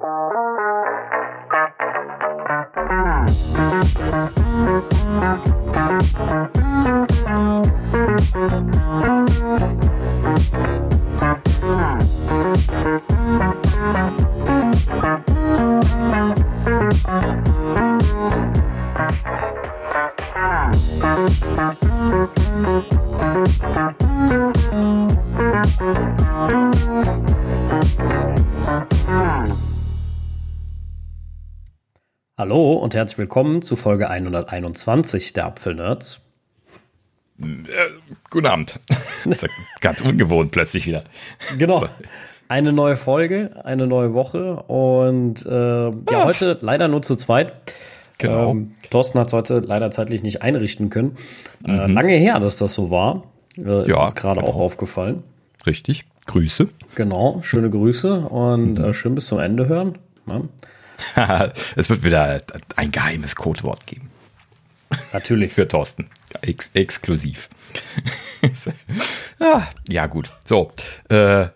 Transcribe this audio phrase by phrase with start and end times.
[0.00, 0.31] Hallo
[32.92, 36.20] und herzlich willkommen zu Folge 121 der Apfelnerds.
[37.40, 37.46] Äh,
[38.28, 38.80] guten Abend.
[39.24, 41.04] Das ist ganz ungewohnt plötzlich wieder.
[41.56, 41.80] Genau.
[41.80, 41.88] So.
[42.48, 46.24] Eine neue Folge, eine neue Woche und äh, ja, ah.
[46.26, 47.54] heute leider nur zu zweit.
[48.18, 48.50] Genau.
[48.50, 51.16] Ähm, Thorsten hat es heute leider zeitlich nicht einrichten können.
[51.66, 51.78] Äh, mhm.
[51.78, 53.22] Äh, lange her, dass das so war.
[53.56, 54.52] Äh, ist ja, uns gerade genau.
[54.52, 55.22] auch aufgefallen.
[55.64, 56.04] Richtig.
[56.26, 56.68] Grüße.
[56.94, 58.84] Genau, schöne Grüße und mhm.
[58.84, 59.96] äh, schön bis zum Ende hören.
[60.28, 60.42] Ja.
[61.76, 62.42] es wird wieder
[62.76, 64.10] ein geheimes Codewort geben.
[65.12, 65.52] Natürlich.
[65.52, 66.08] Für Thorsten.
[66.40, 67.48] Ex exklusiv.
[69.38, 70.32] ja, ja, gut.
[70.44, 70.72] So.
[71.08, 71.48] Äh,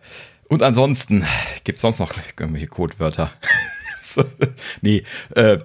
[0.48, 1.26] und ansonsten
[1.64, 3.32] gibt es sonst noch irgendwelche Codewörter.
[4.80, 5.02] nee,
[5.34, 5.58] äh,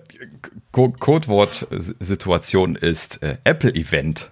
[0.71, 4.31] Codewort-Situation ist äh, Apple-Event.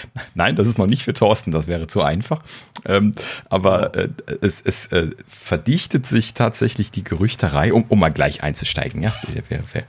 [0.34, 2.42] Nein, das ist noch nicht für Thorsten, das wäre zu einfach.
[2.84, 3.14] Ähm,
[3.48, 4.08] aber äh,
[4.40, 9.02] es, es äh, verdichtet sich tatsächlich die Gerüchterei, um, um mal gleich einzusteigen.
[9.02, 9.84] Ja, wir, wir, wir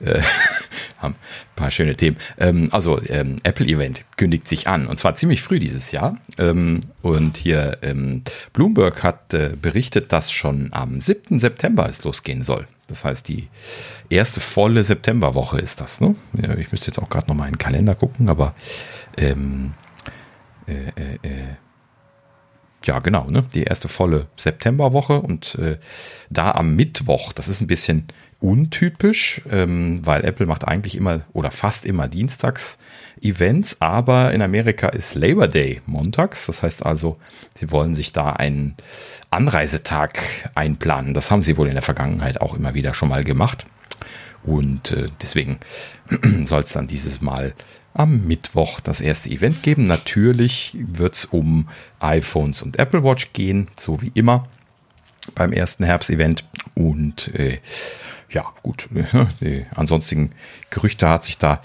[0.00, 0.22] äh,
[0.98, 2.16] haben ein paar schöne Themen.
[2.38, 6.18] Ähm, also ähm, Apple Event kündigt sich an und zwar ziemlich früh dieses Jahr.
[6.38, 11.38] Ähm, und hier ähm, Bloomberg hat äh, berichtet, dass schon am 7.
[11.38, 12.66] September es losgehen soll.
[12.86, 13.48] Das heißt, die
[14.10, 16.02] erste volle Septemberwoche ist das.
[16.02, 16.16] Ne?
[16.58, 18.54] Ich müsste jetzt auch gerade noch mal in den Kalender gucken, aber
[19.18, 19.74] ähm,
[20.66, 21.56] äh, äh, äh,
[22.84, 23.44] ja, genau, ne?
[23.54, 25.78] Die erste volle Septemberwoche und äh,
[26.28, 28.08] da am Mittwoch, das ist ein bisschen
[28.40, 32.78] untypisch, ähm, weil Apple macht eigentlich immer oder fast immer Dienstags
[33.22, 36.46] Events, aber in Amerika ist Labor Day montags.
[36.46, 37.18] Das heißt also,
[37.54, 38.74] sie wollen sich da einen
[39.30, 40.20] Anreisetag
[40.54, 41.14] einplanen.
[41.14, 43.64] Das haben sie wohl in der Vergangenheit auch immer wieder schon mal gemacht.
[44.42, 45.58] Und äh, deswegen
[46.44, 47.54] soll es dann dieses Mal
[47.94, 49.86] am Mittwoch das erste Event geben.
[49.86, 51.68] Natürlich wird es um
[52.00, 54.48] iPhones und Apple Watch gehen, so wie immer
[55.34, 56.44] beim ersten Herbstevent.
[56.74, 57.58] Und äh,
[58.30, 58.88] ja, gut,
[59.40, 60.32] die ansonsten
[60.70, 61.62] Gerüchte hat sich da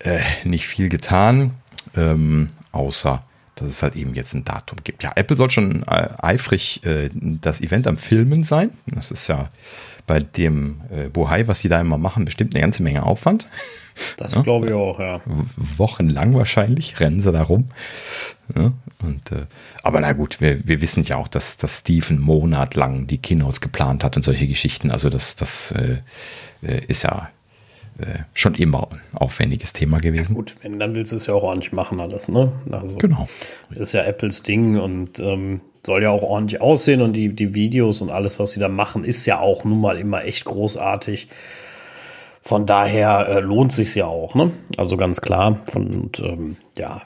[0.00, 1.52] äh, nicht viel getan,
[1.96, 3.24] ähm, außer
[3.54, 5.02] dass es halt eben jetzt ein Datum gibt.
[5.02, 8.70] Ja, Apple soll schon äh, eifrig äh, das Event am Filmen sein.
[8.86, 9.50] Das ist ja
[10.06, 13.46] bei dem äh, Bohai, was sie da immer machen, bestimmt eine ganze Menge Aufwand.
[14.16, 15.20] Das ja, glaube ich auch, ja.
[15.56, 17.68] Wochenlang wahrscheinlich rennen sie da rum.
[18.54, 18.72] Ja,
[19.02, 19.46] und, äh,
[19.82, 23.18] aber na gut, wir, wir wissen ja auch, dass, dass Steve einen Monat lang die
[23.18, 24.90] Keynotes geplant hat und solche Geschichten.
[24.90, 25.98] Also das, das äh,
[26.62, 27.30] äh ist ja
[27.98, 30.32] äh, schon immer ein aufwendiges Thema gewesen.
[30.32, 32.52] Ja, gut, wenn, dann willst du es ja auch ordentlich machen alles, ne?
[32.70, 33.28] Also, genau.
[33.70, 37.54] Das ist ja Apples Ding und ähm, soll ja auch ordentlich aussehen und die, die
[37.54, 41.28] Videos und alles, was sie da machen, ist ja auch nun mal immer echt großartig.
[42.42, 44.50] Von daher äh, lohnt sich ja auch, ne?
[44.76, 45.60] Also ganz klar.
[45.74, 47.02] Und ähm, ja,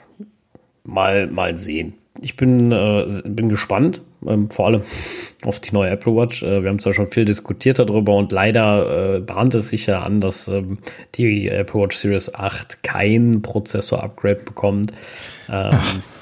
[0.83, 1.93] mal, mal sehen.
[2.19, 4.81] Ich bin, äh, bin gespannt, ähm, vor allem
[5.45, 6.41] auf die neue Apple Watch.
[6.41, 10.01] Äh, wir haben zwar schon viel diskutiert darüber und leider äh, bahnt es sich ja
[10.01, 10.79] an, dass ähm,
[11.13, 14.91] die Apple Watch Series 8 kein Prozessor-Upgrade bekommt.
[15.49, 15.77] Ähm,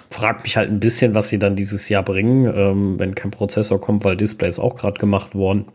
[0.09, 3.79] frag mich halt ein bisschen, was sie dann dieses Jahr bringen, ähm, wenn kein Prozessor
[3.79, 5.65] kommt, weil Displays auch gerade gemacht worden.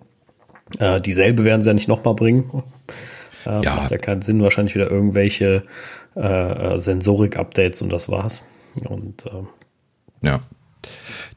[0.79, 2.63] Äh, dieselbe werden sie ja nicht nochmal bringen.
[3.47, 3.77] Äh, ja.
[3.77, 5.65] Macht ja keinen Sinn, wahrscheinlich wieder irgendwelche
[6.17, 8.45] äh, äh Sensorik-Updates und das war's.
[8.85, 10.41] Und äh, ja.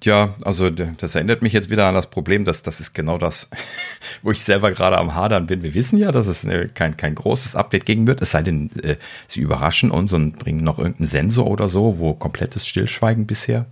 [0.03, 3.49] Ja, also das erinnert mich jetzt wieder an das Problem, dass das ist genau das,
[4.21, 5.63] wo ich selber gerade am Hadern bin.
[5.63, 8.69] Wir wissen ja, dass es äh, kein, kein großes Update geben wird, es sei denn,
[8.81, 8.97] äh,
[9.27, 13.65] sie überraschen uns und bringen noch irgendeinen Sensor oder so, wo komplettes Stillschweigen bisher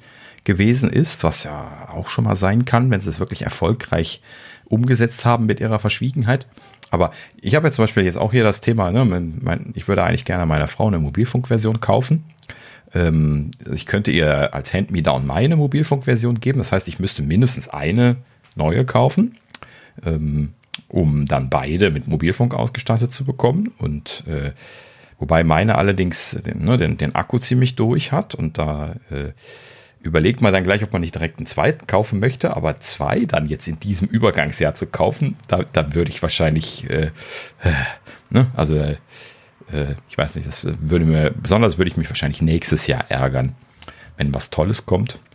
[0.43, 4.21] gewesen ist, was ja auch schon mal sein kann, wenn sie es wirklich erfolgreich
[4.65, 6.47] umgesetzt haben mit ihrer Verschwiegenheit.
[6.91, 7.11] Aber
[7.41, 10.25] ich habe jetzt zum Beispiel jetzt auch hier das Thema, ne, mein, ich würde eigentlich
[10.25, 12.25] gerne meiner Frau eine Mobilfunkversion kaufen.
[12.93, 16.59] Ähm, ich könnte ihr als Hand-Me-Down meine Mobilfunkversion geben.
[16.59, 18.17] Das heißt, ich müsste mindestens eine
[18.55, 19.37] neue kaufen,
[20.05, 20.53] ähm,
[20.89, 23.71] um dann beide mit Mobilfunk ausgestattet zu bekommen.
[23.77, 24.51] Und äh,
[25.17, 29.31] wobei meine allerdings den, ne, den, den Akku ziemlich durch hat und da äh,
[30.03, 33.47] überlegt man dann gleich, ob man nicht direkt einen zweiten kaufen möchte, aber zwei dann
[33.47, 37.11] jetzt in diesem Übergangsjahr zu kaufen, da, da würde ich wahrscheinlich, äh,
[37.63, 37.71] äh,
[38.29, 38.95] ne, also äh,
[40.09, 43.55] ich weiß nicht, das würde mir, besonders würde ich mich wahrscheinlich nächstes Jahr ärgern,
[44.17, 45.19] wenn was Tolles kommt.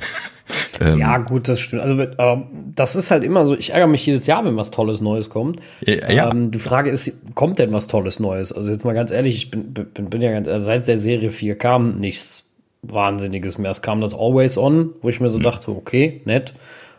[0.81, 1.83] Ähm, ja, gut, das stimmt.
[1.83, 2.37] Also äh,
[2.73, 5.59] das ist halt immer so, ich ärgere mich jedes Jahr, wenn was Tolles Neues kommt.
[5.81, 6.31] Ja.
[6.31, 8.53] Ähm, die Frage ist, kommt denn was Tolles Neues?
[8.53, 11.59] Also jetzt mal ganz ehrlich, ich bin, bin, bin ja ganz, seit der Serie 4
[11.59, 13.71] kam nichts Wahnsinniges mehr.
[13.71, 15.43] Es kam das Always On, wo ich mir so hm.
[15.45, 16.55] dachte, okay, nett,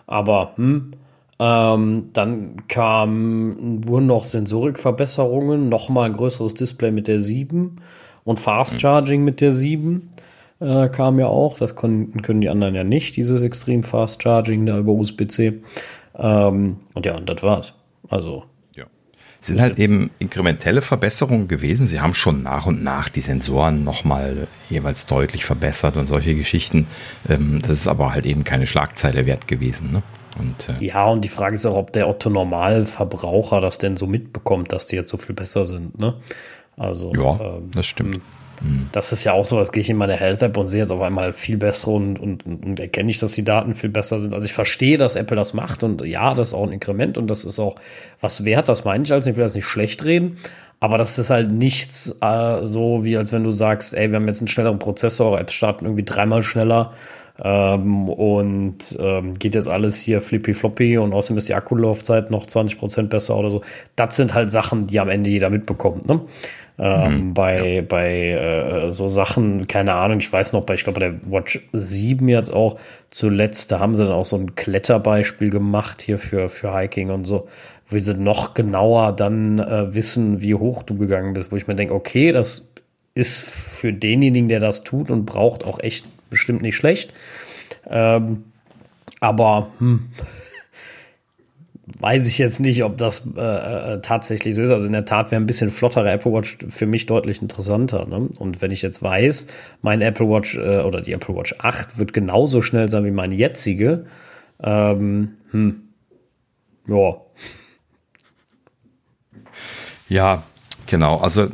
[0.06, 0.91] aber hm.
[1.39, 7.75] Ähm, dann kam, wurden noch Sensorikverbesserungen, nochmal ein größeres Display mit der 7
[8.24, 8.79] und Fast hm.
[8.79, 10.09] Charging mit der 7
[10.59, 11.57] äh, kam ja auch.
[11.57, 15.62] Das konnten, können die anderen ja nicht, dieses Extrem Fast Charging da über USB-C.
[16.18, 17.74] Ähm, und ja, und das war's.
[18.09, 18.44] Also.
[19.39, 21.88] Sind halt eben inkrementelle Verbesserungen gewesen.
[21.88, 26.88] Sie haben schon nach und nach die Sensoren nochmal jeweils deutlich verbessert und solche Geschichten.
[27.30, 29.92] Ähm, das ist aber halt eben keine Schlagzeile wert gewesen.
[29.92, 30.04] Ne?
[30.39, 34.07] Und, äh, ja, und die Frage ist auch, ob der Otto Normalverbraucher das denn so
[34.07, 36.00] mitbekommt, dass die jetzt so viel besser sind.
[36.00, 36.16] Ne?
[36.75, 38.22] Also, ja, ähm, das stimmt.
[38.62, 38.89] Hm.
[38.92, 41.01] Das ist ja auch so, als gehe ich in meine Health-App und sehe jetzt auf
[41.01, 44.33] einmal viel bessere und, und, und erkenne ich, dass die Daten viel besser sind.
[44.33, 47.27] Also ich verstehe, dass Apple das macht und ja, das ist auch ein Inkrement und
[47.27, 47.75] das ist auch
[48.19, 50.38] was wert, das meine ich als ich will das nicht schlecht reden.
[50.80, 54.27] Aber das ist halt nichts äh, so, wie als wenn du sagst, ey, wir haben
[54.27, 56.94] jetzt einen schnelleren Prozessor, Apps starten irgendwie dreimal schneller
[57.44, 62.45] ähm, und ähm, geht jetzt alles hier flippy floppy und außerdem ist die Akkulaufzeit noch
[62.45, 63.62] 20% besser oder so.
[63.95, 66.07] Das sind halt Sachen, die am Ende jeder mitbekommt.
[66.07, 66.21] Ne?
[66.79, 67.81] Ähm, mhm, bei ja.
[67.81, 71.68] bei äh, so Sachen, keine Ahnung, ich weiß noch, bei, ich glaube, bei der Watch
[71.74, 72.79] 7 jetzt auch
[73.09, 77.25] zuletzt, da haben sie dann auch so ein Kletterbeispiel gemacht hier für, für Hiking und
[77.25, 77.47] so,
[77.88, 81.75] wo sie noch genauer dann äh, wissen, wie hoch du gegangen bist, wo ich mir
[81.75, 82.74] denke, okay, das
[83.15, 87.12] ist für denjenigen, der das tut und braucht, auch echt bestimmt nicht schlecht.
[87.89, 88.44] Ähm,
[89.19, 90.09] aber hm,
[92.00, 94.72] weiß ich jetzt nicht, ob das äh, äh, tatsächlich so ist.
[94.72, 98.06] Also in der Tat wäre ein bisschen flottere Apple Watch für mich deutlich interessanter.
[98.06, 98.30] Ne?
[98.38, 99.48] Und wenn ich jetzt weiß,
[99.81, 103.36] mein Apple Watch äh, oder die Apple Watch 8 wird genauso schnell sein wie meine
[103.36, 104.06] jetzige,
[104.62, 105.84] ähm, hm,
[106.88, 107.16] ja.
[110.10, 110.44] Ja,
[110.88, 111.18] genau.
[111.18, 111.48] Also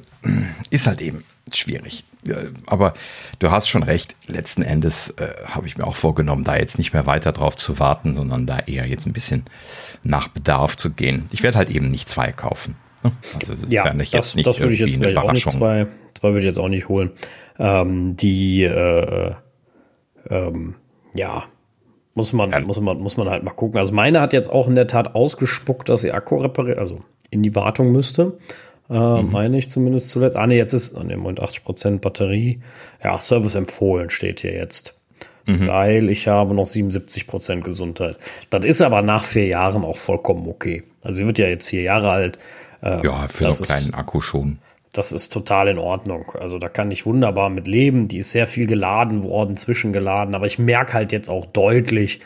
[0.71, 2.06] ist halt eben schwierig
[2.65, 2.93] aber
[3.39, 4.15] du hast schon recht.
[4.27, 7.79] Letzten Endes äh, habe ich mir auch vorgenommen, da jetzt nicht mehr weiter drauf zu
[7.79, 9.43] warten, sondern da eher jetzt ein bisschen
[10.03, 11.27] nach Bedarf zu gehen.
[11.31, 12.75] Ich werde halt eben nicht zwei kaufen.
[13.03, 13.11] Ne?
[13.35, 16.39] Also das ja, ich das, das würde ich jetzt vielleicht auch nicht zwei, zwei würde
[16.39, 17.11] ich jetzt auch nicht holen.
[17.59, 19.35] Ähm, die, äh,
[20.29, 20.75] ähm,
[21.13, 21.43] ja,
[22.15, 22.59] muss man, ja.
[22.59, 23.79] muss man, muss man halt mal gucken.
[23.79, 27.43] Also meine hat jetzt auch in der Tat ausgespuckt, dass sie Akku repariert, also in
[27.43, 28.37] die Wartung müsste.
[28.94, 29.31] Äh, mhm.
[29.31, 30.36] Meine ich zumindest zuletzt.
[30.36, 32.62] Ah, ne, jetzt ist an dem Moment 80% Batterie.
[33.04, 35.00] Ja, Service empfohlen steht hier jetzt.
[35.45, 35.68] Mhm.
[35.68, 38.18] Weil ich habe noch 77% Gesundheit.
[38.51, 40.84] Das ist aber nach vier Jahren auch vollkommen okay.
[41.01, 42.38] Also sie wird ja jetzt vier Jahre alt.
[42.81, 44.60] Äh, ja, für einen kleinen Akku schon.
[44.94, 46.31] Das ist total in Ordnung.
[46.40, 48.07] Also da kann ich wunderbar mit leben.
[48.07, 50.36] Die ist sehr viel geladen worden, zwischengeladen.
[50.36, 52.19] Aber ich merke halt jetzt auch deutlich,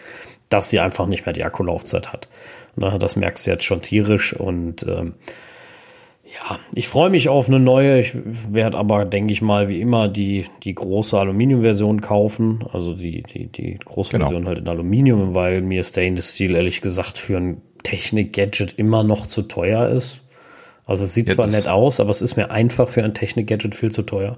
[0.49, 2.27] dass sie einfach nicht mehr die Akkulaufzeit hat.
[2.75, 5.13] Na, das merkst du jetzt schon tierisch und ähm,
[6.39, 7.99] ja, ich freue mich auf eine neue.
[7.99, 8.13] Ich
[8.51, 12.63] werde aber, denke ich mal, wie immer die, die große Aluminium-Version kaufen.
[12.71, 14.25] Also die, die, die große genau.
[14.25, 19.25] Version halt in Aluminium, weil mir Stainless Steel ehrlich gesagt für ein Technik-Gadget immer noch
[19.25, 20.21] zu teuer ist.
[20.85, 23.75] Also es sieht ja, zwar nett aus, aber es ist mir einfach für ein Technik-Gadget
[23.75, 24.37] viel zu teuer.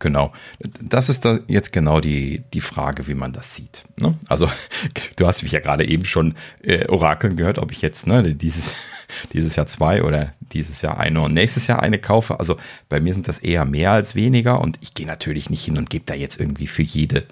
[0.00, 0.32] Genau.
[0.80, 3.84] Das ist da jetzt genau die, die Frage, wie man das sieht.
[3.96, 4.18] Ne?
[4.28, 4.50] Also,
[5.16, 8.74] du hast mich ja gerade eben schon äh, orakeln gehört, ob ich jetzt ne, dieses,
[9.32, 12.38] dieses Jahr zwei oder dieses Jahr eine und nächstes Jahr eine kaufe.
[12.38, 12.56] Also
[12.88, 15.90] bei mir sind das eher mehr als weniger und ich gehe natürlich nicht hin und
[15.90, 17.24] gebe da jetzt irgendwie für jede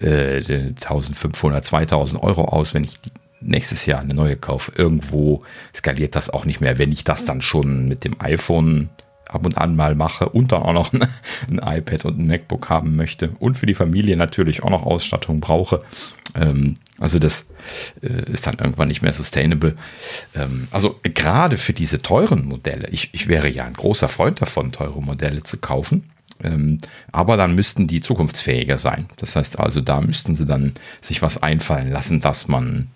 [0.00, 2.98] äh, 1500, 2000 Euro aus, wenn ich
[3.40, 4.72] nächstes Jahr eine neue kaufe.
[4.76, 5.42] Irgendwo
[5.74, 8.90] skaliert das auch nicht mehr, wenn ich das dann schon mit dem iPhone
[9.34, 11.06] ab und an mal mache und dann auch noch ein,
[11.48, 15.40] ein iPad und ein MacBook haben möchte und für die Familie natürlich auch noch Ausstattung
[15.40, 15.82] brauche.
[16.34, 17.46] Ähm, also das
[18.02, 19.76] äh, ist dann irgendwann nicht mehr sustainable.
[20.34, 24.72] Ähm, also gerade für diese teuren Modelle, ich, ich wäre ja ein großer Freund davon,
[24.72, 26.11] teure Modelle zu kaufen.
[26.42, 26.78] Ähm,
[27.10, 29.06] aber dann müssten die zukunftsfähiger sein.
[29.16, 32.88] Das heißt also, da müssten sie dann sich was einfallen lassen, dass man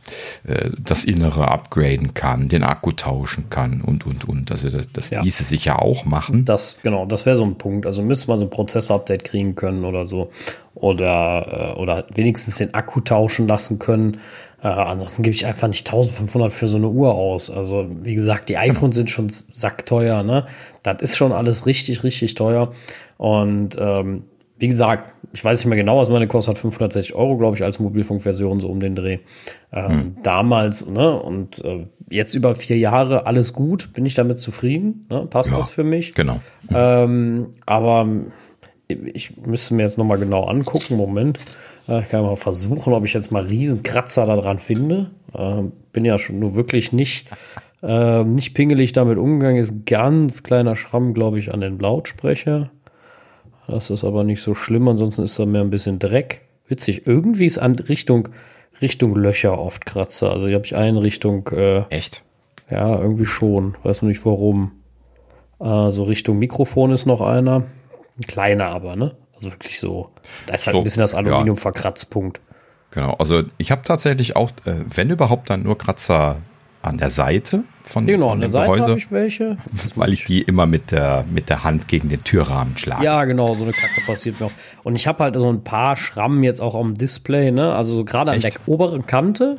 [0.44, 4.50] äh, das Innere upgraden kann, den Akku tauschen kann und, und, und.
[4.50, 5.22] Also das, das ja.
[5.22, 6.44] ließe sich ja auch machen.
[6.44, 7.86] Das, genau, das wäre so ein Punkt.
[7.86, 10.30] Also müsste man so ein Prozessor-Update kriegen können oder so.
[10.74, 14.18] Oder, äh, oder wenigstens den Akku tauschen lassen können.
[14.62, 17.50] Äh, ansonsten gebe ich einfach nicht 1500 für so eine Uhr aus.
[17.50, 18.64] Also, wie gesagt, die genau.
[18.66, 20.46] iPhones sind schon sackteuer, ne?
[20.82, 22.72] Das ist schon alles richtig, richtig teuer.
[23.16, 24.24] Und ähm,
[24.58, 27.78] wie gesagt, ich weiß nicht mehr genau, was meine kostet, 560 Euro, glaube ich, als
[27.78, 29.18] Mobilfunkversion, so um den Dreh.
[29.72, 30.16] Ähm, hm.
[30.22, 35.26] Damals, ne, und äh, jetzt über vier Jahre, alles gut, bin ich damit zufrieden, ne?
[35.28, 36.14] passt ja, das für mich.
[36.14, 36.40] Genau.
[36.72, 38.08] Ähm, aber
[38.88, 41.40] ich müsste mir jetzt nochmal genau angucken, Moment.
[41.88, 45.10] Äh, ich kann mal versuchen, ob ich jetzt mal Riesenkratzer da dran finde.
[45.34, 47.28] Äh, bin ja schon nur wirklich nicht,
[47.82, 49.60] äh, nicht pingelig damit umgegangen.
[49.60, 52.70] Ist ein ganz kleiner Schramm, glaube ich, an den Lautsprecher.
[53.68, 56.42] Das ist aber nicht so schlimm, ansonsten ist da mehr ein bisschen Dreck.
[56.68, 58.28] Witzig, irgendwie ist an Richtung,
[58.80, 60.30] Richtung Löcher oft Kratzer.
[60.30, 61.48] Also hier habe ich einen Richtung.
[61.48, 62.22] Äh, Echt?
[62.70, 63.76] Ja, irgendwie schon.
[63.82, 64.72] Weiß noch nicht warum.
[65.60, 67.64] Äh, so Richtung Mikrofon ist noch einer.
[68.18, 69.16] Ein kleiner aber, ne?
[69.36, 70.10] Also wirklich so.
[70.46, 71.62] Da ist halt so, ein bisschen das Aluminium ja.
[71.62, 72.40] verkratzt, Punkt.
[72.90, 76.38] Genau, also ich habe tatsächlich auch, äh, wenn überhaupt, dann nur Kratzer
[76.82, 79.58] an der Seite von, genau, von an der Seite habe ich welche.
[79.94, 83.04] Weil ich die immer mit der, mit der Hand gegen den Türrahmen schlage.
[83.04, 84.52] Ja, genau, so eine Kacke passiert mir auch.
[84.82, 87.74] Und ich habe halt so ein paar Schrammen jetzt auch am Display, ne?
[87.74, 89.58] Also so gerade an der oberen Kante.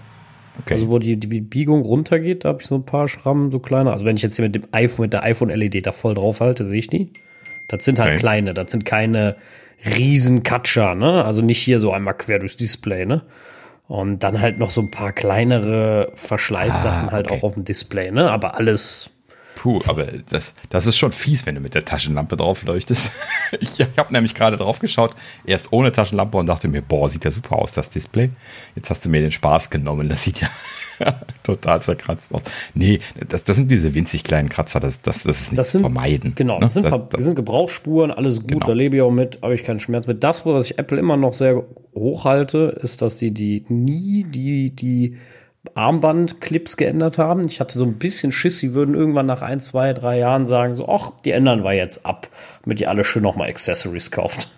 [0.62, 0.74] Okay.
[0.74, 3.94] Also wo die, die Biegung runtergeht, da habe ich so ein paar Schrammen, so kleine.
[3.94, 6.66] Also wenn ich jetzt hier mit dem iPhone, mit der iPhone-LED da voll drauf halte,
[6.66, 7.12] sehe ich die.
[7.68, 8.20] Das sind halt okay.
[8.20, 9.36] kleine, das sind keine
[9.86, 11.24] riesen Katscher, ne?
[11.24, 13.22] Also nicht hier so einmal quer durchs Display, ne?
[13.88, 17.36] Und dann halt noch so ein paar kleinere Verschleißsachen ah, halt okay.
[17.36, 18.30] halt auch auf dem Display, ne?
[18.30, 19.10] Aber alles.
[19.58, 23.12] Puh, aber das, das ist schon fies, wenn du mit der Taschenlampe drauf leuchtest.
[23.60, 27.32] ich habe nämlich gerade drauf geschaut, erst ohne Taschenlampe und dachte mir, boah, sieht ja
[27.32, 28.30] super aus, das Display.
[28.76, 30.10] Jetzt hast du mir den Spaß genommen.
[30.10, 30.50] Das sieht ja
[31.44, 32.44] total zerkratzt aus.
[32.76, 35.82] Nee, das, das sind diese winzig kleinen Kratzer, das, das, das ist nicht das sind,
[35.82, 36.34] vermeiden.
[36.36, 36.60] Genau, ne?
[36.62, 38.68] das, sind, das, das, sind Gebrauchsspuren, alles gut, genau.
[38.68, 40.24] da lebe ich auch mit, habe ich keinen Schmerz mit.
[40.24, 41.64] Das, was ich Apple immer noch sehr
[41.96, 45.18] hoch halte, ist, dass sie die nie die, die
[45.76, 47.46] Armbandclips geändert haben.
[47.46, 50.76] Ich hatte so ein bisschen Schiss, sie würden irgendwann nach ein, zwei, drei Jahren sagen,
[50.76, 52.30] so, ach, die ändern wir jetzt ab,
[52.68, 54.50] damit ihr alle schön nochmal Accessories kauft.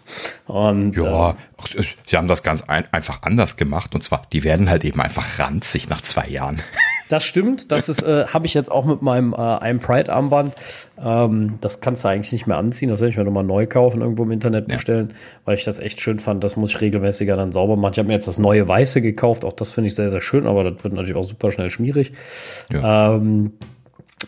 [0.48, 4.68] Und, ja, äh, sie haben das ganz ein, einfach anders gemacht und zwar, die werden
[4.68, 6.58] halt eben einfach ranzig nach zwei Jahren.
[7.10, 10.54] Das stimmt, das ist, äh, habe ich jetzt auch mit meinem äh, I'm Pride Armband.
[11.04, 14.02] Ähm, das kannst du eigentlich nicht mehr anziehen, das werde ich mir nochmal neu kaufen,
[14.02, 15.16] irgendwo im Internet bestellen, ja.
[15.46, 16.44] weil ich das echt schön fand.
[16.44, 17.94] Das muss ich regelmäßiger dann sauber machen.
[17.94, 20.46] Ich habe mir jetzt das neue Weiße gekauft, auch das finde ich sehr, sehr schön,
[20.46, 22.14] aber das wird natürlich auch super schnell schmierig.
[22.72, 23.16] Ja.
[23.16, 23.54] Ähm,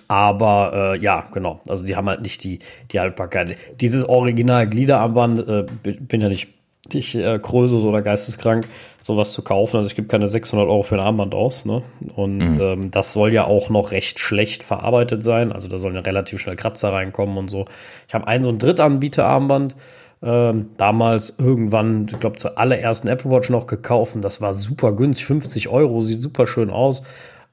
[0.07, 1.61] aber äh, ja, genau.
[1.67, 2.59] Also die haben halt nicht die,
[2.91, 3.57] die Haltbarkeit.
[3.79, 6.47] Dieses Original Gliederarmband, äh, bin ja nicht,
[6.93, 8.65] nicht äh, Krösus oder geisteskrank,
[9.03, 9.77] sowas zu kaufen.
[9.77, 11.65] Also ich gebe keine 600 Euro für ein Armband aus.
[11.65, 11.83] Ne?
[12.15, 12.61] Und mhm.
[12.61, 15.51] ähm, das soll ja auch noch recht schlecht verarbeitet sein.
[15.51, 17.65] Also da sollen ja relativ schnell Kratzer reinkommen und so.
[18.07, 19.75] Ich habe ein so ein Drittanbieter-Armband.
[20.23, 24.15] Ähm, damals irgendwann, ich glaube, zur allerersten Apple Watch noch gekauft.
[24.15, 27.03] Und das war super günstig, 50 Euro, sieht super schön aus.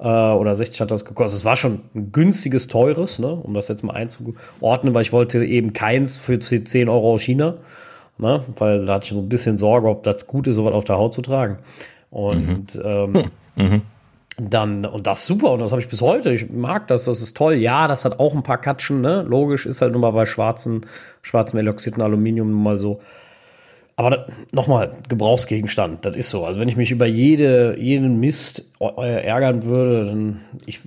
[0.00, 1.40] Äh, oder 60 hat das gekostet.
[1.40, 3.34] Es war schon ein günstiges, teures, ne?
[3.34, 7.54] um das jetzt mal einzuordnen, weil ich wollte eben keins für 10 Euro aus China.
[8.18, 8.44] Ne?
[8.56, 10.98] Weil da hatte ich so ein bisschen Sorge, ob das gut ist, sowas auf der
[10.98, 11.58] Haut zu tragen.
[12.10, 12.82] Und mhm.
[12.84, 13.12] Ähm,
[13.56, 13.82] mhm.
[14.36, 16.32] dann, und das super, und das habe ich bis heute.
[16.32, 17.54] Ich mag das, das ist toll.
[17.54, 19.22] Ja, das hat auch ein paar Katschen, ne?
[19.22, 20.86] Logisch, ist halt nur mal bei schwarzen,
[21.22, 23.00] schwarzem eloxierten Aluminium nun mal so.
[23.98, 26.44] Aber nochmal, Gebrauchsgegenstand, das ist so.
[26.44, 30.80] Also wenn ich mich über jede, jeden Mist ärgern würde, dann ich,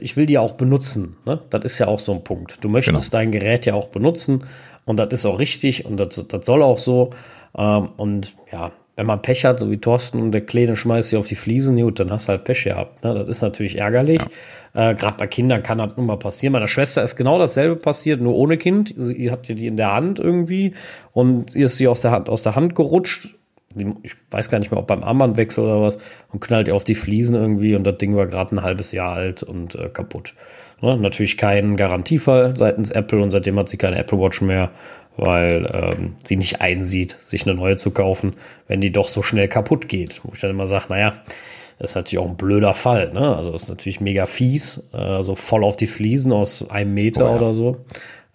[0.00, 1.16] ich will die auch benutzen.
[1.26, 1.38] Ne?
[1.50, 2.64] Das ist ja auch so ein Punkt.
[2.64, 3.20] Du möchtest genau.
[3.20, 4.44] dein Gerät ja auch benutzen,
[4.86, 7.10] und das ist auch richtig und das, das soll auch so.
[7.58, 11.18] Ähm, und ja, wenn man Pech hat, so wie Thorsten und der Kleine schmeißt sie
[11.18, 13.04] auf die Fliesen, gut, dann hast du halt Pech gehabt.
[13.04, 13.12] Ne?
[13.12, 14.20] Das ist natürlich ärgerlich.
[14.22, 14.28] Ja.
[14.76, 16.52] Äh, Gerade bei Kindern kann das nun mal passieren.
[16.52, 18.92] Meiner Schwester ist genau dasselbe passiert, nur ohne Kind.
[18.96, 20.74] Sie hat die in der Hand irgendwie
[21.12, 23.34] und ihr ist sie aus der Hand, aus der Hand gerutscht.
[24.02, 25.98] Ich weiß gar nicht mehr, ob beim Armbandwechsel oder was
[26.30, 29.14] und knallt ihr auf die Fliesen irgendwie und das Ding war gerade ein halbes Jahr
[29.14, 30.34] alt und äh, kaputt.
[30.82, 30.96] Ne?
[30.98, 34.70] Natürlich kein Garantiefall seitens Apple und seitdem hat sie keine Apple Watch mehr,
[35.16, 38.34] weil ähm, sie nicht einsieht, sich eine neue zu kaufen,
[38.68, 40.20] wenn die doch so schnell kaputt geht.
[40.22, 41.14] Wo ich dann immer sage, naja,
[41.78, 43.12] das ist natürlich auch ein blöder Fall.
[43.12, 43.36] Ne?
[43.36, 47.28] Also ist natürlich mega fies, äh, so voll auf die Fliesen aus einem Meter oh,
[47.28, 47.36] ja.
[47.36, 47.76] oder so.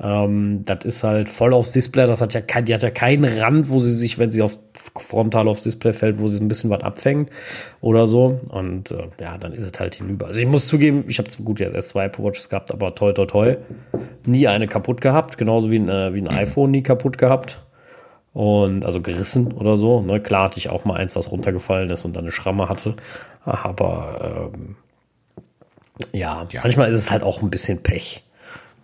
[0.02, 2.08] Ähm, das ist halt voll aufs Display.
[2.08, 4.58] Das hat ja kein, die hat ja keinen Rand, wo sie sich, wenn sie auf
[4.96, 7.30] frontal aufs Display fällt, wo sie ein bisschen was abfängt
[7.82, 8.40] oder so.
[8.50, 10.28] Und äh, ja, dann ist es halt hinüber.
[10.28, 13.12] Also ich muss zugeben, ich habe gut jetzt erst zwei Apple Watches gehabt, aber toi
[13.14, 13.58] toi toi,
[14.26, 15.38] nie eine kaputt gehabt.
[15.38, 16.30] Genauso wie ein, äh, wie ein mhm.
[16.30, 17.60] iPhone nie kaputt gehabt.
[18.34, 20.02] Und also gerissen oder so.
[20.02, 20.22] Ne?
[20.22, 22.96] Klar hatte ich auch mal eins, was runtergefallen ist und dann eine Schramme hatte.
[23.44, 24.76] Aber ähm,
[26.14, 28.24] ja, ja, manchmal ist es halt auch ein bisschen Pech.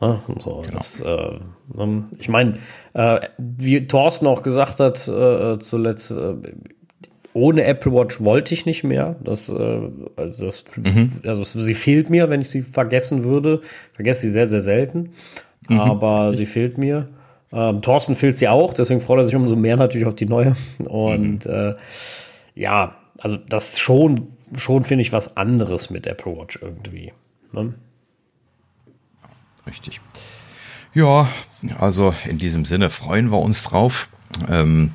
[0.01, 0.19] Ne?
[0.39, 0.77] So, genau.
[0.77, 1.39] das, äh,
[1.77, 2.55] ähm, ich meine,
[2.93, 6.33] äh, wie Thorsten auch gesagt hat äh, zuletzt, äh,
[7.33, 9.15] ohne Apple Watch wollte ich nicht mehr.
[9.23, 9.81] Das, äh,
[10.15, 11.21] also, das, mhm.
[11.25, 13.61] also sie fehlt mir, wenn ich sie vergessen würde.
[13.63, 15.13] Ich vergesse sie sehr, sehr selten.
[15.67, 15.79] Mhm.
[15.79, 17.09] Aber sie fehlt mir.
[17.51, 20.55] Ähm, Thorsten fehlt sie auch, deswegen freut er sich umso mehr natürlich auf die neue.
[20.79, 21.51] Und mhm.
[21.51, 21.75] äh,
[22.55, 27.13] ja, also das schon, schon finde ich was anderes mit Apple Watch irgendwie.
[27.51, 27.73] Ne?
[29.65, 30.01] Richtig.
[30.93, 31.29] Ja,
[31.79, 34.09] also in diesem Sinne freuen wir uns drauf.
[34.49, 34.91] Ähm,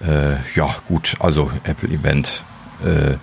[0.00, 2.44] Äh, ja, gut, also Apple-Event
[2.84, 3.14] äh,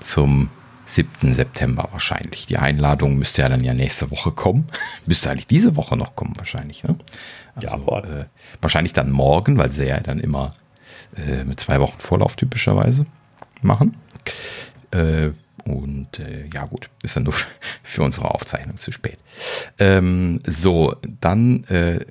[0.00, 0.50] zum
[0.86, 1.32] 7.
[1.32, 2.46] September wahrscheinlich.
[2.46, 4.66] Die Einladung müsste ja dann ja nächste Woche kommen.
[5.06, 6.84] müsste eigentlich diese Woche noch kommen, wahrscheinlich.
[6.84, 6.96] Ne?
[7.56, 8.24] Also, ja, äh,
[8.60, 10.54] wahrscheinlich dann morgen, weil sie ja dann immer
[11.16, 13.06] äh, mit zwei Wochen Vorlauf typischerweise
[13.62, 13.96] machen.
[14.90, 15.30] Äh,
[15.64, 17.34] und äh, ja gut, ist dann nur
[17.82, 19.18] für unsere Aufzeichnung zu spät.
[19.78, 22.04] Ähm, so, dann äh,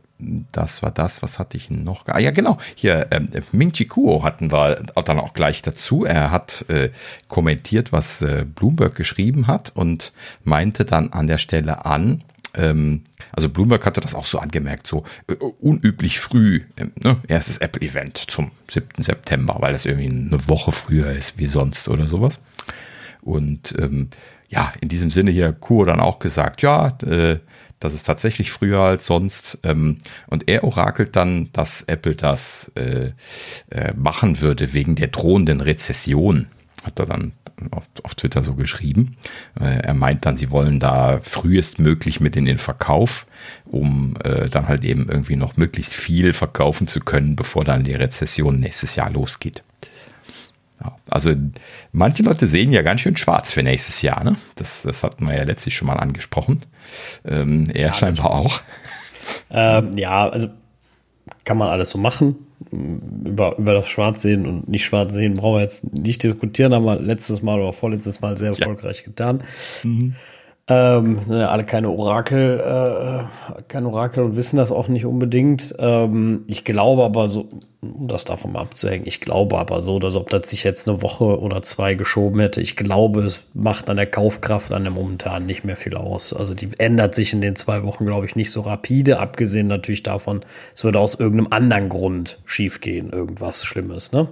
[0.51, 2.07] das war das, was hatte ich noch?
[2.07, 6.05] Ah ja, genau, hier, ähm, Ming Chi Kuo hatten wir dann auch gleich dazu.
[6.05, 6.89] Er hat äh,
[7.27, 12.23] kommentiert, was äh, Bloomberg geschrieben hat und meinte dann an der Stelle an,
[12.55, 17.57] ähm, also Bloomberg hatte das auch so angemerkt, so äh, unüblich früh, äh, ne, erstes
[17.57, 19.03] Apple-Event zum 7.
[19.03, 22.39] September, weil das irgendwie eine Woche früher ist wie sonst oder sowas.
[23.22, 24.10] Und ähm,
[24.50, 27.39] ja, in diesem Sinne hier Kuo dann auch gesagt, ja, äh,
[27.79, 29.60] das ist tatsächlich früher als sonst.
[29.63, 33.12] Ähm, und er orakelt dann, dass Apple das äh,
[33.69, 36.48] äh, machen würde wegen der drohenden Rezession.
[36.83, 37.33] Hat er dann
[37.72, 39.17] auf, auf Twitter so geschrieben.
[39.60, 43.25] Äh, er meint dann, sie wollen da frühestmöglich mit in den Verkauf,
[43.65, 47.93] um äh, dann halt eben irgendwie noch möglichst viel verkaufen zu können, bevor dann die
[47.93, 49.63] Rezession nächstes Jahr losgeht.
[50.81, 51.33] Ja, also
[51.91, 54.24] manche Leute sehen ja ganz schön schwarz für nächstes Jahr.
[54.24, 54.36] Ne?
[54.55, 56.62] Das, das hatten wir ja letztlich schon mal angesprochen.
[57.25, 58.62] Ähm, er ja, scheinbar auch.
[59.50, 60.50] Ähm, ja, also
[61.45, 62.36] kann man alles so machen.
[62.72, 67.41] Über, über das Schwarzsehen und nicht Schwarzsehen brauchen wir jetzt nicht diskutieren, haben wir letztes
[67.41, 69.05] Mal oder vorletztes Mal sehr erfolgreich ja.
[69.05, 69.43] getan.
[69.84, 70.15] Mhm.
[70.70, 75.75] Ähm, sind ja alle keine Orakel, äh, keine Orakel und wissen das auch nicht unbedingt.
[75.77, 77.50] Ähm, ich glaube aber so,
[77.82, 81.01] um das davon mal abzuhängen, ich glaube aber so, dass ob das sich jetzt eine
[81.01, 85.46] Woche oder zwei geschoben hätte, ich glaube, es macht an der Kaufkraft an dem momentan
[85.46, 86.34] nicht mehr viel aus.
[86.34, 90.03] Also die ändert sich in den zwei Wochen, glaube ich, nicht so rapide, abgesehen natürlich
[90.03, 94.29] davon, es würde aus irgendeinem anderen Grund schiefgehen, irgendwas Schlimmes, ne?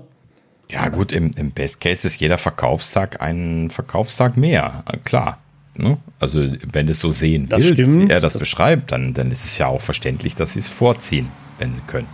[0.72, 5.38] Ja, gut, im, im Best Case ist jeder Verkaufstag ein Verkaufstag mehr, klar.
[5.75, 5.98] Ne?
[6.20, 8.10] Also wenn es so sehen das willst, stimmt.
[8.10, 10.68] wie er das, das beschreibt, dann, dann ist es ja auch verständlich, dass sie es
[10.68, 11.29] vorziehen,
[11.60, 12.07] wenn sie können.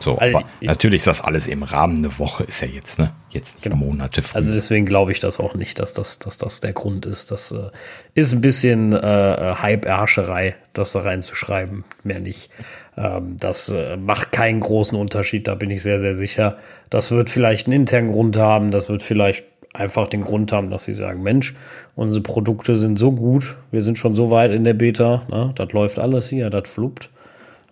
[0.00, 3.12] So, also, aber natürlich ist das alles im Rahmen eine Woche, ist ja jetzt, ne?
[3.30, 3.76] Jetzt nicht genau.
[3.76, 4.36] Monate früh.
[4.36, 7.30] Also deswegen glaube ich das auch nicht, dass das, dass das der Grund ist.
[7.30, 7.70] Das äh,
[8.14, 12.50] ist ein bisschen äh, Hype-Erscherei, das da reinzuschreiben, mehr nicht.
[12.96, 16.58] Ähm, das äh, macht keinen großen Unterschied, da bin ich sehr, sehr sicher.
[16.90, 20.84] Das wird vielleicht einen internen Grund haben, das wird vielleicht einfach den Grund haben, dass
[20.84, 21.54] sie sagen, Mensch,
[21.96, 25.72] unsere Produkte sind so gut, wir sind schon so weit in der Beta, ne, das
[25.72, 27.10] läuft alles hier, das fluppt.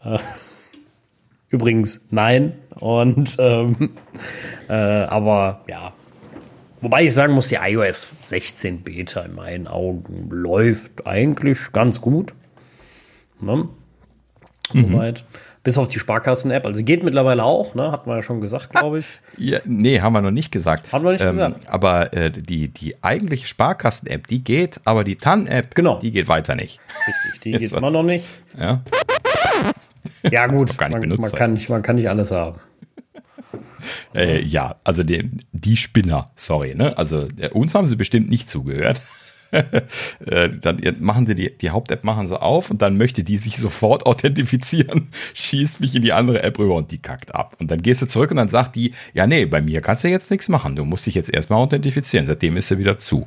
[0.04, 0.18] Äh,
[1.48, 2.54] übrigens, nein.
[2.80, 3.90] Und ähm,
[4.68, 5.92] äh, aber ja.
[6.80, 12.34] Wobei ich sagen muss, die iOS 16 Beta in meinen Augen läuft eigentlich ganz gut.
[13.40, 13.68] Ne?
[14.72, 15.14] Mhm.
[15.64, 16.66] Bis auf die Sparkassen-App.
[16.66, 17.92] Also geht mittlerweile auch, ne?
[17.92, 19.06] Hatten wir ja schon gesagt, glaube ich.
[19.36, 20.92] Ja, nee, haben wir noch nicht gesagt.
[20.92, 21.68] Haben wir nicht ähm, gesagt.
[21.68, 26.00] Aber äh, die, die eigentliche Sparkassen-App, die geht, aber die TAN-App, genau.
[26.00, 26.80] die geht weiter nicht.
[27.06, 28.26] Richtig, die geht immer noch nicht.
[28.58, 28.82] Ja.
[30.28, 32.58] Ja, gut, man, man, kann nicht, man kann nicht alles haben.
[34.14, 36.96] Äh, ja, also die, die Spinner, sorry, ne?
[36.96, 39.00] Also äh, uns haben sie bestimmt nicht zugehört.
[40.26, 43.56] Äh, dann machen sie die, die Haupt-App machen sie auf und dann möchte die sich
[43.58, 47.56] sofort authentifizieren, schießt mich in die andere App rüber und die kackt ab.
[47.58, 50.08] Und dann gehst du zurück und dann sagt die, ja, nee, bei mir kannst du
[50.08, 50.76] jetzt nichts machen.
[50.76, 52.26] Du musst dich jetzt erstmal authentifizieren.
[52.26, 53.26] Seitdem ist sie wieder zu.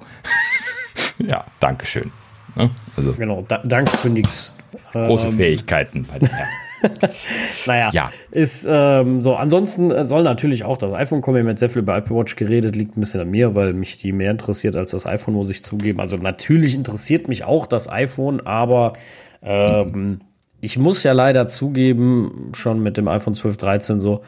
[1.29, 2.11] ja, Dankeschön.
[2.55, 2.71] Ne?
[2.95, 4.55] Also, genau, da, danke für nichts.
[4.91, 6.47] Große ähm, Fähigkeiten bei der App.
[7.65, 8.11] naja, ja.
[8.31, 9.35] ist ähm, so.
[9.35, 11.35] Ansonsten soll natürlich auch das iPhone kommen.
[11.35, 13.73] Wir haben jetzt sehr viel über Apple Watch geredet, liegt ein bisschen an mir, weil
[13.73, 15.99] mich die mehr interessiert als das iPhone, muss ich zugeben.
[15.99, 18.93] Also natürlich interessiert mich auch das iPhone, aber
[19.41, 20.21] ähm,
[20.61, 24.23] ich muss ja leider zugeben, schon mit dem iPhone 12, 13 so,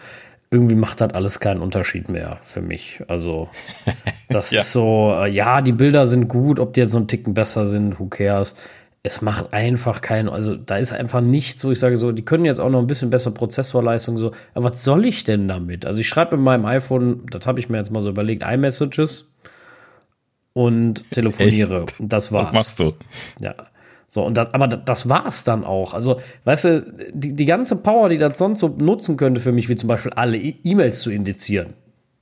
[0.49, 3.01] irgendwie macht das alles keinen Unterschied mehr für mich.
[3.07, 3.49] Also,
[4.29, 4.61] das ja.
[4.61, 7.65] ist so, äh, ja, die Bilder sind gut, ob die jetzt so einen Ticken besser
[7.65, 8.55] sind, who cares
[9.07, 12.45] es macht einfach keinen, also da ist einfach nichts, wo ich sage so, die können
[12.45, 15.85] jetzt auch noch ein bisschen besser Prozessorleistung so, aber was soll ich denn damit?
[15.85, 19.31] Also ich schreibe mit meinem iPhone, das habe ich mir jetzt mal so überlegt, iMessages
[20.53, 21.83] und telefoniere.
[21.83, 21.95] Echt?
[21.99, 22.47] Das war's.
[22.47, 22.93] Was machst du?
[23.39, 23.55] Ja.
[24.09, 25.93] So, und das, aber das war's dann auch.
[25.93, 29.69] Also, weißt du, die, die ganze Power, die das sonst so nutzen könnte für mich,
[29.69, 31.75] wie zum Beispiel alle E-Mails zu indizieren,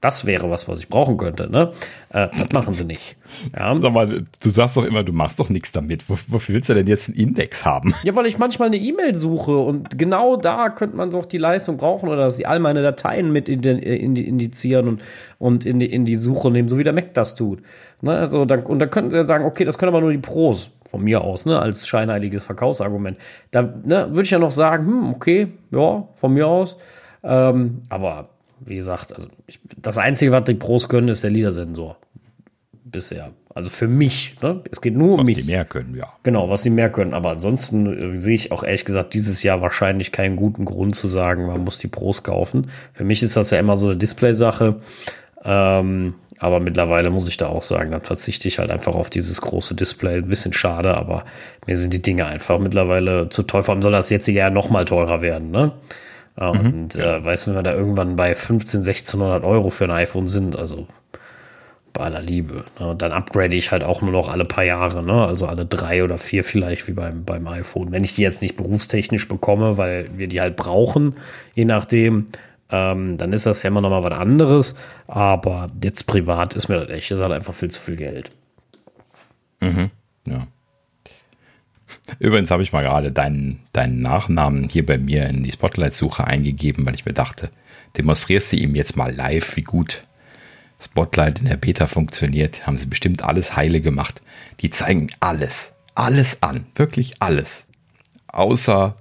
[0.05, 1.49] das wäre was, was ich brauchen könnte.
[1.49, 1.71] Ne?
[2.09, 3.17] Äh, das machen sie nicht.
[3.57, 3.75] Ja.
[3.79, 6.05] Sag mal, du sagst doch immer, du machst doch nichts damit.
[6.07, 7.95] Wofür willst du denn jetzt einen Index haben?
[8.03, 11.77] Ja, weil ich manchmal eine E-Mail suche und genau da könnte man doch die Leistung
[11.77, 15.01] brauchen oder dass sie all meine Dateien mit indizieren und,
[15.39, 17.63] und in, die, in die Suche nehmen, so wie der Mac das tut.
[18.01, 18.11] Ne?
[18.11, 20.69] Also dann, und dann könnten sie ja sagen, okay, das können aber nur die Pros
[20.87, 23.17] von mir aus, ne, als scheinheiliges Verkaufsargument.
[23.49, 26.77] Da ne, würde ich ja noch sagen, hm, okay, ja, von mir aus.
[27.23, 28.35] Ähm, aber
[28.65, 31.97] wie gesagt, also ich, das Einzige, was die Pros können, ist der LIDAR-Sensor.
[32.84, 33.32] Bisher.
[33.54, 34.36] Also für mich.
[34.41, 34.62] Ne?
[34.69, 35.38] Es geht nur um Was mich.
[35.38, 36.13] die mehr können, ja.
[36.23, 37.13] Genau, was sie mehr können.
[37.13, 41.08] Aber ansonsten äh, sehe ich auch ehrlich gesagt dieses Jahr wahrscheinlich keinen guten Grund zu
[41.08, 42.69] sagen, man muss die Pros kaufen.
[42.93, 44.82] Für mich ist das ja immer so eine Display-Sache.
[45.43, 49.41] Ähm, aber mittlerweile muss ich da auch sagen, dann verzichte ich halt einfach auf dieses
[49.41, 50.17] große Display.
[50.17, 51.23] Ein bisschen schade, aber
[51.65, 53.63] mir sind die Dinge einfach mittlerweile zu teuer.
[53.63, 55.71] Vor allem soll das jetzt ja noch mal teurer werden, ne?
[56.38, 60.28] Ja, Und äh, weiß, wenn wir da irgendwann bei 15, 1600 Euro für ein iPhone
[60.28, 60.88] sind, also
[61.93, 62.65] bei aller Liebe.
[62.80, 62.89] Ne?
[62.89, 65.26] Und dann upgrade ich halt auch nur noch alle paar Jahre, ne?
[65.26, 67.91] also alle drei oder vier vielleicht wie beim, beim iPhone.
[67.91, 71.15] Wenn ich die jetzt nicht berufstechnisch bekomme, weil wir die halt brauchen,
[71.56, 72.28] je nachdem,
[72.69, 74.76] ähm, dann ist das ja immer noch mal was anderes.
[75.08, 78.30] Aber jetzt privat ist mir das echt, ist halt einfach viel zu viel Geld.
[80.26, 80.48] Ja.
[82.19, 86.85] Übrigens habe ich mal gerade deinen, deinen Nachnamen hier bei mir in die Spotlight-Suche eingegeben,
[86.85, 87.49] weil ich mir dachte,
[87.97, 90.03] demonstrierst du ihm jetzt mal live, wie gut
[90.79, 92.67] Spotlight in der Beta funktioniert.
[92.67, 94.21] Haben sie bestimmt alles heile gemacht.
[94.59, 97.67] Die zeigen alles, alles an, wirklich alles.
[98.27, 98.95] Außer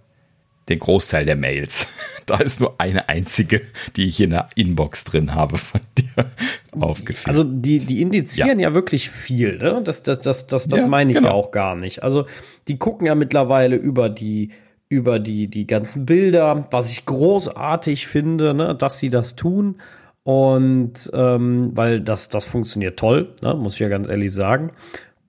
[0.69, 1.89] den Großteil der Mails.
[2.35, 3.63] Da ist nur eine einzige,
[3.97, 6.27] die ich in der Inbox drin habe von dir
[6.81, 7.29] aufgeführt.
[7.29, 9.83] Also die, die indizieren ja, wirklich viel, ne?
[9.85, 11.29] Das, das, das, das, das Ja, meine ich genau.
[11.29, 12.03] ja auch gar nicht.
[12.03, 12.27] Also
[12.69, 14.51] die gucken ja mittlerweile über die,
[14.89, 19.77] über die, die ganzen Bilder, was ich großartig finde, ne, dass sie das tun.
[20.23, 24.73] Und ähm, weil das, das funktioniert toll, ne, muss ich ja ganz ehrlich sagen.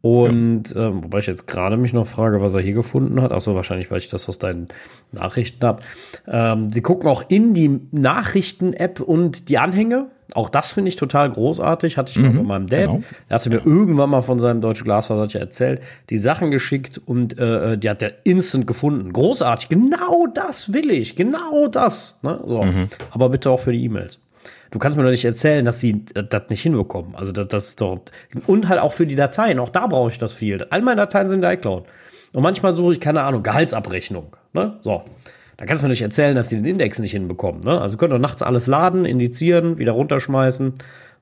[0.06, 3.32] Und ähm, wobei ich jetzt gerade mich noch frage, was er hier gefunden hat.
[3.32, 4.68] Achso, wahrscheinlich, weil ich das aus deinen
[5.12, 5.80] Nachrichten habe.
[6.28, 10.12] Ähm, sie gucken auch in die Nachrichten-App und die Anhänge.
[10.36, 11.98] Auch das finde ich total großartig.
[11.98, 12.82] Hatte ich noch mit meinem Dad.
[12.82, 13.04] genau.
[13.30, 17.76] Er hatte mir irgendwann mal von seinem deutschen Glasfaser erzählt, die Sachen geschickt und äh,
[17.76, 19.12] die hat er instant gefunden.
[19.12, 19.70] Großartig.
[19.70, 21.16] Genau das will ich.
[21.16, 22.20] Genau das.
[22.22, 22.42] Ne?
[22.46, 22.64] So.
[23.10, 24.20] Aber bitte auch für die E-Mails.
[24.72, 27.16] Du kannst mir doch nicht erzählen, dass sie das nicht hinbekommen.
[27.16, 28.00] Also das, das ist doch
[28.48, 29.60] und halt auch für die Dateien.
[29.60, 30.66] Auch da brauche ich das viel.
[30.70, 31.86] All meine Dateien sind in der iCloud.
[32.34, 34.36] Und manchmal suche ich keine Ahnung Gehaltsabrechnung.
[34.54, 34.78] Ne?
[34.82, 35.04] So.
[35.58, 37.62] Da kannst du mir nicht erzählen, dass sie den Index nicht hinbekommen.
[37.62, 37.80] Ne?
[37.80, 40.74] Also können doch nachts alles laden, indizieren, wieder runterschmeißen.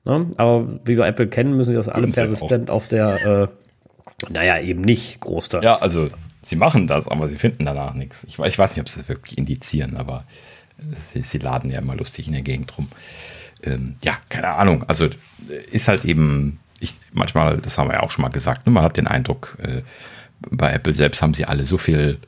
[0.04, 0.30] Ne?
[0.36, 4.80] Aber wie wir Apple kennen, müssen sie das alle persistent auf der, äh, naja, eben
[4.80, 6.08] nicht groß Ja, also
[6.42, 8.24] sie machen das, aber sie finden danach nichts.
[8.24, 10.24] Ich, ich weiß nicht, ob sie es wirklich indizieren, aber
[10.92, 12.88] sie, sie laden ja immer lustig in der Gegend rum.
[13.62, 14.84] Ähm, ja, keine Ahnung.
[14.88, 15.10] Also äh,
[15.70, 18.84] ist halt eben, ich, manchmal, das haben wir ja auch schon mal gesagt, ne, man
[18.84, 19.82] hat den Eindruck, äh,
[20.50, 22.18] bei Apple selbst haben sie alle so viel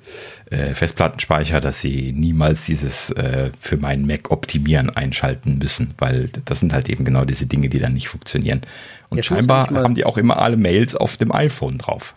[0.50, 6.60] äh, Festplattenspeicher, dass sie niemals dieses äh, für meinen Mac optimieren einschalten müssen, weil das
[6.60, 8.62] sind halt eben genau diese Dinge, die dann nicht funktionieren.
[9.08, 12.14] Und Jetzt scheinbar haben die auch immer alle Mails auf dem iPhone drauf.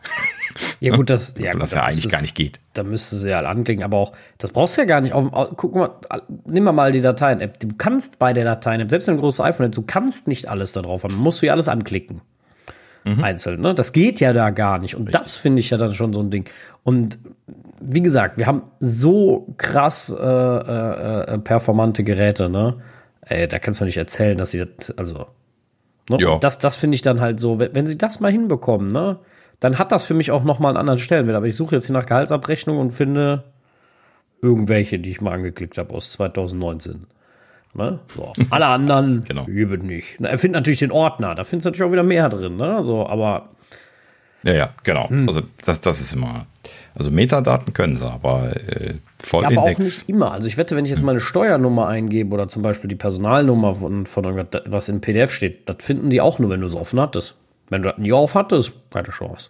[0.80, 2.60] Ja, gut, das, ja, gut, das da ja eigentlich gar nicht geht.
[2.74, 5.14] Da müsste sie ja anklicken, aber auch, das brauchst du ja gar nicht.
[5.14, 5.92] Auf, guck mal,
[6.46, 7.60] nimm mal mal die Dateien-App.
[7.60, 10.50] Du kannst bei der Dateien-App, selbst wenn du ein großes iPhone hast, du kannst nicht
[10.50, 11.16] alles da drauf haben.
[11.16, 12.22] Musst du ja alles anklicken.
[13.24, 13.74] Einzeln, ne?
[13.74, 14.94] Das geht ja da gar nicht.
[14.96, 16.48] Und das finde ich ja dann schon so ein Ding.
[16.84, 17.18] Und
[17.80, 22.82] wie gesagt, wir haben so krass äh, äh, äh, performante Geräte, ne?
[23.22, 25.26] Ey, da kannst du mir nicht erzählen, dass sie das, also
[26.10, 26.18] Ne?
[26.20, 26.38] Ja.
[26.40, 29.20] Das, das finde ich dann halt so, wenn, wenn sie das mal hinbekommen, ne,
[29.60, 31.36] dann hat das für mich auch noch mal einen anderen Stellenwert.
[31.36, 33.44] Aber ich suche jetzt hier nach Gehaltsabrechnung und finde
[34.42, 37.08] irgendwelche, die ich mal angeklickt habe aus 2019.
[37.74, 38.00] Ne?
[38.16, 38.34] So.
[38.50, 39.46] Alle anderen Genau.
[39.46, 40.16] üben nicht.
[40.20, 42.84] Na, Er findet natürlich den Ordner, da findest du natürlich auch wieder mehr drin, ne?
[42.84, 43.50] So, aber
[44.44, 45.10] Ja, ja, genau.
[45.10, 45.28] Hm.
[45.28, 46.48] Also das, das ist immer.
[46.96, 49.62] Also Metadaten können sie, aber äh, Ja, Vollindex.
[49.62, 50.32] aber auch nicht immer.
[50.32, 54.06] Also ich wette, wenn ich jetzt meine Steuernummer eingebe oder zum Beispiel die Personalnummer von,
[54.06, 57.00] von irgendwas, was im PDF steht, das finden die auch nur, wenn du es offen
[57.00, 57.36] hattest.
[57.70, 59.50] Wenn du das nie auf hattest, keine Chance.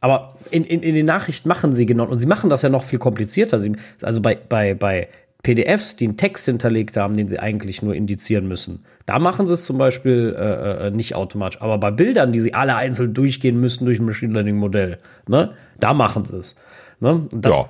[0.00, 2.84] Aber in, in, in den Nachrichten machen sie genau, und sie machen das ja noch
[2.84, 3.58] viel komplizierter.
[3.58, 5.08] Sie, also bei, bei, bei
[5.42, 9.54] PDFs, die einen Text hinterlegt haben, den sie eigentlich nur indizieren müssen, da machen sie
[9.54, 11.60] es zum Beispiel äh, äh, nicht automatisch.
[11.62, 15.52] Aber bei Bildern, die sie alle einzeln durchgehen müssen durch ein Machine Learning Modell, ne,
[15.80, 16.56] da machen sie es.
[17.00, 17.26] Ne?
[17.32, 17.66] Das Ja.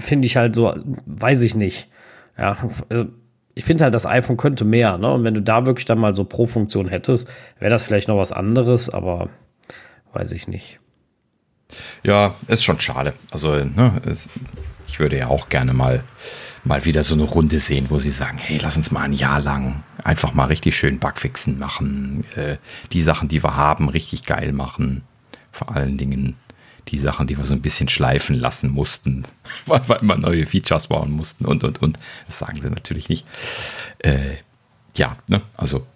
[0.00, 0.74] finde ich halt so,
[1.06, 1.88] weiß ich nicht.
[2.36, 2.56] Ja,
[2.88, 3.06] also
[3.54, 5.12] ich finde halt, das iPhone könnte mehr, ne?
[5.12, 8.32] Und wenn du da wirklich dann mal so Pro-Funktion hättest, wäre das vielleicht noch was
[8.32, 9.28] anderes, aber
[10.12, 10.80] weiß ich nicht.
[12.02, 13.14] Ja, ist schon schade.
[13.30, 14.28] Also, ne, es,
[14.86, 16.04] ich würde ja auch gerne mal,
[16.64, 19.40] mal wieder so eine Runde sehen, wo sie sagen, hey, lass uns mal ein Jahr
[19.40, 22.56] lang einfach mal richtig schön Bugfixen machen, äh,
[22.92, 25.02] die Sachen, die wir haben, richtig geil machen.
[25.52, 26.36] Vor allen Dingen
[26.88, 29.24] die Sachen, die wir so ein bisschen schleifen lassen mussten,
[29.66, 31.98] weil wir immer neue Features bauen mussten und, und, und.
[32.26, 33.26] Das sagen sie natürlich nicht.
[33.98, 34.36] Äh,
[34.96, 35.86] ja, ne, also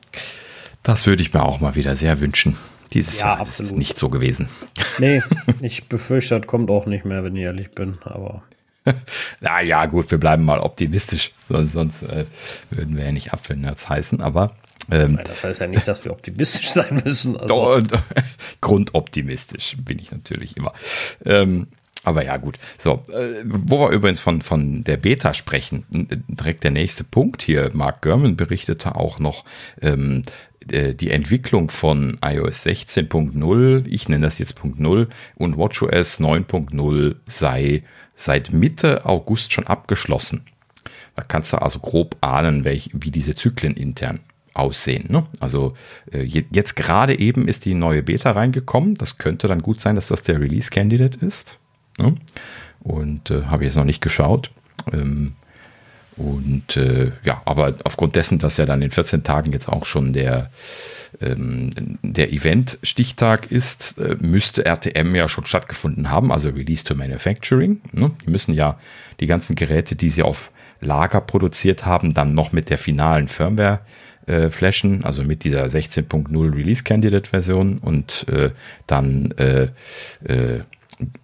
[0.83, 2.57] das würde ich mir auch mal wieder sehr wünschen.
[2.93, 3.79] Dieses Ja, Jahr ist es absolut.
[3.79, 4.49] nicht so gewesen.
[4.99, 5.23] Nee,
[5.61, 8.43] ich befürchte, das kommt auch nicht mehr, wenn ich ehrlich bin, aber
[9.41, 12.25] naja, gut, wir bleiben mal optimistisch, sonst, sonst äh,
[12.71, 14.55] würden wir ja nicht Apfelnerds heißen, aber.
[14.91, 17.37] Ähm, das heißt ja nicht, dass wir optimistisch sein müssen.
[17.37, 17.83] Also.
[18.61, 20.73] Grundoptimistisch bin ich natürlich immer.
[21.25, 21.69] Ähm,
[22.05, 22.59] aber ja, gut.
[22.79, 25.85] So, äh, wo wir übrigens von, von der Beta sprechen,
[26.29, 27.71] direkt der nächste Punkt hier.
[27.75, 29.45] Mark Gurman berichtete auch noch,
[29.83, 30.23] ähm,
[30.71, 37.17] äh, die Entwicklung von iOS 16.0, ich nenne das jetzt Punkt 0, und WatchOS 9.0
[37.27, 37.83] sei
[38.15, 40.47] seit Mitte August schon abgeschlossen.
[41.15, 44.21] Da kannst du also grob ahnen, welch, wie diese Zyklen intern
[44.55, 45.07] aussehen.
[45.09, 45.27] Ne?
[45.41, 45.75] Also
[46.13, 48.95] äh, jetzt gerade eben ist die neue Beta reingekommen.
[48.97, 51.59] Das könnte dann gut sein, dass das der Release Candidate ist.
[51.99, 52.15] Ne?
[52.81, 54.51] Und äh, habe ich jetzt noch nicht geschaut.
[54.93, 55.35] Ähm,
[56.17, 60.13] und äh, ja, aber aufgrund dessen, dass ja dann in 14 Tagen jetzt auch schon
[60.13, 60.51] der,
[61.21, 61.71] ähm,
[62.03, 67.81] der Event-Stichtag ist, äh, müsste RTM ja schon stattgefunden haben, also Release to Manufacturing.
[67.93, 68.11] Ne?
[68.27, 68.81] Die müssen ja
[69.21, 73.75] die ganzen Geräte, die sie auf Lager produziert haben, dann noch mit der finalen Firmware
[73.75, 74.08] äh,
[74.51, 78.51] flashen, also mit dieser 16.0 Release Candidate Version und äh,
[78.87, 79.69] dann äh,
[80.25, 80.61] äh,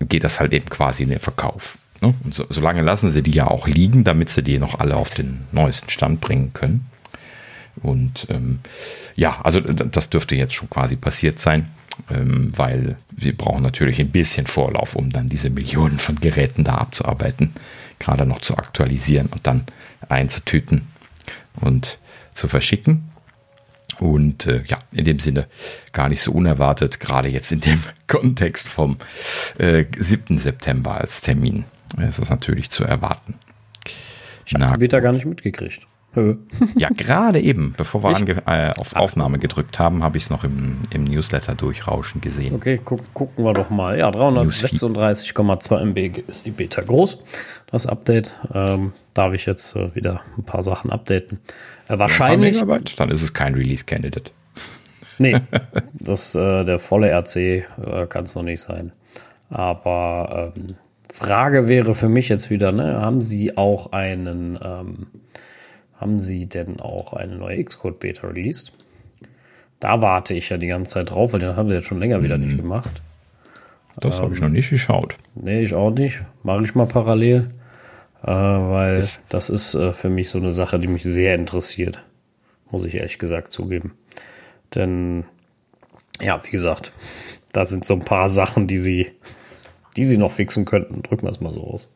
[0.01, 1.77] geht das halt eben quasi in den Verkauf.
[2.01, 2.15] Ne?
[2.25, 5.11] Und so, solange lassen sie die ja auch liegen, damit sie die noch alle auf
[5.11, 6.87] den neuesten Stand bringen können.
[7.83, 8.61] Und ähm,
[9.17, 11.71] ja, also das dürfte jetzt schon quasi passiert sein,
[12.11, 16.77] ähm, weil wir brauchen natürlich ein bisschen Vorlauf, um dann diese Millionen von Geräten da
[16.77, 17.53] abzuarbeiten,
[17.99, 19.65] gerade noch zu aktualisieren und dann
[20.09, 20.87] einzutüten
[21.61, 21.99] und
[22.35, 23.11] zu verschicken.
[24.01, 25.47] Und äh, ja, in dem Sinne
[25.93, 28.99] gar nicht so unerwartet, gerade jetzt in dem Kontext vom
[29.59, 30.39] äh, 7.
[30.39, 31.65] September als Termin
[32.01, 33.35] ist das natürlich zu erwarten.
[34.47, 35.87] Ich habe Beta gar nicht mitgekriegt.
[36.77, 40.79] ja, gerade eben, bevor wir äh, auf Aufnahme gedrückt haben, habe ich es noch im,
[40.91, 42.55] im, Newsletter durchrauschen gesehen.
[42.55, 43.99] Okay, guck, gucken wir doch mal.
[43.99, 47.19] Ja, 336,2 MB ist die Beta groß.
[47.67, 48.37] Das Update.
[48.53, 51.41] Ähm, darf ich jetzt äh, wieder ein paar Sachen updaten.
[51.89, 52.63] Wahrscheinlich.
[52.97, 54.31] Dann ist es kein Release-Candidate.
[55.17, 55.37] Nee,
[55.93, 57.63] das, äh, der volle RC äh,
[58.09, 58.91] kann es noch nicht sein.
[59.49, 60.75] Aber ähm,
[61.13, 65.07] Frage wäre für mich jetzt wieder, ne, haben Sie auch einen, ähm,
[65.95, 68.73] haben Sie denn auch eine neue Xcode Beta released?
[69.79, 72.23] Da warte ich ja die ganze Zeit drauf, weil den haben sie jetzt schon länger
[72.23, 72.63] wieder nicht mhm.
[72.63, 73.03] gemacht.
[74.01, 75.17] Das ähm, habe ich noch nicht geschaut.
[75.35, 76.23] Nee, ich auch nicht.
[76.43, 77.51] Mache ich mal parallel.
[78.25, 82.03] Äh, weil das ist äh, für mich so eine Sache, die mich sehr interessiert.
[82.71, 83.93] Muss ich ehrlich gesagt zugeben.
[84.75, 85.25] Denn,
[86.21, 86.91] ja, wie gesagt,
[87.53, 89.13] da sind so ein paar Sachen, die sie,
[89.97, 91.03] die sie noch fixen könnten.
[91.03, 91.93] Drücken wir es mal so aus.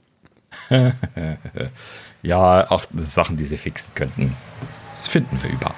[2.22, 4.36] ja, auch Sachen, die sie fixen könnten.
[4.90, 5.74] Das finden wir überall.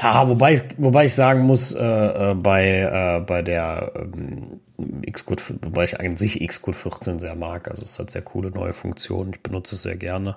[0.00, 4.60] Ja, wobei, ich, wobei ich sagen muss, äh, äh bei, äh, bei der ähm,
[5.10, 7.68] Xcode, wobei ich an sich Xcode 14 sehr mag.
[7.68, 9.32] Also es hat sehr coole neue Funktionen.
[9.34, 10.36] Ich benutze es sehr gerne.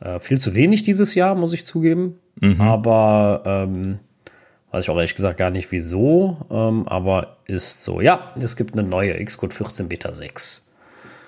[0.00, 2.18] Äh, viel zu wenig dieses Jahr, muss ich zugeben.
[2.40, 2.60] Mhm.
[2.60, 3.98] Aber ähm,
[4.72, 6.38] weiß ich auch ehrlich gesagt gar nicht wieso.
[6.50, 8.00] Ähm, aber ist so.
[8.00, 10.68] Ja, es gibt eine neue Xcode 14 Beta 6.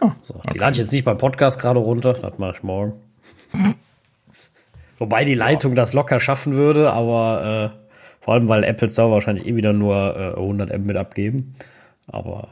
[0.00, 0.58] Oh, so, die okay.
[0.58, 2.14] lade ich jetzt nicht beim Podcast gerade runter.
[2.14, 2.94] Das mache ich morgen.
[4.98, 5.76] Wobei die Leitung ja.
[5.76, 7.88] das locker schaffen würde, aber äh,
[8.20, 11.54] vor allem, weil Apple Store wahrscheinlich eh wieder nur äh, 100 M mit abgeben.
[12.08, 12.48] Aber.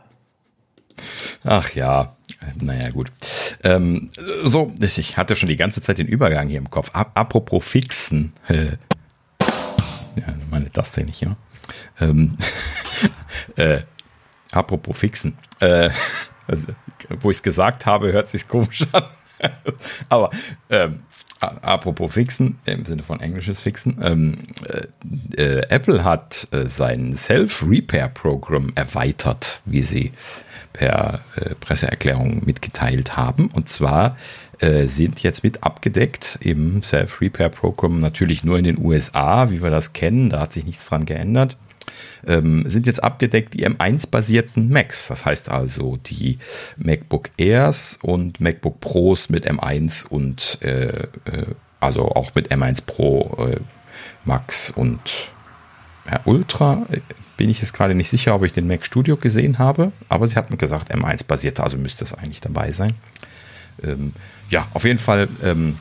[1.45, 2.17] Ach ja,
[2.61, 3.13] naja, gut.
[3.63, 4.11] Ähm,
[4.43, 6.91] so, ich hatte schon die ganze Zeit den Übergang hier im Kopf.
[6.93, 8.33] Apropos Fixen.
[8.49, 8.77] Äh,
[10.17, 11.37] ja, meine das denn nicht, ja.
[12.01, 12.37] Ähm,
[13.57, 13.83] äh,
[14.53, 15.37] apropos Fixen.
[15.61, 15.91] Äh,
[16.47, 16.69] also,
[17.21, 19.05] wo ich es gesagt habe, hört sich komisch an.
[20.09, 20.31] Aber
[20.71, 21.01] ähm,
[21.41, 24.35] apropos Fixen, im Sinne von englisches Fixen, ähm,
[25.37, 30.13] äh, äh, Apple hat äh, sein Self-Repair-Programm erweitert, wie sie
[30.73, 33.49] per äh, Presseerklärung mitgeteilt haben.
[33.53, 34.17] Und zwar
[34.61, 39.93] äh, sind jetzt mit abgedeckt im Self-Repair-Programm natürlich nur in den USA, wie wir das
[39.93, 41.57] kennen, da hat sich nichts dran geändert
[42.27, 45.09] ähm, sind jetzt abgedeckt die M1-basierten Macs.
[45.09, 46.39] Das heißt also die
[46.77, 51.47] MacBook Airs und MacBook Pros mit M1 und äh, äh,
[51.81, 53.61] also auch mit M1 Pro äh,
[54.25, 55.01] Max und
[56.11, 56.87] ja, Ultra.
[57.37, 60.37] Bin ich jetzt gerade nicht sicher, ob ich den Mac Studio gesehen habe, aber sie
[60.37, 62.95] hatten gesagt M1-basierte, also müsste es eigentlich dabei sein.
[63.83, 64.15] Ähm,
[64.49, 65.79] ja, auf jeden Fall ähm,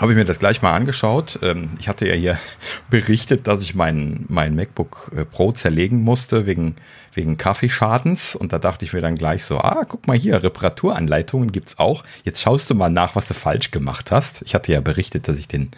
[0.00, 1.38] habe ich mir das gleich mal angeschaut.
[1.42, 2.38] Ähm, ich hatte ja hier
[2.90, 6.76] berichtet, dass ich mein, mein MacBook äh, Pro zerlegen musste wegen,
[7.14, 8.36] wegen Kaffeeschadens.
[8.36, 12.04] Und da dachte ich mir dann gleich so, ah, guck mal hier, Reparaturanleitungen gibt's auch.
[12.24, 14.42] Jetzt schaust du mal nach, was du falsch gemacht hast.
[14.42, 15.70] Ich hatte ja berichtet, dass ich den,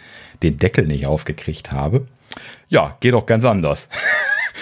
[0.43, 2.07] den Deckel nicht aufgekriegt habe.
[2.67, 3.89] Ja, geht auch ganz anders.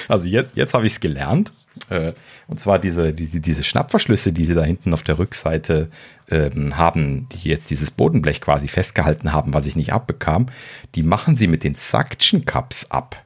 [0.10, 1.54] Also jetzt, jetzt habe ich es gelernt.
[1.90, 2.14] Äh,
[2.48, 5.90] und zwar diese, diese, diese Schnappverschlüsse, die sie da hinten auf der Rückseite
[6.30, 10.48] ähm, haben, die jetzt dieses Bodenblech quasi festgehalten haben, was ich nicht abbekam,
[10.96, 13.24] die machen sie mit den Suction Cups ab.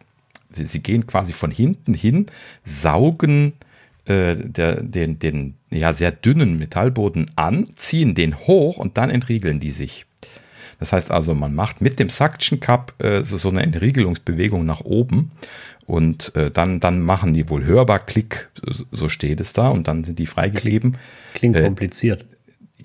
[0.52, 2.28] Sie, sie gehen quasi von hinten hin,
[2.64, 3.54] saugen
[4.06, 9.60] äh, der, den, den ja, sehr dünnen Metallboden an, ziehen den hoch und dann entriegeln
[9.60, 10.06] die sich.
[10.80, 15.32] Das heißt also, man macht mit dem Suction Cup äh, so eine Entriegelungsbewegung nach oben
[15.86, 18.50] und äh, dann, dann machen die wohl hörbar Klick,
[18.92, 20.98] so steht es da, und dann sind die freigegeben.
[21.34, 22.26] Klingt äh, kompliziert.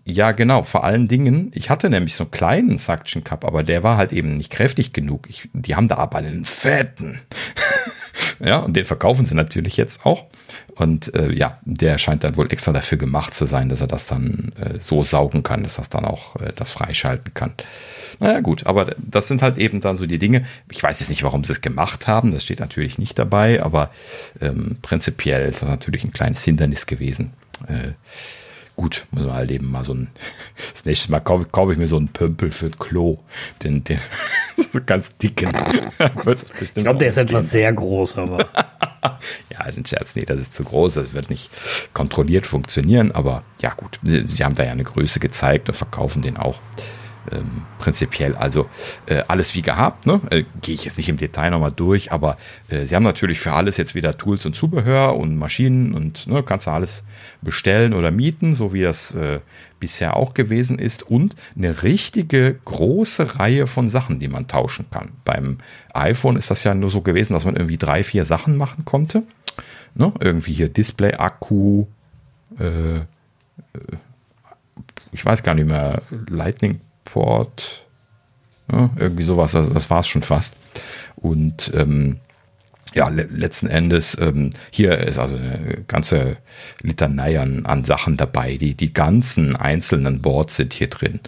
[0.04, 0.62] Ja, genau.
[0.62, 4.12] Vor allen Dingen, ich hatte nämlich so einen kleinen Suction Cup, aber der war halt
[4.12, 5.28] eben nicht kräftig genug.
[5.28, 7.20] Ich, die haben da aber einen fetten.
[8.40, 10.24] Ja, und den verkaufen sie natürlich jetzt auch.
[10.74, 14.06] Und äh, ja, der scheint dann wohl extra dafür gemacht zu sein, dass er das
[14.06, 17.54] dann äh, so saugen kann, dass das dann auch äh, das freischalten kann.
[18.20, 20.44] Naja, gut, aber das sind halt eben dann so die Dinge.
[20.70, 23.90] Ich weiß jetzt nicht, warum sie es gemacht haben, das steht natürlich nicht dabei, aber
[24.40, 27.32] ähm, prinzipiell ist das natürlich ein kleines Hindernis gewesen.
[27.68, 27.92] Äh,
[28.76, 30.08] Gut, muss man halt eben mal so ein.
[30.72, 33.18] Das nächste Mal kaufe, kaufe ich mir so einen Pömpel für ein Klo.
[33.62, 33.98] Den, den
[34.56, 35.50] so ganz dicken.
[36.60, 38.46] ich glaube, der ist etwas sehr groß, aber.
[39.50, 40.14] ja, ist ein Scherz.
[40.14, 40.94] Nee, das ist zu groß.
[40.94, 41.50] Das wird nicht
[41.94, 43.12] kontrolliert funktionieren.
[43.12, 43.98] Aber ja, gut.
[44.02, 46.58] Sie, sie haben da ja eine Größe gezeigt und verkaufen den auch
[47.32, 48.68] ähm, prinzipiell also
[49.06, 50.06] äh, alles wie gehabt.
[50.06, 50.20] Ne?
[50.30, 52.36] Äh, Gehe ich jetzt nicht im Detail nochmal durch, aber
[52.68, 56.42] äh, sie haben natürlich für alles jetzt wieder Tools und Zubehör und Maschinen und ne,
[56.42, 57.04] kannst du alles
[57.42, 59.40] bestellen oder mieten, so wie das äh,
[59.80, 65.10] bisher auch gewesen ist und eine richtige große Reihe von Sachen, die man tauschen kann.
[65.24, 65.58] Beim
[65.94, 69.22] iPhone ist das ja nur so gewesen, dass man irgendwie drei, vier Sachen machen konnte.
[69.94, 70.12] Ne?
[70.20, 71.86] Irgendwie hier Display, Akku,
[72.58, 73.02] äh, äh,
[75.12, 77.86] ich weiß gar nicht mehr, Lightning Port,
[78.70, 80.54] ja, irgendwie sowas, das, das war es schon fast.
[81.16, 82.20] Und ähm,
[82.94, 86.38] ja, le letzten Endes, ähm, hier ist also eine ganze
[86.82, 88.56] Litanei an, an Sachen dabei.
[88.56, 91.20] Die, die ganzen einzelnen Boards sind hier drin.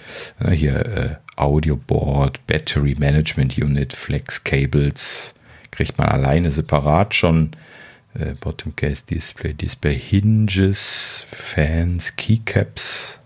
[0.42, 5.34] Ja, hier äh, Audio Board, Battery Management Unit, Flex Cables,
[5.70, 7.50] kriegt man alleine separat schon.
[8.14, 13.20] Äh, Bottom Case Display, Display Hinges, Fans, Keycaps,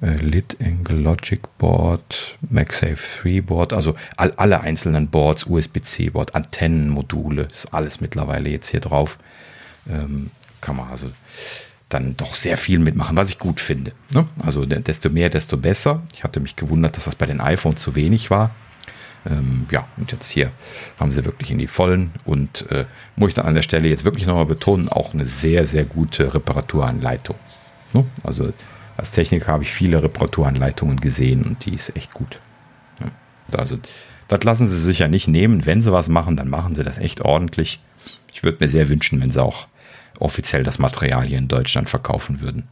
[0.00, 7.48] Lit Angle Logic Board, MagSafe 3 Board, also all, alle einzelnen Boards, USB-C Board, Antennenmodule,
[7.50, 9.18] ist alles mittlerweile jetzt hier drauf.
[9.88, 10.30] Ähm,
[10.60, 11.10] kann man also
[11.88, 13.92] dann doch sehr viel mitmachen, was ich gut finde.
[14.10, 14.26] Ne?
[14.44, 16.02] Also desto mehr, desto besser.
[16.14, 18.54] Ich hatte mich gewundert, dass das bei den iPhones zu wenig war.
[19.26, 20.52] Ähm, ja, und jetzt hier
[21.00, 22.84] haben sie wirklich in die Vollen und äh,
[23.16, 26.34] muss ich dann an der Stelle jetzt wirklich nochmal betonen, auch eine sehr, sehr gute
[26.34, 27.36] Reparaturanleitung.
[27.94, 28.04] Ne?
[28.22, 28.52] Also
[28.98, 32.40] als Techniker habe ich viele Reparaturanleitungen gesehen und die ist echt gut.
[33.56, 33.78] Also,
[34.26, 35.64] das lassen sie sich ja nicht nehmen.
[35.64, 37.80] Wenn sie was machen, dann machen sie das echt ordentlich.
[38.32, 39.68] Ich würde mir sehr wünschen, wenn sie auch
[40.18, 42.64] offiziell das Material hier in Deutschland verkaufen würden.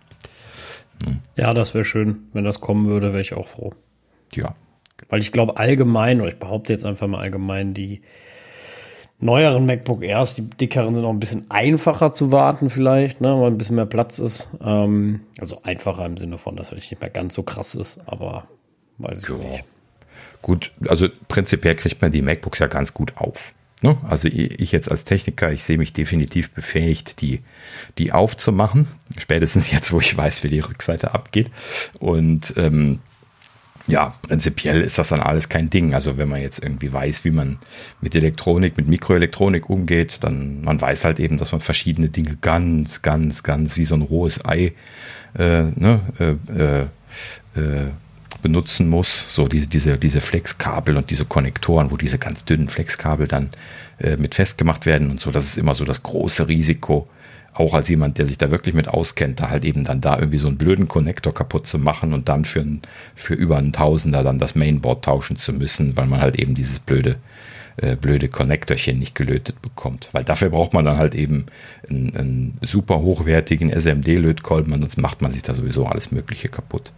[1.36, 2.24] Ja, das wäre schön.
[2.32, 3.74] Wenn das kommen würde, wäre ich auch froh.
[4.34, 4.56] Ja.
[5.08, 8.02] Weil ich glaube allgemein, oder ich behaupte jetzt einfach mal allgemein, die
[9.18, 13.50] neueren MacBook Airs, die dickeren sind auch ein bisschen einfacher zu warten vielleicht, ne, weil
[13.50, 14.48] ein bisschen mehr Platz ist.
[14.62, 18.46] Ähm, also einfacher im Sinne von, dass vielleicht nicht mehr ganz so krass ist, aber
[18.98, 19.36] weiß ich ja.
[19.36, 19.64] nicht.
[20.42, 23.54] Gut, also prinzipiell kriegt man die MacBooks ja ganz gut auf.
[23.82, 23.96] Ne?
[24.08, 27.42] Also ich jetzt als Techniker, ich sehe mich definitiv befähigt, die,
[27.98, 28.88] die aufzumachen.
[29.18, 31.50] Spätestens jetzt, wo ich weiß, wie die Rückseite abgeht.
[31.98, 33.00] Und ähm,
[33.88, 35.94] ja, prinzipiell ist das dann alles kein Ding.
[35.94, 37.58] Also wenn man jetzt irgendwie weiß, wie man
[38.00, 43.02] mit Elektronik, mit Mikroelektronik umgeht, dann man weiß halt eben, dass man verschiedene Dinge ganz,
[43.02, 44.72] ganz, ganz wie so ein rohes Ei
[45.38, 46.80] äh, ne, äh, äh,
[47.60, 47.90] äh
[48.42, 49.34] benutzen muss.
[49.34, 53.50] So diese, diese, diese Flexkabel und diese Konnektoren, wo diese ganz dünnen Flexkabel dann
[53.98, 55.30] äh, mit festgemacht werden und so.
[55.30, 57.08] Das ist immer so das große Risiko
[57.58, 60.38] auch als jemand, der sich da wirklich mit auskennt, da halt eben dann da irgendwie
[60.38, 62.82] so einen blöden Connector kaputt zu machen und dann für, ein,
[63.14, 66.80] für über einen Tausender dann das Mainboard tauschen zu müssen, weil man halt eben dieses
[66.80, 67.16] blöde,
[67.78, 70.10] äh, blöde Connectorchen nicht gelötet bekommt.
[70.12, 71.46] Weil dafür braucht man dann halt eben
[71.88, 76.92] einen, einen super hochwertigen SMD-Lötkolben, sonst macht man sich da sowieso alles Mögliche kaputt.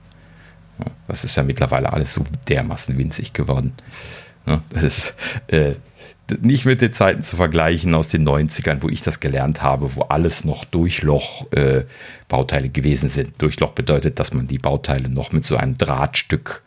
[0.81, 3.75] Ja, das ist ja mittlerweile alles so dermaßen winzig geworden.
[4.47, 5.15] Ja, das ist,
[5.49, 5.75] äh,
[6.41, 10.03] nicht mit den Zeiten zu vergleichen aus den 90ern, wo ich das gelernt habe, wo
[10.03, 13.41] alles noch Durchloch-Bauteile äh, gewesen sind.
[13.41, 16.63] Durchloch bedeutet, dass man die Bauteile noch mit so einem Drahtstück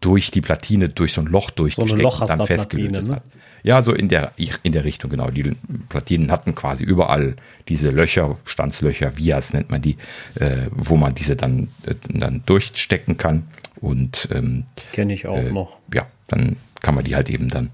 [0.00, 3.16] durch die Platine, durch so ein Loch durchgesteckt so und dann festgelötet ne?
[3.16, 3.22] hat.
[3.62, 5.30] Ja, so in der, in der Richtung, genau.
[5.30, 5.56] Die
[5.88, 7.36] Platinen hatten quasi überall
[7.68, 9.96] diese Löcher, Stanzlöcher, Vias nennt man die,
[10.38, 13.48] äh, wo man diese dann, äh, dann durchstecken kann.
[13.80, 15.78] Und ähm, kenne ich auch äh, noch.
[15.94, 17.70] Ja, dann kann man die halt eben dann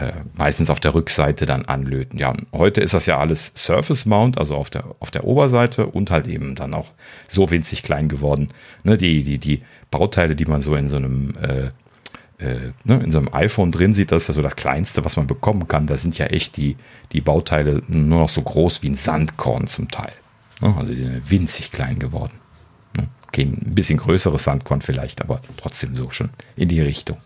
[0.00, 2.18] äh, meistens auf der Rückseite dann anlöten.
[2.18, 6.10] Ja, heute ist das ja alles Surface Mount, also auf der, auf der Oberseite und
[6.10, 6.88] halt eben dann auch
[7.28, 8.48] so winzig klein geworden.
[8.84, 11.70] Ne, die, die, die Bauteile, die man so in so einem äh,
[12.38, 15.16] äh, ne, in so einem iPhone drin sieht, das ist ja so das Kleinste, was
[15.16, 15.86] man bekommen kann.
[15.86, 16.76] Da sind ja echt die,
[17.12, 20.12] die Bauteile nur noch so groß wie ein Sandkorn zum Teil.
[20.60, 20.92] Ne, also
[21.24, 22.40] winzig klein geworden.
[22.96, 27.18] Ne, kein ein bisschen größeres Sandkorn vielleicht, aber trotzdem so schon in die Richtung.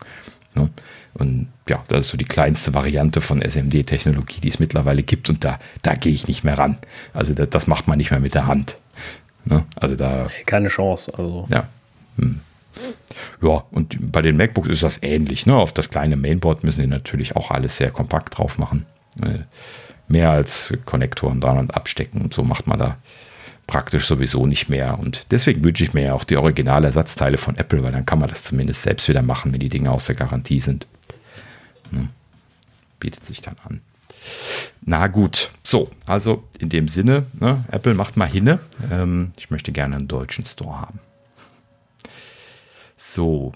[1.13, 5.29] Und ja, das ist so die kleinste Variante von SMD-Technologie, die es mittlerweile gibt.
[5.29, 6.77] Und da, da gehe ich nicht mehr ran.
[7.13, 8.77] Also das, das macht man nicht mehr mit der Hand.
[9.45, 9.63] Ne?
[9.75, 10.29] Also da.
[10.45, 11.13] Keine Chance.
[11.17, 11.47] Also.
[11.49, 11.67] Ja.
[12.17, 12.39] Hm.
[13.41, 15.45] Ja, und bei den MacBooks ist das ähnlich.
[15.45, 15.55] Ne?
[15.55, 18.87] Auf das kleine Mainboard müssen sie natürlich auch alles sehr kompakt drauf machen.
[19.21, 19.39] Äh,
[20.07, 22.21] mehr als Konnektoren dran und abstecken.
[22.21, 22.97] Und so macht man da
[23.67, 24.97] praktisch sowieso nicht mehr.
[24.99, 28.29] Und deswegen wünsche ich mir ja auch die Originalersatzteile von Apple, weil dann kann man
[28.29, 30.87] das zumindest selbst wieder machen, wenn die Dinge aus der Garantie sind.
[31.93, 32.09] Hm.
[32.99, 33.81] Bietet sich dann an.
[34.85, 38.59] Na gut, so, also in dem Sinne, ne, Apple macht mal hinne.
[38.91, 40.99] Ähm, ich möchte gerne einen deutschen Store haben.
[42.95, 43.53] So.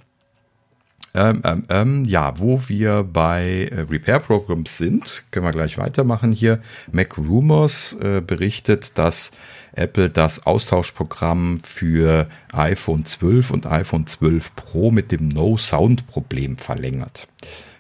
[1.14, 6.32] Ähm, ähm, ähm, ja, wo wir bei äh, Repair Programs sind, können wir gleich weitermachen
[6.32, 6.62] hier.
[6.92, 9.32] Mac Rumors äh, berichtet, dass
[9.74, 17.28] Apple das Austauschprogramm für iPhone 12 und iPhone 12 Pro mit dem No-Sound-Problem verlängert.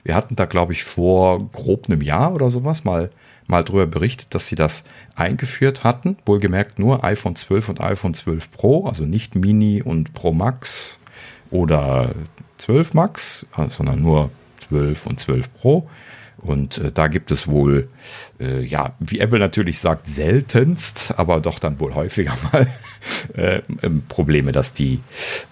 [0.07, 3.11] Wir hatten da, glaube ich, vor grob einem Jahr oder sowas mal,
[3.45, 4.85] mal drüber berichtet, dass sie das
[5.15, 6.15] eingeführt hatten.
[6.25, 11.01] Wohlgemerkt nur iPhone 12 und iPhone 12 Pro, also nicht Mini und Pro Max
[11.51, 12.15] oder
[12.57, 14.31] 12 Max, sondern nur
[14.69, 15.89] 12 und 12 Pro.
[16.37, 17.89] Und äh, da gibt es wohl,
[18.39, 22.67] äh, ja, wie Apple natürlich sagt, seltenst, aber doch dann wohl häufiger mal
[23.35, 25.01] äh, ähm, Probleme, dass die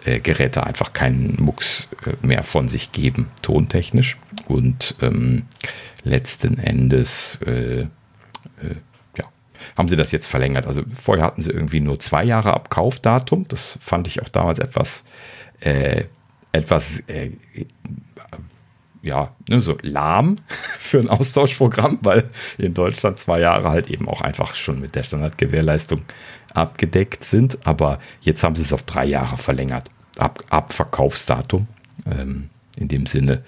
[0.05, 4.17] äh, Geräte einfach keinen Mucks äh, mehr von sich geben, tontechnisch.
[4.47, 5.43] Und ähm,
[6.03, 7.87] letzten Endes, äh,
[9.17, 9.25] ja,
[9.77, 10.67] haben sie das jetzt verlängert.
[10.67, 13.47] Also vorher hatten sie irgendwie nur zwei Jahre Abkaufdatum.
[13.47, 15.03] Das fand ich auch damals etwas
[16.55, 17.31] etwas äh,
[19.05, 20.37] ja, ne, so lahm
[20.79, 25.03] für ein Austauschprogramm, weil in Deutschland zwei Jahre halt eben auch einfach schon mit der
[25.03, 26.01] Standardgewährleistung
[26.53, 27.65] abgedeckt sind.
[27.65, 29.89] Aber jetzt haben sie es auf drei Jahre verlängert.
[30.17, 31.67] Ab, ab Verkaufsdatum.
[32.05, 33.41] Ähm, in dem Sinne,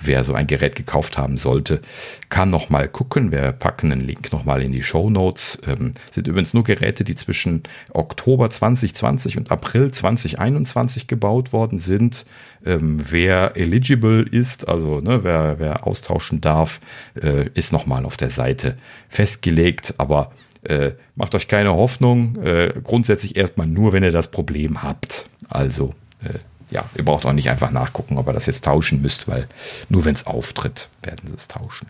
[0.00, 1.80] wer so ein Gerät gekauft haben sollte,
[2.28, 3.32] kann noch mal gucken.
[3.32, 5.60] Wir packen einen Link noch mal in die Show Notes.
[5.66, 7.62] Ähm, sind übrigens nur Geräte, die zwischen
[7.92, 12.24] Oktober 2020 und April 2021 gebaut worden sind.
[12.64, 16.80] Ähm, wer eligible ist, also ne, wer, wer austauschen darf,
[17.20, 18.76] äh, ist noch mal auf der Seite
[19.08, 19.94] festgelegt.
[19.98, 20.30] Aber
[20.62, 22.36] äh, macht euch keine Hoffnung.
[22.42, 25.26] Äh, grundsätzlich erstmal nur, wenn ihr das Problem habt.
[25.48, 26.38] Also äh,
[26.70, 29.48] ja, ihr braucht auch nicht einfach nachgucken, ob ihr das jetzt tauschen müsst, weil
[29.88, 31.88] nur wenn es auftritt, werden sie es tauschen.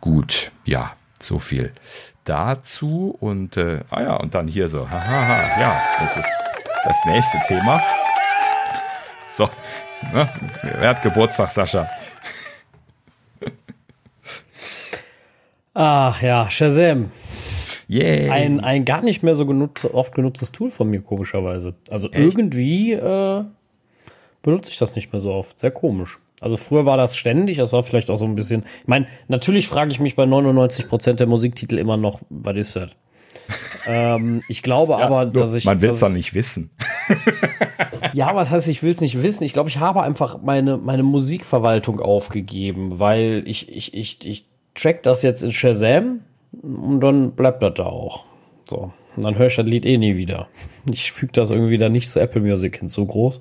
[0.00, 1.72] Gut, ja, so viel
[2.24, 3.16] dazu.
[3.20, 6.28] Und, äh, ah ja, und dann hier so, haha, ja, das ist
[6.84, 7.82] das nächste Thema.
[9.28, 9.50] So,
[10.12, 10.28] ne?
[10.62, 11.88] wer hat Geburtstag, Sascha?
[15.74, 17.10] Ach ja, Shazam.
[17.94, 18.32] Yeah.
[18.32, 21.74] Ein, ein gar nicht mehr so genutzt, oft genutztes Tool von mir, komischerweise.
[21.90, 22.18] Also Echt?
[22.18, 23.44] irgendwie äh,
[24.42, 25.60] benutze ich das nicht mehr so oft.
[25.60, 26.18] Sehr komisch.
[26.40, 28.64] Also früher war das ständig, das war vielleicht auch so ein bisschen.
[28.82, 32.90] Ich meine, natürlich frage ich mich bei 99% der Musiktitel immer noch, was ist das?
[33.86, 35.64] ähm, ich glaube ja, aber, dass ich.
[35.64, 36.70] Man will es doch nicht wissen.
[38.12, 39.44] ja, was heißt, ich will es nicht wissen?
[39.44, 45.04] Ich glaube, ich habe einfach meine, meine Musikverwaltung aufgegeben, weil ich, ich, ich, ich track
[45.04, 46.20] das jetzt in Shazam
[46.64, 48.24] und dann bleibt das da auch.
[48.64, 48.92] So.
[49.16, 50.48] Und dann höre ich das Lied eh nie wieder.
[50.90, 53.40] Ich füge das irgendwie da nicht zu Apple Music hin, so groß.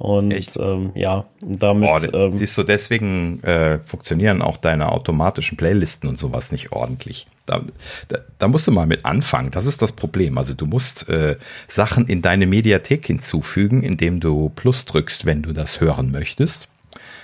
[0.00, 2.14] Und ähm, ja, damit.
[2.14, 7.26] Oh, ähm, siehst du, deswegen äh, funktionieren auch deine automatischen Playlisten und sowas nicht ordentlich.
[7.44, 7.60] Da,
[8.08, 9.50] da, da, musst du mal mit anfangen.
[9.50, 10.38] Das ist das Problem.
[10.38, 11.36] Also du musst äh,
[11.68, 16.69] Sachen in deine Mediathek hinzufügen, indem du Plus drückst, wenn du das hören möchtest.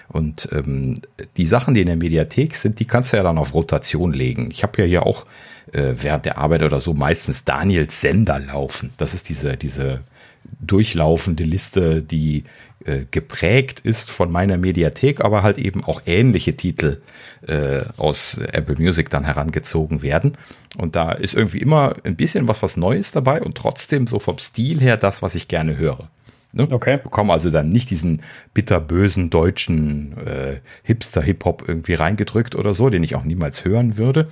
[0.08, 0.94] Und ähm,
[1.36, 4.48] die Sachen, die in der Mediathek sind, die kannst du ja dann auf Rotation legen.
[4.50, 5.24] Ich habe ja hier auch
[5.72, 8.92] äh, während der Arbeit oder so meistens Daniels Sender laufen.
[8.98, 10.04] Das ist diese, diese
[10.60, 12.44] durchlaufende Liste, die
[12.84, 17.00] äh, geprägt ist von meiner Mediathek, aber halt eben auch ähnliche Titel
[17.46, 20.32] äh, aus Apple Music dann herangezogen werden.
[20.76, 24.38] Und da ist irgendwie immer ein bisschen was, was Neues dabei und trotzdem so vom
[24.38, 26.08] Stil her das, was ich gerne höre.
[26.56, 26.66] Ne?
[26.70, 26.98] Okay.
[27.02, 28.22] Bekomme also dann nicht diesen
[28.54, 34.28] bitterbösen deutschen äh, Hipster-Hip-Hop irgendwie reingedrückt oder so, den ich auch niemals hören würde,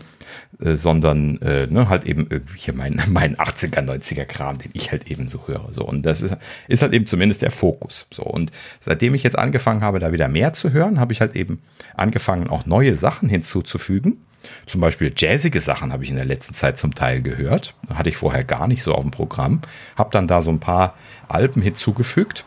[0.58, 4.90] äh, sondern äh, ne, halt eben irgendwie hier mein, mein 80er, 90er Kram, den ich
[4.90, 5.68] halt eben so höre.
[5.72, 5.84] So.
[5.84, 6.34] Und das ist,
[6.66, 8.06] ist halt eben zumindest der Fokus.
[8.10, 8.22] So.
[8.22, 11.60] Und seitdem ich jetzt angefangen habe, da wieder mehr zu hören, habe ich halt eben
[11.94, 14.24] angefangen, auch neue Sachen hinzuzufügen.
[14.66, 17.74] Zum Beispiel jazzige Sachen habe ich in der letzten Zeit zum Teil gehört.
[17.92, 19.60] Hatte ich vorher gar nicht so auf dem Programm.
[19.96, 20.94] Habe dann da so ein paar
[21.28, 22.44] Alben hinzugefügt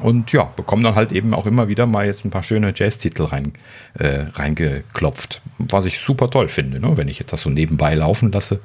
[0.00, 3.24] und ja, bekommen dann halt eben auch immer wieder mal jetzt ein paar schöne Jazz-Titel
[3.24, 3.52] rein,
[3.94, 5.40] äh, reingeklopft.
[5.58, 6.96] Was ich super toll finde, ne?
[6.96, 8.60] wenn ich das so nebenbei laufen lasse,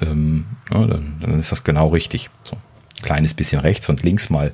[0.00, 2.30] ähm, ja, dann, dann, ist das genau richtig.
[2.44, 4.52] So ein kleines bisschen rechts und links mal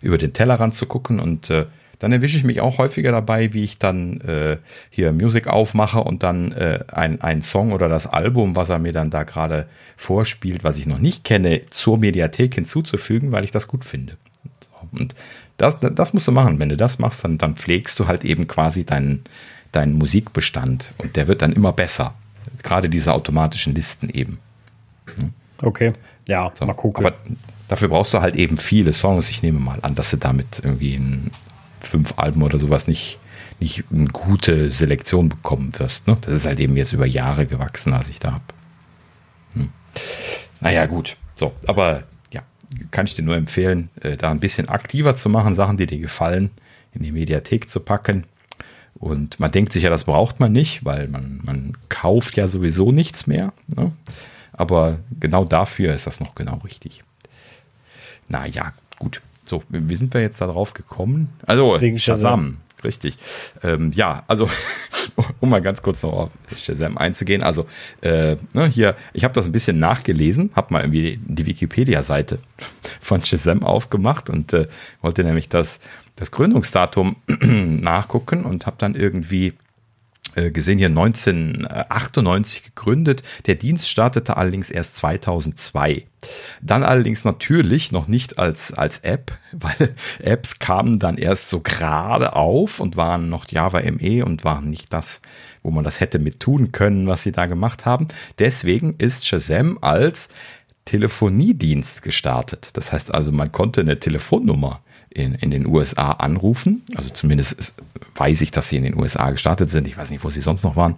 [0.00, 1.66] über den Tellerrand zu gucken und äh,
[1.98, 4.58] dann erwische ich mich auch häufiger dabei, wie ich dann äh,
[4.90, 8.92] hier Musik aufmache und dann äh, ein, ein Song oder das Album, was er mir
[8.92, 9.66] dann da gerade
[9.96, 14.16] vorspielt, was ich noch nicht kenne, zur Mediathek hinzuzufügen, weil ich das gut finde.
[14.92, 15.14] Und
[15.56, 16.58] das, das musst du machen.
[16.58, 19.24] Wenn du das machst, dann, dann pflegst du halt eben quasi deinen,
[19.72, 22.14] deinen Musikbestand und der wird dann immer besser.
[22.62, 24.38] Gerade diese automatischen Listen eben.
[25.62, 25.92] Okay,
[26.28, 27.06] ja, so, mal gucken.
[27.06, 27.16] Aber
[27.68, 29.30] dafür brauchst du halt eben viele Songs.
[29.30, 31.30] Ich nehme mal an, dass du damit irgendwie in
[31.80, 33.18] fünf Alben oder sowas nicht,
[33.60, 36.06] nicht eine gute Selektion bekommen wirst.
[36.06, 36.16] Ne?
[36.20, 38.44] Das ist halt eben jetzt über Jahre gewachsen, als ich da habe.
[39.54, 39.70] Hm.
[40.60, 41.16] Naja, gut.
[41.34, 42.04] So, aber
[42.90, 45.98] kann ich dir nur empfehlen, äh, da ein bisschen aktiver zu machen, Sachen, die dir
[45.98, 46.50] gefallen,
[46.94, 48.24] in die Mediathek zu packen.
[48.94, 52.92] Und man denkt sich ja, das braucht man nicht, weil man, man kauft ja sowieso
[52.92, 53.52] nichts mehr.
[53.66, 53.92] Ne?
[54.52, 57.04] Aber genau dafür ist das noch genau richtig.
[58.28, 59.20] Naja, gut.
[59.48, 61.28] So, wie sind wir jetzt darauf gekommen?
[61.46, 63.18] Also, Wegen Shazam richtig.
[63.62, 64.48] Ähm, ja, also
[65.40, 67.42] um mal ganz kurz noch auf Shazam einzugehen.
[67.42, 67.66] Also
[68.00, 72.38] äh, ne, hier, ich habe das ein bisschen nachgelesen, habe mal irgendwie die Wikipedia-Seite
[73.00, 74.68] von Shazam aufgemacht und äh,
[75.02, 75.80] wollte nämlich das,
[76.14, 79.54] das Gründungsdatum nachgucken und habe dann irgendwie
[80.50, 83.22] gesehen hier 1998 gegründet.
[83.46, 86.04] Der Dienst startete allerdings erst 2002.
[86.60, 92.34] Dann allerdings natürlich noch nicht als, als App, weil Apps kamen dann erst so gerade
[92.34, 95.22] auf und waren noch Java ME und waren nicht das,
[95.62, 98.08] wo man das hätte mit tun können, was sie da gemacht haben.
[98.38, 100.28] Deswegen ist Shazam als
[100.84, 102.70] Telefoniedienst gestartet.
[102.74, 104.82] Das heißt also, man konnte eine Telefonnummer
[105.16, 106.82] in, in den USA anrufen.
[106.94, 107.74] Also zumindest
[108.14, 109.88] weiß ich, dass sie in den USA gestartet sind.
[109.88, 110.96] Ich weiß nicht, wo sie sonst noch waren.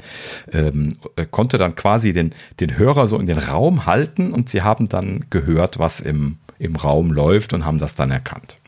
[0.53, 4.62] Ähm, äh, konnte dann quasi den, den Hörer so in den Raum halten und sie
[4.62, 8.59] haben dann gehört, was im, im Raum läuft und haben das dann erkannt.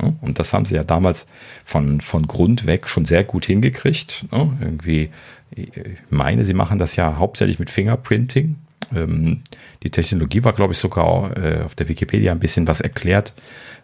[0.00, 1.26] Ja, und das haben sie ja damals
[1.64, 4.26] von, von Grund weg schon sehr gut hingekriegt.
[4.30, 5.10] Ja, irgendwie,
[5.54, 5.70] ich
[6.10, 8.56] meine, sie machen das ja hauptsächlich mit Fingerprinting.
[8.94, 9.40] Ähm,
[9.82, 13.32] die Technologie war, glaube ich, sogar äh, auf der Wikipedia ein bisschen was erklärt.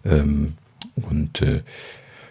[0.05, 0.55] Ähm,
[1.03, 1.63] und äh,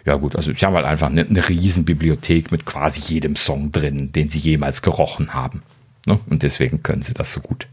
[0.04, 4.10] ja gut, also sie haben halt einfach eine, eine Riesenbibliothek mit quasi jedem Song drin,
[4.12, 5.62] den sie jemals gerochen haben.
[6.06, 6.18] Ne?
[6.30, 7.68] Und deswegen können sie das so gut.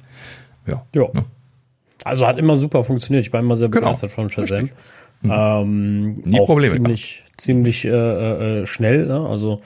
[0.68, 0.86] Ja.
[0.94, 1.08] ja.
[1.14, 1.26] Ne?
[2.04, 3.26] Also hat immer super funktioniert.
[3.26, 3.88] Ich war immer sehr genau.
[3.88, 4.70] begeistert von Shazam.
[5.22, 5.32] Mhm.
[5.32, 6.76] Ähm, Nie Probleme.
[6.76, 7.90] Ziemlich, ziemlich äh,
[8.62, 9.06] äh, schnell.
[9.06, 9.28] Ne?
[9.28, 9.62] Also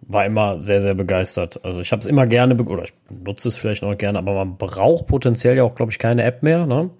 [0.00, 1.64] war immer sehr, sehr begeistert.
[1.64, 4.56] Also ich habe es immer gerne, oder ich nutze es vielleicht noch gerne, aber man
[4.56, 6.66] braucht potenziell ja auch, glaube ich, keine App mehr.
[6.66, 6.90] Ne?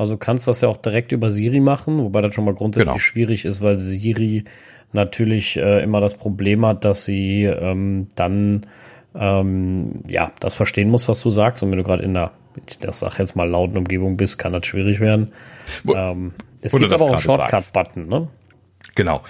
[0.00, 2.98] Also kannst das ja auch direkt über Siri machen, wobei das schon mal grundsätzlich genau.
[2.98, 4.44] schwierig ist, weil Siri
[4.92, 8.66] natürlich äh, immer das Problem hat, dass sie ähm, dann
[9.14, 11.62] ähm, ja das verstehen muss, was du sagst.
[11.62, 12.30] Und wenn du gerade in der,
[12.66, 15.32] ich sag jetzt mal lauten Umgebung bist, kann das schwierig werden.
[15.94, 16.32] Ähm,
[16.62, 18.28] es gibt aber auch einen Shortcut-Button, ne?
[18.94, 19.20] Genau.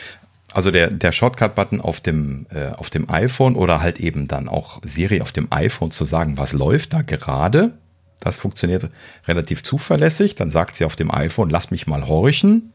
[0.52, 4.80] Also der, der Shortcut-Button auf dem, äh, auf dem iPhone oder halt eben dann auch
[4.84, 7.72] Siri auf dem iPhone zu sagen, was läuft da gerade,
[8.20, 8.90] das funktioniert
[9.26, 10.34] relativ zuverlässig.
[10.34, 12.72] Dann sagt sie auf dem iPhone, lass mich mal horchen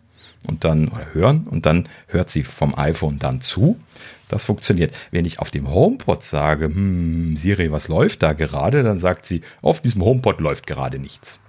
[0.48, 3.80] und dann oder hören und dann hört sie vom iPhone dann zu.
[4.28, 4.98] Das funktioniert.
[5.12, 9.42] Wenn ich auf dem HomePod sage, hm, Siri, was läuft da gerade, dann sagt sie,
[9.62, 11.40] auf diesem HomePod läuft gerade nichts.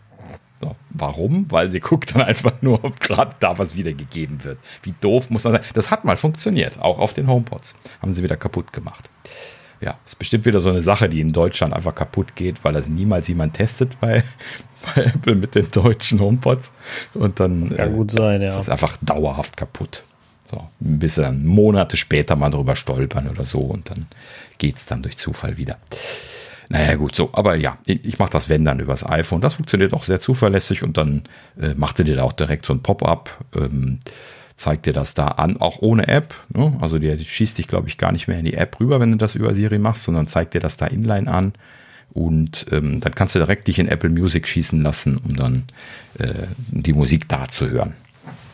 [0.61, 1.51] So, warum?
[1.51, 4.59] Weil sie guckt dann einfach nur, ob gerade da was wiedergegeben wird.
[4.83, 5.63] Wie doof muss das sein?
[5.73, 7.75] Das hat mal funktioniert, auch auf den HomePods.
[8.03, 9.09] Haben sie wieder kaputt gemacht
[9.81, 12.89] ja, ist bestimmt wieder so eine Sache, die in Deutschland einfach kaputt geht, weil das
[12.89, 14.25] niemals jemand testet bei,
[14.95, 16.73] bei Apple mit den deutschen HomePods.
[17.15, 18.49] Und dann das kann äh, gut sein, ja.
[18.49, 20.03] ist es einfach dauerhaft kaputt.
[20.51, 24.07] So, bis dann Monate später mal drüber stolpern oder so und dann
[24.59, 25.79] geht es dann durch Zufall wieder.
[26.69, 29.41] Naja, gut, so, aber ja, ich, mache das wenn dann übers iPhone.
[29.41, 31.23] Das funktioniert auch sehr zuverlässig und dann
[31.61, 33.45] äh, macht ihr dir da auch direkt so ein Pop-up.
[33.55, 34.01] Ähm,
[34.57, 36.35] zeigt dir das da an, auch ohne App.
[36.53, 36.77] Ne?
[36.81, 39.19] Also der schießt dich, glaube ich, gar nicht mehr in die App rüber, wenn du
[39.19, 41.53] das über Siri machst, sondern zeigt dir das da inline an.
[42.13, 45.65] Und ähm, dann kannst du direkt dich in Apple Music schießen lassen, um dann
[46.19, 47.95] äh, die Musik da zu hören.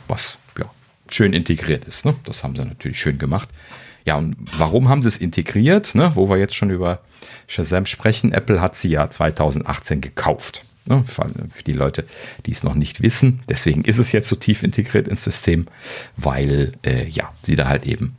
[0.09, 0.66] Was ja
[1.09, 2.05] schön integriert ist.
[2.05, 2.16] Ne?
[2.24, 3.48] Das haben sie natürlich schön gemacht.
[4.05, 5.94] Ja, und warum haben sie es integriert?
[5.94, 6.11] Ne?
[6.16, 7.00] Wo wir jetzt schon über
[7.46, 8.32] Shazam sprechen.
[8.32, 10.64] Apple hat sie ja 2018 gekauft.
[10.84, 11.04] Ne?
[11.06, 12.04] Für die Leute,
[12.46, 13.40] die es noch nicht wissen.
[13.48, 15.66] Deswegen ist es jetzt so tief integriert ins System,
[16.16, 18.16] weil äh, ja, sie da halt eben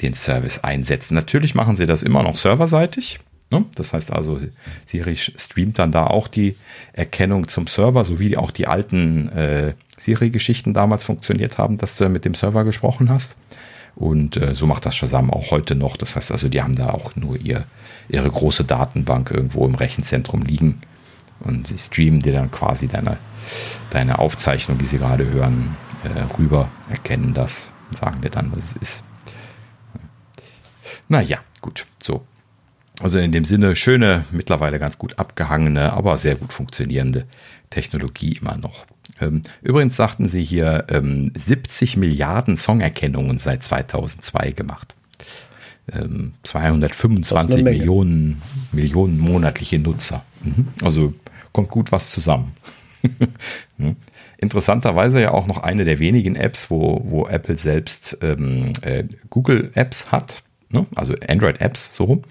[0.00, 1.14] den Service einsetzen.
[1.14, 3.20] Natürlich machen sie das immer noch serverseitig.
[3.50, 3.64] Ne?
[3.74, 4.40] Das heißt also,
[4.86, 6.56] Siri streamt dann da auch die
[6.92, 12.08] Erkennung zum Server, so wie auch die alten äh, Siri-Geschichten damals funktioniert haben, dass du
[12.08, 13.36] mit dem Server gesprochen hast.
[13.96, 15.96] Und äh, so macht das Shazam auch heute noch.
[15.96, 17.64] Das heißt also, die haben da auch nur ihr,
[18.08, 20.80] ihre große Datenbank irgendwo im Rechenzentrum liegen.
[21.40, 23.16] Und sie streamen dir dann quasi deine,
[23.90, 28.76] deine Aufzeichnung, die sie gerade hören, äh, rüber, erkennen das, sagen dir dann, was es
[28.76, 29.04] ist.
[31.08, 32.24] Naja, gut, so.
[33.02, 37.24] Also in dem Sinne schöne, mittlerweile ganz gut abgehangene, aber sehr gut funktionierende
[37.70, 38.84] Technologie immer noch.
[39.20, 44.94] Ähm, übrigens sagten sie hier ähm, 70 Milliarden Songerkennungen seit 2002 gemacht.
[45.92, 50.24] Ähm, 225 Millionen, Millionen monatliche Nutzer.
[50.42, 50.68] Mhm.
[50.82, 51.14] Also
[51.52, 52.54] kommt gut was zusammen.
[54.38, 59.70] Interessanterweise ja auch noch eine der wenigen Apps, wo, wo Apple selbst ähm, äh, Google
[59.74, 60.86] Apps hat, ne?
[60.96, 62.22] also Android Apps so rum.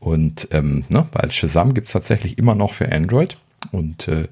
[0.00, 1.06] Und ähm, ne?
[1.12, 3.38] weil Shazam gibt es tatsächlich immer noch für Android
[3.72, 4.28] und äh,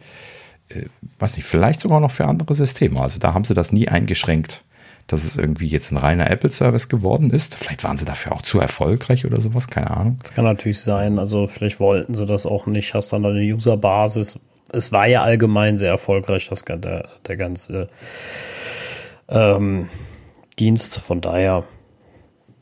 [0.68, 0.86] äh,
[1.18, 3.01] weiß nicht, vielleicht sogar noch für andere Systeme.
[3.01, 4.62] Also da haben sie das nie eingeschränkt,
[5.07, 7.55] dass es irgendwie jetzt ein reiner Apple-Service geworden ist.
[7.55, 10.18] Vielleicht waren sie dafür auch zu erfolgreich oder sowas, keine Ahnung.
[10.22, 11.18] Das kann natürlich sein.
[11.18, 12.94] Also vielleicht wollten sie das auch nicht.
[12.94, 14.40] Hast dann eine User-Basis.
[14.72, 17.88] Es war ja allgemein sehr erfolgreich, das, der, der ganze
[19.28, 19.88] ähm,
[20.59, 20.98] Dienst.
[21.00, 21.64] Von daher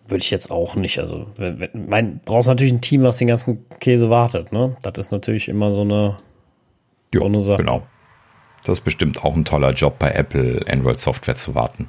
[0.09, 0.99] würde ich jetzt auch nicht.
[0.99, 1.27] Also,
[1.73, 4.53] mein, brauchst natürlich ein Team, was den ganzen Käse wartet.
[4.53, 4.77] Ne?
[4.83, 6.17] Das ist natürlich immer so eine,
[7.15, 7.59] jo, so eine Sache.
[7.59, 7.87] Genau.
[8.65, 11.89] Das ist bestimmt auch ein toller Job bei Apple, Android-Software zu warten.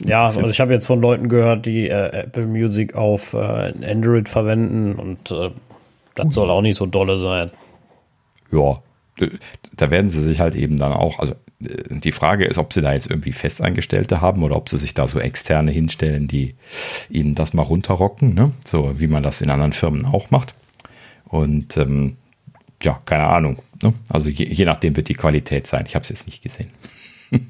[0.00, 4.28] Ja, also ich habe jetzt von Leuten gehört, die äh, Apple Music auf äh, Android
[4.28, 5.50] verwenden und äh,
[6.14, 6.30] das uh.
[6.30, 7.50] soll auch nicht so dolle sein.
[8.50, 8.80] Ja,
[9.76, 11.32] da werden sie sich halt eben dann auch, also
[11.62, 14.94] äh, die Frage ist, ob sie da jetzt irgendwie Festangestellte haben oder ob sie sich
[14.94, 16.54] da so externe hinstellen, die
[17.08, 18.52] ihnen das mal runterrocken, ne?
[18.64, 20.54] so wie man das in anderen Firmen auch macht.
[21.24, 22.16] Und ähm,
[22.82, 23.58] ja, keine Ahnung.
[23.82, 23.94] Ne?
[24.08, 25.84] Also je, je, nachdem wird die Qualität sein.
[25.86, 26.70] Ich habe es jetzt nicht gesehen.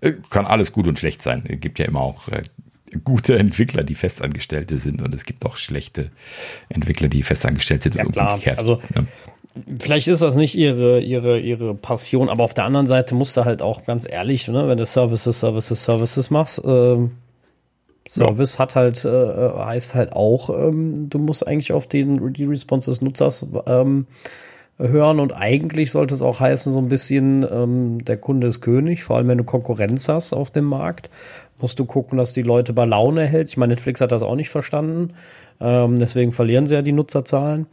[0.00, 1.44] Äh, kann alles gut und schlecht sein.
[1.48, 2.42] Es gibt ja immer auch äh,
[3.04, 6.10] gute Entwickler, die Festangestellte sind und es gibt auch schlechte
[6.68, 8.34] Entwickler, die festangestellt sind ja, klar.
[8.34, 8.58] umgekehrt.
[8.58, 9.06] Also ne?
[9.78, 13.44] vielleicht ist das nicht ihre, ihre, ihre Passion, aber auf der anderen Seite musst du
[13.44, 16.96] halt auch ganz ehrlich, ne, wenn du Services, Services, Services machst, äh,
[18.08, 18.58] Service ja.
[18.60, 23.02] hat halt, äh, heißt halt auch, ähm, du musst eigentlich auf den, die Response des
[23.02, 24.06] Nutzers ähm,
[24.78, 29.04] hören und eigentlich sollte es auch heißen, so ein bisschen, ähm, der Kunde ist König,
[29.04, 31.10] vor allem wenn du Konkurrenz hast auf dem Markt,
[31.58, 33.48] musst du gucken, dass die Leute bei Laune hält.
[33.48, 35.14] Ich meine, Netflix hat das auch nicht verstanden,
[35.60, 37.66] ähm, deswegen verlieren sie ja die Nutzerzahlen.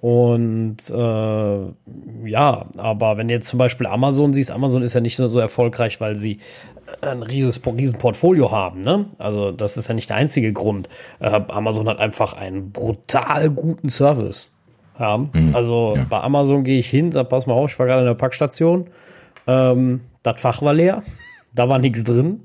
[0.00, 5.18] Und äh, ja, aber wenn du jetzt zum Beispiel Amazon siehst, Amazon ist ja nicht
[5.18, 6.38] nur so erfolgreich, weil sie
[7.00, 8.80] ein rieses, riesen Portfolio haben.
[8.80, 9.06] Ne?
[9.18, 10.88] Also das ist ja nicht der einzige Grund.
[11.18, 14.50] Äh, Amazon hat einfach einen brutal guten Service.
[14.98, 15.18] Ja?
[15.18, 16.06] Mhm, also ja.
[16.08, 18.88] bei Amazon gehe ich hin, sag, pass mal auf, ich war gerade in der Packstation.
[19.46, 21.02] Ähm, das Fach war leer,
[21.54, 22.40] da war nichts drin.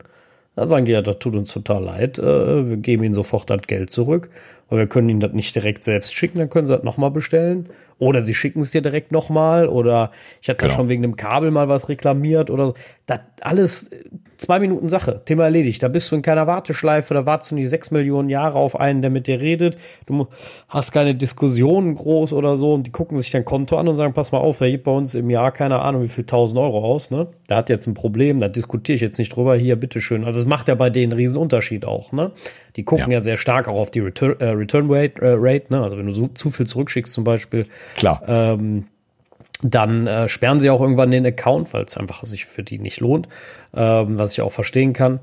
[0.56, 2.20] Da sagen die, ja, das tut uns total leid.
[2.20, 4.30] Äh, wir geben ihnen sofort das Geld zurück.
[4.74, 7.70] Und wir können ihnen das nicht direkt selbst schicken, dann können sie das nochmal bestellen.
[8.00, 9.68] Oder sie schicken es dir direkt nochmal.
[9.68, 10.10] Oder
[10.42, 10.74] ich hatte genau.
[10.74, 12.74] schon wegen dem Kabel mal was reklamiert oder so.
[13.06, 13.92] Das alles
[14.38, 15.22] zwei Minuten Sache.
[15.26, 15.84] Thema erledigt.
[15.84, 17.14] Da bist du in keiner Warteschleife.
[17.14, 19.78] Da wartest du nicht sechs Millionen Jahre auf einen, der mit dir redet.
[20.08, 20.28] Du
[20.68, 22.74] hast keine Diskussionen groß oder so.
[22.74, 24.92] Und die gucken sich dein Konto an und sagen, pass mal auf, der gibt bei
[24.92, 27.12] uns im Jahr keine Ahnung wie viel tausend Euro aus.
[27.12, 27.28] Ne?
[27.48, 28.40] Der hat jetzt ein Problem.
[28.40, 29.56] Da diskutiere ich jetzt nicht drüber.
[29.56, 30.24] Hier, bitteschön.
[30.24, 32.12] Also es macht ja bei denen einen riesen Unterschied auch.
[32.12, 32.32] Ne?
[32.76, 33.18] Die gucken ja.
[33.18, 35.22] ja sehr stark auch auf die Return, äh, Return Rate.
[35.22, 35.82] Äh, Rate ne?
[35.82, 37.68] Also wenn du so, zu viel zurückschickst zum Beispiel.
[37.96, 38.24] Klar.
[38.28, 38.88] Ähm,
[39.62, 43.00] dann äh, sperren sie auch irgendwann den Account, weil es einfach sich für die nicht
[43.00, 43.30] lohnt,
[43.74, 45.20] ähm, was ich auch verstehen kann.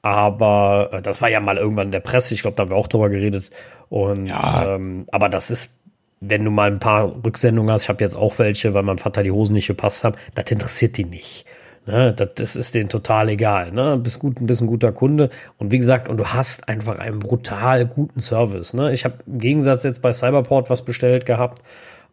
[0.00, 2.76] Aber äh, das war ja mal irgendwann in der Presse, ich glaube, da haben wir
[2.76, 3.50] auch drüber geredet.
[3.88, 4.76] Und ja.
[4.76, 5.78] ähm, aber das ist,
[6.20, 9.22] wenn du mal ein paar Rücksendungen hast, ich habe jetzt auch welche, weil meinem Vater
[9.22, 11.44] die Hosen nicht gepasst haben, das interessiert die nicht.
[11.84, 13.72] Ne, das, das, ist denen total egal.
[13.72, 13.96] Ne?
[13.96, 15.30] Bist gut, ein guter Kunde.
[15.58, 18.72] Und wie gesagt, und du hast einfach einen brutal guten Service.
[18.72, 18.92] Ne?
[18.92, 21.60] Ich habe im Gegensatz jetzt bei Cyberport was bestellt gehabt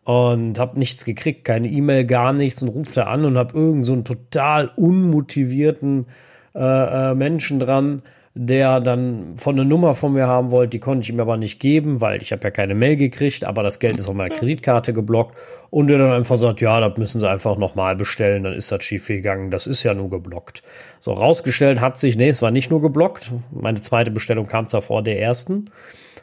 [0.05, 3.86] und habe nichts gekriegt, keine E-Mail, gar nichts und ruft da an und habe irgend
[3.86, 6.07] so einen total unmotivierten
[6.55, 8.01] äh, äh, Menschen dran,
[8.36, 11.59] der dann von eine Nummer von mir haben wollte, die konnte ich ihm aber nicht
[11.59, 14.93] geben, weil ich habe ja keine Mail gekriegt, aber das Geld ist auf meiner Kreditkarte
[14.93, 15.38] geblockt
[15.71, 18.84] und der dann einfach sagt, ja, das müssen sie einfach nochmal bestellen, dann ist das
[18.84, 20.61] schief gegangen, das ist ja nur geblockt.
[20.99, 24.84] So, rausgestellt hat sich, nee, es war nicht nur geblockt, meine zweite Bestellung kam zwar
[24.84, 25.71] vor der ersten,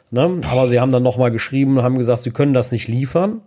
[0.09, 3.41] ne, aber sie haben dann nochmal geschrieben und haben gesagt, sie können das nicht liefern.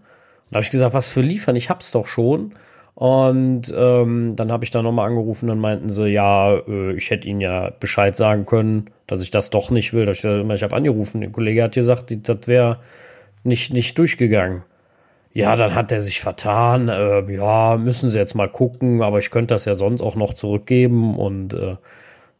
[0.50, 2.52] Da habe ich gesagt, was für liefern, ich hab's doch schon.
[3.00, 7.28] Und ähm, dann habe ich da nochmal angerufen, dann meinten sie, ja, äh, ich hätte
[7.28, 10.06] ihnen ja Bescheid sagen können, dass ich das doch nicht will.
[10.10, 12.80] Ich, ich habe angerufen, der Kollege hat gesagt, das wäre
[13.42, 14.64] nicht, nicht durchgegangen.
[15.32, 16.90] Ja, dann hat er sich vertan.
[16.90, 20.34] Äh, ja, müssen sie jetzt mal gucken, aber ich könnte das ja sonst auch noch
[20.34, 21.18] zurückgeben.
[21.18, 21.76] Und äh,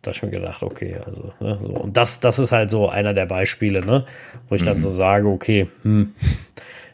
[0.03, 1.71] da habe ich mir gedacht, okay, also, ne, so.
[1.71, 4.05] Und das, das ist halt so einer der Beispiele, ne,
[4.51, 4.67] wo ich mhm.
[4.67, 6.13] dann so sage, okay, hm,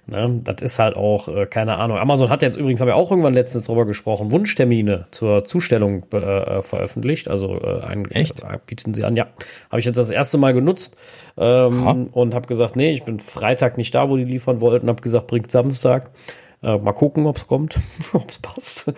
[0.09, 0.41] Ne?
[0.45, 1.99] Das ist halt auch, äh, keine Ahnung.
[1.99, 6.17] Amazon hat jetzt übrigens, haben wir auch irgendwann letztens drüber gesprochen, Wunschtermine zur Zustellung äh,
[6.17, 7.29] äh veröffentlicht.
[7.29, 8.41] Also äh, ein, Echt?
[8.41, 9.27] Äh, bieten sie an, ja.
[9.71, 10.97] Habe ich jetzt das erste Mal genutzt
[11.37, 14.89] ähm, und habe gesagt, nee, ich bin Freitag nicht da, wo die liefern wollten.
[14.89, 16.11] Habe gesagt, bringt Samstag.
[16.63, 17.79] Äh, mal gucken, ob es kommt,
[18.13, 18.93] ob es passt.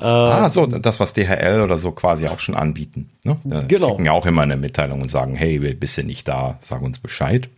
[0.00, 3.08] ah, so, das, was DHL oder so quasi auch schon anbieten.
[3.24, 3.36] Ne?
[3.68, 3.90] genau.
[3.90, 6.98] Schicken ja auch immer eine Mitteilung und sagen, hey, bist du nicht da, sag uns
[6.98, 7.48] Bescheid.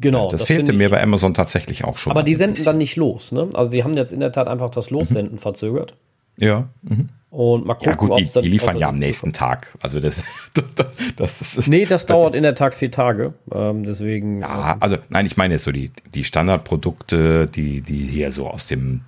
[0.00, 0.30] Genau.
[0.30, 2.10] das, das fehlte mir bei Amazon tatsächlich auch schon.
[2.10, 3.48] Aber die senden dann nicht los, ne?
[3.54, 5.38] Also die haben jetzt in der Tat einfach das Lossenden mhm.
[5.38, 5.94] verzögert.
[6.38, 6.68] Ja.
[6.82, 7.08] Mhm.
[7.30, 9.72] Und mal gucken, ja, gut, die, die liefern ja am nächsten Tag.
[9.80, 10.20] Also das,
[10.54, 11.68] das, das ist.
[11.68, 13.34] Nee, das dauert in der Tat vier Tage.
[13.52, 14.40] Ähm, deswegen.
[14.40, 18.66] Ja, also nein, ich meine jetzt so die, die Standardprodukte, die, die hier so aus
[18.66, 19.02] dem,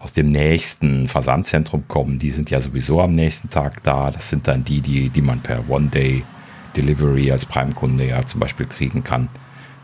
[0.00, 4.10] aus dem nächsten Versandzentrum kommen, die sind ja sowieso am nächsten Tag da.
[4.10, 9.04] Das sind dann die, die, die man per One-Day-Delivery als Prime-Kunde ja zum Beispiel kriegen
[9.04, 9.28] kann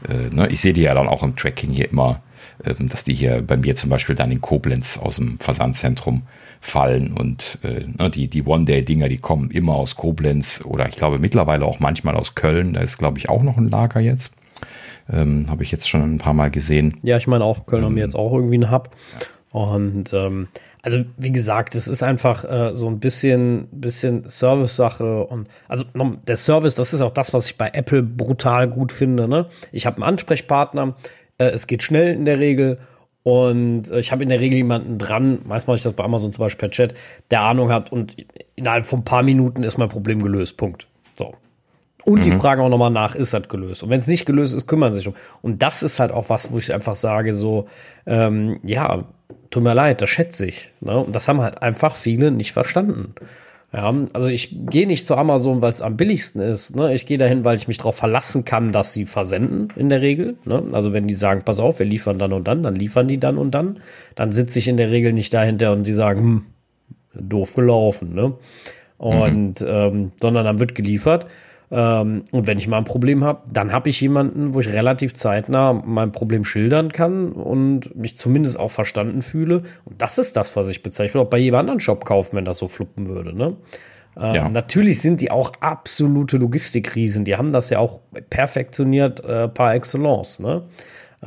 [0.08, 2.22] äh, ne, ich sehe die ja dann auch im Tracking hier immer,
[2.64, 6.22] ähm, dass die hier bei mir zum Beispiel dann in Koblenz aus dem Versandzentrum
[6.60, 11.18] fallen und äh, ne, die, die One-Day-Dinger, die kommen immer aus Koblenz oder ich glaube
[11.18, 12.72] mittlerweile auch manchmal aus Köln.
[12.74, 14.32] Da ist, glaube ich, auch noch ein Lager jetzt.
[15.12, 16.98] Ähm, Habe ich jetzt schon ein paar Mal gesehen.
[17.02, 18.90] Ja, ich meine auch, Köln ähm, haben jetzt auch irgendwie einen Hub.
[19.50, 20.48] Und ähm,
[20.86, 25.84] also wie gesagt, es ist einfach äh, so ein bisschen, bisschen Service-Sache und also
[26.28, 29.26] der Service, das ist auch das, was ich bei Apple brutal gut finde.
[29.26, 29.46] Ne?
[29.72, 30.94] Ich habe einen Ansprechpartner,
[31.38, 32.78] äh, es geht schnell in der Regel
[33.24, 36.32] und äh, ich habe in der Regel jemanden dran, meist mache ich das bei Amazon
[36.32, 36.94] zum Beispiel per Chat,
[37.32, 38.16] der Ahnung hat und
[38.54, 40.56] innerhalb von ein paar Minuten ist mein Problem gelöst.
[40.56, 40.86] Punkt.
[41.14, 41.34] So.
[42.04, 42.22] Und mhm.
[42.22, 43.82] die fragen auch nochmal nach, ist das gelöst?
[43.82, 45.14] Und wenn es nicht gelöst ist, kümmern sie sich um.
[45.42, 47.66] Und das ist halt auch was, wo ich einfach sage, so,
[48.06, 49.06] ähm, ja,
[49.50, 50.70] tut mir leid, das schätze ich.
[50.80, 50.98] Ne?
[50.98, 53.14] Und das haben halt einfach viele nicht verstanden.
[53.72, 56.76] Ja, also ich gehe nicht zu Amazon, weil es am billigsten ist.
[56.76, 56.94] Ne?
[56.94, 60.36] Ich gehe dahin, weil ich mich darauf verlassen kann, dass sie versenden in der Regel.
[60.44, 60.62] Ne?
[60.72, 63.38] Also wenn die sagen, pass auf, wir liefern dann und dann, dann liefern die dann
[63.38, 63.80] und dann.
[64.14, 68.14] Dann sitze ich in der Regel nicht dahinter und die sagen, hm, doof gelaufen.
[68.14, 68.34] Ne?
[68.98, 69.66] Und mhm.
[69.68, 71.26] ähm, sondern dann wird geliefert.
[71.70, 75.14] Ähm, und wenn ich mal ein Problem habe, dann habe ich jemanden, wo ich relativ
[75.14, 79.64] zeitnah mein Problem schildern kann und mich zumindest auch verstanden fühle.
[79.84, 81.08] Und das ist das, was ich bezeichne.
[81.08, 83.36] Ich würde auch bei jedem anderen Shop kaufen, wenn das so fluppen würde.
[83.36, 83.56] Ne?
[84.18, 84.48] Ähm, ja.
[84.48, 87.24] Natürlich sind die auch absolute Logistikriesen.
[87.24, 88.00] Die haben das ja auch
[88.30, 90.38] perfektioniert äh, par excellence.
[90.38, 90.62] Ne?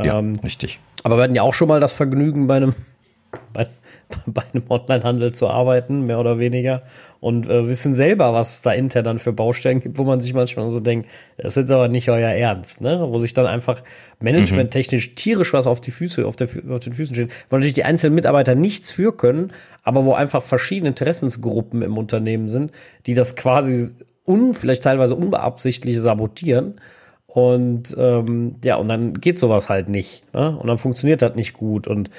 [0.01, 0.79] ja, ähm, richtig.
[1.03, 2.75] Aber wir hatten ja auch schon mal das Vergnügen bei einem,
[3.53, 3.67] bei,
[4.25, 6.81] bei einem Onlinehandel zu arbeiten, mehr oder weniger,
[7.19, 10.33] und äh, wissen selber, was es da intern dann für Baustellen gibt, wo man sich
[10.33, 11.07] manchmal so denkt,
[11.37, 13.05] das ist jetzt aber nicht euer Ernst, ne?
[13.09, 13.83] Wo sich dann einfach
[14.19, 17.83] managementtechnisch tierisch was auf die Füße, auf, der, auf den Füßen steht, wo natürlich die
[17.83, 19.51] einzelnen Mitarbeiter nichts für können,
[19.83, 22.71] aber wo einfach verschiedene Interessensgruppen im Unternehmen sind,
[23.05, 23.93] die das quasi
[24.25, 26.79] un, vielleicht teilweise unbeabsichtlich sabotieren.
[27.27, 30.23] Und ähm, ja, und dann geht sowas halt nicht.
[30.33, 30.57] Ne?
[30.57, 31.85] Und dann funktioniert das nicht gut.
[31.87, 32.09] Und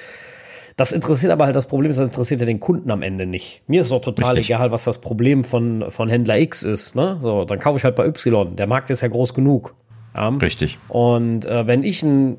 [0.75, 3.61] das interessiert aber halt, das Problem ist, das interessiert ja den Kunden am Ende nicht.
[3.67, 4.55] Mir ist doch total Richtig.
[4.55, 6.95] egal, was das Problem von, von Händler X ist.
[6.95, 7.17] Ne?
[7.21, 8.55] So, dann kaufe ich halt bei Y.
[8.55, 9.75] Der Markt ist ja groß genug.
[10.15, 10.29] Ja?
[10.29, 10.77] Richtig.
[10.87, 12.37] Und äh, wenn ich einen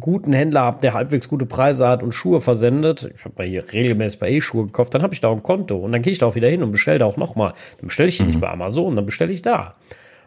[0.00, 4.18] guten Händler habe, der halbwegs gute Preise hat und Schuhe versendet, ich habe hier regelmäßig
[4.18, 6.26] bei E-Schuhe gekauft, dann habe ich da auch ein Konto und dann gehe ich da
[6.26, 7.52] auch wieder hin und bestelle da auch nochmal.
[7.78, 8.30] Dann bestelle ich die mhm.
[8.30, 9.74] nicht bei Amazon, dann bestelle ich da.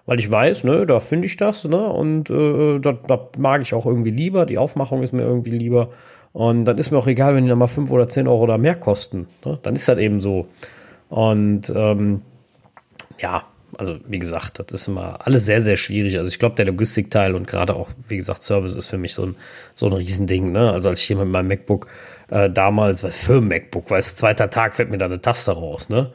[0.05, 3.73] Weil ich weiß, ne, da finde ich das, ne, und äh, das, das mag ich
[3.73, 5.89] auch irgendwie lieber, die Aufmachung ist mir irgendwie lieber.
[6.37, 8.75] Und dann ist mir auch egal, wenn die nochmal 5 oder 10 Euro oder mehr
[8.75, 9.27] kosten.
[9.43, 9.57] Ne?
[9.63, 10.47] Dann ist das eben so.
[11.09, 12.21] Und ähm,
[13.17, 16.15] ja, also wie gesagt, das ist immer alles sehr, sehr schwierig.
[16.15, 19.25] Also ich glaube, der Logistikteil und gerade auch, wie gesagt, Service ist für mich so
[19.25, 19.35] ein,
[19.73, 20.51] so ein Riesending.
[20.51, 20.71] Ne?
[20.71, 21.87] Also als ich hier mit meinem MacBook
[22.29, 25.53] äh, damals, was für ein MacBook, weil es zweiter Tag fällt mir da eine Taste
[25.53, 26.11] raus, ne?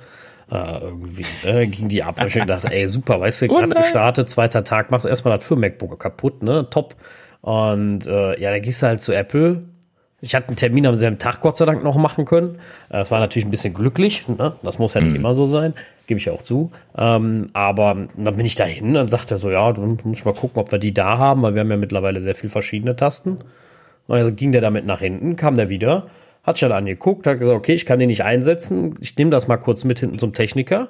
[0.53, 1.67] Äh, irgendwie ne?
[1.67, 2.25] ging die ab.
[2.25, 5.99] ich dachte, ey, super, weißt du, gerade gestartet, zweiter Tag, machst erstmal das für MacBook
[5.99, 6.71] kaputt, ne?
[6.71, 6.95] Top.
[7.41, 9.65] Und äh, ja, da gehst du halt zu Apple,
[10.25, 12.55] Ich hatte einen Termin am selben Tag Gott sei Dank noch machen können.
[12.89, 14.27] Äh, das war natürlich ein bisschen glücklich.
[14.29, 14.55] Ne?
[14.63, 15.17] Das muss ja nicht mhm.
[15.17, 15.75] immer so sein,
[16.07, 16.71] gebe ich auch zu.
[16.97, 20.63] Ähm, aber dann bin ich dahin, dann sagt er so, ja, du musst mal gucken,
[20.63, 23.39] ob wir die da haben, weil wir haben ja mittlerweile sehr viele verschiedene Tasten.
[24.07, 26.07] Und dann ging der damit nach hinten, kam der wieder,
[26.45, 29.49] hat sich dann angeguckt, hat gesagt, okay, ich kann den nicht einsetzen, ich nehme das
[29.49, 30.89] mal kurz mit hinten zum Techniker.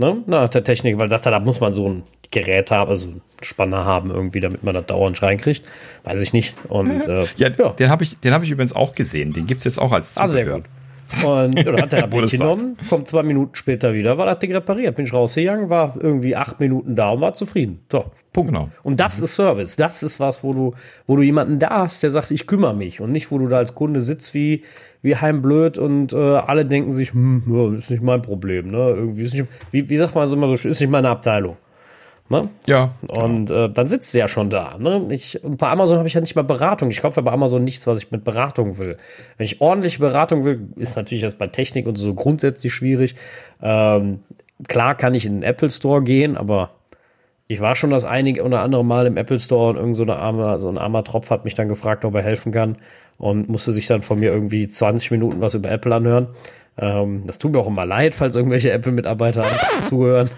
[0.00, 0.22] Ne?
[0.26, 3.20] Na, der Techniker, weil sagt er, da muss man so ein Gerät haben, also einen
[3.42, 5.62] Spanner haben irgendwie, damit man das dauernd reinkriegt.
[6.04, 6.54] Weiß ich nicht.
[6.68, 9.34] Und, äh, ja, ja, den habe ich, hab ich übrigens auch gesehen.
[9.34, 10.24] Den gibt es jetzt auch als Zubehör.
[10.24, 10.64] Ah, sehr gut.
[11.24, 14.52] Und ja, dann hat er das genommen, kommt zwei Minuten später wieder, war das Ding
[14.52, 14.96] repariert.
[14.96, 17.80] Bin ich rausgegangen, war irgendwie acht Minuten da und war zufrieden.
[17.92, 18.52] So, Punkt.
[18.52, 18.70] Genau.
[18.82, 19.24] Und das mhm.
[19.24, 19.76] ist Service.
[19.76, 20.74] Das ist was, wo du,
[21.06, 23.02] wo du jemanden da hast, der sagt, ich kümmere mich.
[23.02, 24.62] Und nicht, wo du da als Kunde sitzt wie,
[25.02, 28.68] wie heimblöd und äh, alle denken sich, hm, ist nicht mein Problem.
[28.68, 28.90] Ne?
[28.90, 31.56] Irgendwie ist nicht, wie, wie sagt man so immer so, ist nicht meine Abteilung.
[32.28, 32.48] Ne?
[32.66, 32.92] Ja.
[33.08, 34.78] Und äh, dann sitzt sie ja schon da.
[34.78, 35.08] Ne?
[35.10, 36.90] Ich, bei Amazon habe ich ja nicht mal Beratung.
[36.90, 38.98] Ich kaufe bei Amazon nichts, was ich mit Beratung will.
[39.36, 43.16] Wenn ich ordentliche Beratung will, ist natürlich das bei Technik und so grundsätzlich schwierig.
[43.60, 44.20] Ähm,
[44.68, 46.70] klar kann ich in den Apple Store gehen, aber
[47.48, 50.14] ich war schon das einige oder andere Mal im Apple Store und irgend so, eine
[50.14, 52.76] arme, so ein armer Tropf hat mich dann gefragt, ob er helfen kann
[53.20, 56.28] und musste sich dann von mir irgendwie 20 Minuten was über Apple anhören.
[56.78, 59.44] Ähm, das tut mir auch immer leid, falls irgendwelche Apple-Mitarbeiter
[59.82, 60.30] zuhören.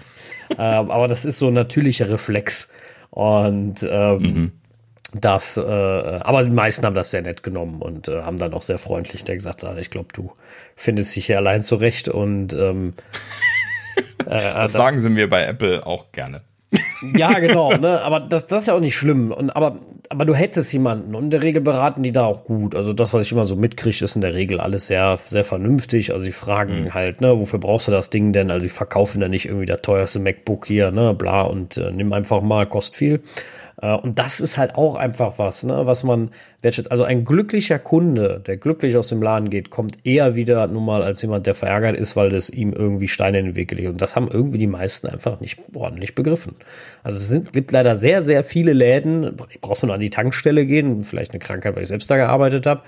[0.51, 2.71] ähm, aber das ist so ein natürlicher Reflex.
[3.09, 4.51] Und ähm, mhm.
[5.13, 8.63] das, äh, aber die meisten haben das sehr nett genommen und äh, haben dann auch
[8.63, 10.31] sehr freundlich der gesagt, ah, ich glaube, du
[10.75, 12.95] findest dich hier allein zurecht und ähm,
[14.25, 16.41] äh, das, das sagen sie mir bei Apple auch gerne.
[17.15, 18.01] Ja, genau, ne?
[18.01, 19.31] Aber das, das ist ja auch nicht schlimm.
[19.31, 19.77] Und, aber,
[20.09, 22.75] aber du hättest jemanden und in der Regel beraten die da auch gut.
[22.75, 26.13] Also das, was ich immer so mitkriege, ist in der Regel alles sehr, sehr vernünftig.
[26.13, 26.93] Also sie fragen mhm.
[26.93, 28.51] halt, ne, wofür brauchst du das Ding denn?
[28.51, 32.13] Also sie verkaufen da nicht irgendwie das teuerste MacBook hier, ne, bla, und äh, nimm
[32.13, 33.21] einfach mal, kostet viel.
[33.81, 36.91] Äh, und das ist halt auch einfach was, ne, was man wertschätzt.
[36.91, 41.03] Also ein glücklicher Kunde, der glücklich aus dem Laden geht, kommt eher wieder nun mal
[41.03, 43.89] als jemand, der verärgert ist, weil das ihm irgendwie Steine in den Weg gelegt.
[43.89, 46.55] Und das haben irgendwie die meisten einfach nicht ordentlich begriffen.
[47.03, 49.35] Also es sind, gibt leider sehr, sehr viele Läden.
[49.49, 52.17] Ich brauchst du nur an die Tankstelle gehen, vielleicht eine Krankheit, weil ich selbst da
[52.17, 52.83] gearbeitet habe.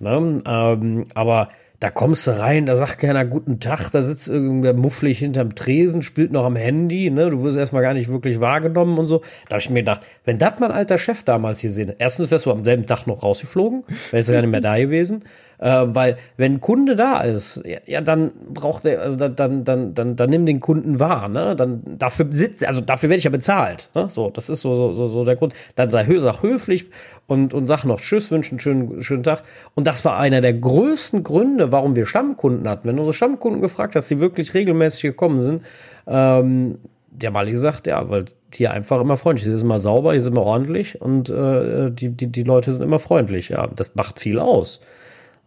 [0.00, 0.42] Ne?
[0.46, 1.48] Ähm, aber
[1.80, 6.02] da kommst du rein, da sagt keiner guten Tag, da sitzt irgendwer mufflig hinterm Tresen,
[6.02, 7.30] spielt noch am Handy, ne?
[7.30, 9.22] Du wirst erstmal gar nicht wirklich wahrgenommen und so.
[9.48, 12.46] Da habe ich mir gedacht, wenn das mein alter Chef damals hier sehen, erstens wärst
[12.46, 15.24] du am selben Tag noch rausgeflogen, wärst du gar nicht mehr da gewesen.
[15.58, 19.64] Äh, weil wenn ein Kunde da ist, ja, ja dann braucht er, also dann, dann,
[19.64, 21.54] dann, dann, dann nimm den Kunden wahr, ne?
[21.56, 23.90] Dann dafür sitzt, also dafür werde ich ja bezahlt.
[23.94, 24.08] Ne?
[24.10, 25.54] So, das ist so, so, so der Grund.
[25.74, 26.86] Dann sei sag höflich
[27.26, 29.42] und, und sag noch Tschüss, wünsche einen schönen, schönen Tag.
[29.74, 32.88] Und das war einer der größten Gründe, warum wir Stammkunden hatten.
[32.88, 35.62] Wenn unsere Stammkunden gefragt hast, die wirklich regelmäßig gekommen sind,
[36.06, 36.76] ähm,
[37.22, 39.44] haben alle gesagt, ja, weil hier einfach immer freundlich.
[39.44, 42.82] Hier ist immer sauber, hier ist immer ordentlich und äh, die, die, die Leute sind
[42.82, 43.50] immer freundlich.
[43.50, 44.80] Ja, das macht viel aus.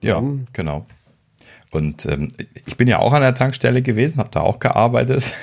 [0.02, 0.46] Ja, mhm.
[0.54, 0.86] genau.
[1.70, 2.32] Und ähm,
[2.66, 5.34] ich bin ja auch an der Tankstelle gewesen, habe da auch gearbeitet,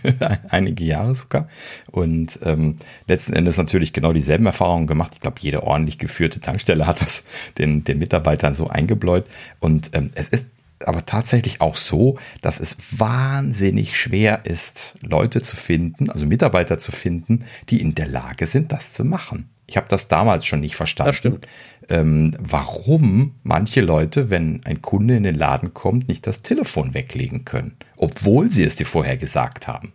[0.48, 1.48] einige Jahre sogar.
[1.90, 5.12] Und ähm, letzten Endes natürlich genau dieselben Erfahrungen gemacht.
[5.14, 7.26] Ich glaube, jede ordentlich geführte Tankstelle hat das
[7.58, 9.26] den, den Mitarbeitern so eingebläut.
[9.60, 10.46] Und ähm, es ist
[10.86, 16.92] aber tatsächlich auch so, dass es wahnsinnig schwer ist, Leute zu finden, also Mitarbeiter zu
[16.92, 19.48] finden, die in der Lage sind, das zu machen.
[19.66, 21.08] Ich habe das damals schon nicht verstanden.
[21.08, 21.46] Das stimmt.
[21.88, 27.44] Ähm, warum manche Leute, wenn ein Kunde in den Laden kommt, nicht das Telefon weglegen
[27.44, 29.92] können, obwohl sie es dir vorher gesagt haben.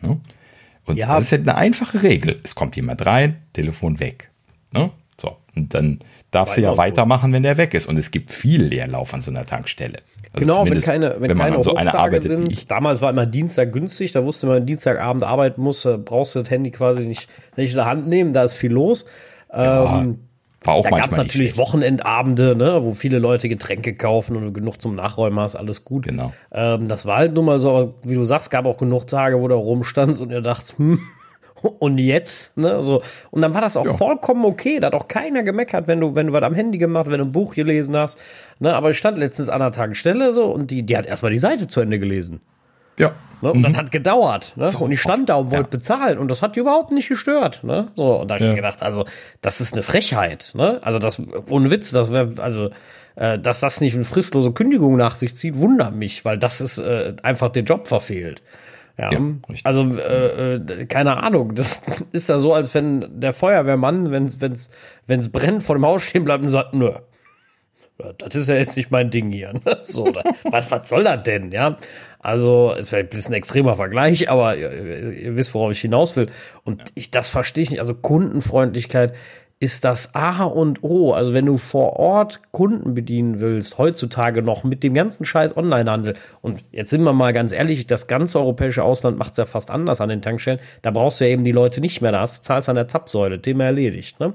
[0.00, 0.20] Ne?
[0.86, 1.14] Und ja.
[1.14, 2.40] das ist halt eine einfache Regel.
[2.42, 4.30] Es kommt jemand rein, Telefon weg.
[4.72, 4.90] Ne?
[5.20, 5.98] So, und dann
[6.30, 7.86] darfst du ja weitermachen, wenn der weg ist.
[7.86, 9.98] Und es gibt viel Leerlauf an so einer Tankstelle.
[10.32, 12.70] Also genau, wenn keine, wenn, wenn man keine so eine arbeitet sind.
[12.70, 16.70] Damals war immer Dienstag günstig, da wusste man, Dienstagabend arbeiten muss, brauchst du das Handy
[16.70, 19.04] quasi nicht, nicht in der Hand nehmen, da ist viel los.
[19.52, 20.20] Ja, ähm,
[20.64, 24.80] war auch da gab es natürlich Wochenendabende, ne, wo viele Leute Getränke kaufen und genug
[24.80, 26.04] zum Nachräumen hast, alles gut.
[26.06, 26.32] Genau.
[26.52, 29.48] Ähm, das war halt nun mal so, wie du sagst, gab auch genug Tage, wo
[29.48, 31.00] du rumstandst und ihr dachtest, hm,
[31.78, 33.02] und jetzt, ne, so.
[33.30, 33.94] Und dann war das auch ja.
[33.94, 34.80] vollkommen okay.
[34.80, 37.24] Da hat auch keiner gemeckert, wenn du, wenn du was am Handy gemacht, wenn du
[37.24, 38.18] ein Buch gelesen hast.
[38.58, 41.38] Ne, aber ich stand letztens an der Tankstelle so und die, die hat erstmal die
[41.38, 42.40] Seite zu Ende gelesen.
[42.98, 43.12] Ja.
[43.42, 43.62] Ne, und mhm.
[43.64, 44.52] dann hat gedauert.
[44.56, 44.70] Ne?
[44.70, 45.70] So, und ich stand da und wollte ja.
[45.70, 47.64] bezahlen und das hat die überhaupt nicht gestört.
[47.64, 47.88] Ne?
[47.96, 48.54] So, und da habe ich ja.
[48.54, 49.04] mir gedacht, also,
[49.40, 50.52] das ist eine Frechheit.
[50.54, 50.78] Ne?
[50.82, 51.20] Also, das,
[51.50, 52.70] ohne Witz, das wäre, also,
[53.16, 56.78] äh, dass das nicht eine fristlose Kündigung nach sich zieht, wundert mich, weil das ist
[56.78, 58.42] äh, einfach der Job verfehlt.
[58.96, 59.20] Ja, ja
[59.64, 61.54] also äh, äh, keine Ahnung.
[61.54, 61.82] Das
[62.12, 64.70] ist ja so, als wenn der Feuerwehrmann, wenn es wenn's,
[65.06, 66.92] wenn's brennt, vor dem Haus stehen bleibt und sagt, nö,
[68.18, 69.52] das ist ja jetzt nicht mein Ding hier.
[69.52, 69.78] Ne?
[69.82, 70.12] So,
[70.44, 71.52] was, was soll das denn?
[71.52, 71.78] Ja,
[72.22, 76.28] also ist vielleicht ein bisschen extremer Vergleich, aber ihr, ihr wisst, worauf ich hinaus will.
[76.64, 77.80] Und ich, das verstehe ich nicht.
[77.80, 79.12] Also Kundenfreundlichkeit
[79.58, 81.12] ist das A und O.
[81.12, 86.14] Also wenn du vor Ort Kunden bedienen willst, heutzutage noch mit dem ganzen Scheiß Onlinehandel.
[86.40, 89.70] Und jetzt sind wir mal ganz ehrlich, das ganze europäische Ausland macht es ja fast
[89.70, 90.60] anders an den Tankstellen.
[90.82, 92.12] Da brauchst du ja eben die Leute nicht mehr.
[92.12, 93.40] Da hast du zahlst an der Zapfsäule.
[93.40, 94.18] Thema erledigt.
[94.18, 94.32] Ne?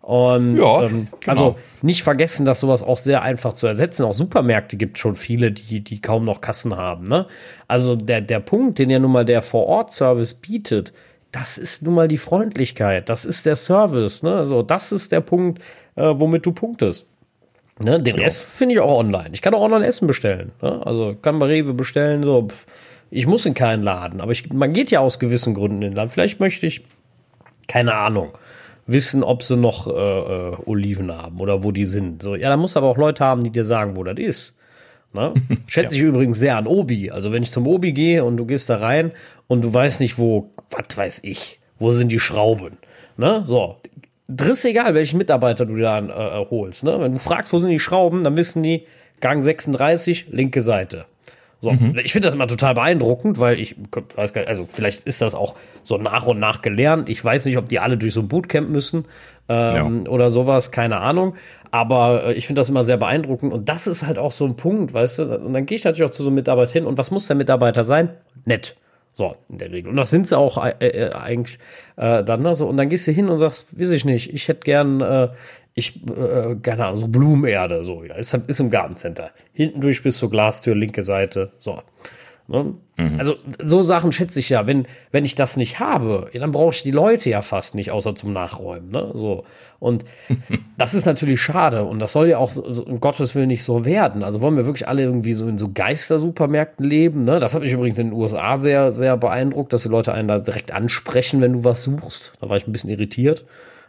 [0.00, 1.20] Und ja, ähm, genau.
[1.26, 4.04] also nicht vergessen, dass sowas auch sehr einfach zu ersetzen.
[4.04, 7.08] Auch Supermärkte gibt schon viele, die, die kaum noch Kassen haben.
[7.08, 7.26] Ne?
[7.66, 10.92] Also der, der Punkt, den ja nun mal der Vor-Ort-Service bietet,
[11.32, 14.36] das ist nun mal die Freundlichkeit, das ist der Service, ne?
[14.36, 15.60] Also, das ist der Punkt,
[15.96, 17.06] äh, womit du punktest.
[17.78, 18.02] Ne?
[18.02, 18.22] Den ja.
[18.22, 19.30] Rest finde ich auch online.
[19.32, 20.52] Ich kann auch online Essen bestellen.
[20.62, 20.80] Ne?
[20.86, 22.22] Also kann bei Rewe bestellen.
[22.22, 22.48] So.
[23.10, 25.92] Ich muss in keinen Laden, aber ich, man geht ja aus gewissen Gründen in den
[25.92, 26.10] Laden.
[26.10, 26.84] Vielleicht möchte ich,
[27.68, 28.32] keine Ahnung,
[28.86, 32.22] wissen, ob sie noch äh, äh, Oliven haben oder wo die sind.
[32.22, 34.58] So, ja, da muss aber auch Leute haben, die dir sagen, wo das ist.
[35.12, 35.34] Ne?
[35.66, 36.02] Schätze ja.
[36.02, 37.10] ich übrigens sehr an Obi.
[37.10, 39.12] Also wenn ich zum Obi gehe und du gehst da rein
[39.48, 42.78] und du weißt nicht, wo, was weiß ich, wo sind die Schrauben.
[43.16, 43.42] Ne?
[43.44, 43.76] So,
[44.28, 46.84] driss egal, welchen Mitarbeiter du da äh, holst.
[46.84, 47.00] Ne?
[47.00, 48.86] Wenn du fragst, wo sind die Schrauben, dann wissen die
[49.20, 51.06] Gang 36, linke Seite.
[51.60, 51.98] So, mhm.
[52.04, 53.76] ich finde das immer total beeindruckend, weil ich
[54.14, 57.08] weiß gar nicht, also vielleicht ist das auch so nach und nach gelernt.
[57.08, 59.06] Ich weiß nicht, ob die alle durch so ein Bootcamp müssen
[59.48, 60.10] ähm, ja.
[60.10, 61.34] oder sowas, keine Ahnung.
[61.70, 64.56] Aber äh, ich finde das immer sehr beeindruckend und das ist halt auch so ein
[64.56, 65.36] Punkt, weißt du?
[65.36, 67.36] Und dann gehe ich natürlich auch zu so einem Mitarbeiter hin und was muss der
[67.36, 68.10] Mitarbeiter sein?
[68.44, 68.76] Nett.
[69.14, 69.88] So, in der Regel.
[69.88, 71.58] Und das sind sie auch äh, äh, eigentlich
[71.96, 72.42] äh, dann.
[72.42, 72.54] Ne?
[72.54, 75.28] So, und dann gehst du hin und sagst, weiß ich nicht, ich hätte gern, äh,
[75.78, 79.30] ich, äh, keine Ahnung, so Blumenerde, so, ja, ist, ist im Gartencenter.
[79.52, 81.82] Hinten durch bis zur Glastür, linke Seite, so.
[82.48, 82.74] Ne?
[82.96, 83.18] Mhm.
[83.18, 84.66] Also so Sachen schätze ich ja.
[84.66, 88.14] Wenn, wenn ich das nicht habe, dann brauche ich die Leute ja fast nicht, außer
[88.14, 88.90] zum Nachräumen.
[88.90, 89.10] Ne?
[89.14, 89.44] So.
[89.80, 90.04] Und
[90.78, 91.84] das ist natürlich schade.
[91.84, 94.22] Und das soll ja auch so, um Gottes Willen nicht so werden.
[94.22, 97.24] Also wollen wir wirklich alle irgendwie so in so Geistersupermärkten leben.
[97.24, 97.40] Ne?
[97.40, 100.38] Das hat mich übrigens in den USA sehr, sehr beeindruckt, dass die Leute einen da
[100.38, 102.32] direkt ansprechen, wenn du was suchst.
[102.40, 103.44] Da war ich ein bisschen irritiert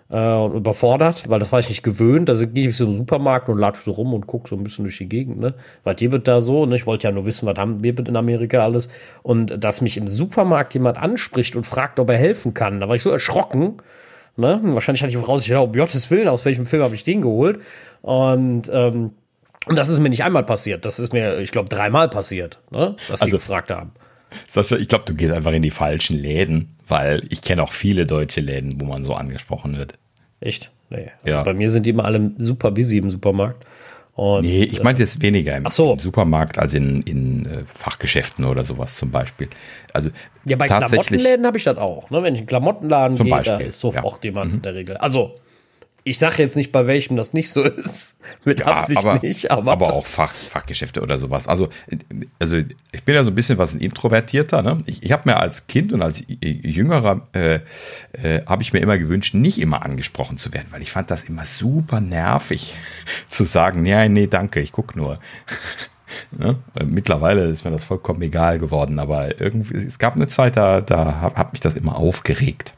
[0.09, 2.29] äh, und überfordert, weil das war ich nicht gewöhnt.
[2.29, 4.85] Also gehe ich so im Supermarkt und latsche so rum und gucke so ein bisschen
[4.85, 5.53] durch die Gegend, ne?
[5.83, 6.65] Was gibt da so?
[6.65, 6.75] Ne?
[6.75, 8.89] Ich wollte ja nur wissen, was haben wir in Amerika alles.
[9.23, 12.95] Und dass mich im Supermarkt jemand anspricht und fragt, ob er helfen kann, da war
[12.95, 13.77] ich so erschrocken.
[14.35, 14.59] Ne?
[14.63, 17.21] Wahrscheinlich hatte ich raus, ich dachte, um Gottes Willen, aus welchem Film habe ich den
[17.21, 17.59] geholt?
[18.01, 19.11] Und ähm,
[19.67, 20.85] das ist mir nicht einmal passiert.
[20.85, 22.95] Das ist mir, ich glaube, dreimal passiert, ne?
[23.09, 23.91] dass also, sie gefragt haben.
[24.47, 28.05] Sascha, ich glaube, du gehst einfach in die falschen Läden, weil ich kenne auch viele
[28.05, 29.93] deutsche Läden, wo man so angesprochen wird.
[30.39, 30.71] Echt?
[30.89, 31.11] Nee.
[31.23, 31.43] Also ja.
[31.43, 33.65] Bei mir sind die immer alle super busy im Supermarkt.
[34.15, 35.93] Und, nee, ich meinte jetzt weniger im, so.
[35.93, 39.47] im, Supermarkt als in, in äh, Fachgeschäften oder sowas zum Beispiel.
[39.93, 40.09] Also
[40.45, 42.09] ja, bei Klamottenläden habe ich das auch.
[42.09, 42.23] Ne?
[42.23, 44.29] Wenn ich in Klamottenladen gehe, da ist sofort ja.
[44.29, 44.55] jemand mhm.
[44.55, 44.97] in der Regel.
[44.97, 45.35] Also
[46.07, 48.17] ich sage jetzt nicht, bei welchem das nicht so ist.
[48.45, 49.71] Mit ja, Absicht aber, nicht, aber.
[49.71, 51.47] Aber auch Fach, Fachgeschäfte oder sowas.
[51.47, 51.69] Also,
[52.39, 54.61] also ich bin ja so ein bisschen was ein Introvertierter.
[54.61, 54.81] Ne?
[54.85, 57.59] Ich, ich habe mir als Kind und als Jüngerer äh,
[58.13, 61.23] äh, habe ich mir immer gewünscht, nicht immer angesprochen zu werden, weil ich fand das
[61.23, 62.75] immer super nervig
[63.27, 65.19] zu sagen, nee, nee, danke, ich gucke nur.
[66.31, 66.55] Ne?
[66.85, 71.33] Mittlerweile ist mir das vollkommen egal geworden, aber irgendwie, es gab eine Zeit, da, da
[71.35, 72.73] hat, mich das immer aufgeregt.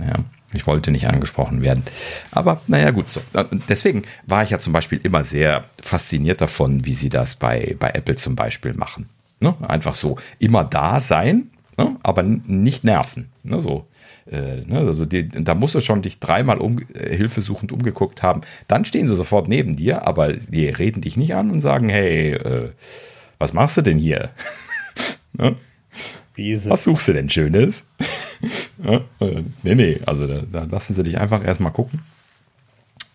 [0.00, 0.24] Ja.
[0.56, 1.84] Ich wollte nicht angesprochen werden.
[2.30, 3.08] Aber naja, gut.
[3.08, 3.20] So.
[3.68, 7.90] Deswegen war ich ja zum Beispiel immer sehr fasziniert davon, wie sie das bei, bei
[7.90, 9.08] Apple zum Beispiel machen.
[9.40, 9.54] Ne?
[9.68, 11.96] Einfach so immer da sein, ne?
[12.02, 13.28] aber nicht nerven.
[13.42, 13.60] Ne?
[13.60, 13.86] So.
[14.30, 14.78] Äh, ne?
[14.78, 18.40] Also die, da musst du schon dich dreimal um, äh, hilfesuchend umgeguckt haben.
[18.66, 22.32] Dann stehen sie sofort neben dir, aber die reden dich nicht an und sagen, hey,
[22.32, 22.70] äh,
[23.38, 24.30] was machst du denn hier?
[25.34, 25.56] ne?
[26.70, 27.88] Was suchst du denn Schönes?
[28.84, 32.00] ja, äh, nee, nee, also da, da, lassen sie dich einfach erstmal gucken.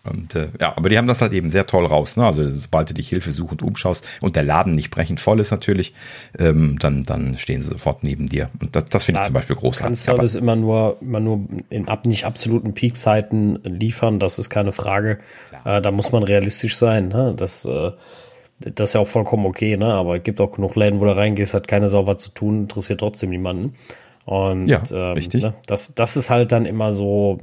[0.04, 2.16] Und äh, ja, aber die haben das halt eben sehr toll raus.
[2.16, 2.26] Ne?
[2.26, 5.94] Also sobald du dich hilfesuchend umschaust und der Laden nicht brechend voll ist natürlich,
[6.38, 8.50] ähm, dann, dann stehen sie sofort neben dir.
[8.60, 9.96] Und das, das finde ich zum Beispiel großartig.
[9.96, 15.18] Service immer nur, immer nur in ab, nicht absoluten Peakzeiten liefern, das ist keine Frage.
[15.64, 17.06] Äh, da muss man realistisch sein.
[17.08, 17.34] Ne?
[17.36, 17.92] Das äh,
[18.74, 19.86] das ist ja auch vollkommen okay, ne?
[19.86, 22.62] Aber es gibt auch genug Läden, wo du reingehst, hat keine Sau was zu tun,
[22.62, 23.74] interessiert trotzdem niemanden.
[24.24, 25.42] Und ja, ähm, richtig.
[25.42, 27.38] Ne, das, das ist halt dann immer so.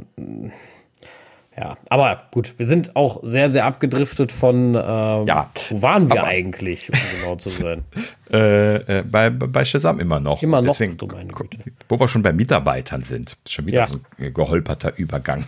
[1.58, 6.24] Ja, aber gut, wir sind auch sehr, sehr abgedriftet von, ähm, ja, wo waren wir
[6.24, 7.84] eigentlich, um genau zu sein?
[8.32, 10.42] äh, äh, bei, bei Shazam immer noch.
[10.42, 10.98] Immer noch, Deswegen,
[11.90, 13.36] wo wir schon bei Mitarbeitern sind.
[13.46, 13.88] Schon wieder ja.
[13.88, 15.44] so ein geholperter Übergang.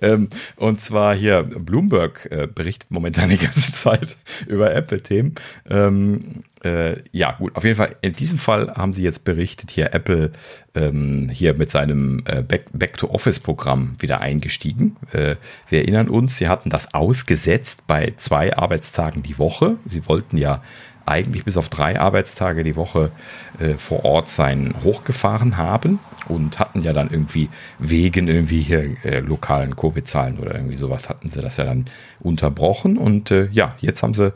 [0.00, 4.16] Ähm, und zwar hier, Bloomberg äh, berichtet momentan die ganze Zeit
[4.46, 5.34] über Apple-Themen.
[5.68, 9.94] Ähm, äh, ja, gut, auf jeden Fall, in diesem Fall haben sie jetzt berichtet, hier
[9.94, 10.32] Apple
[10.74, 14.96] ähm, hier mit seinem äh, Back-to-Office-Programm wieder eingestiegen.
[15.12, 15.36] Äh,
[15.68, 19.76] wir erinnern uns, sie hatten das ausgesetzt bei zwei Arbeitstagen die Woche.
[19.86, 20.62] Sie wollten ja
[21.06, 23.12] eigentlich bis auf drei Arbeitstage die Woche
[23.58, 27.48] äh, vor Ort sein hochgefahren haben und hatten ja dann irgendwie
[27.78, 31.84] wegen irgendwie hier äh, lokalen Covid-Zahlen oder irgendwie sowas hatten sie das ja dann
[32.20, 34.32] unterbrochen und äh, ja, jetzt haben sie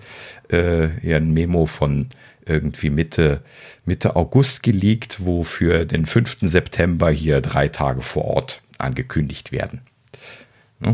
[0.49, 2.09] äh, hier ein Memo von
[2.47, 3.43] irgendwie Mitte,
[3.85, 6.39] Mitte August geleakt, wo für den 5.
[6.41, 9.83] September hier drei Tage vor Ort angekündigt werden.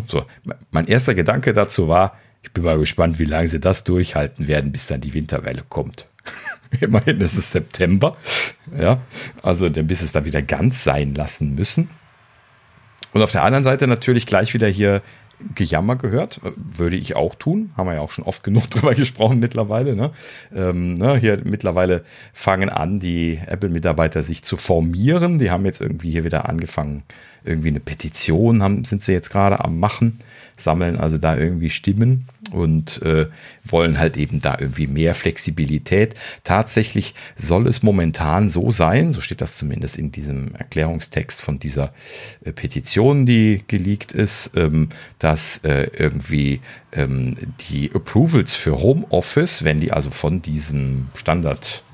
[0.09, 0.25] So,
[0.73, 4.71] mein erster Gedanke dazu war, ich bin mal gespannt, wie lange sie das durchhalten werden,
[4.73, 6.09] bis dann die Winterwelle kommt.
[6.81, 8.17] Immerhin ist es September.
[8.79, 9.01] Ja,
[9.43, 11.91] also dann bis es dann wieder ganz sein lassen müssen.
[13.13, 15.03] Und auf der anderen Seite natürlich gleich wieder hier
[15.55, 19.39] Gejammer gehört, würde ich auch tun, haben wir ja auch schon oft genug drüber gesprochen
[19.39, 19.95] mittlerweile.
[19.95, 20.13] Ne?
[20.55, 25.39] Ähm, ne, hier mittlerweile fangen an, die Apple-Mitarbeiter sich zu formieren.
[25.39, 27.03] Die haben jetzt irgendwie hier wieder angefangen,
[27.47, 30.19] irgendwie eine Petition haben, sind sie jetzt gerade am machen,
[30.57, 33.27] sammeln also da irgendwie Stimmen und äh,
[33.65, 36.15] wollen halt eben da irgendwie mehr Flexibilität.
[36.45, 41.93] Tatsächlich soll es momentan so sein, so steht das zumindest in diesem Erklärungstext von dieser
[42.45, 44.89] äh, Petition, die geleakt ist, ähm,
[45.19, 46.61] dass äh, irgendwie
[46.93, 47.35] ähm,
[47.69, 51.85] die Approvals für Homeoffice, wenn die also von diesem Standard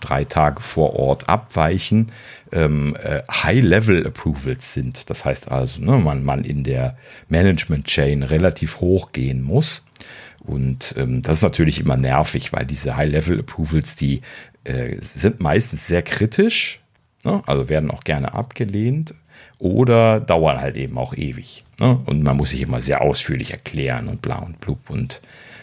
[0.00, 2.12] drei Tage vor Ort abweichen,
[2.52, 5.10] ähm, äh, High-Level-Approvals sind.
[5.10, 6.96] Das heißt also, ne, man, man in der
[7.28, 9.84] Management-Chain relativ hoch gehen muss.
[10.40, 14.22] Und ähm, das ist natürlich immer nervig, weil diese High-Level-Approvals, die
[14.64, 16.80] äh, sind meistens sehr kritisch,
[17.24, 17.42] ne?
[17.46, 19.14] also werden auch gerne abgelehnt
[19.58, 21.64] oder dauern halt eben auch ewig.
[21.80, 22.00] Ne?
[22.06, 25.20] Und man muss sich immer sehr ausführlich erklären und bla und blub und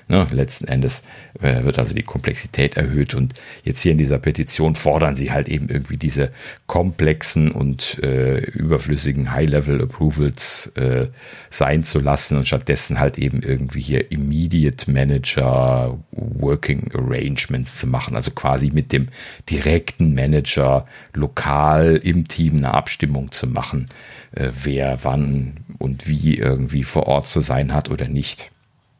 [0.08, 1.02] Ne, letzten Endes
[1.42, 3.34] äh, wird also die Komplexität erhöht und
[3.64, 6.30] jetzt hier in dieser Petition fordern sie halt eben irgendwie diese
[6.68, 11.08] komplexen und äh, überflüssigen High-Level-Approvals äh,
[11.50, 18.16] sein zu lassen und stattdessen halt eben irgendwie hier Immediate Manager Working Arrangements zu machen,
[18.16, 19.08] also quasi mit dem
[19.50, 20.86] direkten Manager
[21.16, 23.90] lokal im Team eine Abstimmung zu machen,
[24.34, 28.52] äh, wer wann und wie irgendwie vor Ort zu sein hat oder nicht.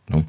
[0.10, 0.26] Ne?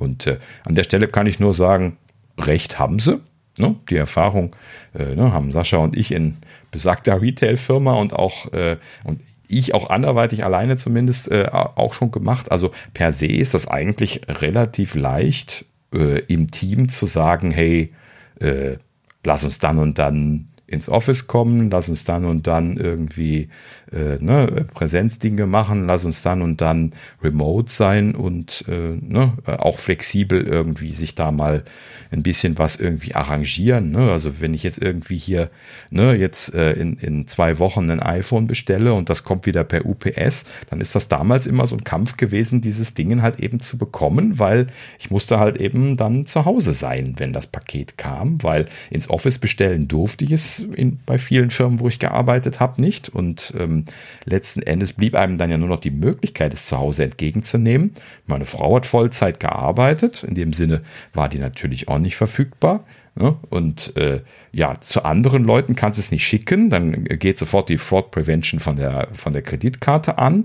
[0.00, 1.98] Und äh, an der Stelle kann ich nur sagen,
[2.38, 3.20] recht haben sie.
[3.58, 3.76] Ne?
[3.90, 4.56] Die Erfahrung
[4.94, 6.38] äh, ne, haben Sascha und ich in
[6.70, 12.50] besagter Retail-Firma und auch äh, und ich auch anderweitig alleine zumindest äh, auch schon gemacht.
[12.50, 17.92] Also per se ist das eigentlich relativ leicht äh, im Team zu sagen, hey,
[18.40, 18.76] äh,
[19.24, 23.48] lass uns dann und dann ins Office kommen, lass uns dann und dann irgendwie
[23.92, 29.78] äh, ne, Präsenzdinge machen, lass uns dann und dann remote sein und äh, ne, auch
[29.78, 31.64] flexibel irgendwie sich da mal
[32.12, 33.92] ein bisschen was irgendwie arrangieren.
[33.92, 34.10] Ne?
[34.10, 35.50] Also wenn ich jetzt irgendwie hier
[35.90, 39.86] ne, jetzt äh, in, in zwei Wochen ein iPhone bestelle und das kommt wieder per
[39.86, 43.78] UPS, dann ist das damals immer so ein Kampf gewesen, dieses Ding halt eben zu
[43.78, 44.68] bekommen, weil
[44.98, 49.38] ich musste halt eben dann zu Hause sein, wenn das Paket kam, weil ins Office
[49.38, 53.08] bestellen durfte ich es in, bei vielen Firmen, wo ich gearbeitet habe, nicht.
[53.08, 53.79] Und ähm,
[54.24, 57.94] letzten Endes blieb einem dann ja nur noch die Möglichkeit, es zu Hause entgegenzunehmen.
[58.26, 60.24] Meine Frau hat Vollzeit gearbeitet.
[60.24, 62.84] In dem Sinne war die natürlich auch nicht verfügbar.
[63.20, 64.20] Ja, und äh,
[64.52, 68.60] ja, zu anderen Leuten kannst du es nicht schicken, dann geht sofort die Fraud Prevention
[68.60, 70.44] von der, von der Kreditkarte an.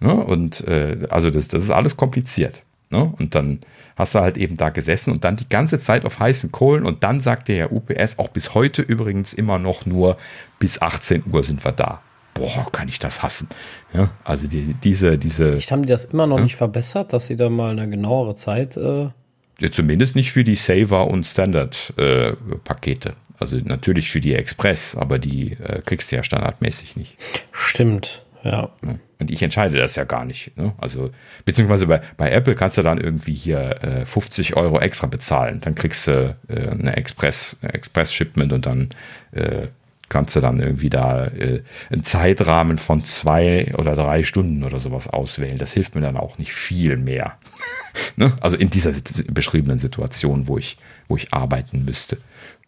[0.00, 2.62] Ja, und äh, also das, das ist alles kompliziert.
[2.90, 3.12] Ne?
[3.18, 3.58] Und dann
[3.96, 7.02] hast du halt eben da gesessen und dann die ganze Zeit auf heißen Kohlen und
[7.02, 10.16] dann sagt der UPS auch bis heute übrigens immer noch nur
[10.58, 12.02] bis 18 Uhr sind wir da.
[12.34, 13.48] Boah, kann ich das hassen.
[13.92, 15.52] Ja, also die, diese, diese.
[15.52, 16.44] Vielleicht haben die das immer noch ja?
[16.44, 18.76] nicht verbessert, dass sie da mal eine genauere Zeit.
[18.76, 19.10] Äh
[19.60, 23.08] ja, zumindest nicht für die Saver und Standard-Pakete.
[23.10, 27.16] Äh, also natürlich für die Express, aber die äh, kriegst du ja standardmäßig nicht.
[27.52, 28.70] Stimmt, ja.
[29.18, 30.56] Und ich entscheide das ja gar nicht.
[30.56, 30.72] Ne?
[30.78, 31.10] Also,
[31.44, 35.60] beziehungsweise bei, bei Apple kannst du dann irgendwie hier äh, 50 Euro extra bezahlen.
[35.60, 38.90] Dann kriegst du äh, eine Express, Express-Shipment und dann
[39.32, 39.68] äh,
[40.08, 45.08] kannst du dann irgendwie da äh, einen Zeitrahmen von zwei oder drei Stunden oder sowas
[45.08, 45.58] auswählen.
[45.58, 47.34] Das hilft mir dann auch nicht viel mehr.
[48.16, 48.32] ne?
[48.40, 48.92] Also in dieser
[49.28, 50.76] beschriebenen Situation, wo ich,
[51.08, 52.18] wo ich arbeiten müsste.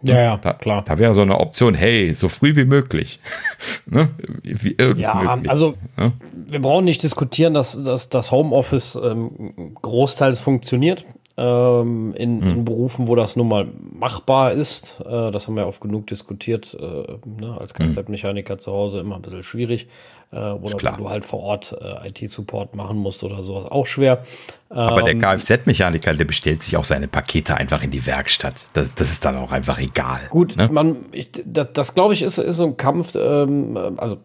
[0.02, 0.84] Ja, ja, da, klar.
[0.84, 3.20] Da wäre so eine Option, hey, so früh wie möglich.
[3.86, 4.10] ne?
[4.42, 5.50] wie ja, möglich.
[5.50, 6.12] also ja?
[6.34, 11.04] wir brauchen nicht diskutieren, dass, dass das Homeoffice ähm, großteils funktioniert.
[11.38, 12.50] Ähm, in, hm.
[12.50, 13.68] in, Berufen, wo das nun mal
[13.98, 15.00] machbar ist.
[15.00, 16.74] Äh, das haben wir oft genug diskutiert.
[16.80, 17.56] Äh, ne?
[17.58, 17.92] Als hm.
[17.94, 19.88] Kfz-Mechaniker zu Hause immer ein bisschen schwierig
[20.32, 24.22] äh, oder wenn du halt vor Ort äh, IT-Support machen musst oder sowas, auch schwer.
[24.68, 28.66] Aber ähm, der Kfz-Mechaniker, der bestellt sich auch seine Pakete einfach in die Werkstatt.
[28.72, 30.20] Das, das ist dann auch einfach egal.
[30.30, 30.68] Gut, ne?
[30.70, 34.18] man, ich, das, das glaube ich ist, ist so ein Kampf, ähm, also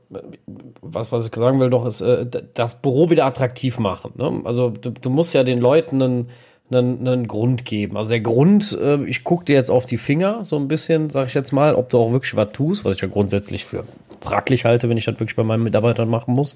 [0.82, 4.14] was, was ich sagen will doch, ist äh, das Büro wieder attraktiv machen.
[4.16, 4.42] Ne?
[4.44, 6.30] Also du, du musst ja den Leuten einen
[6.72, 7.98] einen, einen Grund geben.
[7.98, 11.28] Also der Grund, äh, ich gucke dir jetzt auf die Finger so ein bisschen, sage
[11.28, 13.86] ich jetzt mal, ob du auch wirklich was tust, was ich ja grundsätzlich für
[14.22, 16.56] fraglich halte, wenn ich das wirklich bei meinen Mitarbeitern machen muss,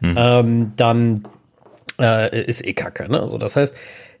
[0.00, 0.14] mhm.
[0.16, 1.24] ähm, dann
[2.00, 3.10] äh, ist eh kacke.
[3.10, 3.20] Ne?
[3.20, 3.76] Also das heißt,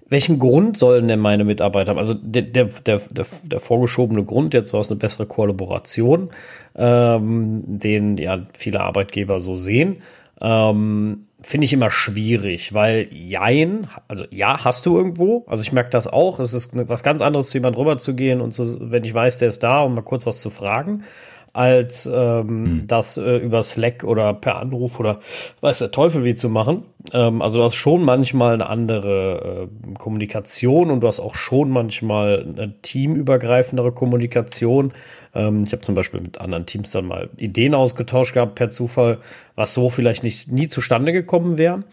[0.08, 1.98] welchen Grund sollen denn meine Mitarbeiter haben?
[1.98, 6.28] Also der, der, der, der, vorgeschobene Grund jetzt, du hast eine bessere Kollaboration,
[6.76, 9.96] ähm, den ja viele Arbeitgeber so sehen.
[10.40, 15.44] Ähm, finde ich immer schwierig, weil jein, also ja, hast du irgendwo.
[15.46, 16.40] Also ich merke das auch.
[16.40, 19.38] Es ist was ganz anderes, zu jemandem rüber zu gehen und zu, wenn ich weiß,
[19.38, 21.04] der ist da, um mal kurz was zu fragen,
[21.52, 22.84] als ähm, hm.
[22.86, 25.20] das äh, über Slack oder per Anruf oder
[25.60, 26.86] weiß der Teufel wie zu machen.
[27.12, 31.68] Ähm, also du hast schon manchmal eine andere äh, Kommunikation und du hast auch schon
[31.68, 34.92] manchmal eine teamübergreifendere Kommunikation
[35.34, 39.18] ähm, ich habe zum Beispiel mit anderen Teams dann mal Ideen ausgetauscht gehabt per Zufall,
[39.54, 41.84] was so vielleicht nicht nie zustande gekommen wäre,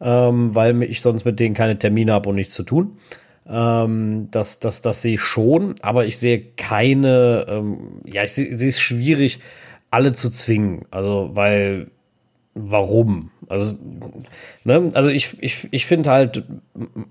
[0.00, 2.98] ähm, weil ich sonst mit denen keine Termine habe und nichts zu tun.
[3.48, 8.48] Ähm, das, das, das sehe ich schon, aber ich sehe keine, ähm, ja, ich sehe
[8.50, 9.40] es schwierig,
[9.90, 10.84] alle zu zwingen.
[10.90, 11.90] Also, weil
[12.54, 13.30] warum.
[13.48, 13.74] Also,
[14.64, 16.44] ne, also ich, ich, ich finde halt,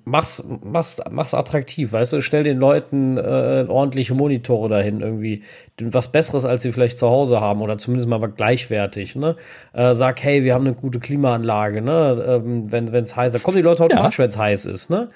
[0.05, 5.43] mach's, mach's, mach's attraktiv, weißt du, stell den Leuten äh, ordentliche Monitore dahin, irgendwie
[5.81, 9.35] was Besseres, als sie vielleicht zu Hause haben oder zumindest mal gleichwertig, ne?
[9.73, 12.41] Äh, sag, hey, wir haben eine gute Klimaanlage, ne?
[12.45, 14.23] Ähm, wenn es heiß ist, kommen die Leute automatisch, ja.
[14.23, 15.09] wenn es heiß ist, ne?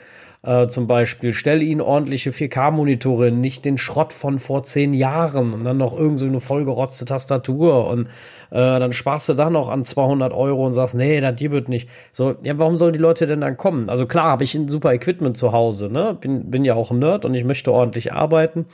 [0.45, 5.63] Äh, zum Beispiel, stell ihnen ordentliche 4K-Monitore, nicht den Schrott von vor zehn Jahren und
[5.63, 8.07] dann noch irgend so eine vollgerotzte Tastatur und
[8.51, 11.87] äh, dann sparst du da noch an 200 Euro und sagst, nee, das gibt nicht.
[12.11, 13.89] So, ja, warum sollen die Leute denn dann kommen?
[13.89, 16.17] Also klar, habe ich ein super Equipment zu Hause, ne?
[16.19, 18.65] Bin, bin ja auch ein Nerd und ich möchte ordentlich arbeiten,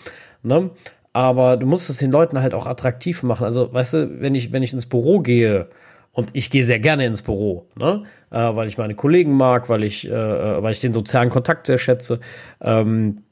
[0.41, 0.71] ne?
[1.13, 3.43] Aber du musst es den Leuten halt auch attraktiv machen.
[3.43, 5.67] Also, weißt du, wenn ich, wenn ich ins Büro gehe,
[6.13, 8.03] und ich gehe sehr gerne ins Büro, ne?
[8.31, 11.67] Äh, weil ich meine Kollegen mag, weil ich, äh, äh, weil ich den sozialen Kontakt
[11.67, 12.19] sehr schätze.
[12.61, 13.23] Ähm,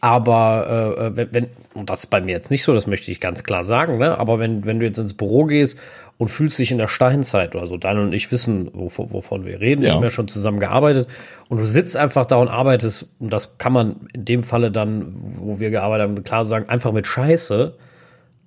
[0.00, 3.20] aber äh, wenn, wenn, und das ist bei mir jetzt nicht so, das möchte ich
[3.20, 4.18] ganz klar sagen, ne?
[4.18, 5.80] aber wenn, wenn du jetzt ins Büro gehst
[6.18, 9.60] und fühlst dich in der Steinzeit oder so, Daniel und ich wissen, wovon, wovon wir
[9.60, 9.88] reden, ja.
[9.88, 11.08] wir haben ja schon zusammen gearbeitet
[11.48, 15.14] und du sitzt einfach da und arbeitest, und das kann man in dem Falle dann,
[15.38, 17.74] wo wir gearbeitet haben, klar sagen, einfach mit Scheiße,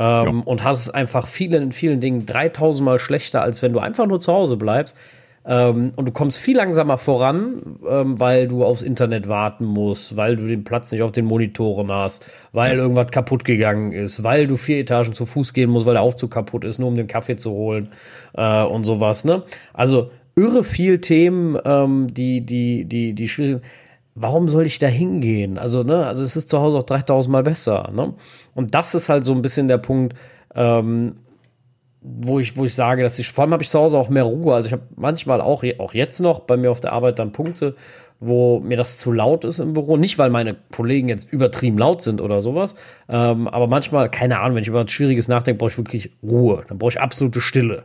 [0.03, 0.43] ähm.
[0.43, 4.07] Und hast es einfach vielen, in vielen Dingen 3000 Mal schlechter, als wenn du einfach
[4.07, 4.97] nur zu Hause bleibst.
[5.45, 10.37] Ähm, und du kommst viel langsamer voran, ähm, weil du aufs Internet warten musst, weil
[10.37, 14.55] du den Platz nicht auf den Monitoren hast, weil irgendwas kaputt gegangen ist, weil du
[14.55, 17.35] vier Etagen zu Fuß gehen musst, weil der Aufzug kaputt ist, nur um den Kaffee
[17.35, 17.89] zu holen
[18.35, 19.25] äh, und sowas.
[19.25, 19.43] Ne?
[19.73, 23.63] Also irre viel Themen, ähm, die, die, die, die schwierig sind
[24.15, 25.57] warum soll ich da hingehen?
[25.57, 28.13] Also, ne, also es ist zu Hause auch 3000 Mal besser, ne?
[28.53, 30.15] Und das ist halt so ein bisschen der Punkt,
[30.55, 31.17] ähm,
[32.01, 34.23] wo ich, wo ich sage, dass ich, vor allem habe ich zu Hause auch mehr
[34.23, 34.53] Ruhe.
[34.53, 37.75] Also ich habe manchmal auch, auch jetzt noch bei mir auf der Arbeit dann Punkte,
[38.19, 39.97] wo mir das zu laut ist im Büro.
[39.97, 42.75] Nicht, weil meine Kollegen jetzt übertrieben laut sind oder sowas,
[43.09, 46.63] ähm, aber manchmal, keine Ahnung, wenn ich über was Schwieriges nachdenke, brauche ich wirklich Ruhe.
[46.67, 47.83] Dann brauche ich absolute Stille.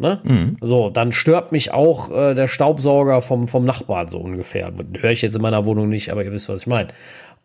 [0.00, 0.20] Ne?
[0.24, 0.56] Mhm.
[0.62, 4.72] So, dann stört mich auch äh, der Staubsauger vom, vom Nachbarn so ungefähr.
[4.98, 6.88] Höre ich jetzt in meiner Wohnung nicht, aber ihr wisst, was ich meine.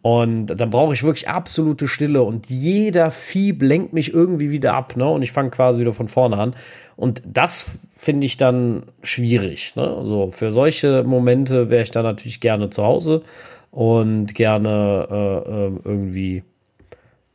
[0.02, 4.96] Und dann brauche ich wirklich absolute Stille und jeder Vieh lenkt mich irgendwie wieder ab,
[4.96, 5.10] ne?
[5.10, 6.56] Und ich fange quasi wieder von vorne an.
[6.96, 9.76] Und das finde ich dann schwierig.
[9.76, 10.02] Ne?
[10.04, 13.24] So, für solche Momente wäre ich dann natürlich gerne zu Hause
[13.72, 16.44] und gerne äh, äh, irgendwie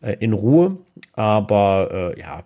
[0.01, 0.79] äh, in Ruhe.
[1.13, 2.45] Aber äh, ja.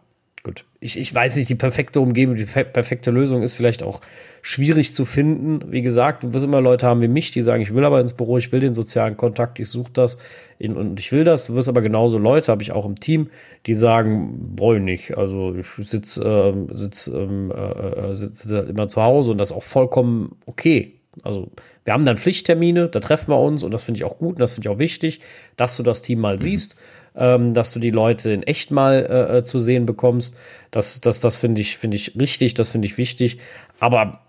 [0.85, 4.03] Ich, ich weiß nicht, die perfekte Umgebung, die perfekte Lösung ist vielleicht auch
[4.43, 5.73] schwierig zu finden.
[5.73, 8.13] Wie gesagt, du wirst immer Leute haben wie mich, die sagen, ich will aber ins
[8.13, 10.19] Büro, ich will den sozialen Kontakt, ich suche das
[10.59, 11.47] in, und ich will das.
[11.47, 13.31] Du wirst aber genauso Leute, habe ich auch im Team,
[13.65, 15.17] die sagen, brauche ich nicht.
[15.17, 19.57] Also ich sitze ähm, sitz, ähm, äh, äh, sitz immer zu Hause und das ist
[19.57, 20.93] auch vollkommen okay.
[21.23, 21.51] Also
[21.85, 24.41] wir haben dann Pflichttermine, da treffen wir uns und das finde ich auch gut und
[24.41, 25.21] das finde ich auch wichtig,
[25.57, 26.41] dass du das Team mal mhm.
[26.41, 26.77] siehst
[27.17, 30.37] ähm, dass du die Leute in echt mal äh, äh, zu sehen bekommst.
[30.71, 33.39] Das, das, das finde ich, finde ich richtig, das finde ich wichtig.
[33.81, 34.21] Aber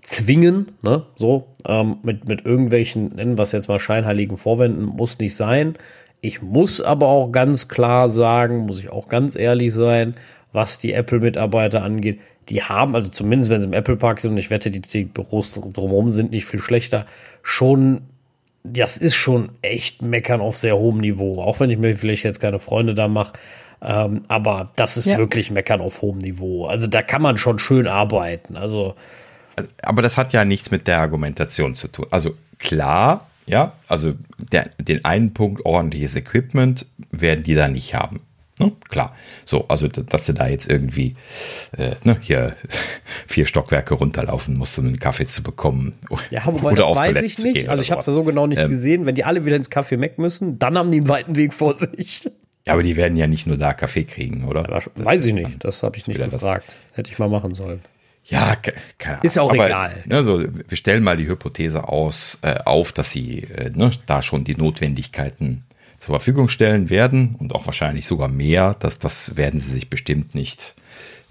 [0.00, 5.18] zwingen, ne, so, ähm, mit, mit irgendwelchen, nennen wir es jetzt mal scheinheiligen Vorwänden, muss
[5.18, 5.74] nicht sein.
[6.20, 10.14] Ich muss aber auch ganz klar sagen, muss ich auch ganz ehrlich sein,
[10.52, 14.50] was die Apple-Mitarbeiter angeht, die haben, also zumindest wenn sie im Apple Park sind, ich
[14.50, 17.06] wette, die, die Büros drumherum sind nicht viel schlechter,
[17.42, 18.02] schon
[18.62, 21.40] das ist schon echt Meckern auf sehr hohem Niveau.
[21.42, 23.32] Auch wenn ich mir vielleicht jetzt keine Freunde da mache.
[23.82, 25.16] Ähm, aber das ist ja.
[25.16, 26.66] wirklich Meckern auf hohem Niveau.
[26.66, 28.56] Also da kann man schon schön arbeiten.
[28.56, 28.94] Also.
[29.82, 32.06] Aber das hat ja nichts mit der Argumentation zu tun.
[32.10, 38.20] Also klar, ja, also der, den einen Punkt ordentliches Equipment werden die da nicht haben.
[38.60, 38.72] Ne?
[38.88, 39.16] Klar.
[39.44, 41.16] So, also dass du da jetzt irgendwie
[41.76, 42.54] äh, ne, hier
[43.26, 45.94] vier Stockwerke runterlaufen musst, um einen Kaffee zu bekommen.
[46.30, 47.68] Ja, wobei Oder das weiß Toilette ich nicht.
[47.68, 49.06] Also ich habe es ja so genau nicht ähm, gesehen.
[49.06, 51.74] Wenn die alle wieder ins Café Mac müssen, dann haben die einen weiten Weg vor
[51.74, 52.30] sich.
[52.66, 54.68] Ja, aber die werden ja nicht nur da Kaffee kriegen, oder?
[54.68, 55.64] Ja, weiß ich nicht.
[55.64, 56.66] Das habe ich nicht gefragt.
[56.92, 57.80] Hätte ich mal machen sollen.
[58.24, 59.24] Ja, keine Ahnung.
[59.24, 60.04] Ist auch aber, egal.
[60.06, 64.22] Ne, so, wir stellen mal die Hypothese aus, äh, auf, dass sie äh, ne, da
[64.22, 65.64] schon die Notwendigkeiten
[66.00, 68.74] zur Verfügung stellen werden und auch wahrscheinlich sogar mehr.
[68.80, 70.74] Das, das werden sie sich bestimmt nicht,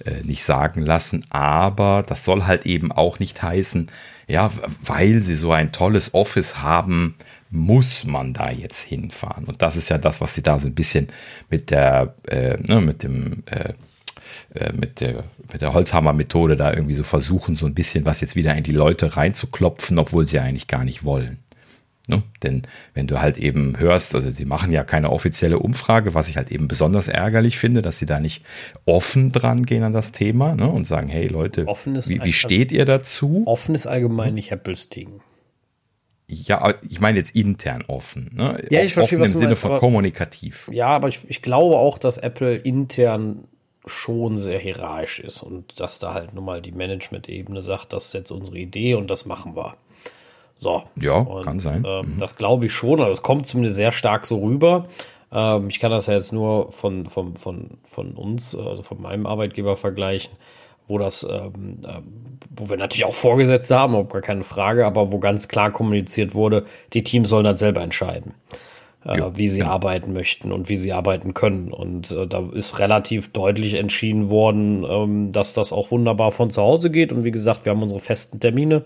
[0.06, 1.26] äh, nicht sagen lassen.
[1.32, 3.88] Aber das soll halt eben auch nicht heißen,
[4.28, 4.52] ja,
[4.84, 7.16] weil sie so ein tolles Office haben,
[7.50, 9.46] muss man da jetzt hinfahren.
[9.46, 11.08] Und das ist ja das, was sie da so ein bisschen
[11.50, 13.74] mit der, äh, ne, mit dem, äh,
[14.54, 18.36] äh mit der, mit der Holzhammer-Methode da irgendwie so versuchen, so ein bisschen was jetzt
[18.36, 21.40] wieder in die Leute reinzuklopfen, obwohl sie eigentlich gar nicht wollen.
[22.10, 22.23] Ne?
[22.41, 22.64] Denn
[22.95, 26.52] wenn du halt eben hörst, also sie machen ja keine offizielle Umfrage, was ich halt
[26.52, 28.44] eben besonders ärgerlich finde, dass sie da nicht
[28.86, 30.68] offen dran gehen an das Thema ne?
[30.68, 33.44] und sagen, hey Leute, wie, wie steht ihr dazu?
[33.45, 35.22] Offen ist allgemein nicht Apples Ding.
[36.27, 38.31] Ja, ich meine jetzt intern offen.
[38.34, 38.60] Ne?
[38.72, 40.68] Ja, ich verstehe, offen im Sinne meinst, von kommunikativ.
[40.72, 43.44] Ja, aber ich, ich glaube auch, dass Apple intern
[43.86, 48.14] schon sehr hierarchisch ist und dass da halt nun mal die Management-Ebene sagt, das ist
[48.14, 49.76] jetzt unsere Idee und das machen wir.
[50.60, 50.84] So.
[50.99, 51.86] Ja, und, kann sein.
[51.88, 52.18] Ähm, mhm.
[52.19, 52.99] Das glaube ich schon.
[52.99, 54.88] Also es kommt zumindest sehr stark so rüber.
[55.31, 59.26] Ähm, ich kann das ja jetzt nur von, von, von, von uns, also von meinem
[59.26, 60.34] Arbeitgeber vergleichen,
[60.88, 62.02] wo das, ähm, äh,
[62.49, 66.36] wo wir natürlich auch Vorgesetzte haben, ob gar keine Frage, aber wo ganz klar kommuniziert
[66.36, 68.34] wurde, die Teams sollen das selber entscheiden.
[69.06, 69.69] Äh, wie sie ja.
[69.69, 71.72] arbeiten möchten und wie sie arbeiten können.
[71.72, 76.61] Und äh, da ist relativ deutlich entschieden worden, ähm, dass das auch wunderbar von zu
[76.61, 77.14] Hause geht.
[77.14, 78.84] Und wie gesagt, wir haben unsere festen Termine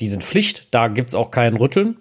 [0.00, 1.96] die sind Pflicht, da gibt es auch kein Rütteln.